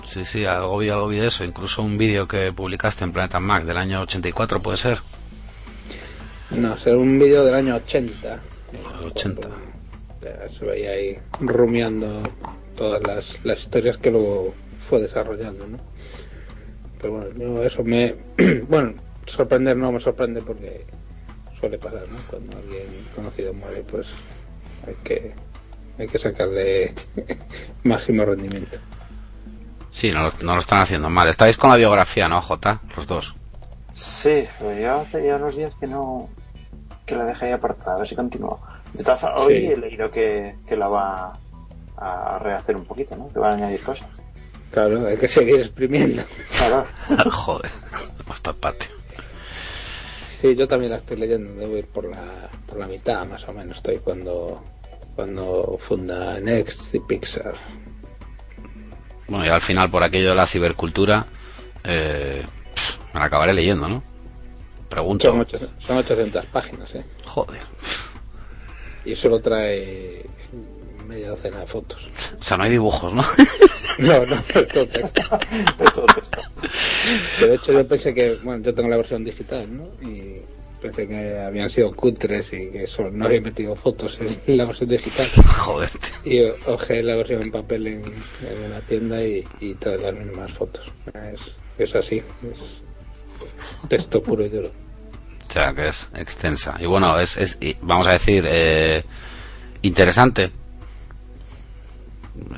Sí, 0.04 0.24
sí, 0.26 0.46
algo 0.46 0.78
vi, 0.78 0.90
algo 0.90 1.08
vi 1.08 1.18
de 1.18 1.28
eso. 1.28 1.44
Incluso 1.44 1.82
un 1.82 1.98
vídeo 1.98 2.28
que 2.28 2.52
publicaste 2.52 3.04
en 3.04 3.14
Planeta 3.14 3.40
Mac 3.40 3.64
del 3.64 3.78
año 3.78 4.02
84, 4.02 4.60
puede 4.60 4.78
ser. 4.78 5.00
No, 6.52 6.78
será 6.78 6.98
un 6.98 7.18
vídeo 7.18 7.44
del 7.46 7.56
año 7.56 7.76
80. 7.78 8.40
El 9.00 9.08
80. 9.08 9.48
Ya 10.22 10.50
se 10.58 10.66
veía 10.66 10.92
ahí 10.92 11.18
rumiando 11.40 12.22
todas 12.76 13.06
las, 13.06 13.44
las 13.46 13.60
historias 13.62 13.98
que 13.98 14.12
luego 14.12 14.54
fue 14.90 15.02
desarrollando, 15.02 15.68
¿no? 15.68 15.78
Pero 17.00 17.14
bueno, 17.14 17.30
yo 17.38 17.64
eso 17.64 17.84
me... 17.84 18.16
bueno, 18.68 18.94
sorprender 19.26 19.78
no 19.78 19.92
me 19.92 20.00
sorprende 20.00 20.42
porque 20.42 20.86
suele 21.60 21.78
pasar, 21.78 22.04
¿no? 22.10 22.18
Cuando 22.30 22.58
alguien 22.58 22.86
conocido 23.16 23.54
muere, 23.54 23.84
pues 23.84 24.08
hay 24.88 24.96
que, 25.04 25.34
hay 25.98 26.08
que 26.08 26.18
sacarle 26.20 26.94
máximo 27.84 28.26
rendimiento. 28.26 28.78
Sí, 29.92 30.12
no, 30.12 30.24
lo- 30.24 30.34
no 30.42 30.56
lo 30.56 30.62
están 30.62 30.80
haciendo 30.80 31.10
mal. 31.10 31.28
Estáis 31.30 31.58
con 31.58 31.70
la 31.70 31.78
biografía, 31.78 32.28
¿no, 32.28 32.42
J? 32.42 32.82
Los 32.96 33.08
dos. 33.08 33.36
Sí, 33.94 34.46
pero 34.60 34.74
yo 34.80 34.96
hace 35.02 35.26
ya 35.26 35.36
unos 35.36 35.56
días 35.56 35.76
que 35.76 35.88
no. 35.88 36.30
que 37.06 37.16
la 37.16 37.26
dejé 37.26 37.46
ahí 37.48 37.52
apartada, 37.52 37.96
a 37.96 38.00
ver 38.00 38.08
si 38.08 38.16
continúa. 38.16 38.60
De 38.94 39.04
todas 39.04 39.24
hoy 39.36 39.58
Sí. 39.58 39.66
he 39.68 39.78
leído 39.78 40.10
que, 40.10 40.56
que 40.68 40.76
la 40.78 40.88
va 40.88 41.38
a 41.98 42.40
rehacer 42.40 42.76
un 42.76 42.86
poquito, 42.86 43.16
¿no? 43.16 43.32
Que 43.32 43.40
van 43.40 43.54
a 43.54 43.56
añadir 43.56 43.84
cosas. 43.84 44.08
Claro, 44.72 45.08
hay 45.08 45.18
que 45.18 45.28
seguir 45.28 45.60
exprimiendo. 45.60 46.24
Claro. 46.58 46.88
Joder, 47.32 47.72
hasta 48.28 48.50
el 48.50 48.56
patio. 48.56 48.90
Sí, 50.28 50.56
yo 50.56 50.68
también 50.68 50.92
la 50.92 50.98
estoy 50.98 51.18
leyendo, 51.18 51.54
debo 51.54 51.78
ir 51.78 51.88
por 51.88 52.06
la, 52.06 52.50
por 52.68 52.80
la 52.80 52.88
mitad 52.88 53.26
más 53.26 53.48
o 53.48 53.54
menos. 53.54 53.78
Estoy 53.78 54.00
cuando, 54.00 54.64
cuando 55.16 55.78
funda 55.80 56.40
Next 56.40 56.94
y 56.96 57.00
Pixar. 57.00 57.56
Bueno, 59.28 59.46
y 59.46 59.50
al 59.50 59.62
final, 59.62 59.90
por 59.90 60.04
aquello 60.04 60.30
de 60.32 60.36
la 60.36 60.48
cibercultura, 60.48 61.26
eh, 61.84 62.44
pff, 62.76 63.14
me 63.14 63.20
la 63.20 63.28
acabaré 63.28 63.54
leyendo, 63.54 63.88
¿no? 63.88 64.04
Pregunto. 64.90 65.46
Son 65.80 65.98
800 65.98 66.46
páginas, 66.48 66.94
¿eh? 66.96 67.06
Joder. 67.26 67.62
Y 69.06 69.16
solo 69.16 69.40
trae 69.40 70.26
media 71.14 71.30
docena 71.30 71.60
de 71.60 71.68
fotos. 71.68 72.02
O 72.40 72.44
sea, 72.44 72.58
no 72.58 72.64
hay 72.64 72.72
dibujos, 72.72 73.14
¿no? 73.14 73.24
No, 74.00 74.26
no, 74.26 74.36
es 74.36 74.68
todo 74.70 74.88
texto. 74.88 75.22
Es 75.80 75.94
todo 75.94 76.06
texto. 76.08 76.42
De 77.40 77.54
hecho 77.54 77.74
yo 77.74 77.88
pensé 77.88 78.12
que, 78.12 78.40
bueno, 78.44 78.64
yo 78.64 78.74
tengo 78.74 78.90
la 78.90 78.98
versión 78.98 79.24
digital, 79.24 79.68
¿no? 79.78 79.84
Y 80.02 80.42
pensé 80.82 81.08
que 81.08 81.40
habían 81.40 81.70
sido 81.70 81.96
cutres 81.96 82.52
y 82.54 82.72
que 82.72 82.88
solo 82.88 83.12
no 83.12 83.26
había 83.26 83.42
metido 83.42 83.76
fotos 83.76 84.20
en 84.20 84.58
la 84.58 84.66
versión 84.66 84.90
digital. 84.90 85.28
Joder. 85.46 85.92
Y 86.26 86.42
ojé 86.66 87.04
la 87.04 87.16
versión 87.18 87.44
en 87.44 87.52
papel 87.52 87.86
en, 87.86 88.04
en 88.06 88.72
la 88.72 88.82
tienda 88.82 89.24
y, 89.24 89.48
y 89.60 89.76
trae 89.76 90.00
las 90.00 90.16
mismas 90.16 90.52
fotos. 90.52 90.92
Es, 91.14 91.42
es 91.78 91.96
así. 91.96 92.18
Es 92.18 93.88
texto 93.90 94.24
puro 94.24 94.44
y 94.44 94.50
duro. 94.50 94.70
O 95.48 95.54
sea, 95.54 95.72
que 95.76 95.90
es 95.90 96.10
extensa. 96.16 96.78
Y 96.80 96.88
bueno, 96.88 97.20
es, 97.20 97.38
es 97.38 97.60
vamos 97.84 98.08
a 98.08 98.14
decir, 98.14 98.44
eh, 98.48 99.04
interesante. 99.84 100.63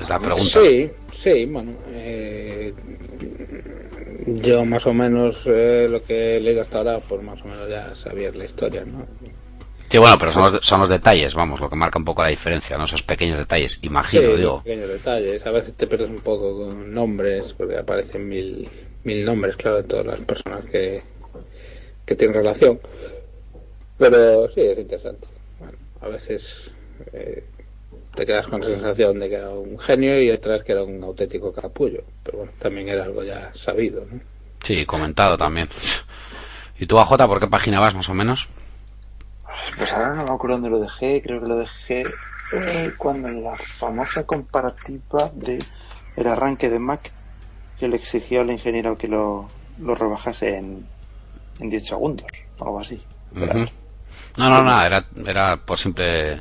Es 0.00 0.08
la 0.08 0.18
pregunta. 0.18 0.60
Sí, 0.60 0.90
sí, 1.12 1.44
bueno. 1.46 1.72
eh, 1.88 2.72
yo 4.26 4.64
más 4.64 4.86
o 4.86 4.92
menos 4.94 5.36
eh, 5.46 5.86
lo 5.88 6.02
que 6.02 6.36
he 6.36 6.40
leído 6.40 6.62
hasta 6.62 6.78
ahora, 6.78 6.98
pues 7.00 7.22
más 7.22 7.40
o 7.42 7.44
menos 7.46 7.68
ya 7.68 7.94
sabía 7.94 8.30
la 8.32 8.44
historia, 8.44 8.84
¿no? 8.84 9.06
Sí, 9.88 9.98
bueno, 9.98 10.16
pero 10.18 10.32
son 10.32 10.52
los, 10.52 10.66
son 10.66 10.80
los 10.80 10.88
detalles, 10.88 11.34
vamos, 11.34 11.60
lo 11.60 11.70
que 11.70 11.76
marca 11.76 11.98
un 11.98 12.04
poco 12.04 12.22
la 12.22 12.28
diferencia, 12.28 12.76
¿no? 12.76 12.84
Esos 12.86 13.02
pequeños 13.02 13.38
detalles, 13.38 13.78
imagino, 13.82 14.30
Sí, 14.32 14.36
digo. 14.36 14.62
pequeños 14.64 14.88
detalles. 14.88 15.46
A 15.46 15.50
veces 15.52 15.74
te 15.74 15.86
pierdes 15.86 16.10
un 16.10 16.18
poco 16.20 16.56
con 16.58 16.92
nombres, 16.92 17.52
porque 17.52 17.76
aparecen 17.78 18.28
mil, 18.28 18.68
mil 19.04 19.24
nombres, 19.24 19.54
claro, 19.56 19.76
de 19.76 19.84
todas 19.84 20.06
las 20.06 20.20
personas 20.20 20.64
que, 20.64 21.02
que 22.04 22.14
tienen 22.16 22.34
relación. 22.34 22.80
Pero 23.96 24.48
sí, 24.50 24.60
es 24.60 24.78
interesante. 24.78 25.26
Bueno, 25.60 25.78
a 26.00 26.08
veces 26.08 26.70
eh, 27.12 27.44
te 28.16 28.26
quedas 28.26 28.46
con 28.46 28.60
la 28.60 28.66
sensación 28.66 29.20
de 29.20 29.28
que 29.28 29.34
era 29.36 29.50
un 29.50 29.78
genio 29.78 30.20
y 30.20 30.30
otras 30.30 30.64
que 30.64 30.72
era 30.72 30.82
un 30.82 31.04
auténtico 31.04 31.52
capullo. 31.52 32.02
Pero 32.24 32.38
bueno, 32.38 32.52
también 32.58 32.88
era 32.88 33.04
algo 33.04 33.22
ya 33.22 33.52
sabido, 33.54 34.04
¿no? 34.10 34.18
Sí, 34.64 34.84
comentado 34.86 35.36
también. 35.36 35.68
¿Y 36.78 36.86
tú, 36.86 36.98
AJ, 36.98 37.16
por 37.26 37.38
qué 37.38 37.46
página 37.46 37.78
vas, 37.78 37.94
más 37.94 38.08
o 38.08 38.14
menos? 38.14 38.48
Pues 39.76 39.92
ahora 39.92 40.14
no 40.14 40.24
me 40.24 40.30
acuerdo 40.30 40.56
dónde 40.56 40.70
lo 40.70 40.80
dejé, 40.80 41.22
creo 41.22 41.40
que 41.40 41.46
lo 41.46 41.56
dejé 41.56 42.02
eh, 42.52 42.92
cuando 42.96 43.28
en 43.28 43.44
la 43.44 43.54
famosa 43.54 44.24
comparativa 44.24 45.30
de 45.34 45.64
el 46.16 46.26
arranque 46.26 46.68
de 46.68 46.78
Mac 46.78 47.12
que 47.78 47.88
le 47.88 47.96
exigió 47.96 48.40
al 48.40 48.50
ingeniero 48.50 48.96
que 48.96 49.08
lo, 49.08 49.46
lo 49.78 49.94
rebajase 49.94 50.56
en, 50.56 50.86
en 51.60 51.70
10 51.70 51.86
segundos, 51.86 52.26
o 52.58 52.64
algo 52.64 52.80
así. 52.80 53.02
No, 53.32 54.48
no, 54.48 54.62
nada, 54.62 54.86
era, 54.86 55.06
era 55.26 55.56
por 55.58 55.78
simple 55.78 56.40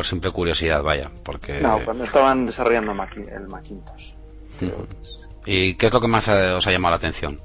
por 0.00 0.06
simple 0.06 0.30
curiosidad, 0.32 0.82
vaya, 0.82 1.10
porque... 1.22 1.60
No, 1.60 1.78
cuando 1.84 2.04
estaban 2.04 2.46
desarrollando 2.46 2.92
el 2.92 3.46
Macintosh. 3.48 4.12
¿Y 5.44 5.74
qué 5.74 5.86
es 5.86 5.92
lo 5.92 6.00
que 6.00 6.08
más 6.08 6.26
eh, 6.28 6.52
os 6.52 6.66
ha 6.66 6.70
llamado 6.72 6.92
la 6.92 6.96
atención? 6.96 7.38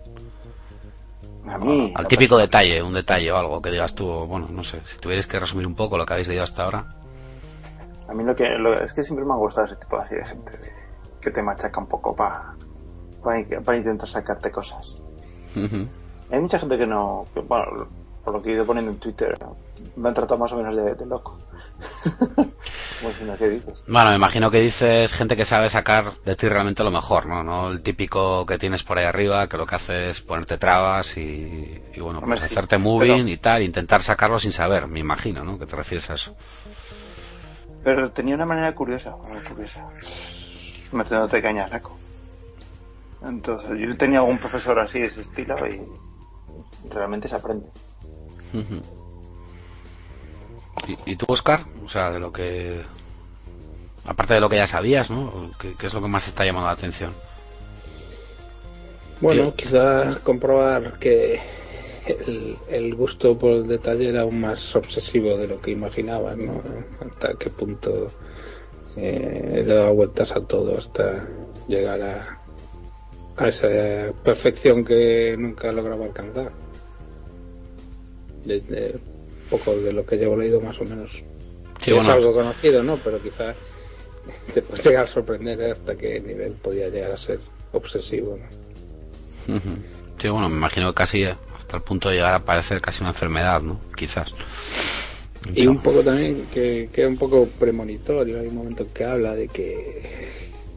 A 1.50 1.58
mí, 1.58 1.92
Al 1.94 2.08
típico 2.08 2.38
persona- 2.38 2.44
detalle, 2.44 2.82
un 2.82 2.94
detalle 2.94 3.30
o 3.30 3.36
algo 3.38 3.62
que 3.62 3.72
digas 3.72 3.94
tú, 3.94 4.08
bueno, 4.08 4.48
no 4.50 4.64
sé, 4.64 4.80
si 4.86 4.98
tuvierais 5.00 5.28
que 5.28 5.38
resumir 5.38 5.68
un 5.68 5.76
poco 5.76 5.98
lo 5.98 6.06
que 6.06 6.14
habéis 6.14 6.30
leído 6.30 6.44
hasta 6.44 6.64
ahora. 6.64 6.86
A 8.08 8.14
mí 8.14 8.24
lo 8.24 8.34
que 8.34 8.48
lo- 8.58 8.82
es 8.82 8.94
que 8.94 9.04
siempre 9.04 9.26
me 9.26 9.34
ha 9.34 9.36
gustado 9.36 9.66
ese 9.68 9.76
tipo 9.76 9.98
así 9.98 10.16
de 10.16 10.24
gente 10.26 10.58
de- 10.58 10.72
que 11.20 11.32
te 11.32 11.42
machaca 11.42 11.78
un 11.82 11.88
poco 11.88 12.16
para 12.16 12.56
para 13.22 13.78
intentar 13.78 14.08
sacarte 14.08 14.50
cosas. 14.50 15.04
Hay 16.32 16.40
mucha 16.40 16.58
gente 16.58 16.78
que 16.78 16.88
no, 16.88 17.26
que, 17.34 17.42
bueno, 17.42 17.86
por 18.26 18.34
lo 18.34 18.42
que 18.42 18.50
he 18.50 18.54
ido 18.54 18.66
poniendo 18.66 18.92
en 18.92 18.98
Twitter, 18.98 19.38
me 19.96 20.10
han 20.10 20.16
tratado 20.16 20.40
más 20.40 20.52
o 20.52 20.58
menos 20.58 20.76
de, 20.76 20.96
de 20.96 21.06
loco. 21.06 21.38
Como 22.26 23.14
si 23.18 23.24
no, 23.24 23.38
¿qué 23.38 23.50
dices? 23.50 23.78
Bueno, 23.88 24.10
me 24.10 24.16
imagino 24.16 24.50
que 24.50 24.60
dices 24.62 25.14
gente 25.14 25.36
que 25.36 25.46
sabe 25.46 25.70
sacar 25.70 26.12
de 26.26 26.36
ti 26.36 26.50
realmente 26.50 26.84
lo 26.84 26.90
mejor, 26.92 27.28
¿no? 27.28 27.44
No 27.44 27.68
el 27.70 27.82
típico 27.82 28.46
que 28.46 28.58
tienes 28.58 28.84
por 28.84 28.98
ahí 28.98 29.06
arriba, 29.06 29.48
que 29.48 29.58
lo 29.58 29.66
que 29.68 29.76
hace 29.76 30.10
es 30.10 30.22
ponerte 30.22 30.58
trabas 30.58 31.16
y, 31.18 31.22
y 31.94 32.00
bueno, 32.00 32.20
Hombre, 32.20 32.38
pues 32.38 32.42
sí, 32.42 32.46
hacerte 32.56 32.78
moving 32.80 33.18
pero- 33.26 33.28
y 33.28 33.38
tal, 33.38 33.62
intentar 33.64 34.02
sacarlo 34.02 34.40
sin 34.40 34.52
saber, 34.52 34.88
me 34.88 35.00
imagino, 35.00 35.44
¿no? 35.44 35.60
Que 35.60 35.66
te 35.68 35.76
refieres 35.76 36.10
a 36.10 36.16
eso. 36.16 36.36
Pero 37.84 38.10
tenía 38.12 38.34
una 38.34 38.46
manera 38.48 38.74
curiosa, 38.74 39.16
muy 39.18 39.40
curiosa. 39.48 39.86
Metiéndote 40.92 41.42
caña 41.42 41.68
saco. 41.68 41.96
Entonces, 43.24 43.78
yo 43.80 43.96
tenía 43.98 44.20
algún 44.20 44.38
profesor 44.40 44.80
así 44.80 45.00
de 45.00 45.08
ese 45.08 45.22
estilo 45.22 45.56
y 45.68 45.82
realmente 46.90 47.28
se 47.28 47.36
aprende. 47.36 47.68
¿Y, 50.88 51.12
y 51.12 51.16
tú, 51.16 51.26
Oscar? 51.30 51.62
O 51.86 51.90
sea, 51.90 52.12
de 52.12 52.20
lo 52.20 52.32
que... 52.32 52.82
Aparte 54.06 54.36
de 54.36 54.40
lo 54.40 54.50
que 54.50 54.58
ya 54.58 54.68
sabías, 54.68 55.10
¿no? 55.10 55.52
¿Qué, 55.60 55.74
qué 55.78 55.88
es 55.88 55.94
lo 55.94 56.02
que 56.02 56.08
más 56.08 56.24
te 56.26 56.30
está 56.30 56.46
llamando 56.46 56.68
la 56.68 56.74
atención? 56.74 57.12
Bueno, 59.22 59.44
Tío. 59.44 59.56
quizá 59.56 60.20
comprobar 60.24 61.00
que 61.00 61.40
el, 62.06 62.58
el 62.70 62.96
gusto 62.96 63.38
por 63.38 63.52
el 63.52 63.68
detalle 63.68 64.10
era 64.10 64.22
aún 64.22 64.42
más 64.42 64.76
obsesivo 64.76 65.38
de 65.38 65.48
lo 65.48 65.60
que 65.60 65.72
imaginabas, 65.72 66.38
¿no? 66.38 66.62
Hasta 67.00 67.34
qué 67.36 67.50
punto 67.50 68.08
eh, 68.96 69.50
le 69.54 69.64
daba 69.64 69.90
vueltas 69.90 70.32
a 70.32 70.42
todo 70.42 70.78
hasta 70.78 71.28
llegar 71.68 72.02
a, 72.04 72.40
a 73.38 73.48
esa 73.48 73.68
perfección 74.24 74.86
que 74.86 75.36
nunca 75.40 75.72
lograba 75.72 76.06
alcanzar. 76.06 76.52
Desde 78.46 78.96
poco 79.50 79.76
de 79.76 79.94
lo 79.94 80.06
que 80.06 80.18
llevo 80.18 80.38
leído 80.38 80.62
más 80.62 80.80
o 80.80 80.86
menos. 80.86 81.12
Sí, 81.82 81.92
es 81.92 82.08
algo 82.08 82.32
conocido, 82.32 82.82
¿no? 82.84 82.98
Pero 82.98 83.22
quizá 83.22 83.54
te 84.54 84.62
puedes 84.62 84.86
llegar 84.86 85.06
a 85.06 85.10
sorprender 85.10 85.72
hasta 85.72 85.96
qué 85.96 86.20
nivel 86.20 86.54
podía 86.54 86.90
llegar 86.90 87.12
a 87.12 87.18
ser 87.18 87.40
obsesivo. 87.74 88.40
Sí, 90.18 90.30
bueno, 90.30 90.50
me 90.50 90.56
imagino 90.56 90.90
que 90.90 90.96
casi 90.96 91.24
hasta 91.24 91.78
el 91.78 91.84
punto 91.84 92.10
de 92.10 92.16
llegar 92.16 92.36
a 92.36 92.40
parecer 92.40 92.82
casi 92.82 93.02
una 93.02 93.10
enfermedad, 93.10 93.62
¿no? 93.62 93.80
Quizás. 93.96 94.34
Y 95.54 95.68
un 95.68 95.78
poco 95.80 96.02
también 96.02 96.48
que, 96.52 96.90
que 96.92 97.02
es 97.04 97.08
un 97.08 97.18
poco 97.18 97.48
premonitorio. 97.60 98.40
Hay 98.40 98.48
un 98.48 98.56
momento 98.56 98.88
que 98.92 99.04
habla 99.04 99.36
de 99.36 99.48
que, 99.48 100.02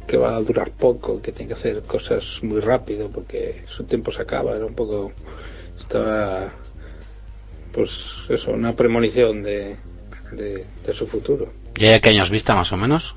que 0.07 0.17
va 0.17 0.37
a 0.37 0.43
durar 0.43 0.71
poco, 0.73 1.23
que 1.23 1.33
tiene 1.33 1.49
que 1.49 1.55
hacer 1.55 1.83
cosas 1.83 2.41
muy 2.43 2.61
rápido 2.61 3.09
porque 3.09 3.63
su 3.67 3.85
tiempo 3.85 4.13
se 4.13 4.23
acaba. 4.23 4.57
Era 4.57 4.67
un 4.67 4.75
poco. 4.75 5.13
Estaba. 5.79 6.53
Pues 7.79 8.17
eso, 8.29 8.51
una 8.51 8.73
premonición 8.73 9.41
de, 9.45 9.77
de, 10.33 10.67
de 10.85 10.95
su 10.95 11.07
futuro. 11.07 11.53
¿Y 11.77 11.85
hay 11.87 12.01
qué 12.01 12.09
años 12.09 12.29
vista 12.29 12.53
más 12.57 12.73
o 12.73 12.77
menos? 12.77 13.15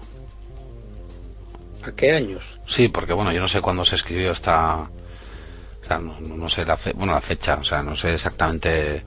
¿A 1.83 1.91
qué 1.93 2.11
años? 2.11 2.45
Sí, 2.67 2.87
porque 2.87 3.13
bueno, 3.13 3.31
yo 3.31 3.41
no 3.41 3.47
sé 3.47 3.59
cuándo 3.59 3.83
se 3.83 3.95
escribió 3.95 4.31
esta... 4.31 4.81
O 4.81 5.87
sea, 5.87 5.97
no, 5.97 6.19
no- 6.21 6.47
sé 6.47 6.63
la, 6.63 6.77
fe- 6.77 6.93
bueno, 6.93 7.11
la 7.13 7.21
fecha, 7.21 7.55
o 7.59 7.63
sea, 7.63 7.81
no 7.81 7.95
sé 7.95 8.13
exactamente 8.13 9.01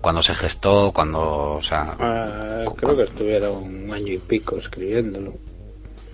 cuándo 0.00 0.22
se 0.22 0.34
gestó, 0.34 0.90
cuándo... 0.90 1.56
O 1.56 1.62
sea, 1.62 1.94
Ah, 2.00 2.62
cu- 2.64 2.76
creo 2.76 2.96
que 2.96 3.02
estuviera 3.02 3.50
un 3.50 3.92
año 3.92 4.10
y 4.14 4.18
pico 4.18 4.56
escribiéndolo. 4.56 5.34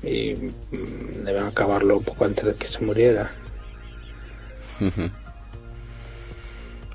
Y 0.02 0.34
mm, 0.34 1.24
deben 1.24 1.44
acabarlo 1.44 1.98
un 1.98 2.02
poco 2.02 2.24
antes 2.24 2.44
de 2.44 2.56
que 2.56 2.66
se 2.66 2.80
muriera. 2.84 3.30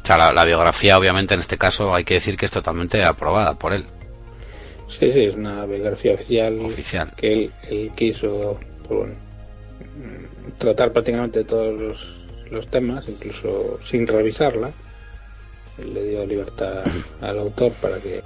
O 0.06 0.08
sea, 0.08 0.18
la, 0.18 0.32
la 0.32 0.46
biografía, 0.46 0.98
obviamente, 1.00 1.34
en 1.34 1.40
este 1.40 1.58
caso, 1.58 1.94
hay 1.96 2.04
que 2.04 2.14
decir 2.14 2.38
que 2.38 2.46
es 2.46 2.52
totalmente 2.52 3.04
aprobada 3.04 3.56
por 3.56 3.74
él, 3.74 3.86
Sí, 4.88 5.12
sí, 5.12 5.24
es 5.26 5.34
una 5.34 5.66
biografía 5.66 6.14
oficial. 6.14 6.60
oficial. 6.64 7.12
que 7.18 7.34
él, 7.34 7.52
él 7.70 7.92
quiso 7.96 8.60
pues 8.88 9.00
bueno, 9.00 9.16
tratar 10.60 10.94
prácticamente 10.94 11.44
todos 11.44 11.80
los, 11.80 12.08
los 12.52 12.68
temas, 12.70 13.04
incluso 13.08 13.80
sin 13.90 14.06
revisarla. 14.06 14.72
Él 15.80 15.94
le 15.94 16.04
dio 16.04 16.26
libertad 16.26 16.84
al 17.22 17.40
autor 17.40 17.72
para 17.82 17.98
que 17.98 18.22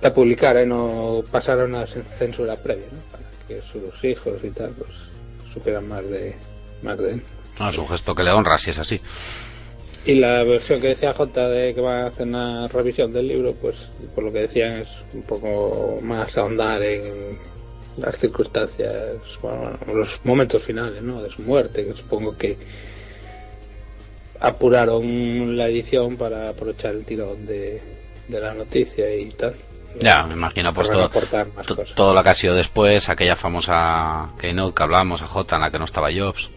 la 0.00 0.14
publicara 0.14 0.62
y 0.62 0.66
no 0.66 1.22
pasara 1.30 1.64
una 1.64 1.84
cen- 1.86 2.04
censura 2.10 2.56
previa, 2.56 2.86
¿no? 2.90 2.98
para 3.12 3.24
que 3.46 3.60
sus 3.70 4.02
hijos 4.04 4.42
y 4.42 4.50
tal 4.50 4.70
pues 4.70 4.90
supieran 5.52 5.86
más 5.88 6.08
de, 6.08 6.34
más 6.82 6.98
de 6.98 7.10
él. 7.12 7.22
No, 7.60 7.68
es 7.70 7.76
un 7.78 7.88
gesto 7.88 8.14
que 8.14 8.22
le 8.22 8.30
honra, 8.30 8.56
si 8.56 8.70
es 8.70 8.78
así. 8.78 9.00
Y 10.08 10.14
la 10.14 10.42
versión 10.42 10.80
que 10.80 10.88
decía 10.88 11.12
J 11.12 11.48
de 11.50 11.74
que 11.74 11.82
va 11.82 12.04
a 12.04 12.06
hacer 12.06 12.26
una 12.26 12.66
revisión 12.66 13.12
del 13.12 13.28
libro, 13.28 13.52
pues 13.52 13.74
por 14.14 14.24
lo 14.24 14.32
que 14.32 14.38
decían 14.38 14.78
es 14.78 14.88
un 15.12 15.20
poco 15.20 15.98
más 16.00 16.34
ahondar 16.38 16.82
en 16.82 17.38
las 17.98 18.16
circunstancias, 18.16 19.18
bueno, 19.42 19.78
los 19.92 20.18
momentos 20.24 20.62
finales, 20.62 21.02
¿no? 21.02 21.22
De 21.22 21.28
su 21.28 21.42
muerte, 21.42 21.84
que 21.84 21.92
supongo 21.92 22.34
que 22.38 22.56
apuraron 24.40 25.54
la 25.58 25.68
edición 25.68 26.16
para 26.16 26.48
aprovechar 26.48 26.94
el 26.94 27.04
tirón 27.04 27.44
de, 27.44 27.78
de 28.28 28.40
la 28.40 28.54
noticia 28.54 29.14
y 29.14 29.28
tal. 29.32 29.56
Ya, 30.00 30.22
me 30.22 30.32
imagino, 30.32 30.72
pues 30.72 30.88
todo, 30.88 31.10
todo 31.94 32.14
lo 32.14 32.22
que 32.22 32.30
ha 32.30 32.34
sido 32.34 32.54
después, 32.54 33.10
aquella 33.10 33.36
famosa 33.36 34.30
Keynote 34.40 34.74
que 34.74 34.82
hablamos, 34.82 35.20
a 35.20 35.26
J, 35.26 35.56
en 35.56 35.60
la 35.60 35.70
que 35.70 35.78
no 35.78 35.84
estaba 35.84 36.08
Jobs, 36.10 36.48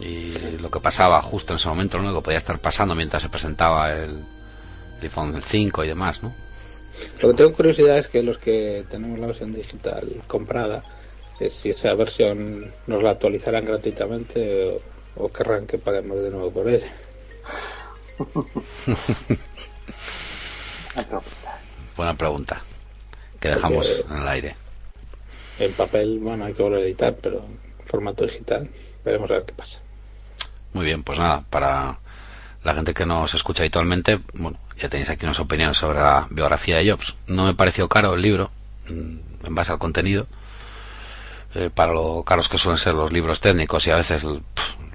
y 0.00 0.58
lo 0.60 0.70
que 0.70 0.80
pasaba 0.80 1.20
justo 1.22 1.52
en 1.52 1.58
ese 1.58 1.68
momento. 1.68 1.98
Lo 1.98 2.14
que 2.14 2.24
podía 2.24 2.38
estar 2.38 2.58
pasando 2.58 2.94
mientras 2.94 3.22
se 3.22 3.28
presentaba 3.28 3.92
el 3.92 4.20
iPhone 5.02 5.40
5 5.42 5.84
y 5.84 5.88
demás, 5.88 6.22
¿no? 6.22 6.34
Lo 7.22 7.28
que 7.30 7.34
tengo 7.34 7.52
curiosidad 7.54 7.98
es 7.98 8.08
que 8.08 8.22
los 8.22 8.38
que 8.38 8.84
tenemos 8.90 9.18
la 9.18 9.28
versión 9.28 9.52
digital 9.54 10.22
comprada, 10.26 10.84
es 11.38 11.54
si 11.54 11.70
esa 11.70 11.94
versión 11.94 12.72
nos 12.86 13.02
la 13.02 13.10
actualizarán 13.12 13.64
gratuitamente 13.64 14.68
o, 15.16 15.24
o 15.24 15.32
querrán 15.32 15.66
que 15.66 15.78
paguemos 15.78 16.22
de 16.22 16.30
nuevo 16.30 16.50
por 16.50 16.68
ella. 16.68 16.92
Buena 21.96 22.14
pregunta, 22.16 22.60
que 23.38 23.48
dejamos 23.48 23.86
Porque- 23.88 24.14
en 24.14 24.20
el 24.22 24.28
aire. 24.28 24.56
En 25.58 25.72
papel, 25.72 26.18
bueno, 26.20 26.46
hay 26.46 26.54
que 26.54 26.62
volver 26.62 26.80
a 26.80 26.84
editar, 26.84 27.14
pero 27.20 27.38
en 27.44 27.86
formato 27.86 28.24
digital, 28.24 28.68
veremos 29.04 29.30
a 29.30 29.34
ver 29.34 29.44
qué 29.44 29.52
pasa. 29.52 29.78
Muy 30.72 30.84
bien, 30.84 31.02
pues 31.02 31.18
nada, 31.18 31.42
para 31.50 31.98
la 32.62 32.74
gente 32.74 32.94
que 32.94 33.06
nos 33.06 33.34
escucha 33.34 33.62
habitualmente, 33.62 34.20
bueno, 34.34 34.58
ya 34.78 34.88
tenéis 34.88 35.10
aquí 35.10 35.24
unas 35.24 35.40
opiniones 35.40 35.78
sobre 35.78 35.98
la 35.98 36.26
biografía 36.30 36.76
de 36.76 36.90
Jobs. 36.90 37.16
No 37.26 37.44
me 37.44 37.54
pareció 37.54 37.88
caro 37.88 38.14
el 38.14 38.22
libro, 38.22 38.50
mm, 38.88 39.46
en 39.46 39.54
base 39.54 39.72
al 39.72 39.78
contenido, 39.78 40.26
eh, 41.54 41.70
para 41.74 41.92
lo 41.92 42.22
caros 42.22 42.48
que 42.48 42.58
suelen 42.58 42.78
ser 42.78 42.94
los 42.94 43.12
libros 43.12 43.40
técnicos 43.40 43.86
y 43.86 43.90
a 43.90 43.96
veces 43.96 44.24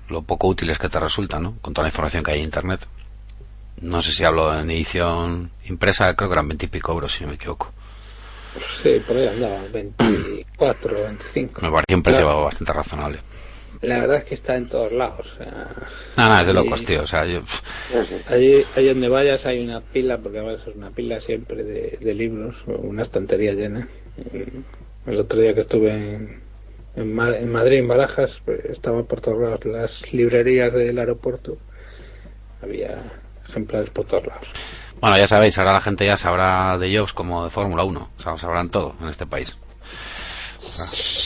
lo 0.10 0.22
poco 0.22 0.48
útiles 0.48 0.78
que 0.78 0.90
te 0.90 1.00
resultan, 1.00 1.44
¿no? 1.44 1.56
Con 1.62 1.74
toda 1.74 1.84
la 1.84 1.90
información 1.90 2.24
que 2.24 2.32
hay 2.32 2.40
en 2.40 2.46
Internet. 2.46 2.88
No 3.82 4.02
sé 4.02 4.12
si 4.12 4.24
hablo 4.24 4.58
en 4.58 4.72
edición 4.72 5.52
impresa, 5.66 6.16
creo 6.16 6.30
que 6.30 6.34
eran 6.34 6.48
20 6.48 6.66
y 6.66 6.70
pico 6.70 6.94
euros, 6.94 7.14
si 7.14 7.24
no 7.24 7.30
me 7.30 7.36
equivoco. 7.36 7.74
Sí, 8.82 9.02
por 9.06 9.18
ahí 9.18 9.28
andaba, 9.28 9.62
24, 9.74 10.94
25. 10.94 11.62
Me 11.62 11.72
pareció 11.72 11.98
un 11.98 12.04
precio 12.04 12.42
bastante 12.42 12.72
razonable. 12.72 13.20
La 13.88 14.02
verdad 14.02 14.18
es 14.18 14.24
que 14.26 14.36
está 14.36 14.56
en 14.56 14.68
todos 14.68 14.92
lados. 14.92 15.34
O 15.34 15.38
sea, 15.38 15.68
no, 16.18 16.40
es 16.40 16.48
de 16.48 16.54
locos, 16.54 16.84
tío. 16.84 17.02
O 17.02 17.08
sea, 17.08 17.22
allí, 17.22 18.66
donde 18.76 19.10
vayas 19.10 19.46
hay 19.46 19.64
una 19.64 19.82
pila, 19.82 20.18
porque 20.18 20.40
además 20.40 20.62
es 20.68 20.76
una 20.76 20.92
pila 20.92 21.22
siempre 21.22 21.64
de, 21.64 22.14
libros, 22.14 22.56
una 22.66 23.04
estantería 23.04 23.54
llena. 23.54 23.88
El 25.06 25.18
otro 25.20 25.40
día 25.40 25.54
que 25.54 25.62
estuve 25.62 25.92
en, 25.92 26.42
en, 26.96 27.14
Madrid, 27.14 27.78
en 27.78 27.88
Barajas, 27.88 28.42
pues, 28.44 28.64
estaba 28.66 29.04
por 29.04 29.22
todos 29.22 29.40
lados 29.40 29.66
las 29.66 30.14
librerías 30.14 30.74
del 30.74 30.98
aeropuerto. 30.98 31.58
Había 32.62 33.12
ejemplares 33.48 33.90
por 33.90 34.06
todos 34.06 34.26
lados. 34.28 34.48
Bueno, 35.00 35.18
ya 35.18 35.28
sabéis, 35.28 35.58
ahora 35.58 35.74
la 35.74 35.82
gente 35.82 36.06
ya 36.06 36.18
sabrá 36.18 36.78
de 36.78 36.98
Jobs 36.98 37.14
como 37.14 37.44
de 37.44 37.50
Fórmula 37.50 37.84
1. 37.84 38.10
O 38.18 38.22
sea, 38.22 38.38
sabrán 38.38 38.70
todo 38.70 38.96
en 39.02 39.10
este 39.10 39.26
país. 39.26 39.56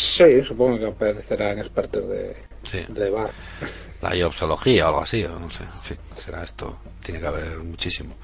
Sí, 0.10 0.42
supongo 0.42 0.80
que 0.80 0.88
aparecerán 0.88 1.60
expertos 1.60 2.10
de, 2.10 2.36
de 2.88 3.10
bar. 3.10 3.30
La 4.02 4.12
Jobsología 4.12 4.86
o 4.86 4.88
algo 4.88 5.02
así, 5.02 5.24
o 5.24 5.38
no 5.40 5.50
sé. 5.52 5.66
será 6.18 6.44
esto. 6.44 6.78
Tiene 7.04 7.20
que 7.20 7.28
haber 7.28 7.60
muchísimo. 7.60 8.16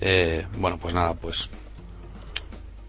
Eh, 0.00 0.46
bueno, 0.56 0.78
pues 0.78 0.94
nada, 0.94 1.14
pues. 1.14 1.48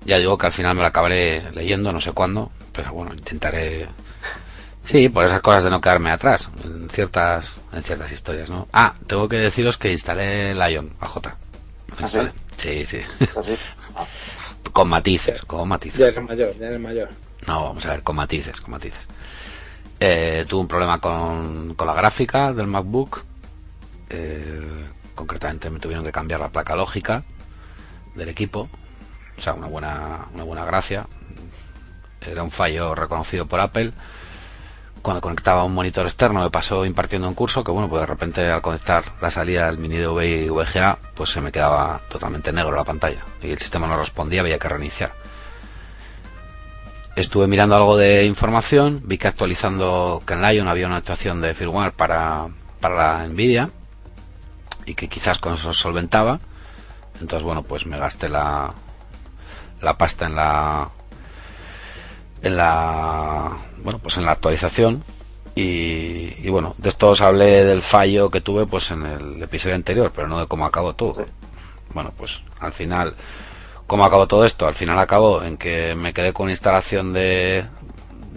Ya 0.06 0.18
digo 0.18 0.38
que 0.38 0.46
al 0.46 0.54
final 0.54 0.76
me 0.76 0.82
la 0.82 0.88
acabaré 0.88 1.52
leyendo, 1.52 1.92
no 1.92 2.00
sé 2.00 2.12
cuándo. 2.14 2.52
Pero 2.72 2.94
bueno, 2.94 3.14
intentaré. 3.14 3.88
Sí, 4.86 5.10
por 5.10 5.26
esas 5.26 5.42
cosas 5.42 5.66
de 5.66 5.70
no 5.70 5.82
quedarme 5.82 6.12
atrás 6.12 6.50
en 6.64 6.90
ciertas 6.90 7.56
en 7.74 7.84
ciertas 7.84 8.10
historias, 8.12 8.50
¿no? 8.50 8.70
Ah, 8.72 8.96
tengo 9.06 9.28
que 9.28 9.36
deciros 9.38 9.78
que 9.78 9.92
instalé 9.92 10.54
Lion 10.54 10.94
AJ. 11.02 11.18
¿Ah, 12.00 12.08
sí? 12.56 12.86
sí, 12.86 13.00
¿Ah, 13.96 14.06
con 14.74 14.88
matices, 14.88 15.42
con 15.42 15.68
matices. 15.68 16.00
Ya 16.00 16.08
eres 16.08 16.24
mayor, 16.24 16.54
ya 16.58 16.68
eres 16.68 16.80
mayor. 16.80 17.10
No, 17.46 17.66
vamos 17.66 17.86
a 17.86 17.92
ver, 17.92 18.04
con 18.04 18.16
matices, 18.16 18.60
con 18.62 18.72
matices. 18.72 19.08
Eh, 20.00 20.46
tuve 20.48 20.62
un 20.62 20.68
problema 20.68 21.00
con, 21.00 21.74
con 21.76 21.88
la 21.88 21.94
gráfica 21.94 22.54
del 22.54 22.68
MacBook. 22.68 23.24
Eh, 24.10 24.88
concretamente 25.16 25.70
me 25.70 25.80
tuvieron 25.80 26.06
que 26.06 26.12
cambiar 26.12 26.40
la 26.40 26.50
placa 26.50 26.76
lógica 26.76 27.24
del 28.16 28.30
equipo. 28.30 28.70
O 29.38 29.42
sea, 29.42 29.54
una 29.54 29.68
buena, 29.68 30.28
una 30.34 30.44
buena 30.44 30.66
gracia. 30.66 31.08
Era 32.22 32.44
un 32.44 32.52
fallo 32.52 32.96
reconocido 32.96 33.46
por 33.46 33.60
Apple. 33.60 33.94
Cuando 35.02 35.22
conectaba 35.22 35.64
un 35.64 35.74
monitor 35.74 36.06
externo 36.06 36.42
me 36.42 36.50
pasó 36.50 36.84
impartiendo 36.86 37.28
un 37.28 37.36
curso 37.36 37.64
que 37.64 37.72
bueno, 37.72 37.88
pues 37.88 38.02
de 38.02 38.08
repente 38.08 38.50
al 38.50 38.62
conectar 38.62 39.06
la 39.22 39.32
salida 39.32 39.68
del 39.68 39.78
mini 39.78 39.98
DV 39.98 40.24
y 40.24 40.50
VGA, 40.50 40.98
pues 41.16 41.30
se 41.30 41.40
me 41.40 41.52
quedaba 41.52 42.02
totalmente 42.10 42.52
negro 42.52 42.76
la 42.76 42.84
pantalla 42.84 43.24
y 43.42 43.52
el 43.52 43.60
sistema 43.60 43.88
no 43.88 43.96
respondía, 43.96 44.42
había 44.42 44.60
que 44.60 44.68
reiniciar 44.68 45.14
estuve 47.18 47.48
mirando 47.48 47.76
algo 47.76 47.98
de 47.98 48.26
información, 48.26 49.02
vi 49.04 49.18
que 49.18 49.28
actualizando 49.28 50.22
que 50.26 50.36
en 50.36 50.44
Lion 50.44 50.68
había 50.68 50.86
una 50.86 50.98
actuación 50.98 51.42
de 51.42 51.56
firmware 51.56 51.92
para, 51.92 52.48
para 52.80 52.96
la 52.96 53.28
Nvidia 53.28 53.72
y 54.86 54.94
que 54.94 55.10
quizás 55.10 55.40
con 55.40 55.56
eso 55.56 55.74
solventaba. 55.74 56.40
Entonces, 57.20 57.44
bueno, 57.44 57.64
pues 57.64 57.88
me 57.88 57.98
gasté 57.98 58.30
la, 58.30 58.72
la 59.82 59.98
pasta 59.98 60.28
en 60.28 60.36
la 60.36 60.90
en 62.44 62.56
la 62.56 63.52
bueno 63.80 63.98
pues 63.98 64.18
en 64.18 64.26
la 64.26 64.34
actualización. 64.34 65.04
Y, 65.56 66.36
y, 66.38 66.50
bueno 66.52 66.76
de 66.78 66.90
esto 66.90 67.10
os 67.10 67.22
hablé 67.22 67.66
del 67.66 67.82
fallo 67.82 68.30
que 68.30 68.42
tuve 68.42 68.68
pues 68.68 68.92
en 68.92 69.04
el 69.08 69.42
episodio 69.42 69.74
anterior 69.74 70.12
pero 70.16 70.28
no 70.28 70.40
de 70.40 70.46
cómo 70.46 70.68
acabó 70.68 70.94
todo. 70.94 71.26
Bueno 71.96 72.14
pues 72.16 72.44
al 72.60 72.74
final 72.74 73.16
¿Cómo 73.88 74.04
acabó 74.04 74.28
todo 74.28 74.44
esto? 74.44 74.68
Al 74.68 74.76
final 74.76 75.00
acabó 75.00 75.44
en 75.44 75.58
que 75.58 75.96
me 75.96 76.14
quedé 76.14 76.34
con 76.34 76.50
instalación 76.50 77.14
de, 77.14 77.66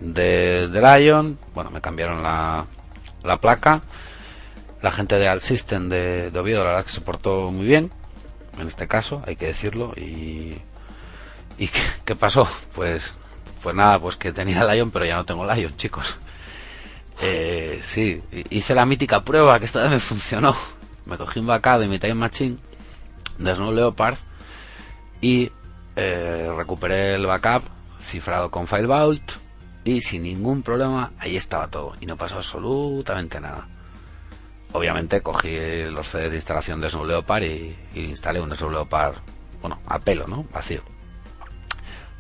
de, 0.00 0.68
Lion, 0.70 1.38
bueno, 1.54 1.72
me 1.72 1.80
cambiaron 1.80 2.22
la, 2.22 2.66
la 3.24 3.40
placa, 3.40 3.82
la 4.80 4.92
gente 4.92 5.16
de 5.16 5.26
Alt 5.26 5.42
System 5.42 5.88
de, 5.88 6.30
de, 6.30 6.42
la 6.54 6.62
verdad 6.62 6.84
que 6.84 6.92
se 6.92 7.00
portó 7.00 7.50
muy 7.50 7.66
bien, 7.66 7.90
en 8.60 8.68
este 8.68 8.86
caso, 8.86 9.24
hay 9.26 9.34
que 9.34 9.46
decirlo, 9.46 9.92
y, 9.96 10.56
y 11.58 11.68
¿qué, 12.04 12.14
pasó? 12.14 12.46
Pues, 12.76 13.14
pues 13.60 13.74
nada, 13.74 13.98
pues 13.98 14.14
que 14.14 14.32
tenía 14.32 14.64
Lion, 14.64 14.92
pero 14.92 15.04
ya 15.04 15.16
no 15.16 15.24
tengo 15.24 15.52
Lion, 15.52 15.76
chicos. 15.76 16.16
Eh, 17.22 17.80
sí, 17.82 18.22
hice 18.50 18.74
la 18.74 18.86
mítica 18.86 19.24
prueba 19.24 19.58
que 19.58 19.64
esta 19.64 19.82
vez 19.82 19.90
me 19.90 20.00
funcionó. 20.00 20.54
Me 21.06 21.18
cogí 21.18 21.40
un 21.40 21.46
backup 21.46 21.80
de 21.80 21.88
mi 21.88 21.98
Time 21.98 22.14
Machine 22.14 22.56
de 23.38 23.54
Snow 23.54 23.72
Leopard 23.72 24.16
y 25.20 25.50
eh, 25.96 26.50
recuperé 26.56 27.14
el 27.14 27.26
backup 27.26 27.64
cifrado 28.00 28.50
con 28.50 28.66
File 28.66 28.86
Vault 28.86 29.32
y 29.84 30.00
sin 30.00 30.22
ningún 30.22 30.62
problema 30.62 31.12
ahí 31.18 31.36
estaba 31.36 31.68
todo 31.68 31.94
y 32.00 32.06
no 32.06 32.16
pasó 32.16 32.36
absolutamente 32.36 33.40
nada. 33.40 33.68
Obviamente 34.72 35.20
cogí 35.20 35.82
los 35.90 36.08
CDs 36.08 36.30
de 36.30 36.36
instalación 36.36 36.80
de 36.80 36.90
Snow 36.90 37.04
Leopard 37.04 37.42
y, 37.42 37.76
instalé 37.94 38.40
un 38.40 38.54
Snow 38.54 38.70
Leopard, 38.70 39.16
bueno, 39.60 39.80
a 39.86 39.98
pelo, 39.98 40.26
¿no? 40.28 40.44
Vacío. 40.52 40.82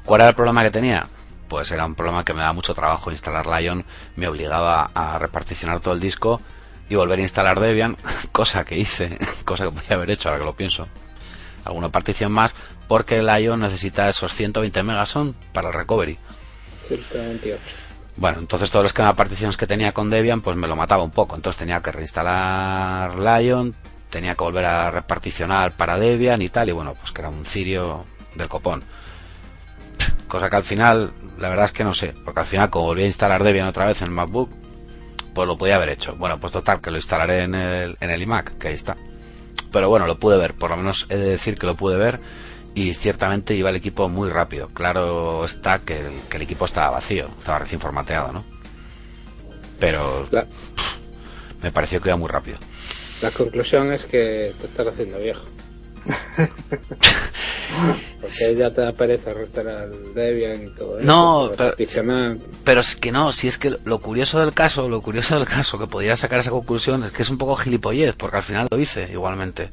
¿Cuál 0.04 0.22
era 0.22 0.30
el 0.30 0.34
problema 0.34 0.62
que 0.64 0.70
tenía? 0.70 1.06
Pues 1.48 1.70
era 1.70 1.86
un 1.86 1.94
problema 1.94 2.24
que 2.24 2.32
me 2.32 2.40
daba 2.40 2.52
mucho 2.52 2.74
trabajo 2.74 3.10
instalar 3.12 3.46
Lion, 3.46 3.84
me 4.16 4.26
obligaba 4.26 4.90
a 4.94 5.18
reparticionar 5.18 5.80
todo 5.80 5.94
el 5.94 6.00
disco 6.00 6.40
y 6.88 6.96
volver 6.96 7.20
a 7.20 7.22
instalar 7.22 7.60
Debian, 7.60 7.96
cosa 8.32 8.64
que 8.64 8.78
hice, 8.78 9.16
cosa 9.44 9.66
que 9.66 9.72
podía 9.72 9.96
haber 9.96 10.10
hecho 10.10 10.28
ahora 10.28 10.40
que 10.40 10.46
lo 10.46 10.56
pienso. 10.56 10.88
Alguna 11.64 11.90
partición 11.90 12.32
más, 12.32 12.54
porque 12.90 13.18
el 13.18 13.26
Lion 13.28 13.60
necesita 13.60 14.08
esos 14.08 14.34
120 14.34 14.82
megas 14.82 15.14
para 15.52 15.68
el 15.68 15.74
recovery. 15.74 16.18
Bueno, 18.16 18.40
entonces 18.40 18.68
todos 18.68 18.82
los 18.82 18.90
esquema 18.90 19.14
particiones 19.14 19.56
que 19.56 19.68
tenía 19.68 19.92
con 19.92 20.10
Debian 20.10 20.40
pues 20.40 20.56
me 20.56 20.66
lo 20.66 20.74
mataba 20.74 21.04
un 21.04 21.12
poco, 21.12 21.36
entonces 21.36 21.60
tenía 21.60 21.80
que 21.82 21.92
reinstalar 21.92 23.16
Lion, 23.16 23.76
tenía 24.10 24.34
que 24.34 24.42
volver 24.42 24.64
a 24.64 24.90
reparticionar 24.90 25.70
para 25.70 26.00
Debian 26.00 26.42
y 26.42 26.48
tal, 26.48 26.68
y 26.68 26.72
bueno, 26.72 26.94
pues 26.94 27.12
que 27.12 27.20
era 27.20 27.28
un 27.28 27.44
cirio 27.44 28.06
del 28.34 28.48
copón. 28.48 28.82
Cosa 30.26 30.50
que 30.50 30.56
al 30.56 30.64
final, 30.64 31.12
la 31.38 31.48
verdad 31.48 31.66
es 31.66 31.72
que 31.72 31.84
no 31.84 31.94
sé, 31.94 32.12
porque 32.24 32.40
al 32.40 32.46
final 32.46 32.70
como 32.70 32.86
volví 32.86 33.04
a 33.04 33.06
instalar 33.06 33.44
Debian 33.44 33.68
otra 33.68 33.86
vez 33.86 34.02
en 34.02 34.08
el 34.08 34.14
MacBook, 34.14 34.50
pues 35.32 35.46
lo 35.46 35.56
podía 35.56 35.76
haber 35.76 35.90
hecho. 35.90 36.16
Bueno, 36.16 36.40
pues 36.40 36.52
total, 36.52 36.80
que 36.80 36.90
lo 36.90 36.96
instalaré 36.96 37.42
en 37.44 37.54
el, 37.54 37.96
en 38.00 38.10
el 38.10 38.22
iMac, 38.22 38.58
que 38.58 38.66
ahí 38.66 38.74
está. 38.74 38.96
Pero 39.70 39.88
bueno, 39.88 40.08
lo 40.08 40.18
pude 40.18 40.36
ver, 40.36 40.54
por 40.54 40.70
lo 40.70 40.76
menos 40.76 41.06
he 41.08 41.16
de 41.16 41.30
decir 41.30 41.56
que 41.56 41.66
lo 41.66 41.76
pude 41.76 41.96
ver 41.96 42.18
y 42.74 42.94
ciertamente 42.94 43.54
iba 43.54 43.70
el 43.70 43.76
equipo 43.76 44.08
muy 44.08 44.30
rápido. 44.30 44.68
Claro 44.68 45.44
está 45.44 45.80
que 45.80 46.00
el, 46.32 46.42
equipo 46.42 46.64
estaba 46.64 46.90
vacío, 46.90 47.26
estaba 47.38 47.58
recién 47.58 47.80
formateado, 47.80 48.32
¿no? 48.32 48.44
Pero 49.78 50.28
me 51.62 51.72
pareció 51.72 52.00
que 52.00 52.10
iba 52.10 52.16
muy 52.16 52.28
rápido. 52.28 52.58
La 53.22 53.30
conclusión 53.30 53.92
es 53.92 54.02
que 54.04 54.54
te 54.58 54.66
estás 54.66 54.86
haciendo 54.88 55.18
viejo. 55.18 55.44
Porque 58.20 58.54
ya 58.56 58.70
te 58.70 58.80
da 58.80 58.92
pereza 58.92 59.32
restaurar 59.32 59.90
Debian 59.90 60.66
y 60.66 60.70
todo 60.70 60.98
eso. 60.98 61.06
No, 61.06 61.50
pero, 61.56 61.74
pero, 62.64 62.80
es 62.80 62.96
que 62.96 63.12
no, 63.12 63.32
si 63.32 63.48
es 63.48 63.58
que 63.58 63.76
lo 63.84 63.98
curioso 63.98 64.40
del 64.40 64.52
caso, 64.52 64.88
lo 64.88 65.02
curioso 65.02 65.36
del 65.36 65.46
caso 65.46 65.78
que 65.78 65.86
podría 65.86 66.16
sacar 66.16 66.40
esa 66.40 66.50
conclusión 66.50 67.04
es 67.04 67.12
que 67.12 67.22
es 67.22 67.30
un 67.30 67.38
poco 67.38 67.56
gilipollez, 67.56 68.14
porque 68.16 68.38
al 68.38 68.42
final 68.42 68.68
lo 68.70 68.78
hice 68.78 69.08
igualmente. 69.12 69.70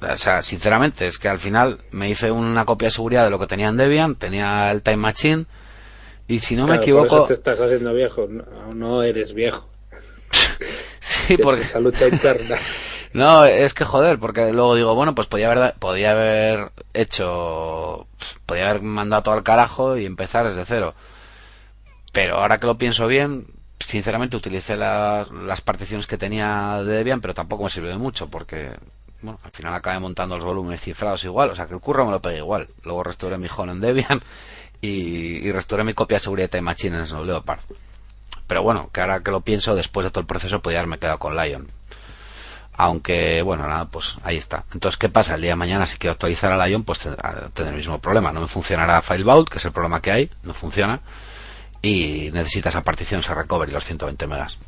O 0.00 0.16
sea, 0.16 0.42
sinceramente, 0.42 1.06
es 1.06 1.18
que 1.18 1.28
al 1.28 1.38
final 1.38 1.80
me 1.90 2.08
hice 2.08 2.30
una 2.30 2.64
copia 2.64 2.86
de 2.86 2.92
seguridad 2.92 3.24
de 3.24 3.30
lo 3.30 3.38
que 3.38 3.46
tenía 3.46 3.68
en 3.68 3.76
Debian, 3.76 4.16
tenía 4.16 4.70
el 4.70 4.82
Time 4.82 4.98
Machine, 4.98 5.46
y 6.26 6.40
si 6.40 6.56
no 6.56 6.66
me 6.66 6.76
equivoco... 6.76 7.08
Por 7.08 7.18
eso 7.18 7.26
te 7.26 7.34
estás 7.34 7.60
haciendo 7.60 7.92
viejo, 7.92 8.28
no, 8.74 9.02
eres 9.02 9.34
viejo. 9.34 9.68
sí, 11.00 11.36
porque... 11.36 11.62
Esa 11.62 11.80
lucha 11.80 12.08
interna. 12.08 12.56
no, 13.12 13.44
es 13.44 13.74
que 13.74 13.84
joder, 13.84 14.18
porque 14.18 14.52
luego 14.52 14.74
digo, 14.74 14.94
bueno, 14.94 15.14
pues 15.14 15.26
podía 15.26 15.50
haber, 15.50 15.74
podía 15.74 16.12
haber 16.12 16.72
hecho... 16.92 18.06
Podía 18.46 18.70
haber 18.70 18.82
mandado 18.82 19.22
todo 19.24 19.34
al 19.34 19.42
carajo 19.42 19.96
y 19.96 20.06
empezar 20.06 20.48
desde 20.48 20.64
cero. 20.64 20.94
Pero 22.12 22.38
ahora 22.38 22.58
que 22.58 22.66
lo 22.66 22.78
pienso 22.78 23.06
bien, 23.06 23.46
sinceramente 23.86 24.36
utilicé 24.36 24.76
las, 24.76 25.30
las 25.30 25.60
particiones 25.60 26.06
que 26.06 26.16
tenía 26.16 26.82
de 26.84 26.94
Debian, 26.94 27.20
pero 27.20 27.34
tampoco 27.34 27.64
me 27.64 27.70
sirvió 27.70 27.90
de 27.90 27.98
mucho, 27.98 28.28
porque 28.28 28.70
bueno, 29.24 29.40
al 29.42 29.50
final 29.50 29.74
acabé 29.74 29.98
montando 29.98 30.36
los 30.36 30.44
volúmenes 30.44 30.80
cifrados 30.80 31.24
igual, 31.24 31.50
o 31.50 31.56
sea 31.56 31.66
que 31.66 31.74
el 31.74 31.80
curro 31.80 32.04
me 32.04 32.12
lo 32.12 32.20
pegué 32.20 32.38
igual. 32.38 32.68
Luego 32.82 33.02
restauré 33.02 33.38
mi 33.38 33.48
Home 33.56 33.72
en 33.72 33.80
Debian 33.80 34.22
y, 34.80 34.88
y 35.46 35.52
restauré 35.52 35.82
mi 35.82 35.94
copia 35.94 36.16
de 36.16 36.20
seguridad 36.20 36.50
de 36.50 36.60
Machine 36.60 36.98
en 36.98 37.06
Snow 37.06 37.24
Leopard. 37.24 37.60
Pero 38.46 38.62
bueno, 38.62 38.90
que 38.92 39.00
ahora 39.00 39.20
que 39.20 39.30
lo 39.30 39.40
pienso, 39.40 39.74
después 39.74 40.04
de 40.04 40.10
todo 40.10 40.20
el 40.20 40.26
proceso, 40.26 40.60
podría 40.60 40.80
haberme 40.80 40.98
quedado 40.98 41.18
con 41.18 41.36
Lion. 41.36 41.66
Aunque, 42.76 43.40
bueno, 43.42 43.66
nada, 43.68 43.86
pues 43.86 44.16
ahí 44.24 44.36
está. 44.36 44.64
Entonces, 44.74 44.98
¿qué 44.98 45.08
pasa? 45.08 45.36
El 45.36 45.42
día 45.42 45.52
de 45.52 45.56
mañana, 45.56 45.86
si 45.86 45.96
quiero 45.96 46.12
actualizar 46.12 46.52
a 46.52 46.66
Lion, 46.66 46.82
pues 46.82 46.98
tendré 46.98 47.68
el 47.68 47.76
mismo 47.76 47.98
problema. 48.00 48.32
No 48.32 48.40
me 48.42 48.48
funcionará 48.48 49.00
Filevault, 49.00 49.48
que 49.48 49.58
es 49.58 49.64
el 49.64 49.72
problema 49.72 50.02
que 50.02 50.10
hay, 50.10 50.30
no 50.42 50.52
funciona. 50.54 51.00
Y 51.80 52.30
necesita 52.32 52.70
esa 52.70 52.82
partición, 52.82 53.20
ese 53.20 53.34
recovery, 53.34 53.70
los 53.72 53.84
120 53.84 54.26
megas. 54.26 54.58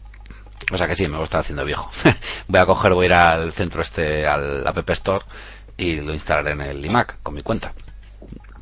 O 0.72 0.78
sea 0.78 0.86
que 0.86 0.96
sí, 0.96 1.06
me 1.06 1.14
voy 1.14 1.22
a 1.22 1.24
estar 1.24 1.40
haciendo 1.40 1.64
viejo. 1.64 1.90
voy 2.48 2.60
a 2.60 2.66
coger, 2.66 2.94
voy 2.94 3.04
a 3.04 3.06
ir 3.06 3.12
al 3.12 3.52
centro 3.52 3.82
este, 3.82 4.26
al 4.26 4.66
App 4.66 4.90
Store, 4.90 5.24
y 5.76 5.96
lo 5.96 6.12
instalaré 6.12 6.52
en 6.52 6.60
el 6.62 6.84
iMac, 6.84 7.22
con 7.22 7.34
mi 7.34 7.42
cuenta. 7.42 7.72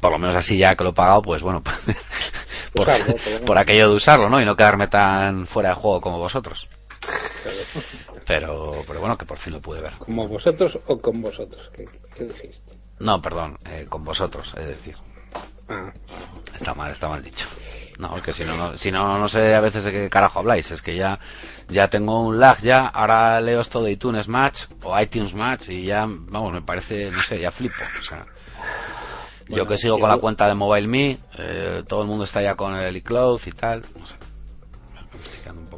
Por 0.00 0.12
lo 0.12 0.18
menos 0.18 0.36
así 0.36 0.58
ya 0.58 0.76
que 0.76 0.84
lo 0.84 0.90
he 0.90 0.94
pagado, 0.94 1.22
pues 1.22 1.40
bueno, 1.42 1.62
por, 2.74 2.88
por 3.46 3.58
aquello 3.58 3.88
de 3.88 3.94
usarlo, 3.96 4.28
¿no? 4.28 4.40
Y 4.40 4.44
no 4.44 4.56
quedarme 4.56 4.88
tan 4.88 5.46
fuera 5.46 5.70
de 5.70 5.74
juego 5.76 6.00
como 6.00 6.18
vosotros. 6.18 6.68
Pero, 8.26 8.82
pero 8.86 9.00
bueno, 9.00 9.18
que 9.18 9.26
por 9.26 9.38
fin 9.38 9.52
lo 9.52 9.60
pude 9.60 9.80
ver. 9.80 9.92
¿Como 9.98 10.26
vosotros 10.26 10.78
o 10.86 10.98
con 10.98 11.20
vosotros? 11.20 11.70
¿Qué, 11.74 12.24
dijiste? 12.24 12.72
No, 12.98 13.20
perdón, 13.20 13.58
eh, 13.66 13.86
con 13.88 14.04
vosotros, 14.04 14.54
es 14.58 14.66
decir. 14.66 14.96
Ah. 15.68 15.92
Está 16.54 16.74
mal, 16.74 16.90
está 16.90 17.08
mal 17.08 17.22
dicho. 17.22 17.46
No, 17.98 18.10
porque 18.10 18.32
si 18.32 18.44
no, 18.44 18.56
no, 18.56 18.76
si 18.76 18.90
no, 18.90 19.18
no 19.18 19.28
sé 19.28 19.54
a 19.54 19.60
veces 19.60 19.84
de 19.84 19.92
qué 19.92 20.10
carajo 20.10 20.40
habláis. 20.40 20.70
Es 20.70 20.82
que 20.82 20.96
ya, 20.96 21.18
ya 21.68 21.88
tengo 21.88 22.20
un 22.20 22.40
lag 22.40 22.60
ya. 22.60 22.86
Ahora 22.86 23.40
leo 23.40 23.60
esto 23.60 23.82
de 23.82 23.92
iTunes 23.92 24.28
Match 24.28 24.64
o 24.82 24.98
iTunes 25.00 25.34
Match 25.34 25.68
y 25.68 25.84
ya, 25.84 26.06
vamos, 26.08 26.52
me 26.52 26.62
parece, 26.62 27.10
no 27.10 27.20
sé, 27.20 27.38
ya 27.38 27.50
flipo. 27.50 27.76
O 28.00 28.04
sea, 28.04 28.26
yo 29.48 29.66
que 29.66 29.78
sigo 29.78 29.98
con 29.98 30.08
la 30.08 30.18
cuenta 30.18 30.48
de 30.48 30.54
MobileMe, 30.54 31.18
eh, 31.38 31.82
todo 31.86 32.02
el 32.02 32.08
mundo 32.08 32.24
está 32.24 32.42
ya 32.42 32.54
con 32.54 32.74
el 32.74 32.96
iCloud 32.96 33.40
y 33.46 33.52
tal. 33.52 33.82
No 33.98 34.06
sé. 34.06 34.14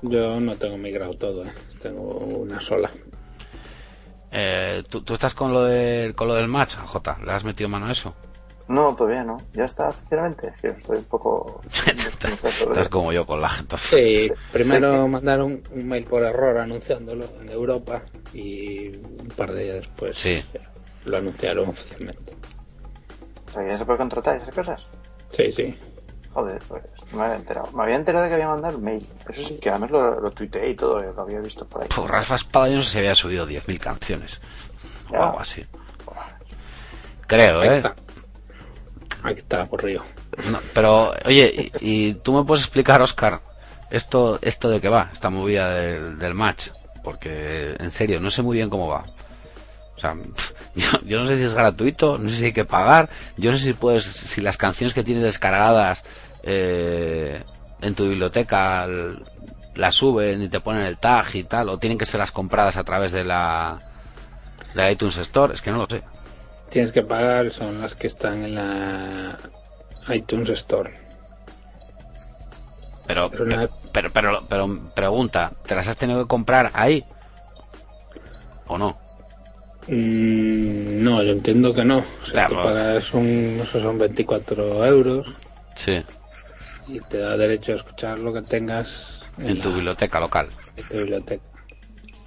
Yo 0.02 0.40
no 0.40 0.54
tengo 0.56 0.76
migrado 0.76 1.14
todo, 1.14 1.44
¿eh? 1.44 1.52
tengo 1.82 2.02
una 2.02 2.60
sola. 2.60 2.90
Eh, 4.30 4.82
¿tú, 4.88 5.02
¿tú, 5.02 5.14
estás 5.14 5.34
con 5.34 5.52
lo, 5.52 5.64
de, 5.64 6.12
con 6.14 6.28
lo 6.28 6.34
del 6.34 6.48
match, 6.48 6.76
J? 6.76 7.18
¿Le 7.24 7.32
has 7.32 7.44
metido 7.44 7.68
mano 7.68 7.86
a 7.86 7.92
eso? 7.92 8.14
No, 8.68 8.96
todavía 8.96 9.22
no. 9.22 9.38
Ya 9.52 9.64
está 9.64 9.88
oficialmente. 9.90 10.48
Es 10.48 10.56
que 10.56 10.68
estoy 10.68 10.98
un 10.98 11.04
poco. 11.04 11.60
Estás 11.86 12.88
como 12.88 13.12
yo 13.12 13.24
con 13.24 13.40
la 13.40 13.48
gente. 13.48 13.76
Sí, 13.78 14.32
primero 14.52 15.06
mandaron 15.06 15.62
un 15.72 15.88
mail 15.88 16.04
por 16.04 16.22
error 16.24 16.58
anunciándolo 16.58 17.26
en 17.40 17.48
Europa 17.50 18.02
y 18.32 18.88
un 18.88 19.32
par 19.36 19.52
de 19.52 19.64
días 19.64 19.76
después 19.76 20.18
sí. 20.18 20.42
lo 21.04 21.18
anunciaron 21.18 21.68
oficialmente. 21.68 22.32
¿ya 23.54 23.78
se 23.78 23.84
puede 23.86 23.98
contratar 23.98 24.36
esas 24.36 24.54
cosas? 24.54 24.82
Sí, 25.30 25.50
sí. 25.52 25.78
Joder, 26.34 26.60
pues 26.68 26.82
no 27.12 27.18
me 27.18 27.24
había 27.24 27.36
enterado. 27.36 27.72
Me 27.72 27.82
había 27.84 27.96
enterado 27.96 28.24
de 28.24 28.30
que 28.30 28.34
había 28.34 28.48
mandado 28.48 28.76
el 28.76 28.82
mail. 28.82 29.08
Eso 29.28 29.42
sí, 29.42 29.58
que 29.58 29.70
además 29.70 29.90
lo, 29.90 30.20
lo 30.20 30.30
tuiteé 30.32 30.70
y 30.70 30.74
todo, 30.74 31.00
lo 31.00 31.22
había 31.22 31.40
visto 31.40 31.64
por 31.66 31.82
ahí. 31.82 31.88
Pues 31.94 32.10
Rafa 32.10 32.34
Espada 32.34 32.68
yo 32.68 32.76
no 32.76 32.82
sé 32.82 32.90
si 32.90 32.98
había 32.98 33.14
subido 33.14 33.48
10.000 33.48 33.78
canciones. 33.78 34.40
O 35.10 35.22
algo 35.22 35.40
así. 35.40 35.64
Creo, 37.26 37.62
¿eh? 37.62 37.76
está. 37.78 37.94
Ahí 39.26 39.34
está, 39.38 39.68
río. 39.72 40.04
No, 40.52 40.60
pero, 40.72 41.12
oye, 41.24 41.72
y, 41.80 42.14
tú 42.14 42.32
me 42.32 42.44
puedes 42.44 42.64
explicar, 42.64 43.02
Oscar, 43.02 43.40
esto, 43.90 44.38
esto 44.40 44.70
de 44.70 44.80
qué 44.80 44.88
va, 44.88 45.10
esta 45.12 45.30
movida 45.30 45.74
del, 45.74 46.16
del 46.16 46.32
match, 46.32 46.68
porque 47.02 47.74
en 47.80 47.90
serio, 47.90 48.20
no 48.20 48.30
sé 48.30 48.42
muy 48.42 48.56
bien 48.56 48.70
cómo 48.70 48.86
va. 48.86 49.02
O 49.96 50.00
sea, 50.00 50.14
yo, 50.76 51.00
yo, 51.04 51.18
no 51.18 51.26
sé 51.26 51.38
si 51.38 51.42
es 51.42 51.54
gratuito, 51.54 52.18
no 52.18 52.30
sé 52.30 52.36
si 52.36 52.44
hay 52.44 52.52
que 52.52 52.64
pagar, 52.64 53.10
yo 53.36 53.50
no 53.50 53.58
sé 53.58 53.64
si 53.64 53.72
puedes, 53.72 54.04
si 54.04 54.40
las 54.40 54.56
canciones 54.56 54.94
que 54.94 55.02
tienes 55.02 55.24
descargadas 55.24 56.04
eh, 56.44 57.42
en 57.80 57.94
tu 57.96 58.08
biblioteca 58.08 58.86
las 59.74 59.94
suben 59.96 60.40
y 60.40 60.48
te 60.48 60.60
ponen 60.60 60.86
el 60.86 60.98
tag 60.98 61.34
y 61.34 61.42
tal, 61.42 61.68
o 61.68 61.78
tienen 61.78 61.98
que 61.98 62.06
ser 62.06 62.20
las 62.20 62.30
compradas 62.30 62.76
a 62.76 62.84
través 62.84 63.10
de 63.10 63.24
la 63.24 63.80
de 64.72 64.92
iTunes 64.92 65.16
Store, 65.16 65.52
es 65.52 65.62
que 65.62 65.72
no 65.72 65.78
lo 65.78 65.86
sé. 65.88 66.04
Tienes 66.70 66.92
que 66.92 67.02
pagar, 67.02 67.50
son 67.52 67.80
las 67.80 67.94
que 67.94 68.08
están 68.08 68.42
en 68.42 68.54
la 68.54 69.38
iTunes 70.08 70.48
Store. 70.50 70.92
Pero, 73.06 73.30
pero, 73.30 73.44
una... 73.44 73.68
pero, 73.92 74.10
pero, 74.12 74.46
pero, 74.48 74.80
pregunta, 74.94 75.52
¿te 75.64 75.74
las 75.74 75.86
has 75.88 75.96
tenido 75.96 76.22
que 76.24 76.28
comprar 76.28 76.70
ahí? 76.74 77.04
¿O 78.66 78.76
no? 78.76 78.98
Mm, 79.86 81.04
no, 81.04 81.22
yo 81.22 81.32
entiendo 81.32 81.72
que 81.72 81.84
no. 81.84 81.98
O 81.98 82.24
sea, 82.24 82.46
claro. 82.46 82.56
tú 82.56 82.62
pagas 82.62 83.14
un, 83.14 83.60
eso 83.62 83.80
son 83.80 83.98
24 83.98 84.84
euros. 84.84 85.26
Sí. 85.76 86.02
Y 86.88 87.00
te 87.00 87.18
da 87.18 87.36
derecho 87.36 87.72
a 87.72 87.76
escuchar 87.76 88.18
lo 88.18 88.32
que 88.32 88.42
tengas 88.42 89.20
en, 89.38 89.50
en 89.50 89.60
tu 89.60 89.68
la, 89.68 89.76
biblioteca 89.76 90.18
local. 90.18 90.48
En 90.76 90.88
tu 90.88 90.96
biblioteca. 90.96 91.44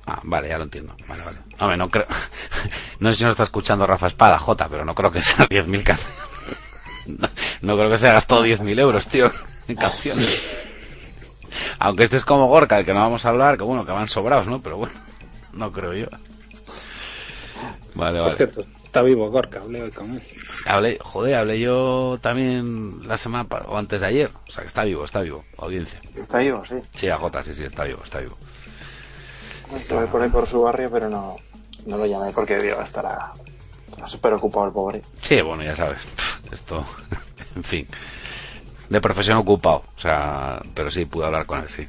Ah, 0.10 0.20
vale, 0.24 0.50
ya 0.50 0.58
lo 0.58 0.64
entiendo. 0.64 0.96
Vale, 1.08 1.24
vale. 1.24 1.38
Hombre, 1.60 1.78
no 1.78 1.90
creo. 1.90 2.06
no 3.00 3.10
sé 3.10 3.16
si 3.16 3.24
no 3.24 3.30
está 3.30 3.44
escuchando 3.44 3.86
Rafa 3.86 4.08
Espada, 4.08 4.40
J, 4.40 4.68
pero 4.70 4.84
no 4.86 4.96
creo 4.96 5.12
que 5.12 5.22
sea 5.22 5.46
10.000 5.50 5.84
canciones. 5.84 6.18
No, 7.10 7.28
no, 7.62 7.76
creo 7.76 7.90
que 7.90 7.98
se 7.98 8.12
gastado 8.12 8.46
10.000 8.46 8.80
euros, 8.80 9.08
tío, 9.08 9.32
en 9.68 9.76
canciones. 9.76 10.48
Aunque 11.80 12.04
este 12.04 12.18
es 12.18 12.26
como 12.26 12.48
Gorka, 12.48 12.78
el 12.78 12.86
que 12.86 12.94
no 12.94 13.00
vamos 13.00 13.26
a 13.26 13.30
hablar, 13.30 13.58
que 13.58 13.64
bueno, 13.64 13.84
que 13.84 13.92
van 13.92 14.08
sobrados, 14.08 14.46
¿no? 14.46 14.62
Pero 14.62 14.78
bueno, 14.78 14.94
no 15.54 15.72
creo 15.72 15.94
yo. 15.94 16.06
Vale, 17.96 18.20
Por 18.20 18.26
vale. 18.28 18.36
cierto, 18.36 18.64
está 18.84 19.02
vivo 19.02 19.30
Gorka, 19.32 19.60
hablé 19.60 19.82
hoy 19.82 19.92
con 19.92 20.14
él. 20.14 20.24
Hablé, 20.66 21.00
joder, 21.02 21.36
hablé 21.36 21.60
yo 21.60 22.20
también 22.22 23.08
la 23.08 23.18
semana 23.18 23.48
o 23.66 23.78
antes 23.78 24.02
de 24.02 24.08
ayer. 24.08 24.32
O 24.48 24.52
sea, 24.52 24.62
que 24.62 24.68
está 24.68 24.84
vivo, 24.84 25.04
está 25.04 25.22
vivo, 25.22 25.44
audiencia. 25.58 26.00
Está 26.16 26.38
vivo, 26.38 26.64
sí. 26.64 26.76
Sí, 26.96 27.10
AJ, 27.10 27.24
sí, 27.44 27.54
sí, 27.56 27.64
está 27.64 27.86
vivo, 27.86 28.02
está 28.04 28.20
vivo. 28.20 28.38
Estuve 29.76 30.08
por 30.08 30.22
ahí 30.22 30.30
por 30.30 30.46
su 30.46 30.62
barrio, 30.62 30.90
pero 30.92 31.10
no, 31.10 31.38
no 31.86 31.98
lo 31.98 32.06
llamé 32.06 32.32
porque 32.32 32.58
digo, 32.60 32.82
estará, 32.82 33.32
estará 33.90 34.08
súper 34.08 34.34
ocupado 34.34 34.68
el 34.68 34.72
pobre. 34.74 35.02
Sí, 35.22 35.42
bueno, 35.42 35.64
ya 35.64 35.76
sabes. 35.76 36.00
Esto, 36.52 36.86
en 37.56 37.64
fin. 37.64 37.88
De 38.90 39.00
profesión 39.02 39.38
ocupado. 39.38 39.84
O 39.96 40.00
sea, 40.00 40.62
pero 40.74 40.90
sí, 40.90 41.06
pude 41.06 41.26
hablar 41.26 41.46
con 41.46 41.60
él, 41.60 41.70
sí. 41.70 41.88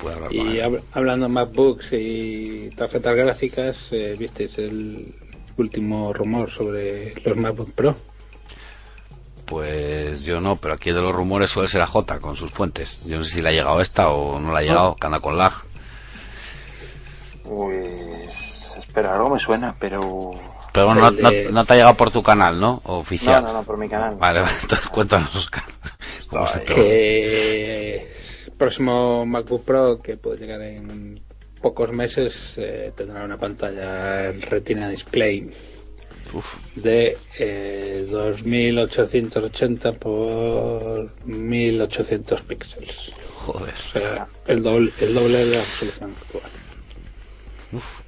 Pude 0.00 0.14
hablar 0.14 0.32
y 0.32 0.38
con 0.38 0.48
él. 0.48 0.62
hab 0.62 0.82
hablando 0.92 1.26
de 1.26 1.32
MacBooks 1.32 1.88
y 1.92 2.70
tarjetas 2.70 3.14
gráficas, 3.14 3.92
eh, 3.92 4.16
¿visteis 4.18 4.58
el 4.58 5.14
último 5.56 6.12
rumor 6.12 6.50
sobre 6.50 7.14
los 7.24 7.36
MacBook 7.36 7.72
Pro? 7.72 7.94
Pues 9.44 10.22
yo 10.22 10.40
no, 10.40 10.56
pero 10.56 10.74
aquí 10.74 10.92
de 10.92 11.02
los 11.02 11.14
rumores 11.14 11.50
suele 11.50 11.68
ser 11.68 11.82
a 11.82 11.86
J 11.86 12.18
con 12.20 12.36
sus 12.36 12.50
fuentes. 12.50 13.04
Yo 13.04 13.18
no 13.18 13.24
sé 13.24 13.36
si 13.36 13.42
le 13.42 13.50
ha 13.50 13.52
llegado 13.52 13.80
esta 13.80 14.08
o 14.08 14.38
no 14.40 14.50
le 14.52 14.58
ha 14.58 14.62
llegado, 14.62 14.96
que 14.96 15.06
anda 15.06 15.20
con 15.20 15.36
lag. 15.36 15.52
Pues 17.44 18.74
espera, 18.78 19.14
algo 19.14 19.30
me 19.30 19.38
suena, 19.38 19.74
pero... 19.78 20.32
Pero 20.72 20.86
bueno, 20.86 21.10
no, 21.10 21.10
no, 21.10 21.30
no, 21.50 21.64
te 21.64 21.72
ha 21.72 21.76
llegado 21.76 21.94
por 21.94 22.10
tu 22.10 22.22
canal, 22.22 22.58
¿no? 22.58 22.80
Oficial. 22.84 23.42
No, 23.42 23.48
no, 23.48 23.58
no, 23.58 23.62
por 23.62 23.76
mi 23.76 23.88
canal. 23.88 24.16
Vale, 24.16 24.40
vale 24.42 24.56
entonces 24.62 24.88
cuéntanos, 24.88 25.34
Oscar. 25.34 25.64
¿Cómo 26.30 26.46
se 26.48 26.64
que 26.64 27.96
el 28.46 28.52
próximo 28.52 29.26
MacBook 29.26 29.64
Pro, 29.64 30.00
que 30.00 30.16
puede 30.16 30.38
llegar 30.38 30.62
en 30.62 31.20
pocos 31.60 31.92
meses, 31.92 32.54
eh, 32.56 32.92
tendrá 32.96 33.24
una 33.24 33.36
pantalla 33.36 34.32
Retina 34.32 34.88
Display 34.88 35.52
Uf. 36.32 36.56
de 36.74 37.16
eh, 37.38 38.06
2880 38.10 39.92
por 39.92 41.10
1800 41.24 42.40
píxeles. 42.42 43.12
Joder. 43.44 43.74
O 43.74 43.98
sea, 43.98 44.26
el 44.46 44.62
doble, 44.62 44.92
el 45.00 45.14
doble 45.14 45.38
de 45.38 45.46
la 45.46 45.60
resolución 45.60 46.10
actual. 46.10 46.61
Uf. 47.72 48.00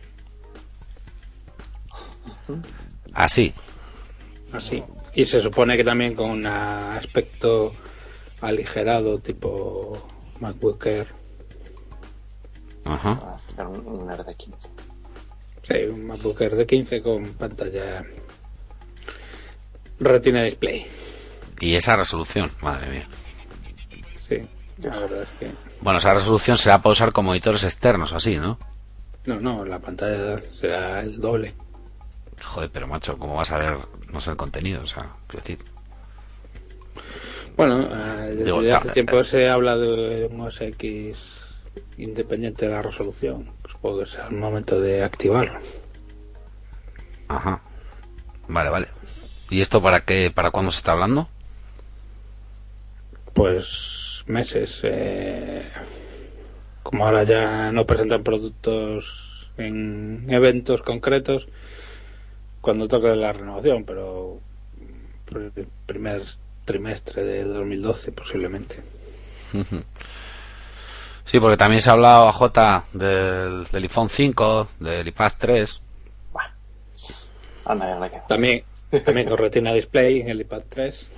Así. 3.12 3.52
Así. 4.52 4.82
Y 5.14 5.24
se 5.24 5.40
supone 5.40 5.76
que 5.76 5.84
también 5.84 6.14
con 6.14 6.30
un 6.30 6.46
aspecto 6.46 7.72
aligerado 8.40 9.18
tipo 9.18 9.96
MacBook 10.40 10.86
Air. 10.86 11.08
Ajá. 12.84 13.40
Un, 13.58 13.86
un 13.86 14.06
de 14.08 14.34
15. 14.34 14.58
Sí, 15.62 15.74
un 15.88 16.06
MacBook 16.06 16.40
Air 16.40 16.56
de 16.56 16.66
15 16.66 17.02
con 17.02 17.24
pantalla 17.34 18.04
Retina 20.00 20.42
Display. 20.42 20.86
Y 21.60 21.74
esa 21.74 21.96
resolución, 21.96 22.50
madre 22.60 22.90
mía. 22.90 23.08
Sí, 24.28 24.42
la 24.82 24.98
verdad 24.98 25.22
es 25.22 25.28
que. 25.38 25.52
Bueno, 25.80 25.98
esa 25.98 26.14
resolución 26.14 26.58
será 26.58 26.82
para 26.82 26.92
usar 26.92 27.12
con 27.12 27.24
monitores 27.24 27.64
externos, 27.64 28.12
así, 28.12 28.36
¿no? 28.36 28.58
No, 29.26 29.40
no, 29.40 29.64
la 29.64 29.78
pantalla 29.78 30.36
será 30.52 31.00
el 31.00 31.20
doble. 31.20 31.54
Joder, 32.42 32.70
pero 32.70 32.86
macho, 32.86 33.16
¿cómo 33.18 33.36
vas 33.36 33.50
a 33.52 33.58
ver, 33.58 33.78
no 34.12 34.20
sé, 34.20 34.30
el 34.30 34.36
contenido? 34.36 34.82
O 34.82 34.86
sea, 34.86 35.08
quiero 35.26 35.42
decir. 35.42 35.58
Bueno, 37.56 37.78
uh, 37.78 38.26
desde 38.26 38.44
Digo, 38.44 38.60
hace 38.76 38.90
tiempo 38.90 39.16
tal. 39.16 39.26
se 39.26 39.48
habla 39.48 39.76
de 39.76 40.26
un 40.26 40.40
OS 40.40 40.60
X 40.60 41.16
independiente 41.96 42.66
de 42.66 42.72
la 42.72 42.82
resolución. 42.82 43.50
Supongo 43.70 44.00
que 44.00 44.06
será 44.06 44.26
el 44.28 44.36
momento 44.36 44.80
de 44.80 45.02
activarlo. 45.04 45.60
Ajá. 47.28 47.62
Vale, 48.48 48.70
vale. 48.70 48.88
¿Y 49.50 49.60
esto 49.60 49.80
para 49.80 50.04
qué, 50.04 50.30
para 50.34 50.50
cuándo 50.50 50.72
se 50.72 50.78
está 50.78 50.92
hablando? 50.92 51.28
Pues 53.32 54.24
meses. 54.26 54.80
Eh, 54.82 55.66
como 56.84 57.06
ahora 57.06 57.24
ya 57.24 57.72
no 57.72 57.86
presentan 57.86 58.22
productos 58.22 59.48
en 59.56 60.26
eventos 60.28 60.82
concretos, 60.82 61.48
cuando 62.60 62.86
toque 62.86 63.16
la 63.16 63.32
renovación, 63.32 63.84
pero 63.84 64.38
el 65.34 65.66
primer 65.86 66.22
trimestre 66.64 67.24
de 67.24 67.44
2012 67.44 68.12
posiblemente. 68.12 68.76
Sí, 71.24 71.40
porque 71.40 71.56
también 71.56 71.80
se 71.80 71.88
ha 71.90 71.94
hablado 71.94 72.28
a 72.28 72.32
J 72.32 72.84
del, 72.92 73.64
del 73.64 73.82
iPhone 73.82 74.10
5, 74.10 74.68
del 74.78 75.08
iPad 75.08 75.32
3. 75.38 75.80
A 77.64 77.74
nadie 77.74 77.98
le 77.98 78.10
queda. 78.10 78.26
También, 78.26 78.62
también 79.04 79.28
con 79.28 79.38
Retina 79.38 79.72
Display 79.72 80.20
en 80.20 80.28
el 80.28 80.42
iPad 80.42 80.62
3. 80.68 81.08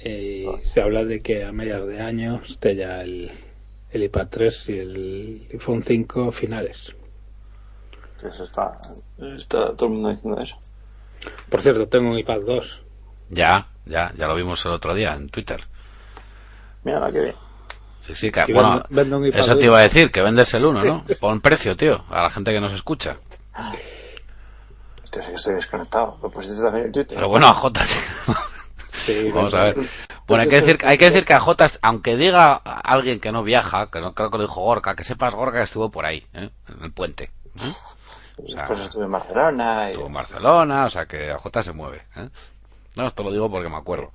Eh, 0.00 0.46
se 0.62 0.80
habla 0.80 1.04
de 1.04 1.20
que 1.20 1.44
a 1.44 1.50
mediados 1.50 1.88
de 1.88 2.00
año 2.00 2.40
esté 2.48 2.76
ya 2.76 3.02
el, 3.02 3.32
el 3.90 4.02
iPad 4.04 4.28
3 4.30 4.68
y 4.68 4.78
el 4.78 5.48
iPhone 5.52 5.82
5 5.82 6.32
finales. 6.32 6.94
Eso 8.22 8.44
está, 8.44 8.72
está 9.36 9.74
todo 9.76 9.86
el 9.86 9.92
mundo 9.94 10.08
diciendo 10.10 10.40
eso. 10.40 10.56
Por 11.48 11.62
cierto, 11.62 11.86
tengo 11.88 12.10
un 12.10 12.18
iPad 12.18 12.40
2. 12.46 12.80
Ya, 13.30 13.68
ya, 13.86 14.12
ya 14.16 14.26
lo 14.26 14.34
vimos 14.34 14.64
el 14.66 14.72
otro 14.72 14.94
día 14.94 15.14
en 15.14 15.28
Twitter. 15.28 15.62
Mira 16.84 17.00
la 17.00 17.12
que 17.12 17.20
bien. 17.20 17.34
Sí, 18.00 18.14
sí, 18.14 18.30
que, 18.30 18.52
bueno, 18.52 18.82
vendo- 18.90 19.20
vendo 19.20 19.38
eso 19.38 19.56
te 19.56 19.66
iba 19.66 19.78
a 19.78 19.82
decir, 19.82 20.10
que 20.10 20.22
vendes 20.22 20.52
el 20.54 20.64
uno, 20.64 20.82
¿no? 20.82 21.04
Pon 21.20 21.40
precio, 21.40 21.76
tío, 21.76 22.04
a 22.10 22.22
la 22.22 22.30
gente 22.30 22.52
que 22.52 22.60
nos 22.60 22.72
escucha. 22.72 23.18
Hostia, 25.04 25.22
sí 25.22 25.28
que 25.28 25.34
estoy 25.36 25.54
desconectado. 25.54 26.18
Lo 26.22 26.30
pusiste 26.30 26.62
también 26.62 26.86
en 26.86 26.92
Twitter. 26.92 27.16
Pero 27.16 27.28
bueno, 27.28 27.46
a 27.48 27.52
J, 27.54 27.80
tío. 27.84 28.34
Sí, 29.04 29.30
Vamos 29.32 29.54
a 29.54 29.62
ver. 29.64 29.76
Bueno, 30.26 30.42
hay 30.42 30.48
que 30.48 30.60
decir, 30.60 30.78
hay 30.84 30.98
que 30.98 31.06
decir 31.10 31.24
que 31.24 31.34
a 31.34 31.40
J, 31.40 31.66
aunque 31.82 32.16
diga 32.16 32.54
alguien 32.54 33.20
que 33.20 33.32
no 33.32 33.42
viaja, 33.42 33.90
que 33.90 34.00
no 34.00 34.14
creo 34.14 34.30
que 34.30 34.36
lo 34.38 34.44
dijo 34.44 34.60
Gorka, 34.60 34.94
que 34.94 35.04
sepas 35.04 35.34
Gorka 35.34 35.58
que 35.58 35.64
estuvo 35.64 35.90
por 35.90 36.04
ahí, 36.04 36.26
¿eh? 36.34 36.50
en 36.68 36.84
el 36.84 36.92
puente. 36.92 37.24
¿eh? 37.56 37.72
O 38.44 38.48
sea, 38.48 38.66
Pues 38.66 38.80
estuve 38.80 39.04
en 39.06 39.12
Barcelona 39.12 39.88
y 39.88 39.92
estuvo 39.92 40.06
en 40.06 40.12
Barcelona, 40.12 40.84
o 40.84 40.90
sea 40.90 41.06
que 41.06 41.30
a 41.30 41.38
J 41.38 41.62
se 41.62 41.72
mueve. 41.72 42.02
¿eh? 42.16 42.28
No, 42.96 43.06
esto 43.06 43.22
lo 43.22 43.30
digo 43.30 43.50
porque 43.50 43.68
me 43.68 43.76
acuerdo. 43.76 44.10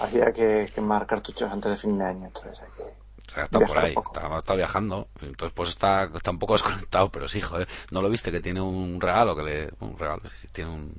había 0.00 0.32
que 0.32 0.70
quemar 0.74 1.06
cartuchos 1.06 1.50
antes 1.50 1.70
del 1.70 1.78
fin 1.78 1.98
de 1.98 2.04
año. 2.04 2.26
Entonces 2.26 2.60
hay 2.60 2.68
que... 2.76 2.82
O 2.82 3.34
sea, 3.34 3.44
está 3.44 3.58
por 3.58 3.78
ahí, 3.78 3.94
está, 3.96 4.38
está 4.38 4.54
viajando. 4.54 5.08
Entonces, 5.22 5.52
pues 5.54 5.70
está, 5.70 6.04
está 6.14 6.30
un 6.30 6.38
poco 6.38 6.52
desconectado, 6.54 7.10
pero 7.10 7.26
sí, 7.28 7.40
joder. 7.40 7.66
¿No 7.90 8.02
lo 8.02 8.10
viste 8.10 8.30
que 8.30 8.40
tiene 8.40 8.60
un 8.60 9.00
regalo? 9.00 9.34
que 9.34 9.42
le 9.42 9.70
Un 9.80 9.98
regalo, 9.98 10.22
tiene 10.52 10.70
un, 10.70 10.94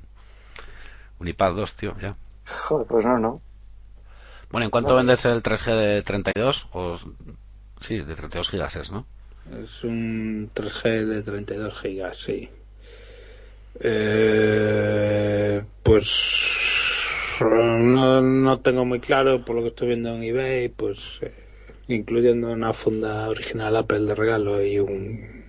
un 1.18 1.28
iPad 1.28 1.54
2, 1.54 1.74
tío, 1.76 1.94
ya. 1.98 2.16
Joder, 2.46 2.86
pues 2.86 3.04
no, 3.04 3.18
no. 3.18 3.42
Bueno, 4.50 4.66
¿en 4.66 4.70
cuánto 4.70 4.94
vendes 4.94 5.24
el 5.24 5.42
3G 5.42 5.76
de 5.76 6.02
32? 6.02 6.68
O, 6.72 6.96
sí, 7.80 7.98
de 7.98 8.14
32 8.14 8.48
gigas 8.48 8.76
es, 8.76 8.90
¿no? 8.90 9.06
Es 9.62 9.84
un 9.84 10.50
3G 10.54 11.04
de 11.04 11.22
32 11.22 11.78
gigas, 11.78 12.18
sí. 12.18 12.48
Eh, 13.80 15.62
pues 15.82 16.08
no, 17.40 18.22
no 18.22 18.58
tengo 18.60 18.84
muy 18.84 19.00
claro 19.00 19.44
por 19.44 19.56
lo 19.56 19.62
que 19.62 19.68
estoy 19.68 19.88
viendo 19.88 20.14
en 20.14 20.22
eBay, 20.22 20.68
pues 20.68 20.98
eh, 21.20 21.32
incluyendo 21.88 22.50
una 22.50 22.72
funda 22.72 23.28
original 23.28 23.76
Apple 23.76 24.00
de 24.00 24.14
regalo 24.14 24.62
y 24.62 24.78
un 24.78 25.44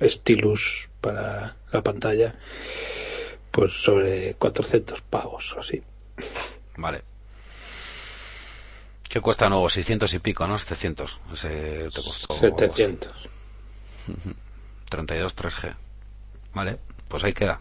stylus 0.00 0.88
para 1.00 1.56
la 1.72 1.82
pantalla, 1.82 2.36
pues 3.50 3.72
sobre 3.72 4.34
400 4.34 5.00
pavos 5.02 5.54
o 5.56 5.60
así. 5.60 5.82
Vale. 6.76 7.02
¿Qué 9.08 9.20
cuesta 9.20 9.48
nuevo? 9.48 9.68
600 9.68 10.12
y 10.14 10.18
pico, 10.20 10.46
¿no? 10.46 10.58
700. 10.58 11.18
Ese 11.34 11.88
te 11.94 12.02
costó... 12.02 12.34
700. 12.38 13.12
32 14.88 15.36
3G. 15.36 15.74
Vale, 16.54 16.78
pues 17.08 17.24
ahí 17.24 17.32
queda. 17.32 17.60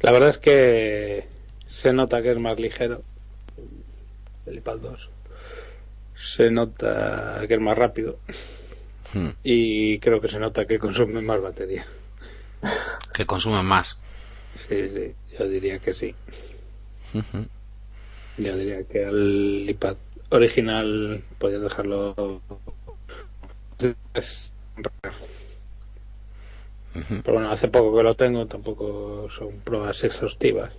La 0.00 0.12
verdad 0.12 0.30
es 0.30 0.38
que 0.38 1.26
se 1.68 1.92
nota 1.92 2.22
que 2.22 2.30
es 2.30 2.38
más 2.38 2.58
ligero 2.58 3.02
el 4.46 4.56
iPad 4.56 4.76
2. 4.78 5.08
Se 6.16 6.50
nota 6.50 7.44
que 7.46 7.54
es 7.54 7.60
más 7.60 7.76
rápido 7.76 8.18
Hmm. 9.14 9.30
y 9.42 9.98
creo 10.00 10.20
que 10.20 10.28
se 10.28 10.38
nota 10.38 10.66
que 10.66 10.78
consume 10.78 11.22
más 11.22 11.40
batería. 11.40 11.86
Que 13.14 13.24
consumen 13.24 13.64
más. 13.64 13.96
Sí, 14.68 14.90
sí, 14.90 15.14
yo 15.38 15.48
diría 15.48 15.78
que 15.78 15.94
sí. 15.94 16.14
Yo 18.36 18.56
diría 18.56 18.84
que 18.84 19.04
al 19.04 19.66
iPad 19.68 19.96
original 20.30 21.22
podías 21.38 21.62
dejarlo. 21.62 22.40
Pero 27.22 27.32
bueno, 27.34 27.50
hace 27.50 27.68
poco 27.68 27.96
que 27.96 28.02
lo 28.02 28.14
tengo, 28.14 28.46
tampoco 28.46 29.28
son 29.36 29.58
pruebas 29.60 30.02
exhaustivas. 30.04 30.72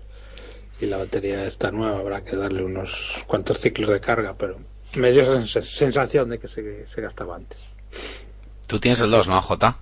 Y 0.81 0.85
la 0.85 0.97
batería 0.97 1.45
está 1.45 1.71
nueva, 1.71 1.99
habrá 1.99 2.23
que 2.23 2.35
darle 2.35 2.63
unos 2.63 2.91
cuantos 3.27 3.59
ciclos 3.59 3.89
de 3.89 3.99
carga, 3.99 4.33
pero 4.37 4.57
me 4.95 5.11
dio 5.11 5.23
sens- 5.25 5.63
sensación 5.65 6.29
de 6.29 6.39
que 6.39 6.47
se, 6.47 6.87
se 6.87 7.01
gastaba 7.01 7.35
antes. 7.35 7.59
Tú 8.67 8.79
tienes 8.79 8.99
el 9.01 9.11
2, 9.11 9.27
¿no, 9.27 9.41
J? 9.41 9.77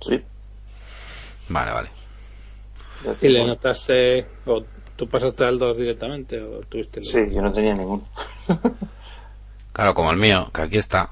Sí. 0.00 0.20
Vale, 1.48 1.70
vale. 1.72 1.90
¿Y 3.22 3.28
le 3.28 3.44
notaste, 3.46 4.26
o 4.46 4.64
tú 4.98 5.08
pasaste 5.08 5.44
al 5.44 5.60
2 5.60 5.76
directamente, 5.78 6.42
o 6.42 6.58
tuviste 6.68 6.98
el 6.98 7.06
Sí, 7.06 7.20
yo 7.30 7.40
no 7.40 7.52
tenía 7.52 7.72
ninguno. 7.72 8.02
Claro, 9.72 9.94
como 9.94 10.10
el 10.10 10.16
mío, 10.16 10.50
que 10.52 10.62
aquí 10.62 10.76
está. 10.76 11.08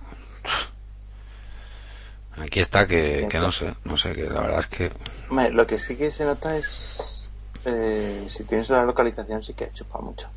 Aquí 2.37 2.59
está 2.59 2.85
que, 2.85 3.29
que 3.31 3.39
no 3.39 3.53
sé, 3.53 3.73
no 3.85 3.97
sé, 3.97 4.11
que 4.11 4.25
la 4.25 4.41
verdad 4.41 4.59
es 4.59 4.67
que... 4.67 4.91
Hombre, 5.31 5.53
lo 5.53 5.65
que 5.65 5.79
sí 5.79 5.97
que 5.97 6.11
se 6.11 6.25
nota 6.25 6.57
es. 6.57 7.29
eh, 7.65 8.25
si 8.29 8.43
tienes 8.43 8.69
la 8.71 8.83
localización, 8.85 9.45
sí 9.45 9.55
que 9.55 9.71
chupa 9.73 10.01
mucho. 10.01 10.29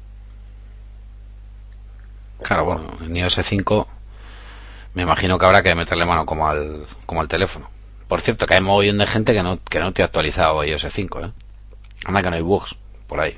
Claro, 2.44 2.66
bueno, 2.66 2.88
en 3.02 3.18
iOS 3.18 3.40
5 3.42 3.88
me 4.94 5.02
imagino 5.02 5.40
que 5.40 5.46
habrá 5.48 5.64
que 5.64 5.74
meterle 5.74 6.06
mano 6.06 6.24
como 6.28 6.48
al, 6.48 6.86
como 7.08 7.22
al 7.22 7.28
teléfono. 7.28 7.68
Por 8.08 8.22
cierto, 8.22 8.46
que 8.46 8.54
hay 8.54 8.62
mogollón 8.62 9.00
de 9.00 9.08
gente 9.08 9.34
que 9.34 9.42
no, 9.42 9.58
que 9.64 9.80
no 9.80 9.92
te 9.92 10.04
ha 10.04 10.06
actualizado 10.06 10.64
iOS 10.64 10.86
5, 10.88 11.20
¿eh? 11.22 11.32
Anda 12.06 12.22
que 12.22 12.30
no 12.30 12.36
hay 12.36 12.44
bugs 12.44 12.76
por 13.10 13.20
ahí. 13.20 13.38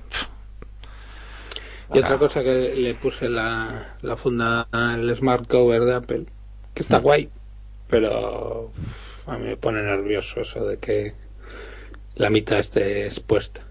Y 1.93 1.99
otra 1.99 2.17
cosa 2.17 2.43
que 2.43 2.73
le 2.75 2.93
puse 2.93 3.27
la, 3.27 3.95
la 4.01 4.15
funda, 4.17 4.67
el 4.71 5.13
Smart 5.15 5.47
Cover 5.47 5.81
de 5.85 5.95
Apple, 5.95 6.25
que 6.73 6.83
está 6.83 6.99
guay, 6.99 7.29
pero 7.89 8.71
a 9.25 9.37
mí 9.37 9.47
me 9.47 9.57
pone 9.57 9.81
nervioso 9.81 10.41
eso 10.41 10.65
de 10.65 10.77
que 10.77 11.13
la 12.15 12.29
mitad 12.29 12.59
esté 12.59 13.07
expuesta. 13.07 13.61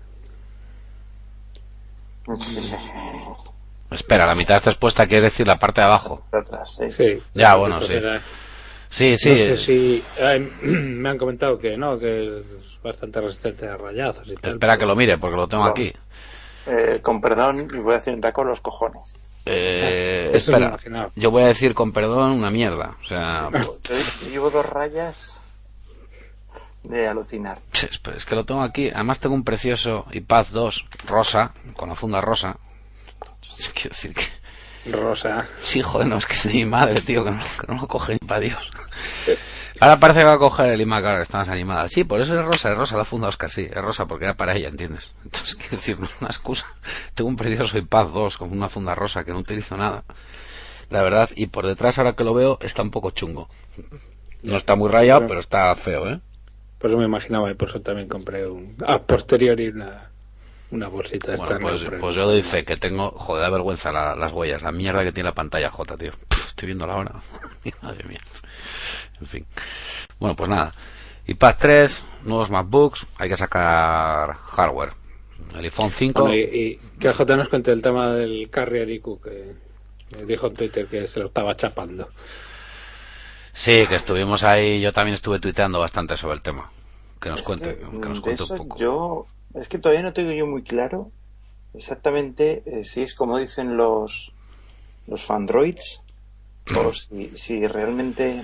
Espera, 3.90 4.26
la 4.26 4.34
mitad 4.34 4.56
está 4.56 4.70
expuesta, 4.70 5.06
quieres 5.06 5.24
decir 5.24 5.46
la 5.46 5.58
parte 5.58 5.80
de 5.80 5.86
abajo. 5.86 6.24
Sí. 6.66 6.90
Sí, 6.90 7.22
Ya, 7.34 7.56
bueno, 7.56 7.80
sí. 7.80 7.92
era- 7.94 8.20
Sí, 8.90 9.16
sí. 9.16 9.30
no 9.30 9.36
sé 9.36 9.56
si 9.56 10.04
ay, 10.20 10.40
me 10.62 11.08
han 11.08 11.16
comentado 11.18 11.58
que 11.58 11.76
no, 11.76 11.98
que 11.98 12.42
bastante 12.82 13.20
resistente 13.20 13.68
a 13.68 13.76
rayazos 13.76 14.28
y 14.28 14.34
tal. 14.34 14.52
Espera 14.52 14.78
que 14.78 14.86
lo 14.86 14.96
mire, 14.96 15.18
porque 15.18 15.36
lo 15.36 15.48
tengo 15.48 15.64
aquí. 15.64 15.92
Eh, 16.66 17.00
con 17.02 17.20
perdón, 17.20 17.68
y 17.72 17.78
voy 17.78 17.94
a 17.94 17.96
decir 17.96 18.12
en 18.12 18.32
con 18.32 18.46
los 18.46 18.60
cojones. 18.60 19.02
Eh, 19.46 20.28
me 20.32 20.38
espera, 20.38 20.76
yo 21.16 21.30
voy 21.30 21.42
a 21.42 21.46
decir 21.46 21.74
con 21.74 21.92
perdón 21.92 22.32
una 22.32 22.50
mierda. 22.50 22.96
O 23.02 23.04
sea, 23.04 23.50
llevo 24.30 24.50
dos 24.50 24.66
rayas 24.66 25.40
de 26.82 27.08
alucinar. 27.08 27.58
es 27.72 28.00
es 28.16 28.24
que 28.24 28.34
lo 28.34 28.44
tengo 28.44 28.62
aquí. 28.62 28.90
Además 28.90 29.20
tengo 29.20 29.34
un 29.34 29.44
precioso 29.44 30.06
iPad 30.12 30.46
2 30.50 30.86
rosa, 31.06 31.52
con 31.76 31.88
la 31.88 31.94
funda 31.94 32.20
rosa. 32.20 32.56
Quiero 33.74 33.90
decir 33.90 34.14
que... 34.14 34.24
Rosa. 34.90 35.46
Sí, 35.60 35.82
joder, 35.82 36.08
no, 36.08 36.16
es 36.16 36.24
que 36.26 36.32
es 36.32 36.44
de 36.44 36.54
mi 36.54 36.64
madre, 36.64 36.94
tío, 37.02 37.22
que 37.22 37.30
no, 37.30 37.38
que 37.38 37.66
no 37.72 37.82
lo 37.82 37.86
coge 37.86 38.14
ni 38.14 38.18
para 38.26 38.40
Dios. 38.40 38.70
Ahora 39.80 39.98
parece 39.98 40.20
que 40.20 40.26
va 40.26 40.34
a 40.34 40.38
coger 40.38 40.72
el 40.72 40.80
iMac 40.82 41.04
ahora 41.04 41.16
que 41.18 41.22
está 41.22 41.38
más 41.38 41.48
animada. 41.48 41.88
Sí, 41.88 42.04
por 42.04 42.20
eso 42.20 42.38
es 42.38 42.44
rosa, 42.44 42.70
es 42.72 42.76
rosa 42.78 42.96
la 42.96 43.04
funda 43.04 43.28
Oscar, 43.28 43.50
sí, 43.50 43.62
es 43.70 43.76
rosa 43.82 44.06
porque 44.06 44.24
era 44.26 44.34
para 44.34 44.54
ella, 44.54 44.68
¿entiendes? 44.68 45.12
Entonces, 45.24 45.54
quiero 45.56 45.70
decir, 45.76 45.96
una 45.98 46.28
excusa. 46.28 46.66
Tengo 47.14 47.30
un 47.30 47.36
precioso 47.36 47.78
iPad 47.78 48.08
2 48.08 48.36
con 48.36 48.52
una 48.52 48.68
funda 48.68 48.94
rosa 48.94 49.24
que 49.24 49.32
no 49.32 49.38
utilizo 49.38 49.76
nada. 49.76 50.04
La 50.90 51.02
verdad, 51.02 51.30
y 51.34 51.46
por 51.46 51.66
detrás 51.66 51.98
ahora 51.98 52.14
que 52.14 52.24
lo 52.24 52.34
veo 52.34 52.58
está 52.60 52.82
un 52.82 52.90
poco 52.90 53.10
chungo. 53.12 53.48
No 54.42 54.56
está 54.56 54.74
muy 54.74 54.88
rayado, 54.90 55.20
pero 55.28 55.40
está 55.40 55.74
feo, 55.76 56.08
¿eh? 56.10 56.20
Pues 56.78 56.94
me 56.94 57.04
imaginaba 57.04 57.50
y 57.50 57.54
por 57.54 57.68
eso 57.68 57.80
también 57.80 58.08
compré 58.08 58.46
un, 58.48 58.74
a 58.86 58.98
posteriori 58.98 59.68
una, 59.68 60.10
una 60.70 60.88
bolsita 60.88 61.32
de 61.32 61.36
Bueno, 61.36 61.52
esta 61.52 61.62
pues, 61.62 62.00
pues 62.00 62.16
yo 62.16 62.26
doy 62.26 62.42
fe 62.42 62.64
que 62.64 62.76
tengo, 62.78 63.10
joder, 63.12 63.42
da 63.42 63.50
vergüenza 63.50 63.92
la- 63.92 64.16
las 64.16 64.32
huellas, 64.32 64.62
la 64.62 64.72
mierda 64.72 65.04
que 65.04 65.12
tiene 65.12 65.28
la 65.28 65.34
pantalla 65.34 65.70
J, 65.70 65.96
tío. 65.98 66.12
Pff, 66.28 66.48
estoy 66.48 66.66
viendo 66.66 66.86
la 66.86 66.96
hora. 66.96 67.12
Madre 67.82 68.04
mía. 68.08 68.18
En 69.20 69.26
fin. 69.26 69.46
Bueno, 70.18 70.36
pues 70.36 70.48
nada. 70.48 70.72
iPad 71.26 71.56
3, 71.58 72.02
nuevos 72.24 72.50
MacBooks, 72.50 73.06
hay 73.18 73.28
que 73.28 73.36
sacar 73.36 74.34
hardware. 74.34 74.92
El 75.54 75.64
iPhone 75.64 75.90
5. 75.90 76.22
Bueno, 76.22 76.36
y, 76.36 76.40
y 76.40 76.80
que 76.98 77.12
J 77.12 77.36
nos 77.36 77.48
cuente 77.48 77.72
el 77.72 77.82
tema 77.82 78.10
del 78.10 78.48
Carrier 78.50 78.88
IQ 78.90 79.20
que, 79.22 79.54
Dijo 80.26 80.48
en 80.48 80.54
Twitter 80.54 80.86
que 80.88 81.06
se 81.08 81.20
lo 81.20 81.26
estaba 81.26 81.54
chapando. 81.54 82.08
Sí, 83.52 83.84
que 83.88 83.96
estuvimos 83.96 84.42
ahí, 84.42 84.80
yo 84.80 84.92
también 84.92 85.14
estuve 85.14 85.38
tuiteando 85.38 85.78
bastante 85.78 86.16
sobre 86.16 86.34
el 86.34 86.42
tema. 86.42 86.70
Que 87.20 87.28
nos 87.30 87.42
cuente, 87.42 87.76
que, 87.76 88.08
nos 88.08 88.20
cuente 88.20 88.42
un 88.42 88.56
poco. 88.56 88.78
Yo, 88.78 89.26
es 89.54 89.68
que 89.68 89.78
todavía 89.78 90.02
no 90.02 90.12
tengo 90.12 90.32
yo 90.32 90.46
muy 90.46 90.62
claro 90.62 91.10
exactamente 91.74 92.64
eh, 92.66 92.84
si 92.84 93.02
es 93.02 93.14
como 93.14 93.38
dicen 93.38 93.76
los, 93.76 94.32
los 95.06 95.22
fandroids 95.22 96.02
o 96.76 96.92
si, 96.92 97.28
si 97.36 97.66
realmente. 97.66 98.42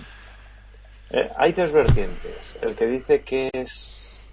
Eh, 1.11 1.31
hay 1.37 1.53
dos 1.53 1.73
vertientes. 1.73 2.57
El 2.61 2.75
que 2.75 2.87
dice 2.87 3.23
que 3.23 3.51
es 3.53 4.27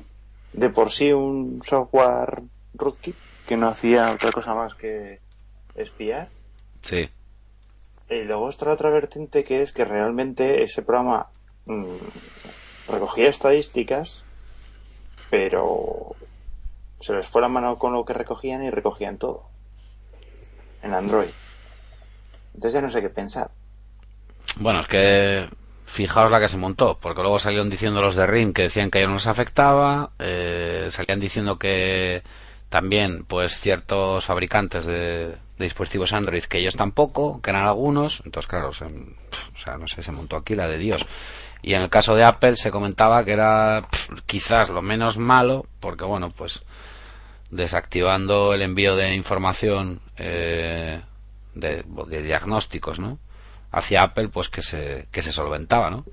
de 0.53 0.69
por 0.69 0.91
sí 0.91 1.11
un 1.11 1.61
software 1.63 2.43
rootkit 2.73 3.15
que 3.47 3.57
no 3.57 3.67
hacía 3.67 4.11
otra 4.11 4.31
cosa 4.31 4.55
más 4.55 4.75
que 4.75 5.19
espiar. 5.75 6.29
Sí, 6.81 7.09
Y 8.09 8.23
luego 8.23 8.49
está 8.49 8.65
la 8.65 8.73
otra 8.73 8.89
vertiente 8.89 9.43
que 9.43 9.61
es 9.61 9.71
que 9.71 9.85
realmente 9.85 10.63
ese 10.63 10.81
programa 10.81 11.27
mm, 11.65 11.95
recogía 12.89 13.29
estadísticas, 13.29 14.23
pero 15.29 16.15
se 16.99 17.13
les 17.13 17.27
fue 17.27 17.41
la 17.41 17.47
mano 17.47 17.77
con 17.77 17.93
lo 17.93 18.05
que 18.05 18.13
recogían 18.13 18.63
y 18.63 18.69
recogían 18.69 19.17
todo. 19.17 19.45
En 20.81 20.93
Android. 20.93 21.29
Entonces 22.53 22.73
ya 22.73 22.81
no 22.81 22.89
sé 22.89 23.01
qué 23.01 23.09
pensar. 23.09 23.49
Bueno, 24.57 24.81
es 24.81 24.87
que 24.87 25.49
fijaos 25.93 26.31
la 26.31 26.39
que 26.39 26.47
se 26.47 26.57
montó, 26.57 26.97
porque 26.99 27.21
luego 27.21 27.37
salieron 27.37 27.69
diciendo 27.69 28.01
los 28.01 28.15
de 28.15 28.25
RIM 28.25 28.51
que 28.51 28.63
decían 28.63 28.89
que 28.89 28.99
ya 28.99 29.05
no 29.05 29.13
nos 29.13 29.27
afectaba, 29.27 30.09
eh, 30.17 30.87
salían 30.89 31.19
diciendo 31.19 31.59
que 31.59 32.23
también, 32.69 33.25
pues 33.25 33.59
ciertos 33.59 34.25
fabricantes 34.25 34.87
de, 34.87 35.35
dispositivos 35.59 36.11
Android 36.11 36.43
que 36.45 36.57
ellos 36.57 36.75
tampoco, 36.75 37.39
que 37.41 37.51
eran 37.51 37.67
algunos, 37.67 38.23
entonces 38.25 38.49
claro, 38.49 38.69
o 38.69 38.73
sea, 38.73 39.77
no 39.77 39.87
sé, 39.87 40.01
se 40.01 40.11
montó 40.11 40.35
aquí 40.35 40.55
la 40.55 40.67
de 40.67 40.79
Dios. 40.79 41.05
Y 41.61 41.75
en 41.75 41.83
el 41.83 41.89
caso 41.89 42.15
de 42.15 42.23
Apple 42.23 42.55
se 42.55 42.71
comentaba 42.71 43.23
que 43.23 43.33
era 43.33 43.87
quizás 44.25 44.69
lo 44.69 44.81
menos 44.81 45.19
malo, 45.19 45.67
porque 45.79 46.05
bueno, 46.05 46.31
pues 46.31 46.63
desactivando 47.51 48.55
el 48.55 48.63
envío 48.63 48.95
de 48.95 49.13
información 49.13 50.01
eh, 50.17 51.01
de 51.53 52.21
diagnósticos, 52.23 52.97
¿no? 52.97 53.19
Hacia 53.73 54.03
Apple, 54.03 54.29
pues 54.29 54.47
que 54.47 54.61
se, 54.61 55.07
que 55.11 55.21
se 55.21 55.33
solventaba, 55.33 55.89
¿no? 55.89 56.05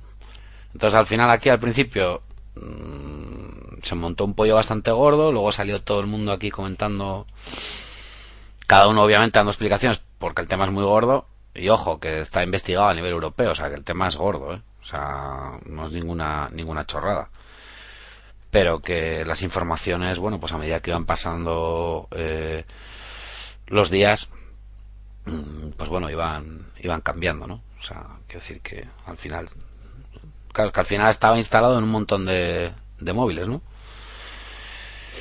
Entonces 0.72 0.98
al 0.98 1.06
final 1.06 1.30
aquí 1.30 1.48
al 1.48 1.60
principio 1.60 2.22
mm, 2.56 3.82
se 3.82 3.94
montó 3.94 4.24
un 4.24 4.34
pollo 4.34 4.56
bastante 4.56 4.90
gordo, 4.90 5.30
luego 5.30 5.52
salió 5.52 5.82
todo 5.82 6.00
el 6.00 6.08
mundo 6.08 6.32
aquí 6.32 6.50
comentando, 6.50 7.26
cada 8.66 8.88
uno 8.88 9.02
obviamente 9.02 9.38
dando 9.38 9.52
explicaciones, 9.52 10.00
porque 10.18 10.42
el 10.42 10.48
tema 10.48 10.64
es 10.64 10.70
muy 10.72 10.84
gordo, 10.84 11.26
y 11.54 11.68
ojo, 11.68 12.00
que 12.00 12.20
está 12.20 12.42
investigado 12.42 12.88
a 12.88 12.94
nivel 12.94 13.12
europeo, 13.12 13.52
o 13.52 13.54
sea 13.54 13.68
que 13.68 13.76
el 13.76 13.84
tema 13.84 14.08
es 14.08 14.16
gordo, 14.16 14.54
¿eh? 14.54 14.62
O 14.80 14.84
sea, 14.84 15.52
no 15.66 15.86
es 15.86 15.92
ninguna, 15.92 16.48
ninguna 16.50 16.86
chorrada 16.86 17.28
pero 18.50 18.80
que 18.80 19.24
las 19.24 19.42
informaciones, 19.42 20.18
bueno, 20.18 20.40
pues 20.40 20.52
a 20.52 20.58
medida 20.58 20.80
que 20.80 20.90
iban 20.90 21.06
pasando 21.06 22.08
eh, 22.10 22.64
los 23.66 23.90
días, 23.90 24.28
pues 25.24 25.88
bueno, 25.88 26.10
iban, 26.10 26.66
iban 26.80 27.00
cambiando, 27.00 27.46
¿no? 27.46 27.62
O 27.78 27.82
sea, 27.82 28.06
quiero 28.26 28.40
decir 28.40 28.60
que 28.60 28.86
al 29.06 29.16
final, 29.16 29.48
claro, 30.52 30.72
que 30.72 30.80
al 30.80 30.86
final 30.86 31.10
estaba 31.10 31.38
instalado 31.38 31.78
en 31.78 31.84
un 31.84 31.90
montón 31.90 32.26
de, 32.26 32.72
de 32.98 33.12
móviles, 33.12 33.48
¿no? 33.48 33.62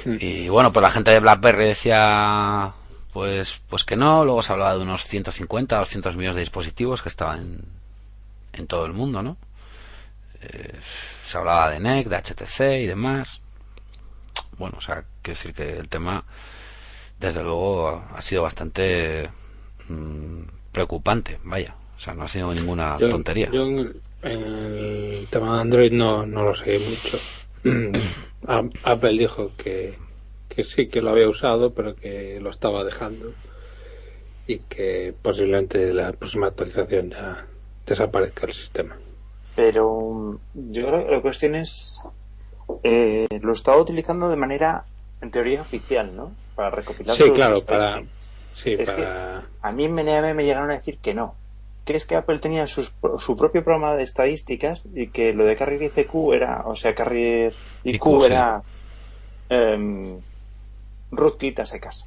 Y 0.06 0.48
bueno, 0.48 0.72
pues 0.72 0.82
la 0.82 0.92
gente 0.92 1.12
de 1.12 1.20
BlackBerry 1.20 1.66
decía, 1.66 2.74
pues, 3.12 3.62
pues 3.68 3.84
que 3.84 3.98
no, 3.98 4.24
luego 4.24 4.42
se 4.42 4.54
hablaba 4.54 4.76
de 4.76 4.82
unos 4.82 5.04
150, 5.06 5.78
200 5.78 6.16
millones 6.16 6.36
de 6.36 6.42
dispositivos 6.42 7.02
que 7.02 7.10
estaban 7.10 7.40
en, 7.40 7.66
en 8.54 8.68
todo 8.68 8.86
el 8.86 8.94
mundo, 8.94 9.22
¿no? 9.22 9.38
Eh, 10.42 10.80
se 11.26 11.38
hablaba 11.38 11.70
de 11.70 11.80
NEC, 11.80 12.08
de 12.08 12.18
HTC 12.18 12.60
y 12.84 12.88
demás. 12.88 13.42
Bueno, 14.58 14.78
o 14.78 14.82
sea, 14.82 15.04
quiero 15.22 15.38
decir 15.38 15.54
que 15.54 15.78
el 15.78 15.90
tema, 15.90 16.24
desde 17.20 17.44
luego, 17.44 18.06
ha 18.16 18.22
sido 18.22 18.44
bastante 18.44 19.30
mm, 19.90 20.41
preocupante, 20.72 21.40
vaya. 21.44 21.76
O 21.98 21.99
sea, 21.99 22.14
no 22.14 22.24
ha 22.24 22.28
sido 22.28 22.53
ninguna 22.53 22.98
Yo, 22.98 23.10
tontería. 23.10 23.49
yo 23.52 23.64
en, 23.64 24.02
el 24.24 25.28
tema 25.30 25.56
de 25.56 25.61
Android 25.61 25.91
no, 25.91 26.26
no 26.26 26.44
lo 26.44 26.56
sé 26.56 26.80
mucho. 26.80 27.18
Apple 28.84 29.11
dijo 29.18 29.52
que, 29.57 29.98
que 30.48 30.64
sí 30.64 30.88
que 30.88 31.02
lo 31.02 31.10
había 31.11 31.28
usado, 31.30 31.74
pero 31.74 31.95
que 31.95 32.40
lo 32.41 32.49
estaba 32.49 32.84
dejando 32.84 33.34
y 34.48 34.60
que 34.60 35.14
posiblemente 35.22 35.94
la 35.94 36.11
próxima 36.14 36.48
actualización 36.48 37.11
ya 37.11 37.45
desaparezca 37.86 38.48
el 38.48 38.53
sistema. 38.53 38.98
Pero 39.56 39.99
mm, 39.99 40.72
yo 40.72 40.88
creo 40.88 41.06
que 41.06 41.11
la 41.11 41.22
cuestión 41.22 41.56
es. 41.56 42.02
eh, 42.84 43.28
lo 43.41 43.52
estaba 43.52 43.78
utilizando 43.78 44.30
de 44.30 44.36
manera, 44.38 44.86
en 45.22 45.32
teoría, 45.32 45.61
oficial, 45.61 46.16
¿no? 46.16 46.32
Para 46.56 46.72
recopilar 46.72 47.16
Sí, 47.16 47.30
claro, 47.32 47.61
para. 47.61 48.02
Sí, 48.64 48.76
Es 48.77 48.91
que- 48.91 49.06
A 49.61 49.72
mí 49.72 49.86
en 49.86 49.94
MNM 49.94 50.34
me 50.34 50.44
llegaron 50.45 50.72
a 50.72 50.76
decir 50.76 50.98
que 50.99 51.14
no. 51.14 51.36
Que 51.86 51.95
es 51.98 52.06
que 52.06 52.15
Apple 52.15 52.40
tenía 52.40 52.68
sus, 52.68 52.94
su 53.18 53.36
propio 53.36 53.64
programa 53.64 53.95
de 53.95 54.03
estadísticas 54.03 54.88
y 54.94 55.07
que 55.07 55.34
lo 55.34 55.44
de 55.45 55.56
Carrier 55.56 55.84
ICQ 55.84 56.34
era, 56.34 56.61
o 56.65 56.76
sea, 56.76 56.94
Carrier 56.94 57.53
IQ, 57.84 57.95
IQ, 57.95 58.19
sí. 58.19 58.26
era 58.26 58.61
em, 59.49 60.19
rootkit 61.11 61.60
a 61.60 61.65
secas. 61.65 62.06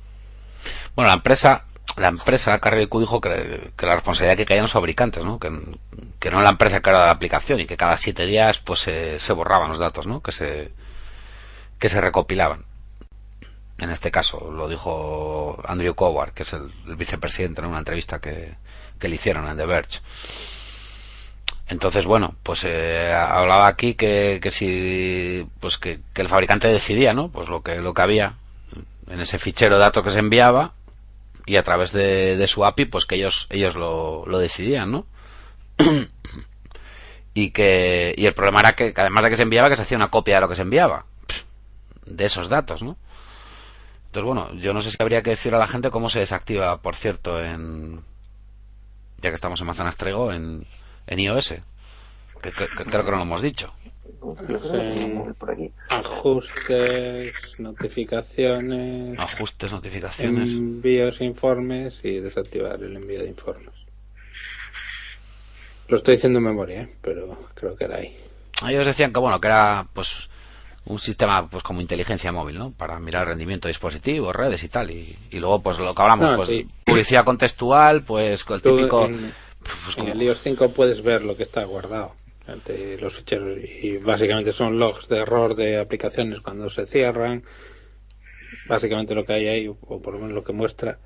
Bueno, 0.94 1.08
la 1.08 1.14
empresa, 1.14 1.64
la 1.96 2.08
empresa 2.08 2.58
Carrier 2.60 2.84
IQ 2.84 3.00
dijo 3.00 3.20
que, 3.20 3.72
que 3.76 3.86
la 3.86 3.94
responsabilidad 3.94 4.36
que 4.36 4.44
caía 4.46 4.58
en 4.58 4.64
los 4.64 4.72
fabricantes, 4.72 5.24
¿no? 5.24 5.38
Que, 5.40 5.50
que 6.20 6.30
no 6.30 6.40
la 6.42 6.50
empresa 6.50 6.80
que 6.80 6.90
era 6.90 7.04
la 7.04 7.10
aplicación 7.10 7.58
y 7.60 7.66
que 7.66 7.76
cada 7.76 7.96
siete 7.96 8.26
días 8.26 8.58
pues 8.58 8.80
se, 8.80 9.18
se 9.18 9.32
borraban 9.32 9.70
los 9.70 9.78
datos, 9.80 10.06
¿no? 10.06 10.22
Que 10.22 10.30
se, 10.32 10.70
que 11.78 11.88
se 11.88 12.00
recopilaban. 12.00 12.64
En 13.82 13.90
este 13.90 14.12
caso, 14.12 14.48
lo 14.48 14.68
dijo 14.68 15.60
Andrew 15.66 15.96
Coward, 15.96 16.30
que 16.34 16.44
es 16.44 16.52
el, 16.52 16.70
vicepresidente 16.96 17.62
en 17.62 17.66
una 17.66 17.80
entrevista 17.80 18.20
que, 18.20 18.54
que 18.96 19.08
le 19.08 19.16
hicieron 19.16 19.48
en 19.48 19.56
The 19.56 19.66
Verge. 19.66 19.98
Entonces, 21.66 22.04
bueno, 22.04 22.36
pues 22.44 22.62
eh, 22.62 23.12
hablaba 23.12 23.66
aquí 23.66 23.94
que, 23.94 24.38
que 24.40 24.52
si, 24.52 25.44
pues 25.58 25.78
que, 25.78 25.98
que 26.14 26.22
el 26.22 26.28
fabricante 26.28 26.68
decidía, 26.68 27.12
¿no? 27.12 27.28
Pues 27.30 27.48
lo 27.48 27.64
que, 27.64 27.78
lo 27.78 27.92
que 27.92 28.02
había 28.02 28.36
en 29.08 29.18
ese 29.18 29.40
fichero 29.40 29.74
de 29.74 29.80
datos 29.80 30.04
que 30.04 30.12
se 30.12 30.20
enviaba 30.20 30.74
y 31.44 31.56
a 31.56 31.64
través 31.64 31.90
de, 31.90 32.36
de 32.36 32.46
su 32.46 32.64
API, 32.64 32.84
pues 32.84 33.04
que 33.04 33.16
ellos, 33.16 33.48
ellos 33.50 33.74
lo, 33.74 34.24
lo 34.26 34.38
decidían, 34.38 34.92
¿no? 34.92 35.06
y 37.34 37.50
que, 37.50 38.14
y 38.16 38.26
el 38.26 38.34
problema 38.34 38.60
era 38.60 38.74
que, 38.74 38.94
además 38.96 39.24
de 39.24 39.30
que 39.30 39.36
se 39.36 39.42
enviaba, 39.42 39.68
que 39.68 39.74
se 39.74 39.82
hacía 39.82 39.96
una 39.96 40.12
copia 40.12 40.36
de 40.36 40.42
lo 40.42 40.48
que 40.48 40.54
se 40.54 40.62
enviaba, 40.62 41.04
de 42.06 42.24
esos 42.26 42.48
datos, 42.48 42.84
¿no? 42.84 42.96
Entonces, 44.12 44.26
bueno, 44.26 44.52
yo 44.60 44.74
no 44.74 44.82
sé 44.82 44.90
si 44.90 44.98
habría 45.00 45.22
que 45.22 45.30
decir 45.30 45.54
a 45.54 45.58
la 45.58 45.66
gente 45.66 45.90
cómo 45.90 46.10
se 46.10 46.18
desactiva, 46.18 46.82
por 46.82 46.94
cierto, 46.96 47.42
en, 47.42 48.02
ya 49.22 49.30
que 49.30 49.34
estamos 49.34 49.58
en 49.62 49.66
Manzanas 49.68 49.96
Trego, 49.96 50.34
en, 50.34 50.66
en 51.06 51.18
iOS. 51.18 51.48
Que, 52.42 52.50
que- 52.50 52.66
que 52.66 52.84
creo 52.84 53.04
que 53.06 53.10
no 53.10 53.16
lo 53.16 53.22
hemos 53.22 53.40
dicho. 53.40 53.72
Aquí. 55.48 55.72
ajustes, 55.88 57.58
notificaciones, 57.58 59.18
Ajustes, 59.18 59.72
notificaciones. 59.72 60.50
envíos, 60.50 61.18
informes 61.22 61.98
y 62.02 62.18
desactivar 62.20 62.82
el 62.82 62.94
envío 62.96 63.20
de 63.22 63.28
informes. 63.28 63.72
Lo 65.88 65.96
estoy 65.96 66.16
diciendo 66.16 66.38
en 66.38 66.44
memoria, 66.44 66.82
¿eh? 66.82 66.94
pero 67.00 67.48
creo 67.54 67.74
que 67.76 67.84
era 67.84 67.96
ahí. 67.96 68.14
Ellos 68.68 68.84
decían 68.84 69.10
que 69.10 69.20
bueno, 69.20 69.40
que 69.40 69.48
era 69.48 69.86
pues 69.94 70.28
un 70.84 70.98
sistema 70.98 71.48
pues 71.48 71.62
como 71.62 71.80
inteligencia 71.80 72.32
móvil, 72.32 72.58
¿no? 72.58 72.72
Para 72.72 72.98
mirar 72.98 73.28
rendimiento 73.28 73.68
de 73.68 73.70
dispositivos, 73.72 74.34
redes 74.34 74.62
y 74.64 74.68
tal. 74.68 74.90
Y, 74.90 75.16
y 75.30 75.38
luego 75.38 75.62
pues 75.62 75.78
lo 75.78 75.94
que 75.94 76.02
hablamos, 76.02 76.30
No, 76.30 76.36
pues 76.36 76.48
sí. 76.48 76.66
publicidad 76.84 77.24
contextual, 77.24 78.02
pues 78.02 78.44
con 78.44 78.56
el 78.56 78.62
Tú 78.62 78.76
típico... 78.76 79.04
en, 79.04 79.32
pues, 79.60 79.96
en 79.96 80.02
como- 80.04 80.12
el 80.12 80.22
iOS 80.22 80.40
5 80.40 80.70
puedes 80.72 81.02
ver 81.02 81.22
lo 81.22 81.36
que 81.36 81.44
está 81.44 81.64
guardado 81.64 82.14
ante 82.48 82.98
los 82.98 83.14
ficheros 83.14 83.56
y 83.62 83.98
básicamente 83.98 84.52
son 84.52 84.78
logs 84.78 85.06
de 85.08 85.18
error 85.18 85.54
de 85.54 85.78
aplicaciones 85.78 86.40
cuando 86.40 86.68
se 86.70 86.86
cierran. 86.86 87.44
Básicamente 88.68 89.14
lo 89.14 89.24
que 89.24 89.32
hay 89.32 89.46
ahí, 89.46 89.68
o 89.68 89.76
por 90.02 90.12
lo 90.14 90.18
menos 90.20 90.34
lo 90.34 90.44
que 90.44 90.52
muestra, 90.52 90.98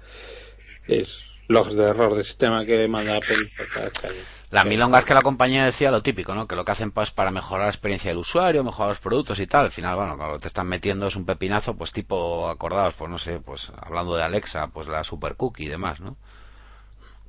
es 0.88 1.20
logs 1.48 1.74
de 1.74 1.84
error 1.84 2.16
de 2.16 2.24
sistema 2.24 2.64
que 2.64 2.88
manda 2.88 3.16
Apple 3.16 3.36
por 3.56 3.68
cada 3.68 3.90
calle. 3.90 4.20
La 4.50 4.62
milonga 4.62 5.00
es 5.00 5.04
que 5.04 5.14
la 5.14 5.22
compañía 5.22 5.64
decía 5.64 5.90
lo 5.90 6.02
típico, 6.02 6.34
¿no? 6.34 6.46
Que 6.46 6.54
lo 6.54 6.64
que 6.64 6.70
hacen 6.70 6.92
pues 6.92 7.10
para 7.10 7.32
mejorar 7.32 7.64
la 7.64 7.70
experiencia 7.70 8.10
del 8.10 8.18
usuario, 8.18 8.62
mejorar 8.62 8.90
los 8.90 9.00
productos 9.00 9.40
y 9.40 9.46
tal. 9.46 9.64
Al 9.64 9.72
final, 9.72 9.96
bueno, 9.96 10.16
cuando 10.16 10.38
te 10.38 10.46
están 10.46 10.68
metiendo 10.68 11.08
es 11.08 11.16
un 11.16 11.26
pepinazo, 11.26 11.74
pues 11.74 11.90
tipo 11.90 12.48
acordados, 12.48 12.94
pues 12.94 13.10
no 13.10 13.18
sé, 13.18 13.40
pues 13.40 13.72
hablando 13.76 14.14
de 14.14 14.22
Alexa, 14.22 14.68
pues 14.68 14.86
la 14.86 15.02
super 15.02 15.34
cookie 15.34 15.64
y 15.64 15.68
demás, 15.68 15.98
¿no? 16.00 16.16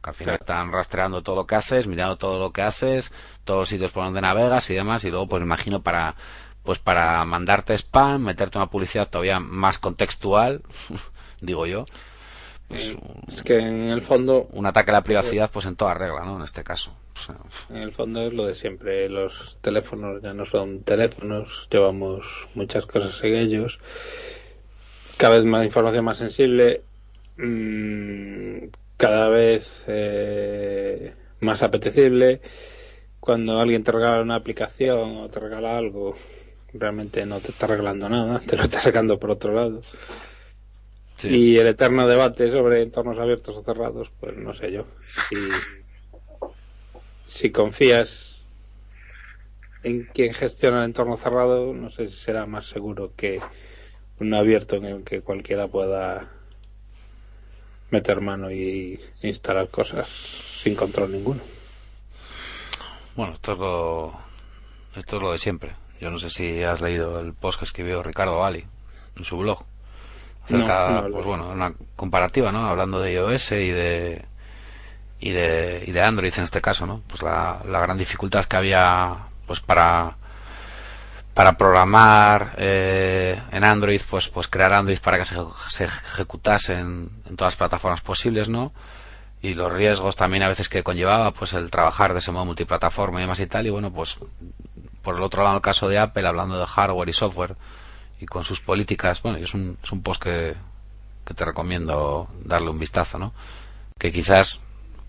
Que 0.04 0.12
al 0.12 0.16
final 0.16 0.36
están 0.36 0.72
rastreando 0.72 1.24
todo 1.24 1.36
lo 1.38 1.48
que 1.48 1.56
haces, 1.56 1.88
mirando 1.88 2.18
todo 2.18 2.38
lo 2.38 2.52
que 2.54 2.62
haces, 2.62 3.12
todos 3.46 3.62
los 3.62 3.70
sitios 3.70 3.92
por 3.92 4.04
donde 4.04 4.22
navegas 4.22 4.70
y 4.70 4.76
demás, 4.76 5.04
y 5.04 5.10
luego 5.10 5.28
pues 5.28 5.42
imagino 5.42 5.82
para 5.82 6.16
pues 6.62 6.80
para 6.80 7.24
mandarte 7.26 7.74
spam, 7.74 8.22
meterte 8.22 8.58
una 8.58 8.70
publicidad 8.70 9.10
todavía 9.10 9.40
más 9.40 9.80
contextual, 9.80 10.62
digo 11.42 11.66
yo, 11.66 11.86
pues, 12.68 12.90
Eh, 12.90 12.98
es 13.30 13.44
que 13.44 13.58
en 13.58 13.90
el 13.90 14.02
fondo 14.02 14.48
un 14.52 14.66
ataque 14.66 14.92
a 14.92 14.96
la 14.96 15.04
privacidad, 15.04 15.50
pues 15.52 15.66
en 15.66 15.76
toda 15.76 15.94
regla, 15.94 16.26
¿no? 16.26 16.38
En 16.38 16.44
este 16.44 16.64
caso. 16.64 16.92
O 17.16 17.20
sea, 17.20 17.36
En 17.70 17.78
el 17.84 17.94
fondo 17.94 18.22
es 18.22 18.34
lo 18.34 18.46
de 18.46 18.56
siempre. 18.56 19.10
Los 19.10 19.58
teléfonos 19.62 20.22
ya 20.22 20.34
no 20.34 20.46
son 20.46 20.82
teléfonos, 20.84 21.68
llevamos 21.72 22.26
muchas 22.56 22.86
cosas 22.86 23.18
en 23.24 23.36
ellos. 23.36 23.80
Cada 25.18 25.38
vez 25.38 25.46
más 25.46 25.66
información 25.66 26.06
más 26.06 26.18
sensible, 26.18 26.84
mm, 27.38 28.68
cada 28.98 29.30
vez 29.30 29.86
eh, 29.88 31.14
más 31.40 31.64
apetecible. 31.64 32.42
Cuando 33.20 33.60
alguien 33.60 33.84
te 33.84 33.92
regala 33.92 34.22
una 34.22 34.36
aplicación 34.36 35.18
o 35.18 35.30
te 35.30 35.40
regala 35.40 35.78
algo, 35.78 36.16
realmente 36.74 37.26
no 37.26 37.40
te 37.40 37.52
está 37.52 37.68
regalando 37.68 38.10
nada, 38.10 38.40
te 38.46 38.56
lo 38.56 38.64
está 38.64 38.80
sacando 38.82 39.18
por 39.20 39.32
otro 39.32 39.54
lado. 39.54 39.82
Sí. 41.18 41.30
Y 41.30 41.58
el 41.58 41.68
eterno 41.68 42.08
debate 42.08 42.52
sobre 42.52 42.82
entornos 42.82 43.20
abiertos 43.20 43.56
o 43.56 43.64
cerrados, 43.64 44.12
pues 44.20 44.38
no 44.38 44.54
sé 44.56 44.72
yo. 44.72 44.86
Si, 45.30 45.36
si 47.28 47.52
confías 47.52 48.38
en 49.84 50.06
quien 50.06 50.34
gestiona 50.34 50.80
el 50.80 50.86
entorno 50.86 51.18
cerrado, 51.18 51.74
no 51.74 51.92
sé 51.92 52.10
si 52.10 52.16
será 52.16 52.46
más 52.46 52.68
seguro 52.68 53.14
que 53.16 53.40
un 54.20 54.34
abierto 54.34 54.78
en 54.78 54.86
el 54.86 55.04
que 55.04 55.22
cualquiera 55.22 55.68
pueda 55.68 56.32
meter 57.90 58.22
mano 58.22 58.52
y 58.52 59.00
instalar 59.22 59.70
cosas 59.70 60.10
sin 60.62 60.76
control 60.76 61.12
ninguno. 61.12 61.42
Bueno, 63.16 63.34
esto 63.34 63.54
es 63.54 63.58
lo, 63.58 64.14
esto 64.96 65.16
es 65.18 65.22
lo 65.22 65.32
de 65.32 65.38
siempre. 65.38 65.76
Yo 66.00 66.12
no 66.12 66.20
sé 66.20 66.30
si 66.30 66.64
has 66.64 66.82
leído 66.82 67.20
el 67.20 67.34
post 67.34 67.60
que 67.60 67.66
escribió 67.66 68.04
Ricardo 68.04 68.44
Ali 68.44 68.66
en 69.16 69.24
su 69.24 69.38
blog. 69.38 69.66
Acerca, 70.48 71.02
No, 71.02 71.10
no, 71.10 71.10
pues 71.12 71.26
no. 71.26 71.26
bueno, 71.26 71.50
una 71.50 71.74
comparativa, 71.96 72.52
¿no? 72.52 72.68
Hablando 72.68 73.00
de 73.00 73.14
iOS 73.14 73.52
y 73.54 73.72
de 73.72 74.26
y 75.20 75.32
de 75.32 75.84
y 75.88 75.92
de 75.92 76.02
Android 76.02 76.34
en 76.38 76.44
este 76.44 76.62
caso, 76.62 76.86
¿no? 76.86 77.02
Pues 77.08 77.22
la, 77.22 77.60
la 77.66 77.80
gran 77.80 77.98
dificultad 77.98 78.46
que 78.46 78.56
había, 78.58 79.18
pues 79.46 79.60
para 79.60 80.16
para 81.34 81.54
programar 81.58 82.56
eh, 82.58 83.40
en 83.52 83.64
Android, 83.64 84.02
pues 84.10 84.28
pues 84.30 84.48
crear 84.48 84.74
Android 84.74 85.00
para 85.00 85.18
que 85.20 85.26
se, 85.26 85.36
se 85.70 85.84
ejecutase 85.86 86.74
en, 86.74 87.10
en 87.30 87.36
todas 87.36 87.54
las 87.54 87.58
plataformas 87.58 88.02
posibles, 88.02 88.50
¿no? 88.50 88.72
y 89.40 89.54
los 89.54 89.72
riesgos 89.72 90.16
también 90.16 90.42
a 90.42 90.48
veces 90.48 90.68
que 90.68 90.82
conllevaba 90.82 91.32
pues 91.32 91.54
el 91.54 91.70
trabajar 91.70 92.14
de 92.14 92.20
ese 92.20 92.32
modo 92.32 92.46
multiplataforma 92.46 93.20
y 93.20 93.22
demás 93.22 93.40
y 93.40 93.46
tal 93.46 93.68
y 93.68 93.70
bueno 93.70 93.94
pues 93.94 94.18
por 95.04 95.16
el 95.16 95.22
otro 95.22 95.44
lado 95.44 95.58
el 95.58 95.62
caso 95.62 95.88
de 95.88 96.00
Apple 96.00 96.28
hablando 96.28 96.58
de 96.58 96.66
hardware 96.66 97.10
y 97.10 97.14
software 97.14 97.56
y 98.20 98.26
con 98.26 98.44
sus 98.44 98.60
políticas 98.60 99.22
bueno 99.22 99.38
es 99.38 99.54
un, 99.54 99.78
es 99.84 99.92
un 99.92 100.02
post 100.02 100.22
que, 100.22 100.56
que 101.26 101.34
te 101.34 101.46
recomiendo 101.46 102.28
darle 102.44 102.70
un 102.70 102.80
vistazo 102.80 103.20
no 103.20 103.34
que 103.98 104.12
quizás 104.12 104.60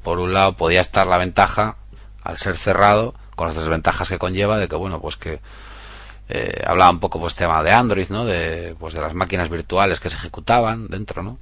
por 0.03 0.19
un 0.19 0.33
lado 0.33 0.57
podía 0.57 0.81
estar 0.81 1.07
la 1.07 1.19
ventaja 1.19 1.77
al 2.23 2.39
ser 2.39 2.57
cerrado 2.57 3.15
con 3.37 3.49
las 3.49 3.57
desventajas 3.57 4.09
que 4.09 4.19
conlleva 4.19 4.59
de 4.59 4.69
que 4.69 4.77
bueno 4.77 5.01
pues 5.01 5.17
que 5.17 5.41
eh, 6.29 6.63
hablaba 6.67 6.91
un 6.91 7.01
poco 7.01 7.19
pues 7.21 7.35
tema 7.35 7.63
de 7.63 7.73
Android 7.73 8.09
no 8.11 8.25
de 8.25 8.77
pues 8.79 8.95
de 8.95 9.01
las 9.01 9.15
máquinas 9.15 9.49
virtuales 9.49 10.01
que 10.01 10.11
se 10.11 10.17
ejecutaban 10.17 10.89
dentro 10.89 11.23
no 11.23 11.39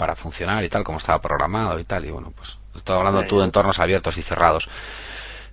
para 0.00 0.16
funcionar 0.16 0.64
y 0.64 0.70
tal, 0.70 0.82
como 0.82 0.96
estaba 0.96 1.20
programado 1.20 1.78
y 1.78 1.84
tal. 1.84 2.06
Y 2.06 2.10
bueno, 2.10 2.32
pues 2.34 2.56
estoy 2.74 2.96
hablando 2.96 3.20
Sí, 3.20 3.28
tú 3.28 3.38
de 3.38 3.44
entornos 3.44 3.78
abiertos 3.78 4.16
y 4.16 4.22
cerrados. 4.22 4.66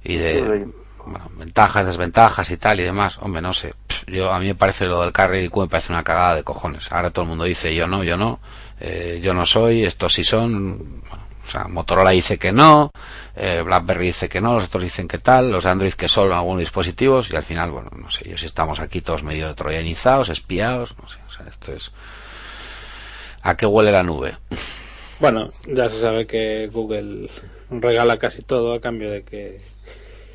Y 0.02 0.16
de 0.16 0.64
Sí, 0.66 0.74
bueno, 1.06 1.30
ventajas, 1.36 1.86
desventajas 1.86 2.50
y 2.50 2.56
tal 2.56 2.80
y 2.80 2.84
demás. 2.84 3.18
Hombre, 3.20 3.42
no 3.42 3.54
sé. 3.54 3.74
Yo, 4.08 4.32
a 4.32 4.40
mí 4.40 4.48
me 4.48 4.56
parece 4.56 4.86
lo 4.86 5.02
del 5.02 5.12
Carry 5.12 5.50
Q 5.50 5.62
me 5.62 5.68
parece 5.68 5.92
una 5.92 6.04
cagada 6.04 6.36
de 6.36 6.44
cojones. 6.44 6.90
Ahora 6.92 7.12
todo 7.12 7.24
el 7.24 7.30
mundo 7.30 7.44
dice 7.44 7.76
yo 7.76 7.88
no, 7.88 8.04
yo 8.04 8.16
no, 8.16 8.40
eh, 8.80 9.20
yo 9.22 9.34
no 9.34 9.46
soy, 9.46 9.84
estos 9.84 10.14
sí 10.14 10.24
son. 10.24 11.02
Bueno, 11.02 11.28
o 11.46 11.50
sea, 11.50 11.68
Motorola 11.68 12.12
dice 12.12 12.38
que 12.38 12.52
no, 12.52 12.92
eh, 13.36 13.62
BlackBerry 13.66 14.08
dice 14.08 14.30
que 14.30 14.42
no, 14.42 14.56
los 14.56 14.66
otros 14.66 14.84
dicen 14.84 15.08
que 15.08 15.18
tal, 15.18 15.50
los 15.50 15.66
Android 15.66 15.94
que 15.94 16.10
solo 16.10 16.36
algunos 16.36 16.60
dispositivos 16.60 17.30
y 17.32 17.36
al 17.36 17.44
final, 17.44 17.72
bueno, 17.72 17.90
no 17.96 18.10
sé, 18.10 18.30
yo 18.30 18.38
si 18.38 18.46
estamos 18.46 18.80
aquí 18.80 19.00
todos 19.00 19.24
medio 19.24 19.54
troyanizados, 19.56 20.28
espiados, 20.30 20.96
no 21.02 21.08
sé, 21.08 21.20
o 21.26 21.32
sea, 21.32 21.46
esto 21.48 21.72
es... 21.72 21.92
¿A 23.44 23.56
qué 23.56 23.66
huele 23.66 23.94
la 23.94 24.04
nube? 24.04 24.36
Bueno, 25.20 25.48
ya 25.68 25.88
se 25.88 26.02
sabe 26.02 26.28
que 26.28 26.68
Google 26.68 27.30
regala 27.70 28.20
casi 28.20 28.42
todo 28.42 28.74
a 28.74 28.82
cambio 28.82 29.10
de 29.10 29.24
que 29.24 29.62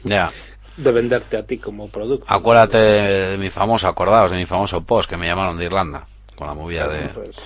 Ya. 0.05 0.31
De 0.77 0.93
venderte 0.93 1.36
a 1.36 1.44
ti 1.44 1.59
como 1.59 1.89
producto. 1.89 2.27
Acuérdate 2.28 2.78
de 2.78 3.39
mi 3.39 3.51
famoso, 3.51 3.89
acordaos 3.89 4.31
de 4.31 4.36
mi 4.36 4.47
famoso 4.47 4.82
post 4.82 5.09
que 5.09 5.16
me 5.16 5.27
llamaron 5.27 5.57
de 5.59 5.65
Irlanda 5.65 6.07
con 6.35 6.47
la 6.47 6.55
movida 6.55 6.89
de 6.89 7.09
Pues, 7.09 7.36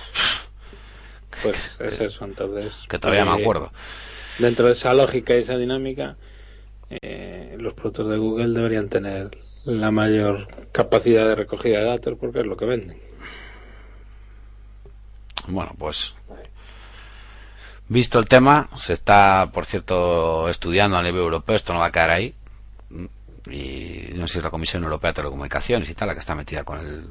pues 1.41 1.75
es 1.79 2.01
eso, 2.01 2.25
entonces. 2.25 2.73
que 2.87 2.99
todavía 2.99 3.25
me 3.25 3.37
eh, 3.37 3.41
acuerdo. 3.41 3.71
Dentro 4.39 4.67
de 4.67 4.73
esa 4.73 4.93
lógica 4.93 5.35
y 5.35 5.39
esa 5.39 5.57
dinámica, 5.57 6.15
eh, 6.89 7.55
los 7.59 7.73
productos 7.73 8.09
de 8.09 8.17
Google 8.17 8.53
deberían 8.53 8.89
tener 8.89 9.31
la 9.65 9.91
mayor 9.91 10.47
capacidad 10.71 11.27
de 11.27 11.35
recogida 11.35 11.79
de 11.79 11.85
datos 11.85 12.17
porque 12.19 12.39
es 12.39 12.45
lo 12.45 12.55
que 12.55 12.65
venden. 12.65 12.99
Bueno, 15.47 15.73
pues 15.77 16.13
visto 17.89 18.19
el 18.19 18.27
tema, 18.27 18.69
se 18.77 18.93
está, 18.93 19.49
por 19.53 19.65
cierto, 19.65 20.49
estudiando 20.49 20.97
a 20.97 21.03
nivel 21.03 21.21
europeo, 21.21 21.55
esto 21.55 21.73
no 21.73 21.79
va 21.79 21.87
a 21.87 21.91
quedar 21.91 22.09
ahí. 22.09 22.35
Y 23.51 24.09
no 24.15 24.27
sé 24.27 24.33
si 24.33 24.37
es 24.39 24.43
la 24.43 24.49
Comisión 24.51 24.83
Europea 24.83 25.11
de 25.11 25.15
Telecomunicaciones 25.15 25.89
y 25.89 25.93
tal, 25.93 26.07
la 26.09 26.13
que 26.13 26.19
está 26.19 26.35
metida 26.35 26.63
con 26.63 26.79
el... 26.79 27.05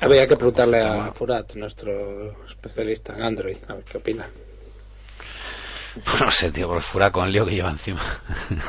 Habría 0.00 0.26
que 0.26 0.36
preguntarle 0.36 0.80
a. 0.82 1.12
Furat, 1.12 1.54
nuestro 1.54 2.44
especialista 2.48 3.14
en 3.14 3.22
Android, 3.22 3.56
a 3.68 3.74
ver 3.74 3.84
qué 3.84 3.98
opina. 3.98 4.26
Pues 6.04 6.20
no 6.20 6.30
sé, 6.30 6.50
tío, 6.50 6.66
por 6.66 6.78
el 6.78 6.82
fura 6.82 7.12
con 7.12 7.26
el 7.26 7.32
lío 7.32 7.46
que 7.46 7.54
lleva 7.54 7.70
encima. 7.70 8.00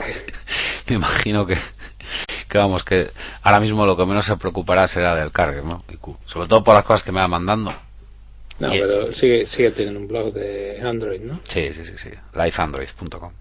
Me 0.88 0.96
imagino 0.96 1.46
que, 1.48 1.58
que 2.48 2.58
vamos, 2.60 2.84
que 2.84 3.10
ahora 3.42 3.60
mismo 3.60 3.86
lo 3.88 3.98
que 3.98 4.06
menos 4.06 4.26
se 4.26 4.38
preocupará 4.38 4.88
será 4.88 5.16
del 5.16 5.32
cargue, 5.32 5.64
¿no? 5.64 5.84
Sobre 6.28 6.48
todo 6.48 6.64
por 6.64 6.76
las 6.76 6.86
cosas 6.86 7.02
que 7.02 7.12
me 7.12 7.20
va 7.20 7.28
mandando. 7.28 7.74
No, 8.60 8.74
Y- 8.74 8.80
pero 8.80 9.12
sigue, 9.12 9.48
sigue 9.48 9.72
teniendo 9.72 10.00
un 10.00 10.08
blog 10.08 10.32
de 10.34 10.80
Android, 10.82 11.22
¿no? 11.22 11.40
Sí, 11.48 11.74
sí, 11.74 11.84
sí, 11.84 11.98
sí. 11.98 12.10
Lifeandroid.com. 12.36 13.32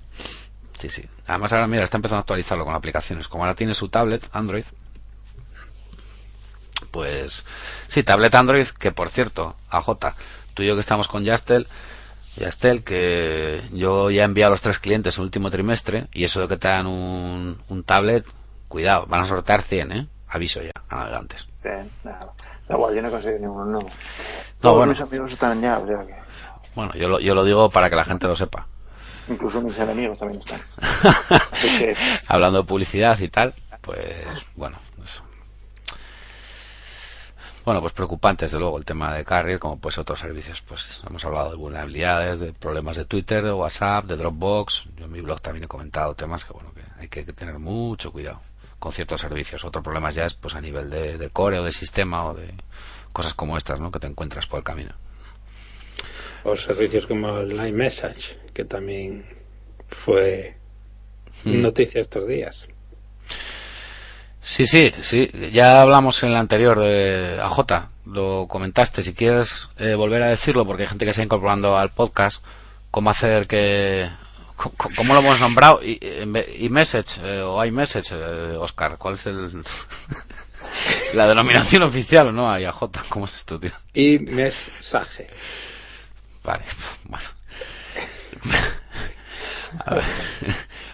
Sí, 0.85 0.91
sí. 0.91 1.09
Además 1.27 1.51
ahora, 1.53 1.67
mira, 1.67 1.83
está 1.85 1.97
empezando 1.97 2.19
a 2.19 2.21
actualizarlo 2.21 2.67
con 2.67 2.75
aplicaciones. 2.75 3.27
Como 3.27 3.45
ahora 3.45 3.55
tiene 3.55 3.73
su 3.75 3.89
tablet 3.89 4.29
Android, 4.33 4.65
pues... 6.91 7.43
Sí, 7.89 8.03
tablet 8.03 8.35
Android, 8.35 8.67
que 8.67 8.93
por 8.93 9.09
cierto, 9.09 9.57
AJ, 9.71 10.15
tú 10.53 10.63
y 10.63 10.67
yo 10.67 10.75
que 10.75 10.81
estamos 10.81 11.09
con 11.09 11.25
Yastel, 11.25 11.67
Yastel, 12.37 12.85
que 12.85 13.63
yo 13.73 14.11
ya 14.11 14.23
he 14.23 14.25
enviado 14.27 14.49
a 14.49 14.55
los 14.57 14.61
tres 14.61 14.79
clientes 14.79 15.17
el 15.17 15.25
último 15.25 15.51
trimestre, 15.51 16.09
y 16.13 16.25
eso 16.25 16.41
de 16.41 16.49
que 16.49 16.59
te 16.59 16.69
dan 16.69 16.87
un, 16.87 17.63
un 17.69 17.85
tablet, 17.85 18.27
cuidado, 18.69 19.07
van 19.07 19.23
a 19.23 19.27
sortear 19.27 19.63
100, 19.63 19.93
¿eh? 19.93 20.07
Aviso 20.29 20.61
ya, 20.61 20.71
a 20.91 20.97
navegantes. 20.97 21.49
Sí, 21.63 21.69
nada. 22.03 22.31
Da 22.69 22.75
igual, 22.75 22.95
yo 22.95 23.01
no 23.01 23.11
consigo 23.11 23.39
ninguno. 23.39 23.65
No, 23.65 23.87
Todos 24.61 24.77
bueno. 24.77 24.93
mis 24.93 25.01
amigos 25.01 25.33
están 25.33 25.63
ya, 25.63 25.79
o 25.79 25.87
sea 25.87 26.05
que... 26.05 26.15
Bueno, 26.75 26.93
yo 26.95 27.09
lo, 27.09 27.21
yo 27.21 27.35
lo 27.35 27.45
digo 27.45 27.71
para 27.71 27.89
que 27.89 27.97
la 27.97 28.05
gente 28.05 28.27
lo 28.27 28.37
sepa. 28.37 28.67
Incluso 29.29 29.63
mis 29.63 29.79
enemigos 29.79 30.19
también 30.19 30.41
están. 30.41 30.61
Así 31.53 31.79
que... 31.79 31.97
hablando 32.29 32.59
de 32.59 32.65
publicidad 32.65 33.19
y 33.21 33.29
tal, 33.29 33.55
pues 33.81 34.27
bueno, 34.55 34.79
eso. 35.03 35.23
Bueno, 37.65 37.81
pues 37.81 37.95
preocupante 37.95 38.45
desde 38.45 38.59
luego 38.59 38.77
el 38.77 38.85
tema 38.85 39.15
de 39.15 39.25
Carrier, 39.25 39.59
como 39.59 39.79
pues 39.79 39.97
otros 39.97 40.21
servicios, 40.21 40.61
pues 40.61 41.01
hemos 41.09 41.25
hablado 41.25 41.51
de 41.51 41.57
vulnerabilidades, 41.57 42.41
de 42.41 42.53
problemas 42.53 42.97
de 42.97 43.07
Twitter, 43.07 43.43
de 43.43 43.53
WhatsApp, 43.53 44.05
de 44.05 44.17
Dropbox. 44.17 44.89
Yo 44.97 45.07
en 45.07 45.13
mi 45.13 45.23
blog 45.23 45.41
también 45.41 45.65
he 45.65 45.69
comentado 45.69 46.15
temas 46.15 46.45
que 46.45 46.53
bueno 46.53 46.73
que 46.75 46.83
hay 47.01 47.09
que 47.09 47.33
tener 47.33 47.59
mucho 47.59 48.13
cuidado 48.13 48.41
con 48.79 48.93
ciertos 48.93 49.23
servicios. 49.23 49.65
Otro 49.65 49.83
problema 49.83 50.11
ya 50.11 50.25
es 50.27 50.35
pues 50.35 50.55
a 50.55 50.61
nivel 50.61 50.91
de, 50.91 51.17
de 51.17 51.31
core 51.31 51.59
o 51.59 51.65
de 51.65 51.73
sistema 51.73 52.27
o 52.27 52.35
de 52.35 52.53
cosas 53.15 53.33
como 53.33 53.57
estas, 53.57 53.81
¿no? 53.81 53.91
Que 53.91 53.99
te 53.99 54.07
encuentras 54.07 54.47
por 54.47 54.59
el 54.59 54.65
camino. 54.65 54.93
O 56.45 56.55
servicios 56.57 57.07
como 57.07 57.39
el 57.39 57.53
iMessage, 57.67 58.37
que 58.55 58.65
también 58.65 59.27
fue 59.89 60.57
Mm. 61.45 61.61
noticia 61.61 62.01
estos 62.01 62.27
días. 62.27 62.67
Sí, 64.43 64.67
sí, 64.67 64.93
sí. 65.03 65.31
Ya 65.53 65.83
hablamos 65.83 66.23
en 66.23 66.31
el 66.31 66.37
anterior 66.37 66.79
de 66.79 67.39
AJ. 67.43 67.89
Lo 68.07 68.47
comentaste. 68.49 69.03
Si 69.03 69.15
quieres 69.15 69.69
eh, 69.79 69.95
volver 69.95 70.23
a 70.23 70.29
decirlo, 70.29 70.67
porque 70.67 70.83
hay 70.83 70.89
gente 70.89 71.05
que 71.05 71.13
se 71.13 71.21
está 71.23 71.25
incorporando 71.25 71.77
al 71.77 71.91
podcast, 71.91 72.43
cómo 72.91 73.11
hacer 73.11 73.47
que. 73.47 74.09
¿Cómo 74.57 75.15
lo 75.15 75.21
hemos 75.21 75.41
nombrado? 75.41 75.81
Y, 75.83 75.99
y 76.59 76.69
message 76.69 77.21
eh, 77.23 77.41
o 77.43 77.63
iMessage, 77.65 78.13
eh, 78.13 78.57
Oscar. 78.59 78.97
¿Cuál 78.99 79.15
es 79.15 79.27
el. 79.27 79.65
la 81.15 81.27
denominación 81.27 81.83
oficial, 81.83 82.35
¿no? 82.35 82.53
Hay 82.53 82.65
AJ. 82.65 82.91
¿Cómo 83.09 83.25
es 83.25 83.35
esto, 83.35 83.59
tío? 83.59 83.73
Y 83.95 84.19
mensaje. 84.19 85.29
Vale, 86.45 86.65
bueno. 87.05 87.25
A 89.87 89.95
ver. 89.95 90.05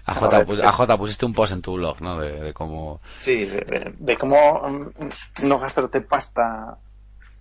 AJ, 0.06 0.96
pusiste 0.96 1.26
un 1.26 1.32
post 1.32 1.52
en 1.52 1.62
tu 1.62 1.74
blog, 1.74 2.00
¿no? 2.00 2.18
De, 2.18 2.40
de 2.40 2.52
cómo. 2.52 3.00
Sí, 3.18 3.44
de, 3.46 4.16
cómo 4.18 4.36
mm, 4.68 5.46
no 5.48 5.58
gastarte 5.58 6.00
pasta 6.00 6.78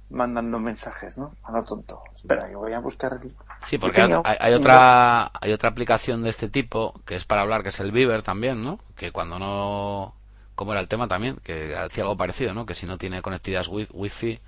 mandando 0.10 0.60
mensajes, 0.60 1.18
¿no? 1.18 1.36
A 1.44 1.52
lo 1.52 1.64
tonto. 1.64 2.02
Espera, 2.16 2.48
que 2.50 2.56
voy 2.56 2.74
a 2.74 2.80
buscar 2.80 3.20
el... 3.22 3.34
Sí, 3.64 3.78
porque 3.78 4.02
hay, 4.02 4.12
hay- 4.24 4.54
otra 4.54 5.32
hay 5.40 5.52
otra 5.54 5.70
aplicación 5.70 6.24
de 6.24 6.30
este 6.30 6.50
tipo 6.50 7.00
que 7.06 7.16
es 7.16 7.26
para 7.26 7.42
hablar, 7.42 7.64
que 7.64 7.70
es 7.70 7.80
el 7.80 7.92
Viber 7.92 8.24
también, 8.24 8.64
¿no? 8.64 8.80
Que 8.96 9.12
cuando 9.12 9.40
no... 9.40 10.16
¿Cómo 10.56 10.72
era 10.74 10.82
el 10.82 10.88
tema 10.90 11.08
también? 11.08 11.38
Que 11.38 11.76
hacía 11.78 12.04
algo 12.04 12.18
parecido, 12.18 12.54
¿no? 12.54 12.66
Que 12.66 12.74
si 12.74 12.86
no 12.86 12.98
tiene 12.98 13.22
conectividad 13.22 13.66
wi- 13.68 13.88
wifi... 13.92 14.40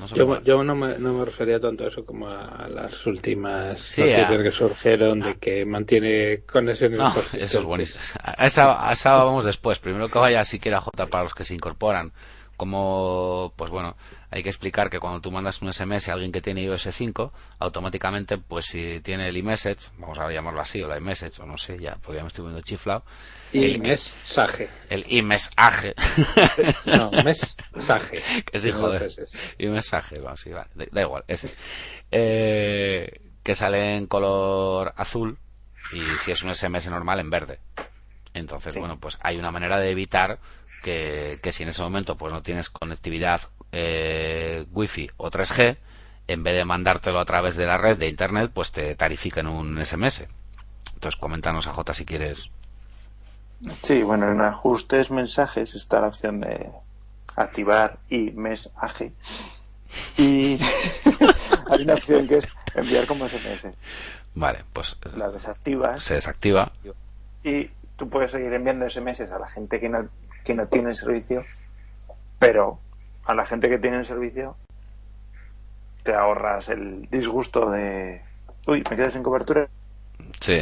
No 0.00 0.42
Yo, 0.42 0.62
no, 0.64 0.74
me, 0.74 0.98
no 0.98 1.14
me 1.14 1.24
refería 1.24 1.58
tanto 1.58 1.84
a 1.84 1.88
eso 1.88 2.04
como 2.04 2.28
a 2.28 2.68
las 2.68 3.06
últimas 3.06 3.80
Sí, 3.80 4.02
noticias 4.02 4.30
a- 4.30 4.42
que 4.42 4.50
surgieron 4.50 5.20
de 5.20 5.36
que 5.36 5.64
mantiene 5.64 6.42
conexiones. 6.50 6.98
No, 6.98 7.12
eso 7.32 7.58
es 7.60 7.64
buenísimo. 7.64 8.00
A 8.22 8.46
esa, 8.46 8.88
a 8.88 8.92
esa 8.92 9.14
vamos 9.14 9.44
después. 9.44 9.78
Primero 9.78 10.08
que 10.08 10.18
vaya 10.18 10.44
siquiera 10.44 10.80
J 10.80 11.06
para 11.06 11.24
los 11.24 11.34
que 11.34 11.44
se 11.44 11.54
incorporan. 11.54 12.12
Como, 12.56 13.52
pues 13.56 13.70
bueno, 13.70 13.96
hay 14.30 14.42
que 14.42 14.48
explicar 14.48 14.90
que 14.90 14.98
cuando 14.98 15.20
tú 15.20 15.30
mandas 15.30 15.62
un 15.62 15.72
SMS 15.72 16.08
a 16.08 16.12
alguien 16.14 16.32
que 16.32 16.40
tiene 16.40 16.62
iOS 16.62 16.88
5, 16.90 17.32
automáticamente, 17.58 18.38
pues 18.38 18.66
si 18.66 19.00
tiene 19.00 19.28
el 19.28 19.36
iMessage, 19.36 19.90
vamos 19.98 20.18
a 20.18 20.30
llamarlo 20.30 20.60
así, 20.60 20.82
o 20.82 20.88
la 20.88 20.98
iMessage, 20.98 21.40
o 21.40 21.46
no 21.46 21.56
sé, 21.58 21.78
ya, 21.78 21.96
porque 21.96 22.16
ya 22.16 22.22
me 22.22 22.28
estoy 22.28 22.44
viendo 22.44 22.60
chiflado. 22.62 23.04
Y 23.52 23.64
el, 23.64 23.78
mensaje. 23.80 24.68
el 24.90 25.04
iMessage. 25.08 25.94
No, 26.86 27.10
mensaje. 27.10 28.22
que 28.52 28.58
sí, 28.60 28.72
joder. 28.72 29.10
mensaje, 29.58 30.18
vamos, 30.18 30.40
sí, 30.40 30.50
vale, 30.50 30.68
da, 30.74 30.86
da 30.90 31.00
igual, 31.02 31.24
ese. 31.28 31.54
Eh, 32.10 33.20
que 33.42 33.54
sale 33.54 33.96
en 33.96 34.06
color 34.06 34.92
azul 34.96 35.38
y 35.92 36.00
si 36.00 36.32
es 36.32 36.42
un 36.42 36.54
SMS 36.54 36.88
normal 36.88 37.20
en 37.20 37.30
verde. 37.30 37.60
Entonces, 38.34 38.74
Sí. 38.74 38.80
bueno, 38.80 38.98
pues 38.98 39.16
hay 39.22 39.38
una 39.38 39.50
manera 39.50 39.78
de 39.78 39.90
evitar 39.90 40.38
que, 40.82 41.36
que 41.42 41.52
si 41.52 41.62
en 41.62 41.70
ese 41.70 41.80
momento 41.82 42.16
pues 42.16 42.32
no 42.32 42.42
tienes 42.42 42.68
conectividad 42.68 43.40
eh, 43.78 44.66
Wi-Fi 44.72 45.10
o 45.18 45.30
3G, 45.30 45.76
en 46.28 46.42
vez 46.42 46.54
de 46.56 46.64
mandártelo 46.64 47.20
a 47.20 47.24
través 47.24 47.56
de 47.56 47.66
la 47.66 47.76
red 47.78 47.98
de 47.98 48.08
internet, 48.08 48.50
pues 48.52 48.72
te 48.72 48.94
tarifiquen 48.96 49.46
un 49.46 49.84
SMS. 49.84 50.24
Entonces, 50.94 51.20
coméntanos 51.20 51.66
a 51.66 51.72
J 51.72 51.92
si 51.94 52.04
quieres. 52.06 52.50
Sí, 53.82 54.02
bueno, 54.02 54.30
en 54.30 54.40
ajustes 54.40 55.10
mensajes 55.10 55.74
está 55.74 56.00
la 56.00 56.08
opción 56.08 56.40
de 56.40 56.70
activar 57.36 57.98
y 58.08 58.30
mensaje. 58.32 59.12
Y 60.16 60.58
hay 61.70 61.82
una 61.82 61.94
opción 61.94 62.26
que 62.26 62.38
es 62.38 62.48
enviar 62.74 63.06
como 63.06 63.28
SMS. 63.28 63.68
Vale, 64.34 64.64
pues 64.72 64.96
eh, 65.04 65.10
La 65.16 65.30
desactivas 65.30 66.02
se 66.02 66.14
desactiva. 66.14 66.72
y 67.44 67.70
tú 67.96 68.08
puedes 68.08 68.30
seguir 68.30 68.52
enviando 68.52 68.88
SMS 68.88 69.20
a 69.20 69.38
la 69.38 69.48
gente 69.48 69.80
que 69.80 69.88
no, 69.88 70.08
que 70.44 70.54
no 70.54 70.66
tiene 70.68 70.90
el 70.90 70.96
servicio, 70.96 71.44
pero 72.38 72.78
a 73.26 73.34
la 73.34 73.44
gente 73.46 73.68
que 73.68 73.78
tiene 73.78 73.98
el 73.98 74.06
servicio 74.06 74.56
te 76.02 76.14
ahorras 76.14 76.68
el 76.68 77.08
disgusto 77.10 77.68
de 77.70 78.22
uy, 78.66 78.84
me 78.88 78.96
quedo 78.96 79.10
sin 79.10 79.22
cobertura. 79.24 79.68
Sí. 80.40 80.58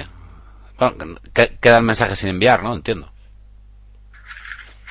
Bueno, 0.78 1.16
que- 1.34 1.56
queda 1.60 1.78
el 1.78 1.84
mensaje 1.84 2.16
sin 2.16 2.30
enviar, 2.30 2.62
¿no? 2.62 2.74
Entiendo. 2.74 3.10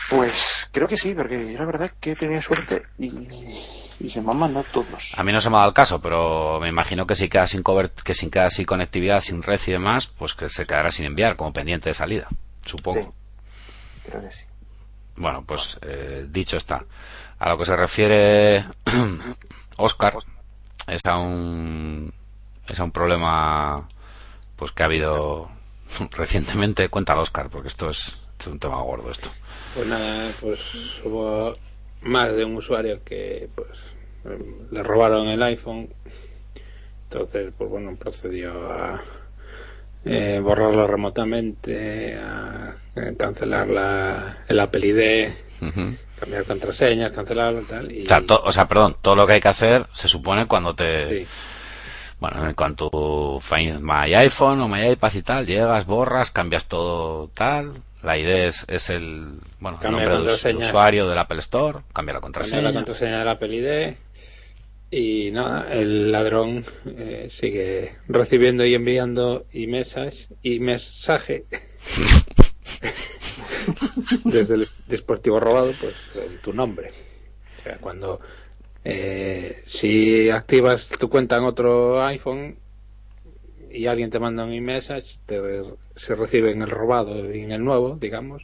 Pues 0.10 0.70
creo 0.72 0.88
que 0.88 0.98
sí, 0.98 1.14
porque 1.16 1.52
yo 1.52 1.58
la 1.60 1.66
verdad 1.66 1.91
que 2.00 2.16
tenía 2.16 2.41
suerte 2.41 2.84
y, 3.00 3.28
y 4.00 4.10
se 4.10 4.22
me 4.22 4.32
han 4.32 4.38
mandado 4.38 4.66
todos. 4.72 5.12
A 5.18 5.24
mí 5.24 5.32
no 5.32 5.41
se 5.41 5.50
me 5.50 5.56
ha 5.56 5.60
dado 5.60 5.70
el 5.70 5.76
caso, 5.76 6.00
pero 6.02 6.60
me 6.60 6.70
imagino 6.70 7.08
que 7.08 7.16
si 7.16 7.30
queda 7.30 7.48
sin 7.48 7.64
cobert 7.64 8.02
que 8.02 8.14
sin 8.14 8.30
queda 8.30 8.50
sin 8.50 8.66
conectividad, 8.66 9.22
sin 9.22 9.41
red 9.41 9.60
y 9.66 9.72
demás, 9.72 10.08
pues 10.08 10.36
que 10.36 10.50
se 10.50 10.66
quedará 10.68 10.91
sin 10.91 11.06
enviar 11.06 11.36
como 11.36 11.54
pendiente 11.54 11.90
de 11.90 11.94
salida, 11.95 12.28
supongo. 12.66 13.14
Sí, 13.95 14.02
creo 14.04 14.22
que 14.22 14.32
sí. 14.32 14.45
Bueno, 15.16 15.44
pues 15.45 15.78
eh, 15.82 16.26
dicho 16.30 16.58
está. 16.58 16.84
A 17.44 17.49
lo 17.49 17.57
que 17.57 17.65
se 17.65 17.76
refiere 17.76 18.64
Oscar 19.78 20.15
es 20.88 21.02
a 21.03 21.18
un 21.18 22.14
es 22.70 22.80
a 22.80 22.86
un 22.86 22.91
problema 22.91 23.86
pues 24.56 24.72
que 24.72 24.82
ha 24.82 24.86
habido 24.86 25.49
recientemente. 26.11 26.88
Cuéntalo, 26.88 27.22
Oscar, 27.22 27.49
porque 27.49 27.68
esto 27.68 27.90
es, 27.90 27.98
esto 27.98 28.45
es 28.45 28.48
un 28.48 28.60
tema 28.60 28.82
gordo 28.82 29.11
esto. 29.11 29.28
Pues 29.76 29.88
nada, 29.88 30.32
pues 30.40 30.61
hubo 31.03 31.53
más 32.03 32.34
de 32.34 32.45
un 32.45 32.56
usuario 32.56 33.03
que 33.03 33.49
pues 33.53 33.78
le 34.72 34.82
robaron 34.82 35.28
el 35.28 35.44
iPhone. 35.44 35.90
Entonces, 37.11 37.52
pues 37.57 37.70
bueno, 37.70 37.94
procedió 37.98 38.72
a 38.72 39.03
eh, 40.06 40.40
borrarlo 40.41 40.88
remotamente, 40.88 42.15
a, 42.15 42.74
eh, 42.95 43.14
cancelar 43.20 43.68
la, 43.68 44.45
el 44.48 44.61
Apple 44.61 44.88
ID. 44.88 45.94
Cambiar 46.24 46.45
contraseñas, 46.45 47.12
cancelarlo 47.12 47.62
y 47.62 47.66
tal. 47.66 47.91
Y, 47.91 48.04
O 48.04 48.06
sea, 48.08 48.22
to- 48.22 48.41
o 48.44 48.52
sea, 48.52 48.68
perdón, 48.68 48.95
todo 49.02 49.16
lo 49.16 49.28
que 49.28 49.34
hay 49.34 49.40
que 49.41 49.48
hacer 49.50 49.88
se 49.94 50.08
supone 50.08 50.45
cuando 50.48 50.74
te 50.74 51.20
sí, 51.26 51.28
Bueno, 52.20 52.48
en 52.48 52.54
cuanto 52.56 53.40
Find 53.41 53.82
My 53.82 54.14
iPhone 54.16 54.62
o 54.62 54.68
My 54.68 54.91
iPad 54.91 55.14
y 55.14 55.22
tal, 55.22 55.45
llegas, 55.45 55.86
borras, 55.86 56.32
cambias 56.32 56.66
todo 56.68 57.30
tal. 57.34 57.74
La 58.02 58.18
idea 58.18 58.48
es, 58.48 58.66
es 58.68 58.90
el, 58.90 59.40
bueno, 59.60 59.78
el 59.78 59.84
Cambia 59.84 60.10
nombre 60.10 60.34
del 60.44 60.58
usuario 60.58 61.08
del 61.08 61.18
Apple 61.18 61.40
Store, 61.40 61.80
cambia 61.94 62.14
la 62.16 62.22
contraseña. 62.22 62.62
la 62.62 62.74
contraseña 62.74 63.20
del 63.20 63.28
Apple 63.30 63.56
ID. 63.56 63.95
Y 64.91 65.32
nada, 65.32 65.68
el 65.74 66.12
ladrón 66.12 66.64
eh, 66.86 67.28
sigue 67.32 67.95
recibiendo 68.08 68.64
y 68.66 68.74
enviando 68.76 69.45
y 69.52 69.66
mensaje 69.68 70.28
y 70.44 70.60
mensaje 70.60 71.45
desde 74.26 74.55
el 74.55 74.69
dispositivo 74.88 75.39
robado, 75.39 75.73
pues 75.76 75.95
en 76.15 76.39
tu 76.39 76.53
nombre. 76.53 76.91
O 77.60 77.61
sea, 77.64 77.77
cuando 77.77 78.19
eh, 78.84 79.64
si 79.68 80.30
activas 80.30 80.88
tu 80.89 81.10
cuenta 81.10 81.38
en 81.38 81.43
otro 81.45 82.03
iPhone 82.03 82.57
y 83.72 83.88
alguien 83.88 84.10
te 84.10 84.19
manda 84.19 84.43
un 84.43 84.53
iMessage, 84.53 85.19
te, 85.26 85.41
se 85.95 86.15
recibe 86.15 86.51
en 86.51 86.61
el 86.61 86.69
robado 86.69 87.34
y 87.34 87.41
en 87.41 87.51
el 87.51 87.64
nuevo, 87.64 87.95
digamos, 87.99 88.43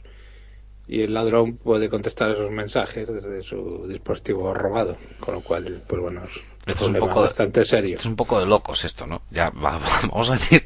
y 0.88 1.02
el 1.02 1.14
ladrón 1.14 1.56
puede 1.56 1.88
contestar 1.88 2.30
esos 2.30 2.50
mensajes 2.50 3.06
desde 3.08 3.42
su 3.42 3.86
dispositivo 3.86 4.52
robado, 4.54 4.96
con 5.20 5.34
lo 5.34 5.40
cual, 5.40 5.82
pues 5.86 6.02
bueno, 6.02 6.24
es 6.24 6.30
Esto 6.66 6.84
es 6.84 6.90
un 6.90 6.96
poco 6.96 7.20
bastante 7.20 7.64
serio. 7.64 7.96
Es 7.98 8.06
un 8.06 8.16
poco 8.16 8.40
de 8.40 8.46
locos 8.46 8.84
esto, 8.84 9.06
¿no? 9.06 9.22
Ya, 9.30 9.50
va- 9.50 9.78
vamos 10.10 10.30
a 10.30 10.32
decir 10.32 10.64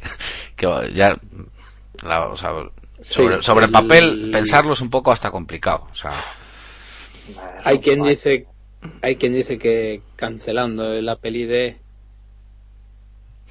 que 0.57 0.67
ya, 0.95 1.19
la- 2.03 2.29
o 2.29 2.37
sea, 2.37 2.53
sobre, 3.05 3.37
Sí, 3.37 3.43
sobre 3.43 3.67
el 3.67 3.69
el- 3.69 3.73
papel 3.73 4.31
pensarlo 4.33 4.73
es 4.73 4.81
un 4.81 4.91
poco 4.91 5.13
hasta 5.13 5.31
complicado. 5.31 5.87
O 5.91 5.95
sea, 5.95 6.13
Hay 7.65 7.79
quien 7.79 8.03
dice, 8.03 8.47
hay 9.03 9.17
quien 9.17 9.35
dice 9.35 9.59
que 9.59 10.03
cancelando 10.17 10.93
el 10.93 11.09
Apple 11.09 11.31
ID, 11.39 11.77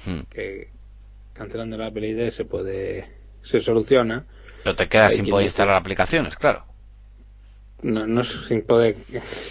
hmm. 0.06 0.20
que 0.30 0.68
cancelando 1.32 1.76
el 1.76 1.82
Apple 1.82 2.08
ID 2.08 2.30
se 2.32 2.44
puede, 2.44 3.08
se 3.42 3.60
soluciona. 3.60 4.24
pero 4.62 4.76
te 4.76 4.88
quedas 4.88 5.10
Hay 5.12 5.16
sin 5.18 5.26
poder 5.26 5.44
dice- 5.44 5.52
instalar 5.52 5.76
aplicaciones, 5.76 6.36
claro. 6.36 6.64
No, 7.82 8.06
no 8.06 8.22
es 8.22 8.28
sin 8.48 8.62
poder, 8.62 8.96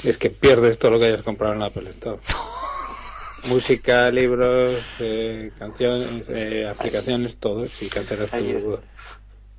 es 0.04 0.18
que 0.18 0.30
pierdes 0.32 0.80
todo 0.80 0.92
lo 0.92 1.00
que 1.00 1.06
hayas 1.06 1.22
comprado 1.22 1.54
en 1.54 1.60
la 1.60 1.68
Apple 1.68 1.90
Store. 1.92 2.18
Música, 3.50 4.10
libros, 4.10 4.82
eh, 5.00 5.52
canciones, 5.60 6.24
eh, 6.30 6.66
aplicaciones, 6.68 7.36
todo, 7.38 7.68
si 7.68 7.90
cancelas 7.90 8.32
tu, 8.32 8.80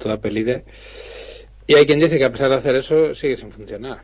tu 0.05 0.11
Apple 0.11 0.39
ID. 0.41 0.63
Y 1.67 1.75
hay 1.75 1.87
quien 1.87 1.99
dice 1.99 2.19
que 2.19 2.25
a 2.25 2.31
pesar 2.31 2.51
de 2.51 2.57
hacer 2.57 2.77
eso 2.77 3.15
sigue 3.15 3.37
sin 3.37 3.51
funcionar. 3.51 3.99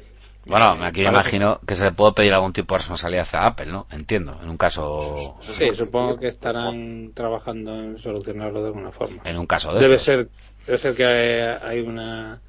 Bueno, 0.47 0.77
aquí 0.83 1.03
me 1.03 1.09
imagino 1.09 1.61
que 1.67 1.75
se 1.75 1.85
le 1.85 1.93
puede 1.93 2.15
pedir 2.15 2.33
algún 2.33 2.53
tipo 2.55 2.75
de 2.75 2.79
responsabilidad 2.79 3.29
a 3.35 3.47
Apple, 3.49 3.67
¿no? 3.67 3.87
Entiendo, 3.93 4.41
en 4.43 4.49
un 4.49 4.57
caso, 4.57 5.39
Sí, 5.41 5.69
supongo 5.75 6.17
que 6.19 6.29
estarán 6.29 7.13
trabajando 7.13 7.75
en 7.79 7.99
solucionarlo 7.99 8.63
de 8.63 8.69
alguna 8.69 8.91
forma. 8.91 9.21
en 9.27 9.37
un 9.39 9.47
caso 9.47 9.73
de 9.75 9.81
Debe 9.81 9.97
estos. 9.97 10.05
ser, 10.07 10.29
debe 10.67 10.79
ser 10.79 10.95
que 10.95 11.05
hay, 11.05 11.59
hay 11.63 11.81
una 11.81 12.41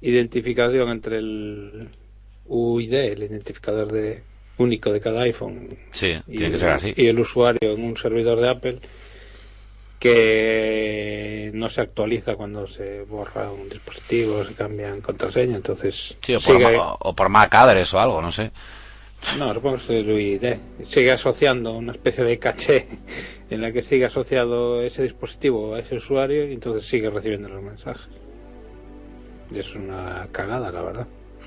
identificación 0.00 0.88
entre 0.90 1.18
el 1.18 1.88
UID, 2.46 2.92
el 2.94 3.22
identificador 3.24 3.90
de 3.90 4.22
único 4.58 4.92
de 4.92 5.00
cada 5.00 5.22
iPhone, 5.22 5.76
Sí, 5.90 6.12
y, 6.28 6.36
tiene 6.38 6.52
que 6.52 6.58
ser 6.58 6.68
así. 6.70 6.92
y 6.96 7.06
el 7.08 7.18
usuario 7.18 7.72
en 7.72 7.84
un 7.84 7.96
servidor 7.96 8.40
de 8.40 8.48
Apple 8.48 8.78
que 9.98 11.50
no 11.54 11.68
se 11.68 11.80
actualiza 11.80 12.36
cuando 12.36 12.66
se 12.66 13.02
borra 13.02 13.50
un 13.50 13.68
dispositivo, 13.68 14.44
se 14.44 14.54
cambian 14.54 15.00
contraseña, 15.00 15.56
entonces 15.56 16.16
Sí, 16.22 16.34
o 16.34 16.40
por, 16.40 16.54
sigue- 16.54 16.78
o 16.80 17.14
por 17.14 17.28
Mac 17.28 17.54
address 17.54 17.94
o 17.94 18.00
algo, 18.00 18.20
no 18.22 18.30
sé. 18.32 18.50
no, 19.38 19.52
supongo 19.54 19.76
que 19.78 19.82
es 19.82 19.90
el 19.90 20.10
UID. 20.10 20.56
Sigue 20.86 21.12
asociando 21.12 21.72
una 21.72 21.92
especie 21.92 22.24
de 22.24 22.38
caché 22.38 22.86
en 23.50 23.60
la 23.62 23.72
que 23.72 23.82
sigue 23.82 24.04
asociado 24.06 24.82
ese 24.82 25.02
dispositivo 25.02 25.74
a 25.74 25.80
ese 25.80 25.96
usuario 25.96 26.46
y 26.48 26.52
entonces 26.54 26.86
sigue 26.88 27.08
recibiendo 27.10 27.48
los 27.48 27.62
mensajes. 27.62 28.06
Y 29.50 29.58
es 29.60 29.74
una 29.74 30.26
cagada, 30.32 30.70
la 30.72 30.82
verdad. 30.82 31.06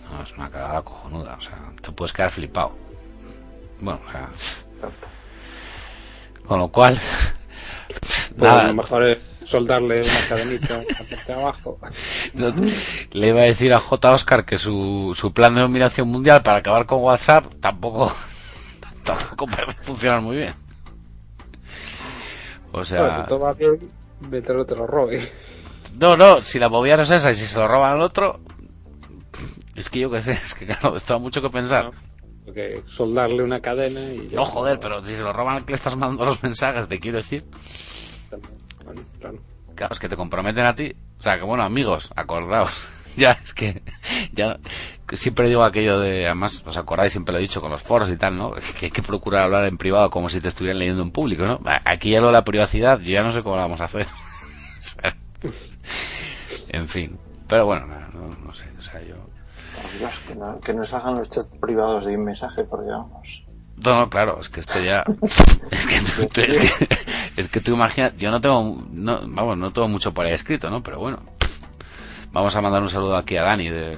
No, 0.09 0.23
es 0.23 0.31
una 0.37 0.49
cagada 0.49 0.81
cojonuda, 0.81 1.35
o 1.37 1.41
sea, 1.41 1.71
te 1.81 1.91
puedes 1.91 2.13
quedar 2.13 2.31
flipado. 2.31 2.71
Bueno, 3.81 3.99
o 4.07 4.11
sea, 4.11 4.29
con 6.47 6.59
lo 6.59 6.67
cual, 6.69 6.97
Pues 7.89 8.37
nada, 8.37 8.67
lo 8.67 8.73
mejor 8.73 9.03
es 9.03 9.17
soldarle 9.45 10.01
una 10.01 10.27
cadenita 10.29 10.81
abajo. 11.33 11.79
no- 12.33 12.53
le 13.11 13.27
iba 13.27 13.41
a 13.41 13.45
decir 13.45 13.73
a 13.73 13.79
J. 13.79 14.11
Oscar 14.11 14.45
que 14.45 14.57
su, 14.57 15.15
su 15.17 15.33
plan 15.33 15.55
de 15.55 15.61
dominación 15.61 16.07
mundial 16.07 16.41
para 16.43 16.59
acabar 16.59 16.85
con 16.85 17.01
WhatsApp 17.01 17.45
tampoco, 17.59 18.13
tampoco 19.03 19.45
parece 19.47 19.83
funcionar 19.83 20.21
muy 20.21 20.37
bien. 20.37 20.53
O 22.71 22.71
Bueno, 22.71 22.85
sea, 22.85 23.21
si 23.23 23.27
todo 23.27 23.39
va 23.39 23.53
bien, 23.53 23.91
mientras 24.29 24.57
no 24.57 24.65
te 24.65 24.75
lo 24.75 24.85
robe. 24.85 25.21
no, 25.99 26.15
no, 26.15 26.41
si 26.43 26.59
la 26.59 26.69
movida 26.69 26.97
no 26.97 27.03
es 27.03 27.11
esa 27.11 27.31
y 27.31 27.35
si 27.35 27.47
se 27.47 27.57
lo 27.57 27.67
roban 27.67 27.93
al 27.93 28.01
otro, 28.01 28.39
es 29.75 29.89
que 29.89 29.99
yo 29.99 30.11
qué 30.11 30.21
sé, 30.21 30.31
es 30.33 30.53
que 30.53 30.65
claro, 30.67 30.95
está 30.95 31.17
mucho 31.17 31.41
que 31.41 31.49
pensar. 31.49 31.85
No. 31.85 32.08
Porque 32.45 32.81
soldarle 32.87 33.43
una 33.43 33.59
cadena 33.59 34.01
y... 34.13 34.29
No, 34.33 34.45
joder, 34.45 34.79
pero 34.79 35.03
si 35.03 35.15
se 35.15 35.21
lo 35.23 35.31
roban 35.33 35.57
al 35.57 35.65
que 35.65 35.71
le 35.73 35.75
estás 35.75 35.95
mandando 35.95 36.25
los 36.25 36.41
mensajes, 36.41 36.87
te 36.87 36.99
quiero 36.99 37.17
decir, 37.17 37.43
Bueno, 38.83 39.01
claro. 39.19 39.39
claro, 39.75 39.93
es 39.93 39.99
que 39.99 40.09
te 40.09 40.15
comprometen 40.15 40.65
a 40.65 40.73
ti. 40.73 40.95
O 41.19 41.23
sea, 41.23 41.37
que 41.37 41.43
bueno, 41.43 41.63
amigos, 41.63 42.09
acordaos. 42.15 42.71
ya, 43.15 43.33
es 43.43 43.53
que, 43.53 43.83
ya, 44.31 44.57
siempre 45.13 45.47
digo 45.49 45.63
aquello 45.63 45.99
de, 45.99 46.25
además, 46.25 46.63
os 46.65 46.77
acordáis, 46.77 47.11
siempre 47.11 47.33
lo 47.33 47.39
he 47.39 47.43
dicho 47.43 47.61
con 47.61 47.71
los 47.71 47.83
foros 47.83 48.09
y 48.09 48.17
tal, 48.17 48.35
¿no? 48.37 48.53
Que 48.79 48.85
hay 48.87 48.91
que 48.91 49.01
procurar 49.03 49.43
hablar 49.43 49.65
en 49.65 49.77
privado 49.77 50.09
como 50.09 50.29
si 50.29 50.39
te 50.41 50.47
estuvieran 50.47 50.79
leyendo 50.79 51.03
en 51.03 51.11
público, 51.11 51.45
¿no? 51.45 51.59
Aquí 51.85 52.11
ya 52.11 52.21
lo 52.21 52.27
de 52.27 52.33
la 52.33 52.43
privacidad, 52.45 52.99
yo 52.99 53.11
ya 53.11 53.21
no 53.23 53.31
sé 53.31 53.43
cómo 53.43 53.57
la 53.57 53.63
vamos 53.63 53.81
a 53.81 53.85
hacer. 53.85 54.07
En 56.69 56.87
fin. 56.87 57.17
Pero 57.47 57.65
bueno, 57.65 57.85
no, 57.87 57.99
no- 58.27 58.35
no 58.45 58.53
sé, 58.53 58.67
o 58.77 58.81
sea, 58.81 59.01
yo... 59.01 59.15
Dios, 59.97 60.19
que 60.27 60.35
no, 60.35 60.59
que 60.59 60.73
no 60.73 60.83
salgan 60.83 61.15
los 61.15 61.29
chats 61.29 61.49
privados 61.59 62.05
de 62.05 62.15
un 62.15 62.25
mensaje, 62.25 62.63
porque 62.63 62.89
vamos. 62.89 63.43
No, 63.77 63.99
no, 63.99 64.09
claro, 64.09 64.39
es 64.41 64.49
que 64.49 64.59
esto 64.59 64.79
ya... 64.81 65.03
Es 65.71 65.87
que 65.87 65.99
tú, 66.01 66.41
es 67.37 67.47
que, 67.47 67.61
tú 67.61 67.73
imaginas... 67.73 68.17
Yo 68.17 68.31
no 68.31 68.41
tengo... 68.41 68.77
No, 68.91 69.21
vamos, 69.27 69.57
no 69.57 69.71
tengo 69.71 69.87
mucho 69.87 70.13
por 70.13 70.25
ahí 70.25 70.33
escrito, 70.33 70.69
¿no? 70.69 70.83
Pero 70.83 70.99
bueno. 70.99 71.19
Vamos 72.31 72.55
a 72.55 72.61
mandar 72.61 72.81
un 72.81 72.89
saludo 72.89 73.15
aquí 73.15 73.37
a 73.37 73.43
Dani 73.43 73.69
de, 73.69 73.97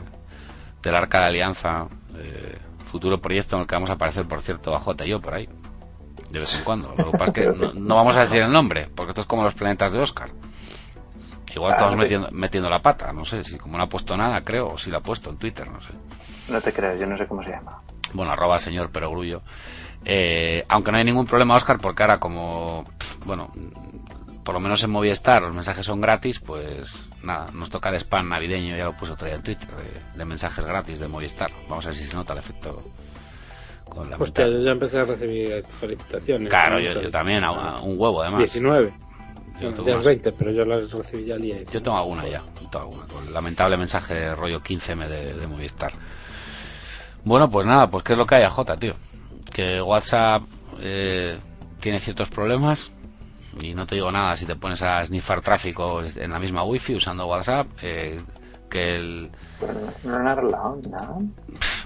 del 0.84 0.96
Arca 0.96 1.22
de 1.22 1.26
Alianza. 1.26 1.88
eh, 2.18 2.58
futuro 2.92 3.22
proyecto 3.22 3.56
en 3.56 3.62
el 3.62 3.68
que 3.68 3.76
vamos 3.76 3.90
a 3.90 3.94
aparecer, 3.94 4.26
por 4.26 4.42
cierto, 4.42 4.76
a 4.76 4.80
J 4.80 5.06
y 5.06 5.10
yo 5.10 5.22
por 5.22 5.34
ahí. 5.34 5.50
De 6.30 6.40
vez 6.40 6.58
en 6.58 6.64
cuando. 6.64 6.94
Lo 6.98 7.12
que 7.12 7.18
pasa 7.18 7.26
es 7.26 7.34
que 7.34 7.72
no 7.80 7.96
vamos 7.96 8.16
a 8.16 8.22
decir 8.22 8.44
el 8.44 8.52
nombre, 8.52 8.90
porque 8.94 9.12
esto 9.12 9.22
es 9.22 9.28
como 9.28 9.44
los 9.44 9.54
planetas 9.54 9.94
de 9.94 10.00
Oscar. 10.00 10.30
Igual 11.56 11.72
estamos 11.74 11.94
Ah, 11.94 11.98
sí. 11.98 12.02
metiendo, 12.04 12.30
metiendo 12.32 12.70
la 12.70 12.82
pata, 12.82 13.12
no 13.14 13.26
sé, 13.26 13.44
si 13.44 13.58
como 13.58 13.78
no 13.78 13.84
ha 13.84 13.88
puesto 13.88 14.16
nada, 14.16 14.42
creo, 14.42 14.70
o 14.74 14.78
si 14.78 14.90
la 14.90 14.98
ha 14.98 15.02
puesto 15.02 15.30
en 15.30 15.38
Twitter, 15.38 15.70
no 15.70 15.82
sé 15.82 15.90
No 16.50 16.62
te 16.62 16.72
creas, 16.74 17.00
yo 17.00 17.06
no 17.06 17.18
sé 17.18 17.28
cómo 17.28 17.42
se 17.44 17.50
llama. 17.52 17.78
bueno, 18.14 18.32
arroba 18.32 18.58
señor 18.60 18.90
perogrullo. 18.90 19.42
Eh, 20.06 20.66
aunque 20.70 20.92
no 20.92 20.98
hay 20.98 21.04
ningún 21.04 21.26
problema, 21.28 21.56
Oscar, 21.56 21.78
porque 21.80 22.04
ahora 22.04 22.18
como, 22.20 22.86
bueno, 23.26 23.50
por 24.44 24.54
lo 24.56 24.60
menos 24.60 24.84
en 24.84 24.90
Movistar 24.90 25.42
los 25.44 25.54
mensajes 25.54 25.86
son 25.86 26.02
gratis, 26.02 26.40
pues 26.40 27.08
nada, 27.24 27.52
nos 27.54 27.70
toca 27.70 27.90
el 27.90 27.96
spam 27.96 28.28
navideño, 28.30 28.76
ya 28.76 28.86
lo 28.86 28.94
puse 28.94 29.12
otro 29.12 29.28
día 29.28 29.36
en 29.36 29.44
Twitter, 29.44 29.68
de, 29.70 30.18
de 30.18 30.26
mensajes 30.26 30.66
gratis 30.66 31.00
de 31.00 31.08
Movistar. 31.08 31.52
Vamos 31.70 31.86
a 31.86 31.90
ver 31.90 31.98
si 31.98 32.06
se 32.06 32.16
nota 32.16 32.34
el 32.34 32.40
efecto 32.40 32.82
con 33.90 34.10
la 34.10 34.16
Hostia, 34.18 34.48
yo 34.48 34.60
ya 34.64 34.72
empecé 34.72 35.00
a 35.00 35.06
recibir 35.06 35.64
felicitaciones. 35.80 36.50
Claro, 36.50 36.76
¿no? 36.76 36.80
yo, 36.82 37.02
yo 37.02 37.12
también, 37.12 37.44
a- 37.44 37.50
a 37.50 37.82
un 37.82 38.00
huevo 38.00 38.22
además. 38.22 38.40
19. 38.40 38.92
Yo 39.62 39.70
tengo 39.72 39.86
ya 39.86 39.92
es 39.92 39.98
más. 39.98 40.06
20, 40.06 40.32
pero 40.34 40.52
yo 40.52 40.66
las 40.66 40.92
recibí 40.92 41.26
ya 41.26 41.36
el 41.36 41.66
Yo 41.68 41.82
tengo 41.82 41.98
alguna 41.98 42.28
ya, 42.28 42.42
tengo 42.72 42.80
alguna, 42.80 43.06
con 43.08 43.28
el 43.28 43.34
lamentable 43.34 43.78
mensaje 43.78 44.34
rollo 44.36 44.62
15M 44.62 45.08
de, 45.08 45.34
de 45.34 45.48
Movistar. 45.48 45.94
Bueno, 47.24 47.50
pues 47.50 47.66
nada, 47.66 47.90
pues 47.90 48.04
qué 48.04 48.14
es 48.14 48.18
lo 48.18 48.26
que 48.26 48.36
hay, 48.36 48.50
J, 48.50 48.78
tío. 48.78 48.96
Que 49.54 49.82
WhatsApp 49.82 50.44
eh, 50.80 51.38
tiene 51.80 52.00
ciertos 52.00 52.30
problemas 52.30 52.92
y 53.60 53.74
no 53.74 53.86
te 53.86 53.96
digo 53.96 54.12
nada 54.12 54.36
si 54.36 54.46
te 54.46 54.56
pones 54.56 54.82
a 54.82 55.06
sniffar 55.06 55.42
tráfico 55.42 56.02
en 56.04 56.32
la 56.32 56.40
misma 56.40 56.64
wifi 56.64 56.96
usando 56.96 57.28
WhatsApp. 57.28 57.68
eh, 57.82 58.22
que 58.72 58.96
el. 58.96 59.30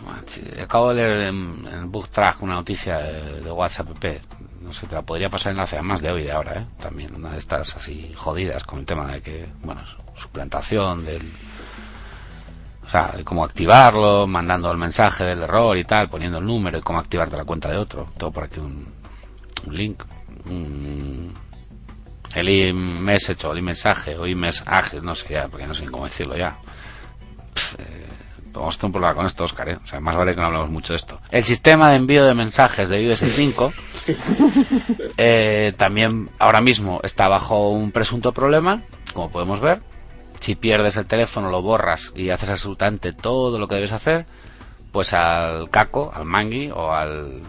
Machi, 0.05 0.41
Acabo 0.61 0.89
de 0.89 0.95
leer 0.95 1.21
en, 1.29 1.67
en 1.73 1.91
Book 1.91 2.09
Track 2.09 2.41
una 2.43 2.53
noticia 2.55 2.99
de, 2.99 3.41
de 3.41 3.51
WhatsApp 3.51 3.87
PP. 3.87 4.21
No 4.65 4.73
sé, 4.73 4.87
te 4.87 4.95
la 4.95 5.03
podría 5.03 5.29
pasar 5.29 5.51
enlace 5.51 5.75
además 5.75 6.01
de 6.01 6.11
hoy 6.11 6.23
de 6.23 6.31
ahora, 6.31 6.59
¿eh? 6.61 6.65
También 6.81 7.13
una 7.15 7.31
de 7.31 7.37
estas 7.37 7.75
así 7.75 8.11
jodidas 8.15 8.63
con 8.63 8.79
el 8.79 8.85
tema 8.85 9.11
de 9.13 9.21
que, 9.21 9.47
bueno, 9.63 9.81
su- 9.85 10.21
suplantación 10.21 11.05
del. 11.05 11.31
O 12.85 12.89
sea, 12.89 13.13
de 13.15 13.23
cómo 13.23 13.43
activarlo, 13.43 14.25
mandando 14.27 14.71
el 14.71 14.77
mensaje 14.77 15.23
del 15.23 15.41
error 15.43 15.77
y 15.77 15.83
tal, 15.85 16.09
poniendo 16.09 16.37
el 16.39 16.45
número 16.45 16.77
y 16.77 16.81
cómo 16.81 16.99
activarte 16.99 17.35
la 17.37 17.45
cuenta 17.45 17.69
de 17.69 17.77
otro. 17.77 18.07
Todo 18.17 18.31
por 18.31 18.43
aquí 18.43 18.59
un, 18.59 18.87
link. 19.71 20.03
un- 20.45 21.33
el 22.35 22.49
e-message 22.49 23.47
o 23.47 23.51
el 23.53 23.59
e-mensaje 23.59 24.17
o 24.17 24.25
e-message, 24.25 24.99
no 25.01 25.15
sé 25.15 25.33
ya, 25.33 25.47
porque 25.47 25.65
no 25.67 25.73
sé 25.73 25.85
cómo 25.85 26.03
decirlo 26.05 26.35
ya. 26.35 26.57
Eh, 27.77 28.07
Vamos 28.59 28.75
a 28.75 28.79
tener 28.79 28.87
un 28.87 28.91
problema 28.93 29.15
con 29.15 29.25
esto, 29.25 29.43
Oscar, 29.43 29.69
¿eh? 29.69 29.79
O 29.83 29.87
sea, 29.87 29.99
más 29.99 30.15
vale 30.15 30.33
que 30.33 30.41
no 30.41 30.47
hablamos 30.47 30.69
mucho 30.69 30.93
de 30.93 30.97
esto. 30.97 31.19
El 31.31 31.43
sistema 31.43 31.89
de 31.89 31.97
envío 31.97 32.25
de 32.25 32.33
mensajes 32.33 32.89
de 32.89 33.01
iOS 33.01 33.19
5 33.19 33.73
eh, 35.17 35.73
también 35.77 36.29
ahora 36.39 36.61
mismo 36.61 36.99
está 37.03 37.27
bajo 37.27 37.69
un 37.69 37.91
presunto 37.91 38.31
problema, 38.31 38.81
como 39.13 39.31
podemos 39.31 39.59
ver. 39.59 39.81
Si 40.39 40.55
pierdes 40.55 40.97
el 40.97 41.05
teléfono, 41.05 41.49
lo 41.49 41.61
borras 41.61 42.11
y 42.15 42.29
haces 42.29 42.49
absolutamente 42.49 43.13
todo 43.13 43.57
lo 43.57 43.67
que 43.67 43.75
debes 43.75 43.93
hacer, 43.93 44.25
pues 44.91 45.13
al 45.13 45.69
caco, 45.69 46.11
al 46.13 46.25
mangui 46.25 46.71
o 46.71 46.93
al 46.93 47.41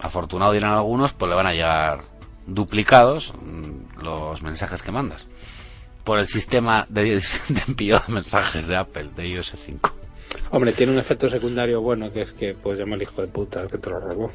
afortunado 0.00 0.52
dirán 0.52 0.72
algunos, 0.72 1.12
pues 1.12 1.28
le 1.28 1.36
van 1.36 1.46
a 1.46 1.52
llegar 1.52 2.02
duplicados 2.46 3.32
mm, 3.42 4.02
los 4.02 4.42
mensajes 4.42 4.82
que 4.82 4.92
mandas 4.92 5.28
por 6.04 6.18
el 6.18 6.26
sistema 6.26 6.86
de, 6.88 7.20
de 7.48 7.62
envío 7.66 8.02
de 8.06 8.14
mensajes 8.14 8.66
de 8.66 8.76
Apple, 8.76 9.10
de 9.14 9.28
iOS 9.28 9.54
5. 9.58 9.97
Hombre, 10.50 10.72
tiene 10.72 10.92
un 10.92 10.98
efecto 10.98 11.28
secundario 11.28 11.80
bueno, 11.80 12.10
que 12.12 12.22
es 12.22 12.32
que 12.32 12.54
puedes 12.54 12.80
llamar 12.80 12.94
al 12.96 13.02
hijo 13.02 13.20
de 13.20 13.28
puta 13.28 13.66
que 13.66 13.78
te 13.78 13.90
lo 13.90 14.00
robó. 14.00 14.32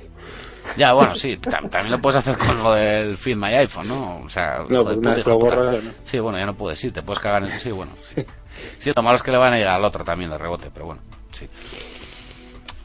Ya, 0.77 0.93
bueno, 0.93 1.13
sí, 1.15 1.37
tam- 1.37 1.69
también 1.69 1.91
lo 1.91 1.99
puedes 1.99 2.17
hacer 2.17 2.37
con 2.37 2.63
lo 2.63 2.73
del 2.73 3.17
Feed 3.17 3.35
My 3.35 3.53
iPhone, 3.55 3.87
¿no? 3.87 4.21
O 4.23 4.29
sea, 4.29 4.59
No, 4.69 4.83
pues 4.83 4.95
puta, 4.97 5.17
lo 5.29 5.39
borras, 5.39 5.83
¿no? 5.83 5.91
Sí, 6.03 6.19
bueno, 6.19 6.37
ya 6.37 6.45
no 6.45 6.55
puedes 6.55 6.81
ir, 6.83 6.93
te 6.93 7.01
puedes 7.01 7.19
cagar 7.21 7.43
en 7.43 7.49
eso. 7.49 7.59
Sí, 7.59 7.71
bueno, 7.71 7.91
sí. 8.13 8.25
Sí, 8.77 8.91
lo 8.95 9.01
malo 9.01 9.15
es 9.17 9.23
que 9.23 9.31
le 9.31 9.37
van 9.37 9.53
a 9.53 9.57
llegar 9.57 9.75
al 9.75 9.83
otro 9.83 10.03
también 10.03 10.29
de 10.29 10.37
rebote, 10.37 10.69
pero 10.71 10.85
bueno, 10.85 11.01
sí. 11.31 11.49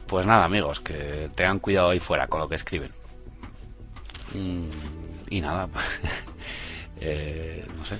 Pues 0.07 0.25
nada, 0.25 0.43
amigos, 0.45 0.79
que 0.79 1.29
tengan 1.35 1.59
cuidado 1.59 1.91
ahí 1.91 1.99
fuera 1.99 2.27
con 2.27 2.39
lo 2.39 2.49
que 2.49 2.55
escriben. 2.55 2.91
Mm, 4.33 4.65
y 5.29 5.41
nada, 5.41 5.67
pues, 5.67 5.85
eh, 7.01 7.65
no 7.77 7.85
sé. 7.85 7.97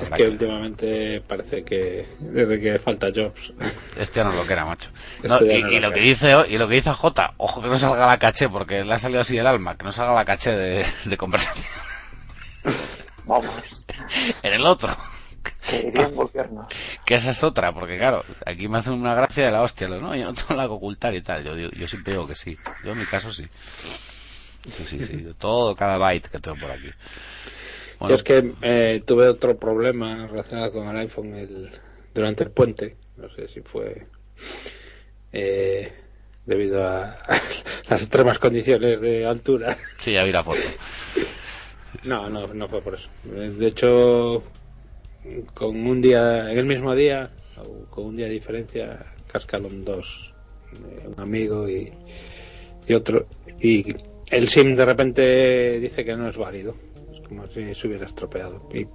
Es 0.00 0.08
que 0.10 0.16
que- 0.16 0.28
últimamente 0.28 1.20
parece 1.26 1.64
que 1.64 2.06
desde 2.20 2.60
que 2.60 2.78
falta 2.78 3.08
Jobs. 3.14 3.52
Este 3.96 4.22
no 4.22 4.32
lo 4.32 4.46
que 4.46 4.52
era, 4.52 4.64
macho. 4.64 4.90
No, 5.24 5.40
ya 5.44 5.54
y, 5.54 5.62
no 5.62 5.72
y 5.72 5.80
lo 5.80 5.90
que 5.92 6.00
dice 6.00 6.34
y 6.48 6.56
lo 6.58 6.68
que 6.68 6.74
dice 6.76 6.90
J, 6.92 7.34
ojo 7.38 7.60
que 7.62 7.68
no 7.68 7.78
salga 7.78 8.06
la 8.06 8.18
caché, 8.18 8.48
porque 8.48 8.84
le 8.84 8.94
ha 8.94 8.98
salido 8.98 9.20
así 9.20 9.36
el 9.38 9.46
alma, 9.46 9.76
que 9.76 9.84
no 9.84 9.92
salga 9.92 10.14
la 10.14 10.24
caché 10.24 10.52
de, 10.52 10.86
de 11.04 11.16
conversación 11.16 11.66
Vamos, 13.24 13.84
en 14.42 14.52
el 14.54 14.64
otro. 14.66 14.96
querían 15.68 16.14
volvernos. 16.14 16.66
Que 17.04 17.14
esa 17.16 17.30
es 17.30 17.42
otra, 17.42 17.72
porque 17.72 17.96
claro, 17.98 18.24
aquí 18.46 18.68
me 18.68 18.78
hace 18.78 18.90
una 18.90 19.14
gracia 19.14 19.46
de 19.46 19.50
la 19.52 19.62
hostia, 19.62 19.88
lo, 19.88 20.00
no, 20.00 20.14
yo 20.14 20.24
no 20.24 20.32
tengo 20.34 20.54
nada 20.54 20.68
que 20.68 20.74
ocultar 20.74 21.14
y 21.14 21.20
tal. 21.22 21.44
Yo, 21.44 21.54
digo- 21.54 21.70
yo 21.72 21.86
siempre 21.88 22.12
digo 22.14 22.26
que 22.26 22.34
sí. 22.34 22.56
Yo 22.84 22.92
en 22.92 22.98
mi 22.98 23.04
caso 23.04 23.30
sí. 23.32 23.44
Sí, 24.76 24.84
sí, 24.88 25.00
sí. 25.04 25.22
yo 25.24 25.34
todo, 25.34 25.74
cada 25.76 25.96
byte 25.98 26.28
que 26.30 26.38
tengo 26.38 26.56
por 26.56 26.70
aquí. 26.70 26.88
Yo 28.00 28.14
es 28.14 28.22
que 28.22 28.52
eh, 28.62 29.02
tuve 29.04 29.26
otro 29.26 29.56
problema 29.56 30.26
relacionado 30.26 30.72
con 30.72 30.88
el 30.88 30.96
iPhone 30.96 31.34
el, 31.34 31.70
durante 32.14 32.44
el 32.44 32.50
puente. 32.50 32.96
No 33.16 33.28
sé 33.30 33.48
si 33.48 33.60
fue 33.60 34.06
eh, 35.32 35.92
debido 36.46 36.86
a, 36.86 37.18
las 37.88 38.00
extremas 38.00 38.38
condiciones 38.38 39.00
de 39.00 39.26
altura. 39.26 39.76
sí, 39.98 40.12
ya 40.12 40.22
vi 40.22 40.32
la 40.32 40.44
foto. 40.44 40.60
No, 42.04 42.30
no, 42.30 42.46
no 42.46 42.68
fue 42.68 42.80
por 42.80 42.94
eso. 42.94 43.08
De 43.24 43.66
hecho, 43.66 44.44
con 45.54 45.86
un 45.86 46.00
día, 46.00 46.50
en 46.50 46.58
el 46.58 46.66
mismo 46.66 46.94
día, 46.94 47.30
con 47.90 48.06
un 48.06 48.16
día 48.16 48.26
de 48.26 48.32
diferencia, 48.32 49.06
cascaron 49.26 49.84
dos, 49.84 50.32
eh, 50.74 51.08
un 51.08 51.20
amigo 51.20 51.68
y, 51.68 51.92
y 52.86 52.94
otro. 52.94 53.26
Y 53.60 53.94
el 54.30 54.48
SIM 54.48 54.74
de 54.74 54.84
repente 54.84 55.80
dice 55.80 56.04
que 56.04 56.14
no 56.14 56.28
es 56.28 56.36
válido. 56.36 56.74
Como 57.28 57.46
si 57.46 57.74
se 57.74 57.86
hubiera 57.86 58.06
estropeado. 58.06 58.68
Y 58.72 58.86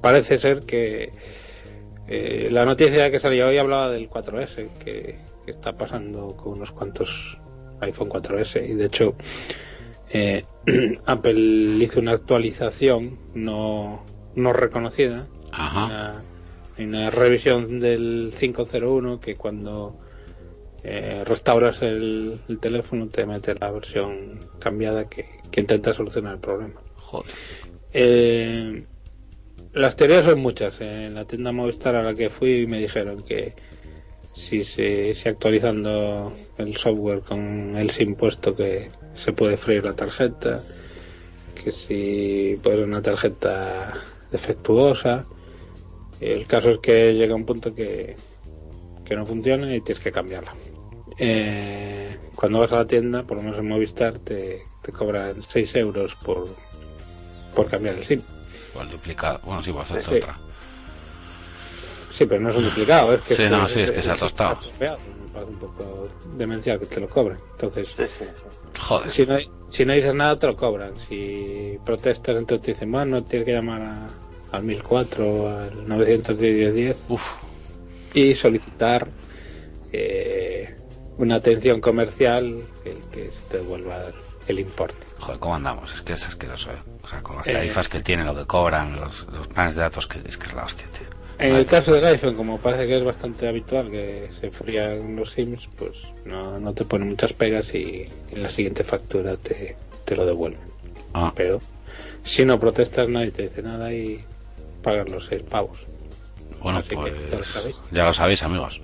parece 0.00 0.38
ser 0.38 0.60
que 0.60 1.10
eh, 2.06 2.48
la 2.50 2.64
noticia 2.64 3.10
que 3.10 3.18
salió 3.18 3.48
hoy 3.48 3.58
hablaba 3.58 3.90
del 3.90 4.08
4S, 4.08 4.68
que, 4.78 5.18
que 5.44 5.50
está 5.50 5.72
pasando 5.76 6.36
con 6.36 6.54
unos 6.54 6.70
cuantos 6.72 7.38
iPhone 7.80 8.08
4S. 8.08 8.68
Y 8.68 8.74
de 8.74 8.86
hecho, 8.86 9.14
eh, 10.10 10.42
Apple 11.06 11.40
hizo 11.82 12.00
una 12.00 12.12
actualización 12.12 13.18
no, 13.34 14.04
no 14.34 14.52
reconocida. 14.52 15.26
Ajá. 15.52 15.86
Una, 15.86 16.24
hay 16.76 16.84
una 16.84 17.10
revisión 17.10 17.80
del 17.80 18.32
501 18.38 19.20
que 19.20 19.36
cuando 19.36 19.96
eh, 20.82 21.22
restauras 21.24 21.80
el, 21.82 22.38
el 22.48 22.58
teléfono 22.58 23.08
te 23.08 23.24
mete 23.26 23.54
la 23.54 23.70
versión 23.70 24.38
cambiada 24.58 25.08
que, 25.08 25.26
que 25.50 25.60
intenta 25.60 25.92
solucionar 25.92 26.34
el 26.34 26.40
problema. 26.40 26.80
Joder. 26.96 27.32
Eh, 27.94 28.84
las 29.72 29.96
teorías 29.96 30.24
son 30.24 30.40
muchas. 30.40 30.80
En 30.80 31.14
la 31.14 31.24
tienda 31.24 31.52
Movistar 31.52 31.94
a 31.94 32.02
la 32.02 32.14
que 32.14 32.28
fui 32.28 32.66
me 32.66 32.80
dijeron 32.80 33.22
que 33.22 33.54
si 34.34 34.64
se 34.64 35.14
si 35.14 35.28
actualizando 35.28 36.32
el 36.58 36.76
software 36.76 37.20
con 37.20 37.76
el 37.76 37.90
SIM 37.90 38.16
puesto 38.16 38.54
que, 38.54 38.88
se 39.14 39.32
puede 39.32 39.56
freír 39.56 39.84
la 39.84 39.92
tarjeta, 39.92 40.62
que 41.54 41.70
si 41.72 42.58
puede 42.62 42.78
ser 42.78 42.86
una 42.86 43.02
tarjeta 43.02 43.94
defectuosa. 44.30 45.24
El 46.20 46.46
caso 46.46 46.70
es 46.70 46.78
que 46.78 47.14
llega 47.14 47.34
un 47.34 47.44
punto 47.44 47.74
que, 47.74 48.16
que 49.04 49.16
no 49.16 49.26
funciona 49.26 49.74
y 49.74 49.80
tienes 49.80 50.02
que 50.02 50.12
cambiarla. 50.12 50.54
Eh, 51.18 52.16
cuando 52.34 52.60
vas 52.60 52.72
a 52.72 52.76
la 52.76 52.86
tienda, 52.86 53.22
por 53.24 53.36
lo 53.36 53.44
menos 53.44 53.58
en 53.58 53.68
Movistar, 53.68 54.18
te, 54.18 54.62
te 54.82 54.92
cobran 54.92 55.42
6 55.42 55.76
euros 55.76 56.16
por, 56.24 56.48
por 57.54 57.68
cambiar 57.68 57.96
el 57.96 58.04
SIM. 58.04 58.20
Igual 58.72 58.90
duplicado. 58.90 59.40
Bueno, 59.44 59.62
sí, 59.62 59.72
pues 59.72 59.90
hacer 59.90 60.02
Sí, 60.02 60.10
sí. 60.10 60.16
otra. 60.16 60.36
Sí, 62.12 62.26
pero 62.26 62.40
no 62.42 62.50
es 62.50 62.56
un 62.56 62.64
duplicado, 62.64 63.12
es 63.14 63.22
que... 63.22 63.34
Sí, 63.34 63.42
no, 63.50 63.66
sí, 63.68 63.80
es 63.80 63.90
que 63.90 64.02
se 64.02 64.10
ha 64.10 64.16
tostado. 64.16 64.56
tropeado. 64.60 64.98
Me 64.98 65.28
parece 65.32 65.50
un 65.50 65.58
poco 65.58 66.08
demencial 66.36 66.78
que 66.78 66.86
te 66.86 67.00
lo 67.00 67.08
cobren. 67.08 67.38
Entonces, 67.52 67.88
Sí, 67.88 68.04
sí, 68.06 68.24
sí. 68.24 68.80
Joder. 68.80 69.10
si 69.10 69.26
no, 69.26 69.36
si 69.68 69.84
no 69.84 69.92
dices 69.94 70.14
nada, 70.14 70.38
te 70.38 70.46
lo 70.46 70.56
cobran. 70.56 70.96
Si 70.96 71.76
protestas, 71.84 72.36
entonces 72.36 72.64
te 72.66 72.72
dicen, 72.72 72.92
bueno, 72.92 73.22
tienes 73.24 73.46
que 73.46 73.52
llamar 73.52 73.82
a- 73.82 74.08
al 74.56 74.62
1004 74.62 75.26
o 75.28 75.48
al 75.48 75.88
910 75.88 76.98
Uf. 77.08 77.22
y 78.14 78.34
solicitar 78.36 79.08
eh, 79.92 80.72
una 81.18 81.36
atención 81.36 81.80
comercial 81.80 82.64
que, 82.84 82.96
que 83.12 83.30
te 83.50 83.58
devuelva 83.58 84.12
el 84.48 84.58
importe. 84.60 85.06
Joder, 85.18 85.38
¿cómo 85.40 85.54
andamos? 85.56 85.92
Es 85.94 86.02
que 86.02 86.12
es 86.14 86.26
asqueroso, 86.26 86.70
¿eh? 86.72 86.78
O 87.02 87.08
sea, 87.08 87.22
con 87.22 87.36
las 87.36 87.46
Eh. 87.48 87.52
tarifas 87.52 87.88
que 87.88 88.00
tienen, 88.00 88.26
lo 88.26 88.34
que 88.34 88.44
cobran, 88.46 88.94
los, 88.98 89.26
los 89.28 89.46
planes 89.48 89.74
de 89.74 89.82
datos, 89.82 90.06
que 90.06 90.18
es 90.26 90.36
que 90.38 90.46
es 90.46 90.54
la 90.54 90.64
hostia, 90.64 90.86
tío. 90.88 91.06
En 91.38 91.50
Vale. 91.50 91.62
el 91.62 91.66
caso 91.66 91.92
del 91.92 92.04
iPhone, 92.04 92.36
como 92.36 92.58
parece 92.58 92.86
que 92.86 92.96
es 92.98 93.04
bastante 93.04 93.48
habitual 93.48 93.90
que 93.90 94.30
se 94.40 94.50
frían 94.50 95.16
los 95.16 95.32
SIMs, 95.32 95.68
pues 95.76 95.92
no, 96.24 96.60
no 96.60 96.72
te 96.72 96.84
ponen 96.84 97.08
muchas 97.08 97.32
pegas 97.32 97.74
y 97.74 98.08
en 98.30 98.42
la 98.42 98.48
siguiente 98.48 98.84
factura 98.84 99.36
te, 99.36 99.76
te 100.04 100.14
lo 100.16 100.24
devuelven. 100.26 100.60
Ah, 101.12 101.32
Pero 101.34 101.58
si 102.24 102.44
no 102.44 102.60
protestas, 102.60 103.08
nadie 103.08 103.32
te 103.32 103.42
dice 103.42 103.62
nada 103.62 103.92
y 103.92 104.24
pagas 104.82 105.08
los 105.10 105.26
seis 105.26 105.42
pavos. 105.48 105.78
bueno, 106.62 106.78
así 106.78 106.90
que 106.90 106.96
pues 106.96 107.30
ya 107.30 107.36
lo 107.38 107.44
sabéis. 107.44 107.76
ya 107.90 108.04
lo 108.04 108.12
sabéis, 108.12 108.42
amigos. 108.44 108.80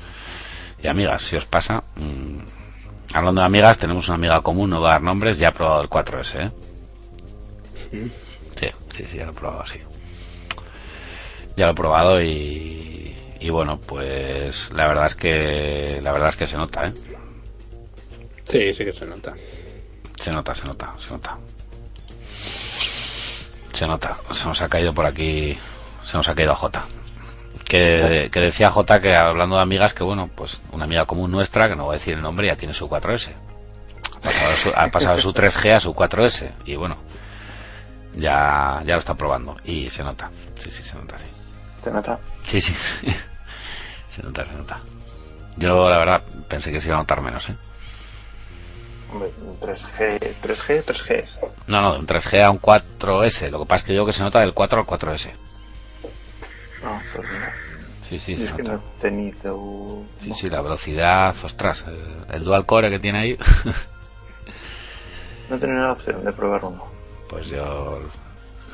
Y 0.83 0.87
amigas, 0.89 1.23
si 1.23 1.37
os 1.37 1.45
pasa... 1.47 1.85
mm, 1.97 2.39
hablando 3.13 3.41
de 3.41 3.47
amigas, 3.47 3.79
tenemos 3.79 4.09
una 4.09 4.17
amiga 4.17 4.41
común, 4.43 4.71
no 4.71 4.81
va 4.81 4.91
a 4.91 4.93
dar 4.93 5.03
nombres, 5.03 5.39
ya 5.39 5.49
ha 5.49 5.55
probado 5.55 5.83
el 5.83 5.89
4S, 5.91 6.47
¿eh? 6.47 6.51
Sí, 8.57 8.69
sí, 8.95 9.05
sí, 9.05 9.17
ya 9.17 9.27
lo 9.27 9.33
he 9.33 9.35
probado, 9.35 9.67
sí. 9.67 9.81
Ya 11.57 11.67
lo 11.67 11.73
he 11.73 11.75
probado 11.75 12.23
y, 12.23 13.17
y 13.41 13.51
bueno, 13.51 13.81
pues 13.81 14.73
la 14.73 14.87
verdad 14.87 15.07
es 15.07 15.15
que 15.15 16.01
la 16.03 16.13
verdad 16.13 16.29
es 16.29 16.37
que 16.37 16.47
se 16.47 16.57
nota, 16.57 16.89
¿eh? 16.89 16.95
Sí, 18.45 18.75
sí 18.75 18.85
que 18.85 18.93
se 18.93 19.07
nota. 19.07 19.35
Se 20.21 20.31
nota, 20.31 20.55
se 20.55 20.65
nota, 20.65 20.95
se 20.99 21.11
nota. 21.11 21.39
Se 23.73 23.87
nota. 23.87 24.19
Se 24.33 24.47
nos 24.47 24.61
ha 24.61 24.69
caído 24.69 24.93
por 24.93 25.07
aquí. 25.07 25.57
Se 26.05 26.17
nos 26.17 26.29
ha 26.29 26.35
caído 26.35 26.53
a 26.53 26.57
Jota. 26.57 26.85
Que, 27.71 28.31
que 28.33 28.41
decía 28.41 28.69
Jota 28.69 29.01
que 29.01 29.15
hablando 29.15 29.55
de 29.55 29.63
amigas, 29.63 29.95
que 29.95 30.03
bueno, 30.03 30.29
pues 30.35 30.61
una 30.73 30.87
amiga 30.87 31.07
común 31.07 31.31
nuestra, 31.31 31.69
que 31.69 31.77
no 31.77 31.85
voy 31.85 31.95
a 31.95 31.99
decir 31.99 32.15
el 32.15 32.21
nombre, 32.21 32.49
ya 32.49 32.57
tiene 32.57 32.75
su 32.75 32.89
4S. 32.89 33.31
Ha 34.17 34.21
pasado 34.21 34.53
su, 34.57 34.73
ha 34.75 34.89
pasado 34.89 35.21
su 35.21 35.33
3G 35.33 35.75
a 35.75 35.79
su 35.79 35.95
4S. 35.95 36.51
Y 36.65 36.75
bueno, 36.75 36.97
ya, 38.15 38.83
ya 38.85 38.95
lo 38.95 38.99
está 38.99 39.15
probando. 39.15 39.57
Y 39.65 39.89
se 39.89 40.03
nota. 40.03 40.33
Sí, 40.57 40.69
sí, 40.69 40.83
se 40.83 40.97
nota, 40.97 41.17
sí. 41.17 41.27
¿Te 41.85 41.93
nota? 41.93 42.19
Sí, 42.43 42.61
sí. 42.61 42.75
se 44.09 44.21
nota, 44.25 44.45
se 44.45 44.53
nota. 44.53 44.81
Yo 45.57 45.89
la 45.89 45.99
verdad 45.99 46.23
pensé 46.49 46.73
que 46.73 46.81
se 46.81 46.89
iba 46.89 46.97
a 46.97 47.01
notar 47.01 47.21
menos, 47.21 47.49
¿eh? 47.51 47.55
Hombre, 49.13 49.31
un 49.43 49.61
3G, 49.61 50.35
3G, 50.43 50.85
3G. 50.85 51.25
No, 51.69 51.81
no, 51.81 51.93
de 51.93 51.99
un 52.01 52.07
3G 52.09 52.43
a 52.43 52.51
un 52.51 52.61
4S. 52.61 53.49
Lo 53.51 53.61
que 53.61 53.67
pasa 53.67 53.77
es 53.77 53.83
que 53.85 53.93
digo 53.93 54.07
que 54.07 54.13
se 54.13 54.25
nota 54.25 54.41
del 54.41 54.55
4 54.55 54.81
al 54.81 54.87
4S. 54.87 55.31
No, 56.83 57.05
pues 57.15 57.29
no. 57.29 57.39
Sí, 58.09 58.19
sí, 58.19 58.37
Yo 58.37 58.47
se 58.47 58.47
es 58.47 58.53
que 58.55 58.63
no 58.63 58.73
nota. 58.73 58.85
he 58.99 59.01
tenido... 59.01 60.03
Sí, 60.23 60.33
sí, 60.35 60.51
la 60.51 60.63
velocidad, 60.63 61.35
ostras, 61.45 61.85
el, 62.31 62.45
dual 62.45 62.67
core 62.67 62.91
que 62.91 62.99
tiene 62.99 63.19
ahí. 63.19 63.39
No 65.49 65.57
he 65.57 65.59
tenido 65.59 65.81
la 65.83 65.93
opción 65.93 66.25
de 66.25 66.33
probar 66.33 66.65
uno. 66.65 66.85
pues 67.29 67.49
yo 67.49 68.01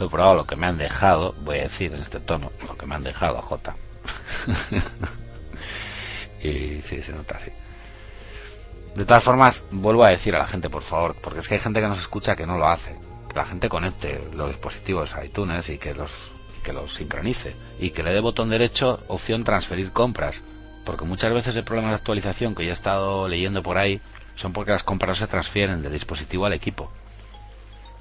he 0.00 0.08
probado 0.08 0.34
lo 0.36 0.46
que 0.46 0.56
me 0.56 0.66
han 0.66 0.78
dejado, 0.78 1.34
voy 1.40 1.58
a 1.58 1.62
decir 1.62 1.92
en 1.94 2.00
este 2.00 2.20
tono, 2.20 2.52
lo 2.66 2.76
que 2.76 2.86
me 2.86 2.94
han 2.94 3.02
dejado 3.02 3.40
J. 3.42 3.74
y 6.42 6.80
sí, 6.82 7.02
se 7.02 7.12
nota 7.12 7.36
así. 7.36 7.50
De 8.94 9.04
todas 9.04 9.22
formas, 9.22 9.64
vuelvo 9.70 10.04
a 10.04 10.08
decir 10.10 10.34
a 10.36 10.38
la 10.38 10.46
gente, 10.46 10.70
por 10.70 10.82
favor, 10.82 11.14
porque 11.22 11.40
es 11.40 11.48
que 11.48 11.54
hay 11.54 11.60
gente 11.60 11.80
que 11.80 11.88
nos 11.88 11.98
escucha 11.98 12.36
que 12.36 12.46
no 12.46 12.56
lo 12.58 12.66
hace. 12.68 12.96
Que 13.28 13.36
la 13.36 13.44
gente 13.44 13.68
conecte 13.68 14.22
los 14.34 14.48
dispositivos 14.48 15.14
a 15.14 15.24
iTunes 15.24 15.68
y 15.68 15.76
que 15.78 15.94
los, 15.94 16.32
que 16.66 16.72
los 16.72 16.94
sincronice. 16.94 17.54
Y 17.78 17.90
que 17.90 18.02
le 18.02 18.12
dé 18.12 18.20
botón 18.20 18.50
derecho 18.50 19.00
opción 19.06 19.44
transferir 19.44 19.92
compras. 19.92 20.42
Porque 20.84 21.04
muchas 21.04 21.32
veces 21.32 21.54
el 21.54 21.62
problema 21.64 21.90
de 21.90 21.94
actualización 21.94 22.54
que 22.56 22.64
ya 22.64 22.70
he 22.70 22.72
estado 22.72 23.28
leyendo 23.28 23.62
por 23.62 23.78
ahí 23.78 24.00
son 24.34 24.52
porque 24.52 24.72
las 24.72 24.82
compras 24.82 25.18
se 25.18 25.28
transfieren 25.28 25.80
del 25.80 25.92
dispositivo 25.92 26.44
al 26.44 26.52
equipo. 26.52 26.90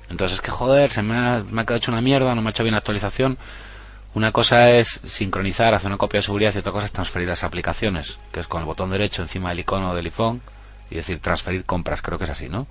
Entonces 0.09 0.39
es 0.39 0.41
que 0.41 0.51
joder, 0.51 0.89
se 0.89 1.03
me 1.03 1.15
ha, 1.15 1.43
me 1.47 1.61
ha 1.61 1.65
quedado 1.65 1.77
hecho 1.77 1.91
una 1.91 2.01
mierda, 2.01 2.33
no 2.33 2.41
me 2.41 2.49
ha 2.49 2.51
hecho 2.51 2.63
bien 2.63 2.73
la 2.73 2.79
actualización. 2.79 3.37
Una 4.15 4.31
cosa 4.31 4.71
es 4.71 4.99
sincronizar, 5.05 5.73
hacer 5.73 5.87
una 5.87 5.97
copia 5.97 6.19
de 6.19 6.23
seguridad 6.23 6.53
y 6.55 6.57
otra 6.57 6.71
cosa 6.71 6.85
es 6.85 6.91
transferir 6.91 7.27
las 7.27 7.43
aplicaciones, 7.43 8.17
que 8.31 8.39
es 8.39 8.47
con 8.47 8.61
el 8.61 8.65
botón 8.65 8.89
derecho 8.89 9.21
encima 9.21 9.49
del 9.49 9.59
icono 9.59 9.93
del 9.93 10.05
iPhone 10.05 10.41
y 10.89 10.95
decir 10.95 11.19
transferir 11.19 11.65
compras, 11.65 12.01
creo 12.01 12.17
que 12.17 12.23
es 12.23 12.29
así, 12.29 12.49
¿no? 12.49 12.65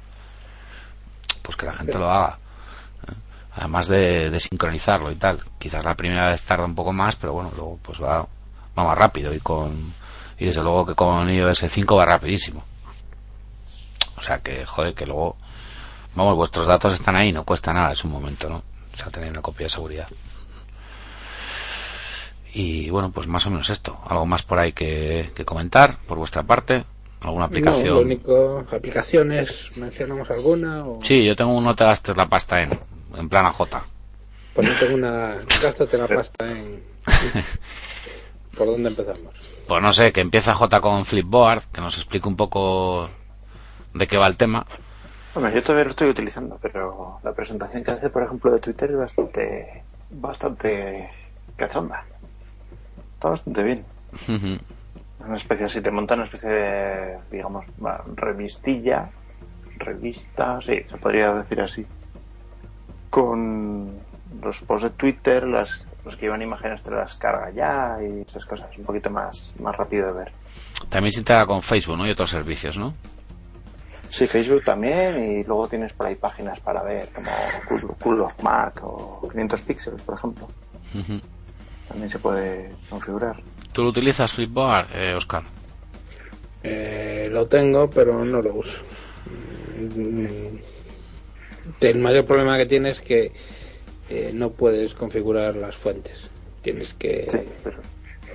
Pues 1.43 1.57
que 1.57 1.67
la 1.67 1.73
gente 1.73 1.99
lo 1.99 2.11
haga. 2.11 2.39
Además 3.57 3.89
de, 3.89 4.31
de 4.31 4.41
sincronizarlo 4.41 5.11
y 5.13 5.17
tal. 5.17 5.41
Quizás 5.59 5.85
la 5.85 5.95
primera 5.95 6.29
vez 6.29 6.43
tarda 6.43 6.65
un 6.65 6.75
poco 6.75 6.93
más, 6.93 7.17
pero 7.17 7.33
bueno, 7.33 7.51
luego 7.55 7.79
pues 7.83 8.03
va, 8.03 8.27
va 8.77 8.85
más 8.85 8.99
rápido 8.99 9.33
y 9.33 9.41
con 9.41 9.93
y 10.39 10.47
desde 10.47 10.63
luego 10.63 10.87
que 10.87 10.95
con 10.95 11.31
iOS 11.31 11.65
5 11.69 11.97
va 11.97 12.05
rapidísimo. 12.05 12.65
O 14.17 14.23
sea 14.23 14.39
que, 14.39 14.67
joder, 14.67 14.95
que 14.95 15.07
luego 15.07 15.37
Vamos, 16.15 16.37
vuestros 16.37 16.67
datos 16.67 16.95
están 16.95 17.17
ahí, 17.17 17.33
no 17.33 17.45
cuesta 17.45 17.73
nada, 17.73 17.93
es 17.93 18.05
un 18.05 18.13
momento, 18.13 18.49
¿no? 18.49 18.63
O 18.93 18.97
sea, 18.97 19.11
tener 19.11 19.31
una 19.31 19.43
copia 19.43 19.67
de 19.67 19.71
seguridad. 19.71 20.09
Y 22.53 22.89
bueno, 22.91 23.11
pues 23.11 23.27
más 23.27 23.45
o 23.47 23.51
menos 23.51 23.69
esto. 23.69 23.99
¿Algo 24.07 24.25
más 24.25 24.43
por 24.45 24.61
ahí 24.61 24.73
que, 24.73 25.31
que 25.35 25.45
comentar 25.45 25.99
por 26.07 26.19
vuestra 26.19 26.45
parte? 26.45 26.85
¿Alguna 27.21 27.47
aplicación? 27.47 27.89
No, 27.89 27.95
lo 27.95 28.01
único, 28.03 28.65
aplicaciones, 28.71 29.73
¿mencionamos 29.75 30.31
alguna? 30.31 30.87
O... 30.87 31.01
Sí, 31.03 31.25
yo 31.25 31.35
tengo 31.35 31.53
un 31.53 31.65
no 31.65 31.75
te 31.75 31.83
gastes 31.83 32.17
la 32.17 32.29
pasta 32.29 32.63
en, 32.63 32.71
en 33.17 33.29
plan 33.29 33.47
AJ. 33.47 33.59
Pues 34.55 34.69
no 34.69 34.75
tengo 34.75 34.95
una. 34.95 35.37
Gástate 35.63 35.99
la 35.99 36.09
pasta 36.09 36.51
en. 36.51 36.83
¿Por 38.57 38.67
dónde 38.69 38.91
empezamos? 38.91 39.35
Pues 39.67 39.83
no 39.83 39.93
sé, 39.93 40.13
que 40.13 40.21
empieza 40.21 40.55
J 40.55 40.81
con 40.81 41.05
Flipboard, 41.05 41.65
que 41.73 41.81
nos 41.81 41.97
explique 41.97 42.29
un 42.29 42.37
poco 42.37 43.11
de 43.93 44.07
qué 44.07 44.17
va 44.17 44.29
el 44.29 44.37
tema. 44.37 44.65
Hombre, 45.35 45.53
yo 45.53 45.63
todavía 45.63 45.85
lo 45.85 45.91
estoy 45.91 46.09
utilizando, 46.09 46.59
pero 46.63 47.19
la 47.25 47.33
presentación 47.33 47.83
que 47.83 47.91
hace, 47.91 48.11
por 48.11 48.23
ejemplo, 48.23 48.53
de 48.53 48.61
Twitter 48.61 48.93
es 48.93 48.97
bastante, 48.97 49.83
bastante 50.11 51.11
cachonda. 51.57 52.05
Está 53.15 53.31
bastante 53.31 53.63
bien. 53.65 53.85
Ujú. 54.29 54.59
Una 55.27 55.37
especie 55.37 55.67
así, 55.67 55.81
te 55.81 55.91
monta 55.91 56.15
una 56.15 56.25
especie 56.25 56.49
de, 56.49 57.19
digamos, 57.33 57.67
revistilla, 58.15 59.11
revista, 59.79 60.61
sí, 60.61 60.83
se 60.89 60.97
podría 60.99 61.35
decir 61.35 61.61
así, 61.61 61.87
con 63.15 63.93
los 64.43 64.61
posts 64.63 64.89
de 64.89 64.91
Twitter, 64.91 65.47
las, 65.47 65.85
los 66.05 66.17
que 66.17 66.23
llevan 66.23 66.43
imágenes 66.43 66.83
te 66.83 66.91
las 66.91 67.15
carga 67.15 67.49
ya 67.53 67.97
y 68.03 68.23
esas 68.23 68.45
cosas, 68.45 68.77
un 68.77 68.85
poquito 68.85 69.09
más, 69.09 69.55
más 69.61 69.77
rápido 69.77 70.09
de 70.09 70.13
ver. 70.15 70.33
También 70.89 71.13
se 71.13 71.21
integra 71.21 71.47
con 71.47 71.63
Facebook, 71.63 71.97
¿no? 71.97 72.09
Y 72.09 72.11
otros 72.11 72.31
servicios, 72.31 72.77
¿no? 72.77 72.93
Sí, 74.11 74.27
Facebook 74.27 74.65
también 74.65 75.25
y 75.25 75.45
luego 75.45 75.69
tienes 75.69 75.93
por 75.93 76.09
ahí 76.09 76.17
páginas 76.17 76.59
para 76.59 76.83
ver 76.83 77.09
como 77.11 77.31
Cool, 77.69 77.95
Cool 78.03 78.21
of 78.23 78.43
Mac 78.43 78.81
o 78.83 79.29
500 79.31 79.63
píxeles, 79.63 80.03
por 80.03 80.17
ejemplo. 80.17 80.49
También 81.87 82.11
se 82.11 82.19
puede 82.19 82.75
configurar. 82.91 83.41
¿Tú 83.73 83.85
lo 83.85 83.91
utilizas 83.91 84.33
Flipboard, 84.33 84.89
eh, 84.93 85.15
Oscar? 85.15 85.45
Eh, 86.65 87.29
lo 87.31 87.47
tengo, 87.47 87.89
pero 87.89 88.25
no 88.25 88.43
lo 88.43 88.55
uso. 88.55 88.83
Mm, 89.79 90.74
El 91.81 91.99
mayor 91.99 92.25
problema 92.25 92.57
que 92.59 92.67
tienes 92.67 92.99
es 92.99 93.03
que 93.05 93.33
eh, 94.11 94.31
no 94.35 94.51
puedes 94.51 94.95
configurar 94.95 95.57
las 95.57 95.77
fuentes. 95.77 96.19
Tienes 96.63 96.95
que, 96.95 97.27
Sí, 97.31 97.39
pero, 97.63 97.79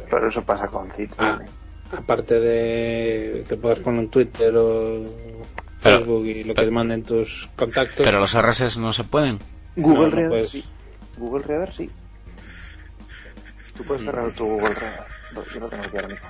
pero 0.10 0.28
eso 0.28 0.44
pasa 0.44 0.68
con 0.68 0.92
Cit. 0.92 1.12
Ah, 1.18 1.40
aparte 1.98 2.40
de 2.40 3.44
que 3.48 3.56
puedas 3.58 3.80
poner 3.80 4.02
en 4.02 4.10
Twitter 4.10 4.56
o 4.56 5.04
Pero- 5.82 5.98
Facebook 6.00 6.26
y 6.26 6.44
lo 6.44 6.54
que 6.54 6.56
pero- 6.56 6.68
te 6.68 6.74
manden 6.74 7.04
tus 7.04 7.50
contactos. 7.56 8.06
Pero 8.06 8.20
los 8.20 8.34
RS 8.36 8.78
no 8.80 8.94
se 8.94 9.04
pueden. 9.04 9.40
Google 9.76 10.10
no, 10.10 10.16
Reader 10.16 10.44
sí. 10.44 10.64
Google 11.18 11.44
Reader 11.46 11.74
sí. 11.74 11.90
Tú 13.78 13.84
puedes 13.84 14.04
cerrar 14.04 14.30
tu 14.32 14.46
Google 14.46 14.74
Reader. 14.76 15.04
Yo 15.54 15.60
lo 15.60 15.70
tengo 15.70 15.84
aquí 15.84 15.96
ahora 15.98 16.08
mismo. 16.10 16.28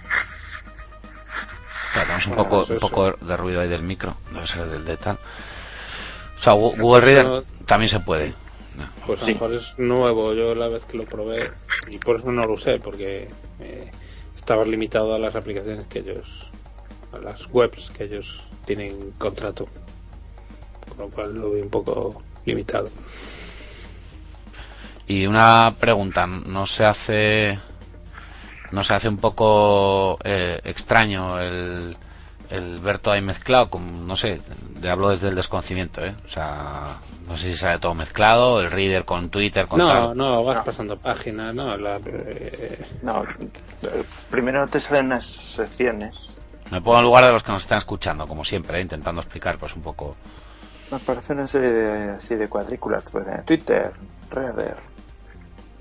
Claro, 1.93 2.05
tenemos 2.05 2.27
un 2.27 2.35
Bueno, 2.35 2.49
poco, 2.49 2.73
un 2.73 2.79
poco 2.79 3.11
de 3.25 3.37
ruido 3.37 3.61
ahí 3.61 3.67
del 3.69 3.81
micro, 3.83 4.15
debe 4.31 4.45
ser 4.45 4.65
del 4.67 4.85
de 4.85 4.97
tal. 4.97 5.17
O 6.39 6.43
sea, 6.43 6.53
Google 6.53 7.01
Reader 7.01 7.25
No. 7.27 7.41
también 7.65 7.89
se 7.89 7.99
puede. 7.99 8.33
Pues 9.05 9.21
a 9.21 9.25
Sí. 9.25 9.33
lo 9.33 9.39
mejor 9.41 9.53
es 9.55 9.77
nuevo, 9.79 10.33
yo 10.33 10.55
la 10.55 10.67
vez 10.69 10.85
que 10.85 10.97
lo 10.97 11.03
probé 11.05 11.51
y 11.89 11.97
por 11.97 12.17
eso 12.19 12.31
no 12.31 12.43
lo 12.45 12.53
usé, 12.53 12.79
porque 12.79 13.27
eh, 13.59 13.91
estaba 14.37 14.63
limitado 14.63 15.13
a 15.15 15.19
las 15.19 15.35
aplicaciones 15.35 15.85
que 15.87 15.99
ellos, 15.99 16.25
a 17.11 17.17
las 17.17 17.41
webs 17.51 17.89
que 17.89 18.05
ellos 18.05 18.25
tienen 18.65 19.11
contrato, 19.17 19.67
con 20.89 20.97
lo 21.07 21.09
cual 21.09 21.33
lo 21.35 21.51
vi 21.51 21.61
un 21.61 21.69
poco 21.69 22.21
limitado. 22.45 22.89
Y 25.07 25.25
una 25.25 25.75
pregunta, 25.79 26.25
¿no 26.27 26.65
se 26.67 26.85
hace 26.85 27.59
no 28.71 28.83
se 28.83 28.93
hace 28.93 29.09
un 29.09 29.17
poco 29.17 30.19
eh, 30.23 30.61
extraño 30.63 31.39
el, 31.41 31.97
el 32.49 32.79
ver 32.79 32.99
todo 32.99 33.13
ahí 33.13 33.21
mezclado? 33.21 33.69
Como, 33.69 34.03
no 34.03 34.15
sé, 34.15 34.39
te 34.81 34.89
hablo 34.89 35.09
desde 35.09 35.29
el 35.29 35.35
desconocimiento, 35.35 36.03
¿eh? 36.03 36.15
O 36.25 36.29
sea, 36.29 36.97
no 37.27 37.37
sé 37.37 37.51
si 37.51 37.57
sale 37.57 37.79
todo 37.79 37.93
mezclado, 37.93 38.59
el 38.59 38.71
reader 38.71 39.05
con 39.05 39.29
Twitter, 39.29 39.67
con 39.67 39.77
No, 39.79 39.87
tal. 39.87 40.17
no, 40.17 40.43
vas 40.43 40.63
pasando 40.65 40.97
páginas, 40.97 41.53
no, 41.53 41.77
la, 41.77 41.97
eh, 42.05 42.85
No, 43.03 43.23
primero 44.29 44.65
te 44.67 44.79
salen 44.79 45.07
unas 45.07 45.25
secciones. 45.25 46.29
Me 46.71 46.81
pongo 46.81 46.97
en 46.99 47.03
lugar 47.05 47.25
de 47.25 47.31
los 47.31 47.41
que 47.43 47.51
nos 47.51 47.63
están 47.63 47.79
escuchando, 47.79 48.27
como 48.27 48.43
siempre, 48.45 48.77
¿eh? 48.79 48.81
intentando 48.81 49.21
explicar 49.21 49.57
pues 49.57 49.75
un 49.75 49.81
poco. 49.81 50.15
Me 50.91 50.97
aparece 50.97 51.33
una 51.33 51.45
serie 51.47 51.69
de, 51.71 52.11
así 52.11 52.35
de 52.35 52.47
cuadrículas. 52.49 53.09
Puede 53.11 53.25
tener 53.25 53.43
Twitter, 53.43 53.91
Reader. 54.31 54.75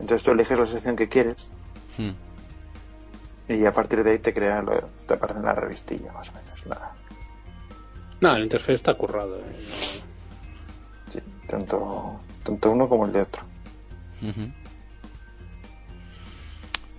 Entonces 0.00 0.22
tú 0.22 0.30
eliges 0.32 0.58
la 0.58 0.66
sección 0.66 0.96
que 0.96 1.08
quieres 1.08 1.50
Hmm. 1.96 2.10
y 3.48 3.64
a 3.66 3.72
partir 3.72 4.04
de 4.04 4.12
ahí 4.12 4.18
te 4.18 4.32
crea 4.32 4.62
lo- 4.62 4.88
te 5.06 5.14
aparece 5.14 5.40
en 5.40 5.46
la 5.46 5.54
revistilla, 5.54 6.12
más 6.12 6.28
o 6.28 6.32
menos. 6.34 6.47
Nada. 6.68 6.92
no, 8.20 8.36
el 8.36 8.42
interfaz 8.44 8.70
está 8.74 8.94
currado. 8.94 9.38
eh, 9.38 10.02
Sí, 11.08 11.18
tanto, 11.46 12.20
tanto 12.42 12.70
uno 12.70 12.88
como 12.88 13.06
el 13.06 13.12
de 13.12 13.22
otro. 13.22 13.42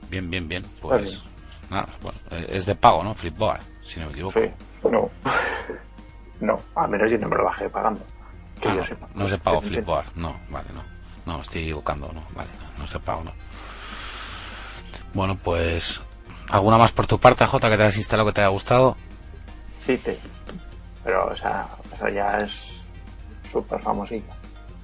Bien, 0.10 0.30
bien, 0.30 0.48
bien. 0.48 0.64
Pues 0.82 1.02
bien. 1.12 1.22
nada, 1.70 1.88
bueno, 2.02 2.18
eh, 2.32 2.46
es 2.50 2.66
de 2.66 2.76
pago, 2.76 3.04
¿no? 3.04 3.14
Flipboard, 3.14 3.62
si 3.86 4.00
no 4.00 4.08
me 4.08 4.12
equivoco. 4.14 4.40
Sí, 4.40 4.50
no. 4.90 5.10
no, 6.40 6.60
a 6.76 6.88
menos 6.88 7.12
yo 7.12 7.18
no 7.20 7.30
me 7.30 7.36
lo 7.38 7.44
bajé 7.46 7.70
pagando. 7.70 8.02
Que 8.60 8.70
Ah, 8.70 8.72
yo 8.74 8.78
no, 8.80 8.84
sepa. 8.84 9.08
no 9.14 9.26
es 9.26 9.32
de 9.32 9.38
pago. 9.38 9.62
Flipboard, 9.62 10.16
no, 10.16 10.36
vale, 10.50 10.70
no. 10.74 10.82
No, 11.26 11.36
me 11.38 11.42
estoy 11.44 11.62
equivocando, 11.64 12.12
no, 12.12 12.24
vale, 12.36 12.50
no, 12.60 12.80
no 12.80 12.84
es 12.86 12.94
de 12.94 13.00
pago, 13.00 13.24
no. 13.24 13.34
Bueno, 15.14 15.38
pues. 15.38 16.02
¿Alguna 16.50 16.80
más 16.80 16.92
por 16.92 17.06
tu 17.06 17.20
parte, 17.20 17.46
Jota, 17.46 17.70
que 17.70 17.78
te 17.78 17.84
hayas 17.84 17.98
instalado 17.98 18.28
que 18.30 18.34
te 18.34 18.42
haya 18.42 18.50
gustado? 18.50 18.98
Pero, 19.98 21.28
o 21.28 21.36
sea, 21.36 21.68
eso 21.94 22.08
ya 22.10 22.38
es 22.40 22.78
súper 23.52 23.82
famosilla. 23.82 24.34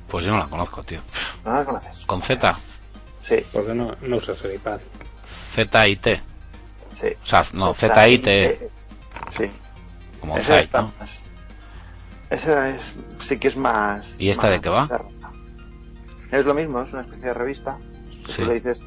Pues 0.08 0.26
yo 0.26 0.32
no 0.32 0.38
la 0.40 0.46
conozco, 0.48 0.84
tío. 0.84 1.00
¿No 1.44 1.54
la 1.54 1.66
conoces? 1.66 2.06
Con 2.06 2.22
Z, 2.22 2.56
Sí, 3.22 3.38
¿Por 3.52 3.66
qué 3.66 3.74
no, 3.74 3.96
no 4.02 4.18
usas 4.18 4.40
el 4.46 4.54
iPad? 4.56 4.80
Z 5.54 5.88
y 5.88 5.96
T. 5.96 6.22
sí. 6.92 7.08
O 7.22 7.26
sea, 7.26 7.44
no, 7.54 7.74
Z 7.74 8.08
y 8.10 8.20
T, 8.20 8.70
Sí. 9.36 9.50
como 10.22 10.38
Esa 10.38 10.60
está 10.60 10.82
¿no? 10.82 10.94
más. 11.00 11.30
Esa 12.30 12.70
es, 12.70 12.94
sí 13.20 13.38
que 13.40 13.48
es 13.48 13.58
más. 13.58 14.16
¿Y 14.20 14.30
esta 14.30 14.50
de 14.50 14.62
qué 14.62 14.70
va? 14.70 14.88
cerrada. 14.88 15.10
Es 16.32 16.46
lo 16.46 16.54
mismo, 16.54 16.82
es 16.82 16.92
una 16.94 17.02
especie 17.04 17.26
de 17.26 17.34
revista. 17.34 17.78
Sí. 18.28 18.42
Tú 18.42 18.46
le 18.46 18.56
dices. 18.56 18.86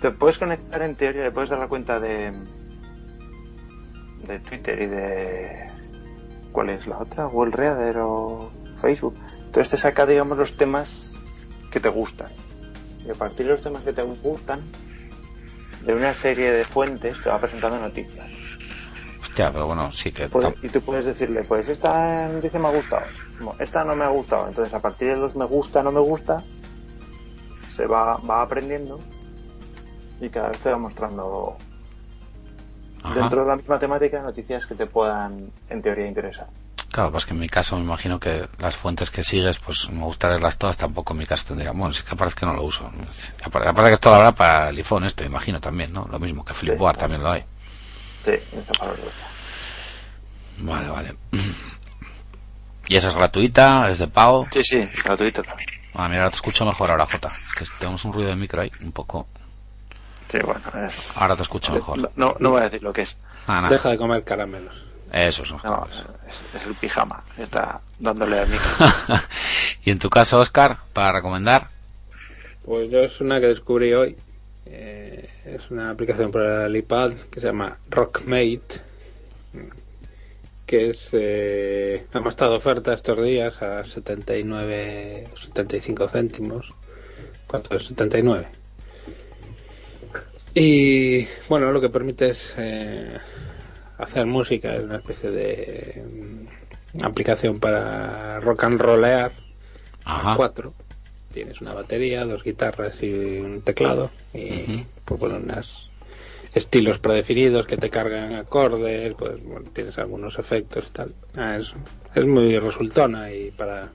Te 0.00 0.10
puedes 0.12 0.38
conectar 0.38 0.80
en 0.82 0.94
teoría, 0.94 1.22
le 1.24 1.30
puedes 1.30 1.50
dar 1.50 1.58
la 1.58 1.68
cuenta 1.68 1.98
de. 2.00 2.32
De 4.26 4.38
Twitter 4.40 4.80
y 4.82 4.86
de. 4.86 5.66
¿Cuál 6.52 6.70
es 6.70 6.86
la 6.86 6.98
otra? 6.98 7.24
¿Google 7.26 7.52
Reader 7.52 7.98
o 7.98 8.50
Facebook? 8.80 9.14
Entonces 9.46 9.70
te 9.70 9.76
saca, 9.76 10.06
digamos, 10.06 10.36
los 10.38 10.56
temas 10.56 11.18
que 11.70 11.78
te 11.80 11.88
gustan. 11.88 12.28
Y 13.06 13.10
a 13.10 13.14
partir 13.14 13.46
de 13.46 13.52
los 13.52 13.62
temas 13.62 13.82
que 13.82 13.92
te 13.92 14.02
gustan, 14.02 14.60
de 15.84 15.94
una 15.94 16.14
serie 16.14 16.50
de 16.50 16.64
fuentes 16.64 17.22
te 17.22 17.28
va 17.30 17.38
presentando 17.38 17.78
noticias. 17.78 18.26
Hostia, 19.22 19.52
pero 19.52 19.66
bueno, 19.66 19.92
sí 19.92 20.10
que. 20.10 20.28
Tam- 20.30 20.54
y 20.62 20.68
tú 20.68 20.80
puedes 20.80 21.04
decirle, 21.04 21.44
pues 21.44 21.68
esta 21.68 22.28
noticia 22.28 22.58
me 22.58 22.68
ha 22.68 22.72
gustado, 22.72 23.02
esta 23.58 23.84
no 23.84 23.94
me 23.94 24.04
ha 24.04 24.08
gustado. 24.08 24.48
Entonces, 24.48 24.74
a 24.74 24.80
partir 24.80 25.08
de 25.08 25.16
los 25.16 25.36
me 25.36 25.44
gusta, 25.44 25.82
no 25.82 25.92
me 25.92 26.00
gusta, 26.00 26.42
se 27.74 27.86
va, 27.86 28.16
va 28.18 28.42
aprendiendo 28.42 28.98
y 30.20 30.28
cada 30.30 30.48
vez 30.48 30.58
te 30.58 30.70
va 30.70 30.78
mostrando 30.78 31.56
Ajá. 33.02 33.14
dentro 33.14 33.42
de 33.42 33.46
la 33.48 33.56
misma 33.56 33.78
temática 33.78 34.20
noticias 34.22 34.66
que 34.66 34.74
te 34.74 34.86
puedan, 34.86 35.50
en 35.70 35.82
teoría, 35.82 36.06
interesar. 36.06 36.48
Claro, 36.90 37.12
pues 37.12 37.26
que 37.26 37.34
en 37.34 37.40
mi 37.40 37.48
caso 37.48 37.76
me 37.76 37.82
imagino 37.82 38.18
que 38.18 38.48
las 38.58 38.74
fuentes 38.74 39.10
que 39.10 39.22
sigues, 39.22 39.58
pues 39.58 39.88
me 39.90 40.02
gusta 40.04 40.28
leerlas 40.28 40.56
todas, 40.56 40.76
tampoco 40.76 41.12
en 41.12 41.18
mi 41.18 41.26
caso 41.26 41.44
tendría. 41.48 41.70
Bueno, 41.72 41.90
es 41.90 42.02
que 42.02 42.14
aparte 42.14 42.34
que 42.34 42.46
no 42.46 42.54
lo 42.54 42.62
uso. 42.62 42.90
Aparte 43.44 43.82
que 43.88 43.92
esto 43.94 44.08
lo 44.10 44.16
habrá 44.16 44.32
para 44.32 44.70
el 44.70 44.76
iPhone, 44.78 45.04
esto 45.04 45.22
me 45.22 45.28
imagino 45.28 45.60
también, 45.60 45.92
¿no? 45.92 46.06
Lo 46.10 46.18
mismo 46.18 46.44
que 46.44 46.54
Flipboard 46.54 46.96
Sí. 46.96 47.00
también 47.00 47.22
lo 47.22 47.30
hay. 47.30 47.44
Sí, 48.24 48.32
esa 48.58 48.72
palabra. 48.72 49.02
Vale, 50.58 50.88
vale. 50.88 51.14
¿Y 52.88 52.96
esa 52.96 53.08
es 53.10 53.14
gratuita? 53.14 53.88
¿Es 53.90 53.98
de 53.98 54.08
pago? 54.08 54.46
Sí, 54.50 54.62
sí, 54.64 54.88
gratuito. 55.04 55.42
Ah, 55.94 56.08
mira, 56.08 56.20
ahora 56.22 56.30
te 56.30 56.36
escucho 56.36 56.64
mejor 56.64 56.90
ahora, 56.90 57.06
Jota. 57.06 57.28
Es 57.28 57.54
que 57.58 57.64
tenemos 57.78 58.02
un 58.06 58.12
ruido 58.14 58.30
de 58.30 58.36
micro 58.36 58.62
ahí, 58.62 58.70
un 58.82 58.92
poco. 58.92 59.26
Sí, 60.28 60.38
bueno, 60.44 60.60
es- 60.86 61.16
Ahora 61.16 61.36
te 61.36 61.42
escucho 61.42 61.72
mejor. 61.72 61.98
no, 61.98 62.10
no, 62.16 62.36
no 62.38 62.50
voy 62.50 62.60
a 62.60 62.64
decir 62.64 62.82
lo 62.82 62.92
que 62.92 63.02
es. 63.02 63.16
Ah. 63.46 63.66
Deja 63.70 63.90
de 63.90 63.96
comer 63.98 64.24
caramelos. 64.24 64.74
Eso 65.10 65.42
es. 65.42 65.50
No, 65.64 65.88
es, 66.26 66.42
es 66.54 66.66
el 66.66 66.74
pijama 66.74 67.24
que 67.34 67.44
está 67.44 67.80
dándole 67.98 68.40
al 68.40 68.48
micro. 68.48 68.68
y 69.84 69.90
en 69.90 69.98
tu 69.98 70.10
caso, 70.10 70.38
Oscar, 70.38 70.76
para 70.92 71.12
recomendar. 71.12 71.68
Pues 72.64 72.90
yo 72.90 72.98
es 73.00 73.18
una 73.22 73.40
que 73.40 73.46
descubrí 73.46 73.94
hoy. 73.94 74.16
Eh, 74.66 75.30
es 75.46 75.70
una 75.70 75.88
aplicación 75.90 76.30
para 76.30 76.66
el 76.66 76.76
iPad 76.76 77.12
que 77.30 77.40
se 77.40 77.46
llama 77.46 77.78
Rockmate. 77.88 78.82
Que 80.66 80.90
es. 80.90 81.08
Eh, 81.12 82.06
ha 82.12 82.28
estado 82.28 82.56
oferta 82.56 82.92
estos 82.92 83.18
días 83.22 83.62
a 83.62 83.84
79 83.84 85.28
o 85.32 85.38
75 85.38 86.08
céntimos. 86.10 86.66
¿Cuánto 87.46 87.74
es? 87.74 87.86
79. 87.86 88.46
Y 90.54 91.26
bueno, 91.48 91.70
lo 91.72 91.80
que 91.80 91.88
permite 91.88 92.30
es 92.30 92.54
eh, 92.56 93.18
hacer 93.98 94.26
música. 94.26 94.74
Es 94.74 94.84
una 94.84 94.96
especie 94.96 95.30
de 95.30 96.04
mm, 96.94 97.04
aplicación 97.04 97.58
para 97.58 98.40
rock 98.40 98.64
and 98.64 98.80
rollear 98.80 99.32
Ajá. 100.04 100.34
cuatro. 100.36 100.74
Tienes 101.32 101.60
una 101.60 101.74
batería, 101.74 102.24
dos 102.24 102.42
guitarras 102.42 103.02
y 103.02 103.38
un 103.38 103.62
teclado. 103.62 104.10
Y 104.32 104.84
pues 105.04 105.20
bueno, 105.20 105.36
unos 105.36 105.90
estilos 106.54 106.98
predefinidos 106.98 107.66
que 107.66 107.76
te 107.76 107.90
cargan 107.90 108.34
acordes, 108.34 109.14
pues 109.16 109.42
bueno, 109.44 109.68
tienes 109.72 109.98
algunos 109.98 110.38
efectos 110.38 110.86
y 110.88 110.92
tal. 110.92 111.14
Ah, 111.36 111.56
es, 111.56 111.72
es 112.14 112.26
muy 112.26 112.58
resultona 112.58 113.30
y 113.32 113.50
para 113.50 113.90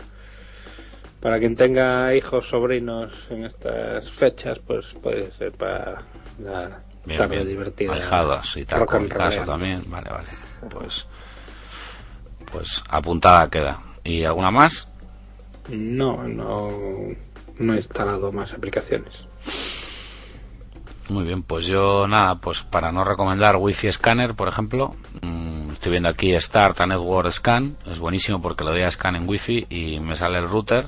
para 1.24 1.40
quien 1.40 1.56
tenga 1.56 2.14
hijos, 2.14 2.50
sobrinos 2.50 3.14
en 3.30 3.46
estas 3.46 4.12
fechas, 4.12 4.60
pues 4.60 4.88
puede 5.02 5.32
ser 5.32 5.54
para 5.54 6.04
la 6.40 6.84
Bien, 7.06 7.46
divertida. 7.46 7.98
Y 8.56 8.66
tal, 8.66 8.86
con 8.86 9.08
casa 9.08 9.44
también. 9.44 9.84
Vale, 9.88 10.10
vale. 10.10 10.28
Pues. 10.70 11.06
Pues 12.52 12.84
apuntada 12.90 13.50
queda. 13.50 13.80
¿Y 14.04 14.24
alguna 14.24 14.52
más? 14.52 14.88
No, 15.70 16.24
no, 16.24 16.70
no 17.58 17.74
he 17.74 17.78
instalado 17.78 18.32
más 18.32 18.54
aplicaciones. 18.54 19.26
Muy 21.10 21.26
bien, 21.26 21.44
pues 21.44 21.66
yo 21.66 22.08
nada, 22.08 22.36
pues 22.36 22.62
para 22.62 22.92
no 22.92 23.04
recomendar 23.04 23.58
Wi-Fi 23.58 23.92
Scanner, 23.92 24.36
por 24.36 24.48
ejemplo, 24.48 24.96
mm, 25.22 25.72
estoy 25.72 25.92
viendo 25.92 26.10
aquí 26.10 26.40
Start 26.40 26.80
a 26.80 26.88
Network 26.88 27.32
Scan, 27.32 27.76
es 27.86 28.00
buenísimo 28.00 28.42
porque 28.42 28.64
lo 28.64 28.72
doy 28.72 28.84
a 28.84 28.92
scan 28.92 29.18
en 29.18 29.28
Wi-Fi 29.28 29.68
y 29.70 30.00
me 30.00 30.16
sale 30.16 30.38
el 30.38 30.48
router, 30.48 30.88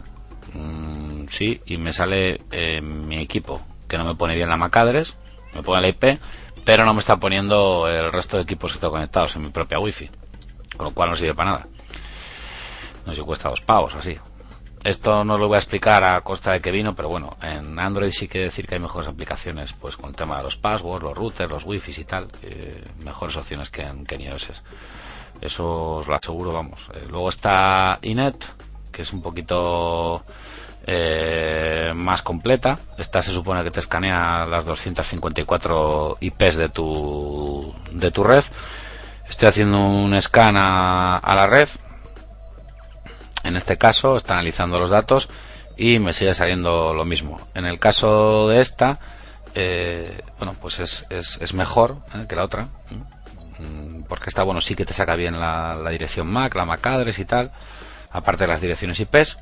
mm, 0.53 1.27
sí, 1.29 1.61
y 1.65 1.77
me 1.77 1.91
sale 1.91 2.39
eh, 2.51 2.79
mi 2.81 3.19
equipo, 3.19 3.61
que 3.89 3.97
no 3.97 4.05
me 4.05 4.15
pone 4.15 4.35
bien 4.35 4.47
la 4.47 4.55
MAC 4.55 4.77
address, 4.77 5.15
me 5.55 5.63
pone 5.63 5.81
la 5.81 5.87
IP, 5.87 6.19
pero 6.63 6.85
no 6.85 6.93
me 6.93 6.99
está 6.99 7.17
poniendo 7.17 7.87
el 7.87 8.11
resto 8.11 8.37
de 8.37 8.43
equipos 8.43 8.73
que 8.73 8.79
tengo 8.79 8.93
conectados 8.93 9.35
en 9.35 9.43
mi 9.43 9.49
propia 9.49 9.79
Wi-Fi, 9.79 10.09
con 10.77 10.85
lo 10.85 10.93
cual 10.93 11.09
no 11.09 11.15
sirve 11.15 11.33
para 11.33 11.51
nada. 11.51 11.67
No 13.05 13.15
sé 13.15 13.21
cuesta 13.21 13.49
dos 13.49 13.61
pavos 13.61 13.95
así. 13.95 14.17
Esto 14.83 15.23
no 15.23 15.37
lo 15.37 15.47
voy 15.47 15.55
a 15.55 15.59
explicar 15.59 16.03
a 16.03 16.21
costa 16.21 16.51
de 16.51 16.61
que 16.61 16.69
vino, 16.69 16.95
pero 16.95 17.09
bueno, 17.09 17.37
en 17.41 17.79
Android 17.79 18.11
sí 18.11 18.27
que 18.27 18.39
decir 18.39 18.67
que 18.67 18.75
hay 18.75 18.81
mejores 18.81 19.09
aplicaciones, 19.09 19.73
pues 19.73 19.97
con 19.97 20.09
el 20.11 20.15
tema 20.15 20.37
de 20.37 20.43
los 20.43 20.57
passwords, 20.57 21.03
los 21.03 21.17
routers, 21.17 21.49
los 21.49 21.65
wifi 21.65 22.01
y 22.01 22.03
tal, 22.03 22.27
eh, 22.43 22.83
mejores 23.03 23.35
opciones 23.35 23.71
que 23.71 23.81
en, 23.81 24.05
que 24.05 24.13
en 24.13 24.21
iOS. 24.21 24.61
Eso 25.41 25.95
os 25.95 26.07
lo 26.07 26.15
aseguro, 26.15 26.51
vamos. 26.51 26.87
Eh, 26.93 27.05
luego 27.09 27.29
está 27.29 27.97
Inet, 28.03 28.45
que 28.91 29.01
es 29.01 29.11
un 29.11 29.23
poquito 29.23 30.23
eh, 30.87 31.91
más 31.95 32.21
completa. 32.21 32.77
Esta 32.97 33.21
se 33.21 33.31
supone 33.33 33.63
que 33.63 33.71
te 33.71 33.79
escanea 33.79 34.45
las 34.45 34.65
254 34.65 36.17
IPs 36.19 36.55
de 36.57 36.69
tu, 36.69 37.73
de 37.91 38.11
tu 38.11 38.23
red. 38.23 38.43
Estoy 39.27 39.47
haciendo 39.47 39.79
un 39.79 40.19
scan 40.21 40.55
a, 40.55 41.19
la 41.25 41.47
red 41.47 41.67
En 43.43 43.55
este 43.57 43.77
caso 43.77 44.17
está 44.17 44.33
analizando 44.33 44.79
los 44.79 44.91
datos 44.91 45.27
y 45.75 45.97
me 45.97 46.13
sigue 46.13 46.35
saliendo 46.35 46.93
lo 46.93 47.05
mismo. 47.05 47.39
En 47.55 47.65
el 47.65 47.79
caso 47.79 48.47
de 48.47 48.59
esta, 48.61 48.99
eh, 49.55 50.21
bueno, 50.37 50.53
pues 50.61 50.79
es, 50.79 51.05
es, 51.09 51.37
es 51.41 51.53
mejor 51.55 51.97
¿eh? 52.13 52.25
que 52.29 52.35
la 52.35 52.43
otra. 52.43 52.67
Mm, 53.59 54.03
Porque 54.03 54.29
esta, 54.29 54.43
bueno, 54.43 54.61
sí 54.61 54.75
que 54.75 54.85
te 54.85 54.93
saca 54.93 55.15
bien 55.15 55.39
la, 55.39 55.73
la 55.73 55.89
dirección 55.89 56.27
MAC, 56.27 56.53
la 56.55 56.65
MAC 56.65 56.85
address 56.85 57.17
y 57.19 57.25
tal, 57.25 57.51
aparte 58.11 58.43
de 58.43 58.47
las 58.47 58.61
direcciones 58.61 58.99
IPs, 58.99 59.37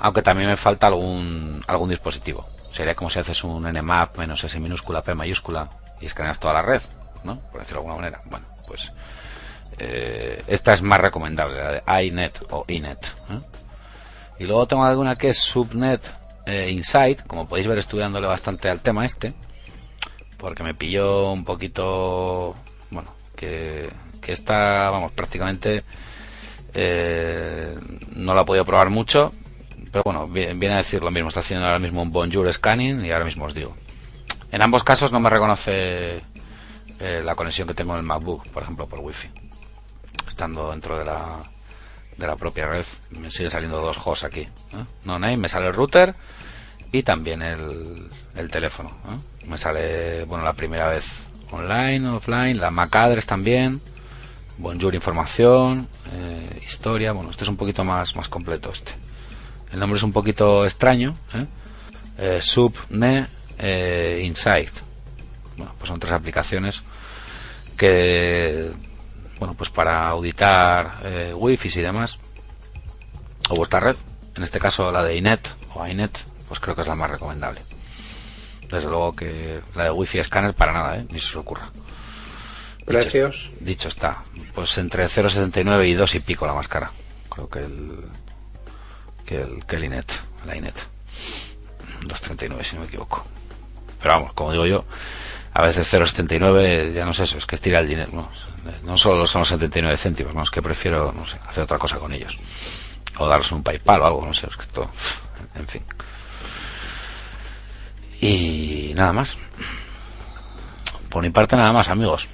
aunque 0.00 0.22
también 0.22 0.48
me 0.48 0.56
falta 0.56 0.86
algún, 0.86 1.62
algún 1.66 1.90
dispositivo. 1.90 2.46
Sería 2.70 2.94
como 2.94 3.10
si 3.10 3.18
haces 3.18 3.44
un 3.44 3.64
nmap 3.64 4.18
menos 4.18 4.42
S 4.44 4.58
minúscula 4.58 5.02
P 5.02 5.14
mayúscula 5.14 5.68
y 6.00 6.06
escaneas 6.06 6.38
toda 6.38 6.54
la 6.54 6.62
red, 6.62 6.82
¿no? 7.24 7.38
Por 7.50 7.60
decirlo 7.60 7.82
de 7.82 7.88
alguna 7.88 7.96
manera. 7.96 8.22
Bueno, 8.24 8.46
pues 8.66 8.92
eh, 9.78 10.42
esta 10.46 10.74
es 10.74 10.82
más 10.82 11.00
recomendable, 11.00 11.58
la 11.58 11.82
de 11.82 12.04
iNet 12.04 12.42
o 12.50 12.64
iNet. 12.68 13.04
¿eh? 13.30 13.40
Y 14.38 14.46
luego 14.46 14.66
tengo 14.66 14.84
alguna 14.84 15.16
que 15.16 15.28
es 15.28 15.38
Subnet 15.38 16.00
eh, 16.46 16.70
Insight, 16.70 17.26
como 17.26 17.48
podéis 17.48 17.66
ver 17.66 17.78
estudiándole 17.78 18.26
bastante 18.26 18.68
al 18.68 18.80
tema 18.80 19.04
este, 19.04 19.34
porque 20.36 20.62
me 20.62 20.74
pilló 20.74 21.30
un 21.30 21.44
poquito, 21.44 22.54
bueno, 22.90 23.14
que, 23.36 23.90
que 24.20 24.32
esta, 24.32 24.90
vamos, 24.90 25.12
prácticamente 25.12 25.84
eh, 26.74 27.76
no 28.16 28.34
la 28.34 28.42
he 28.42 28.44
podido 28.44 28.64
probar 28.64 28.90
mucho, 28.90 29.30
pero 29.92 30.02
bueno, 30.04 30.26
vi- 30.26 30.46
viene 30.54 30.74
a 30.74 30.78
decir 30.78 31.02
lo 31.04 31.10
mismo, 31.10 31.28
está 31.28 31.40
haciendo 31.40 31.66
ahora 31.66 31.78
mismo 31.78 32.02
un 32.02 32.10
Bonjour 32.12 32.50
Scanning 32.52 33.04
y 33.04 33.10
ahora 33.12 33.24
mismo 33.26 33.44
os 33.44 33.54
digo. 33.54 33.76
En 34.50 34.62
ambos 34.62 34.82
casos 34.82 35.12
no 35.12 35.20
me 35.20 35.30
reconoce 35.30 36.22
eh, 36.98 37.22
la 37.24 37.34
conexión 37.34 37.68
que 37.68 37.74
tengo 37.74 37.92
en 37.92 38.00
el 38.00 38.04
MacBook, 38.06 38.46
por 38.48 38.62
ejemplo, 38.62 38.86
por 38.86 39.00
Wi-Fi. 39.00 39.28
Estando 40.28 40.70
dentro 40.70 40.98
de 40.98 41.04
la, 41.04 41.38
de 42.16 42.26
la 42.26 42.36
propia 42.36 42.66
red, 42.66 42.84
me 43.10 43.30
sigue 43.30 43.50
saliendo 43.50 43.80
dos 43.80 43.98
hosts 44.04 44.24
aquí. 44.24 44.40
¿eh? 44.40 44.84
No 45.04 45.18
name, 45.18 45.36
me 45.36 45.48
sale 45.48 45.66
el 45.68 45.74
router 45.74 46.14
y 46.90 47.02
también 47.02 47.42
el, 47.42 48.08
el 48.34 48.50
teléfono. 48.50 48.90
¿eh? 48.90 49.46
Me 49.46 49.58
sale, 49.58 50.24
bueno, 50.24 50.44
la 50.44 50.52
primera 50.54 50.88
vez 50.88 51.26
online, 51.50 52.08
offline, 52.08 52.58
la 52.58 52.70
MAC 52.70 52.94
address 52.96 53.26
también. 53.26 53.80
Bonjour 54.58 54.94
información, 54.94 55.88
historia, 56.64 57.12
bueno, 57.12 57.30
este 57.30 57.44
es 57.44 57.48
un 57.48 57.56
poquito 57.56 57.84
más, 57.84 58.14
más 58.16 58.28
completo 58.28 58.70
este. 58.70 58.92
El 59.72 59.80
nombre 59.80 59.96
es 59.96 60.02
un 60.02 60.12
poquito 60.12 60.64
extraño, 60.64 61.14
¿eh? 61.34 61.46
Eh, 62.18 62.40
Subne 62.42 63.26
eh, 63.58 64.22
Insight. 64.24 64.70
Bueno, 65.56 65.74
pues 65.78 65.88
son 65.88 65.98
tres 65.98 66.12
aplicaciones 66.12 66.82
que, 67.76 68.70
bueno, 69.38 69.54
pues 69.54 69.70
para 69.70 70.08
auditar 70.08 71.00
eh, 71.04 71.34
wifi 71.34 71.68
y 71.68 71.82
demás, 71.82 72.18
o 73.48 73.56
vuestra 73.56 73.80
red, 73.80 73.96
en 74.36 74.42
este 74.42 74.58
caso 74.58 74.92
la 74.92 75.02
de 75.02 75.16
Inet 75.16 75.56
o 75.74 75.86
Inet, 75.86 76.18
pues 76.48 76.60
creo 76.60 76.74
que 76.74 76.82
es 76.82 76.88
la 76.88 76.94
más 76.94 77.10
recomendable. 77.10 77.60
Desde 78.70 78.88
luego 78.88 79.14
que 79.14 79.60
la 79.74 79.84
de 79.84 79.90
wifi 79.90 80.18
escáner 80.18 80.54
para 80.54 80.72
nada, 80.72 80.98
¿eh? 80.98 81.06
ni 81.10 81.18
se 81.18 81.28
os 81.28 81.36
ocurra. 81.36 81.70
Precios. 82.84 83.50
Dicho 83.60 83.88
está, 83.88 84.22
pues 84.54 84.76
entre 84.78 85.04
0,79 85.06 85.88
y 85.88 85.94
2 85.94 86.14
y 86.14 86.20
pico 86.20 86.46
la 86.46 86.54
más 86.54 86.68
cara. 86.68 86.90
Creo 87.28 87.48
que 87.48 87.60
el 87.60 88.04
que 89.24 89.40
el, 89.40 89.64
que 89.66 89.76
el 89.76 89.84
Inet, 89.84 90.12
la 90.46 90.56
Inet. 90.56 90.74
2,39 92.02 92.64
si 92.64 92.74
no 92.74 92.80
me 92.82 92.86
equivoco. 92.86 93.24
Pero 94.00 94.14
vamos, 94.14 94.32
como 94.32 94.52
digo 94.52 94.66
yo, 94.66 94.84
a 95.54 95.62
veces 95.62 95.92
0,79 95.92 96.92
ya 96.92 97.04
no 97.04 97.12
sé 97.12 97.24
eso, 97.24 97.38
es 97.38 97.46
que 97.46 97.54
estira 97.54 97.80
el 97.80 97.88
dinero. 97.88 98.10
No, 98.12 98.28
no 98.84 98.96
solo 98.96 99.26
son 99.26 99.40
los 99.40 99.48
79 99.48 99.96
céntimos, 99.96 100.34
no, 100.34 100.42
es 100.42 100.50
que 100.50 100.62
prefiero, 100.62 101.12
no 101.12 101.26
sé, 101.26 101.36
hacer 101.46 101.64
otra 101.64 101.78
cosa 101.78 101.98
con 101.98 102.12
ellos. 102.12 102.38
O 103.18 103.26
darles 103.26 103.52
un 103.52 103.62
PayPal 103.62 104.00
o 104.00 104.06
algo, 104.06 104.26
no 104.26 104.34
sé, 104.34 104.46
es 104.48 104.56
que 104.56 104.62
esto, 104.62 104.90
en 105.54 105.66
fin. 105.68 105.82
Y 108.20 108.92
nada 108.94 109.12
más. 109.12 109.36
Por 111.08 111.22
mi 111.22 111.30
parte 111.30 111.56
nada 111.56 111.72
más, 111.72 111.88
amigos. 111.88 112.26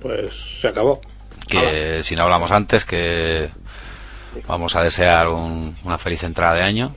Pues 0.00 0.32
se 0.60 0.68
acabó. 0.68 1.00
que 1.46 2.02
si 2.02 2.14
no 2.14 2.22
hablamos 2.22 2.50
antes 2.50 2.84
que 2.84 3.50
vamos 4.46 4.74
a 4.76 4.82
desear 4.82 5.28
un- 5.28 5.76
una 5.84 5.98
feliz 5.98 6.22
entrada 6.24 6.54
de 6.54 6.62
año 6.62 6.94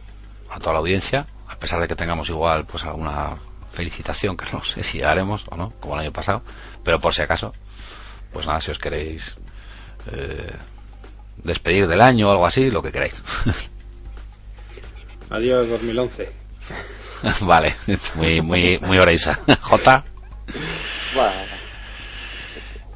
a 0.49 0.59
toda 0.59 0.73
la 0.73 0.79
audiencia 0.79 1.25
a 1.47 1.55
pesar 1.57 1.79
de 1.81 1.87
que 1.87 1.95
tengamos 1.95 2.29
igual 2.29 2.65
pues 2.65 2.83
alguna 2.83 3.35
felicitación 3.71 4.35
que 4.35 4.45
no 4.51 4.63
sé 4.63 4.83
si 4.83 5.01
haremos 5.01 5.43
o 5.49 5.55
no 5.55 5.69
como 5.79 5.95
el 5.95 6.01
año 6.01 6.11
pasado 6.11 6.41
pero 6.83 6.99
por 6.99 7.13
si 7.13 7.21
acaso 7.21 7.53
pues 8.33 8.45
nada 8.47 8.59
si 8.59 8.71
os 8.71 8.79
queréis 8.79 9.37
eh, 10.11 10.53
despedir 11.43 11.87
del 11.87 12.01
año 12.01 12.27
o 12.27 12.31
algo 12.31 12.45
así 12.45 12.69
lo 12.71 12.81
que 12.81 12.91
queráis. 12.91 13.21
Adiós 15.29 15.69
2011. 15.69 16.31
vale 17.41 17.75
muy 18.15 18.41
muy 18.41 18.79
muy 18.79 18.97
Oreisa 18.97 19.39
J 19.61 20.03
Bueno, 21.13 21.31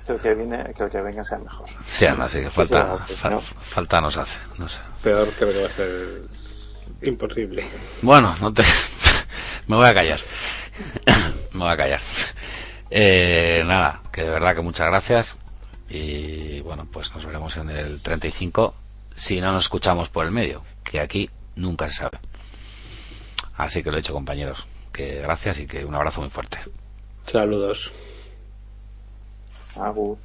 que 0.05 0.13
el 0.13 0.19
que, 0.19 0.33
viene, 0.35 0.73
que 0.75 0.83
el 0.83 0.89
que 0.89 1.01
venga 1.01 1.23
sea 1.23 1.39
mejor. 1.39 1.67
sí 1.83 2.05
anda 2.05 2.25
así 2.25 2.41
que 2.41 2.49
falta 2.49 3.05
sí, 3.07 3.15
falta 3.59 4.01
nos 4.01 4.17
hace 4.17 4.37
no 4.57 4.69
sé 4.69 4.79
Peor 5.01 5.27
creo 5.37 5.51
que 5.51 5.61
va 5.61 5.65
a 5.67 5.69
ser 5.69 6.21
imposible. 7.01 7.65
Bueno, 8.01 8.35
no 8.41 8.53
te... 8.53 8.63
me 9.67 9.75
voy 9.75 9.85
a 9.87 9.93
callar. 9.93 10.19
me 11.53 11.59
voy 11.59 11.71
a 11.71 11.77
callar. 11.77 12.01
Eh, 12.89 13.63
nada, 13.65 14.01
que 14.11 14.23
de 14.23 14.29
verdad 14.29 14.55
que 14.55 14.61
muchas 14.61 14.87
gracias. 14.87 15.37
Y 15.89 16.61
bueno, 16.61 16.87
pues 16.91 17.13
nos 17.13 17.25
veremos 17.25 17.55
en 17.57 17.69
el 17.69 18.01
35 18.01 18.73
si 19.15 19.39
no 19.39 19.51
nos 19.51 19.65
escuchamos 19.65 20.09
por 20.09 20.25
el 20.25 20.31
medio, 20.31 20.63
que 20.83 20.99
aquí 20.99 21.29
nunca 21.55 21.87
se 21.87 21.95
sabe. 21.95 22.19
Así 23.55 23.81
que 23.81 23.91
lo 23.91 23.97
he 23.97 24.01
dicho, 24.01 24.13
compañeros. 24.13 24.65
Que 24.91 25.21
gracias 25.21 25.59
y 25.59 25.67
que 25.67 25.85
un 25.85 25.95
abrazo 25.95 26.21
muy 26.21 26.29
fuerte. 26.29 26.57
Saludos. 27.31 27.91
Aku. 29.75 30.24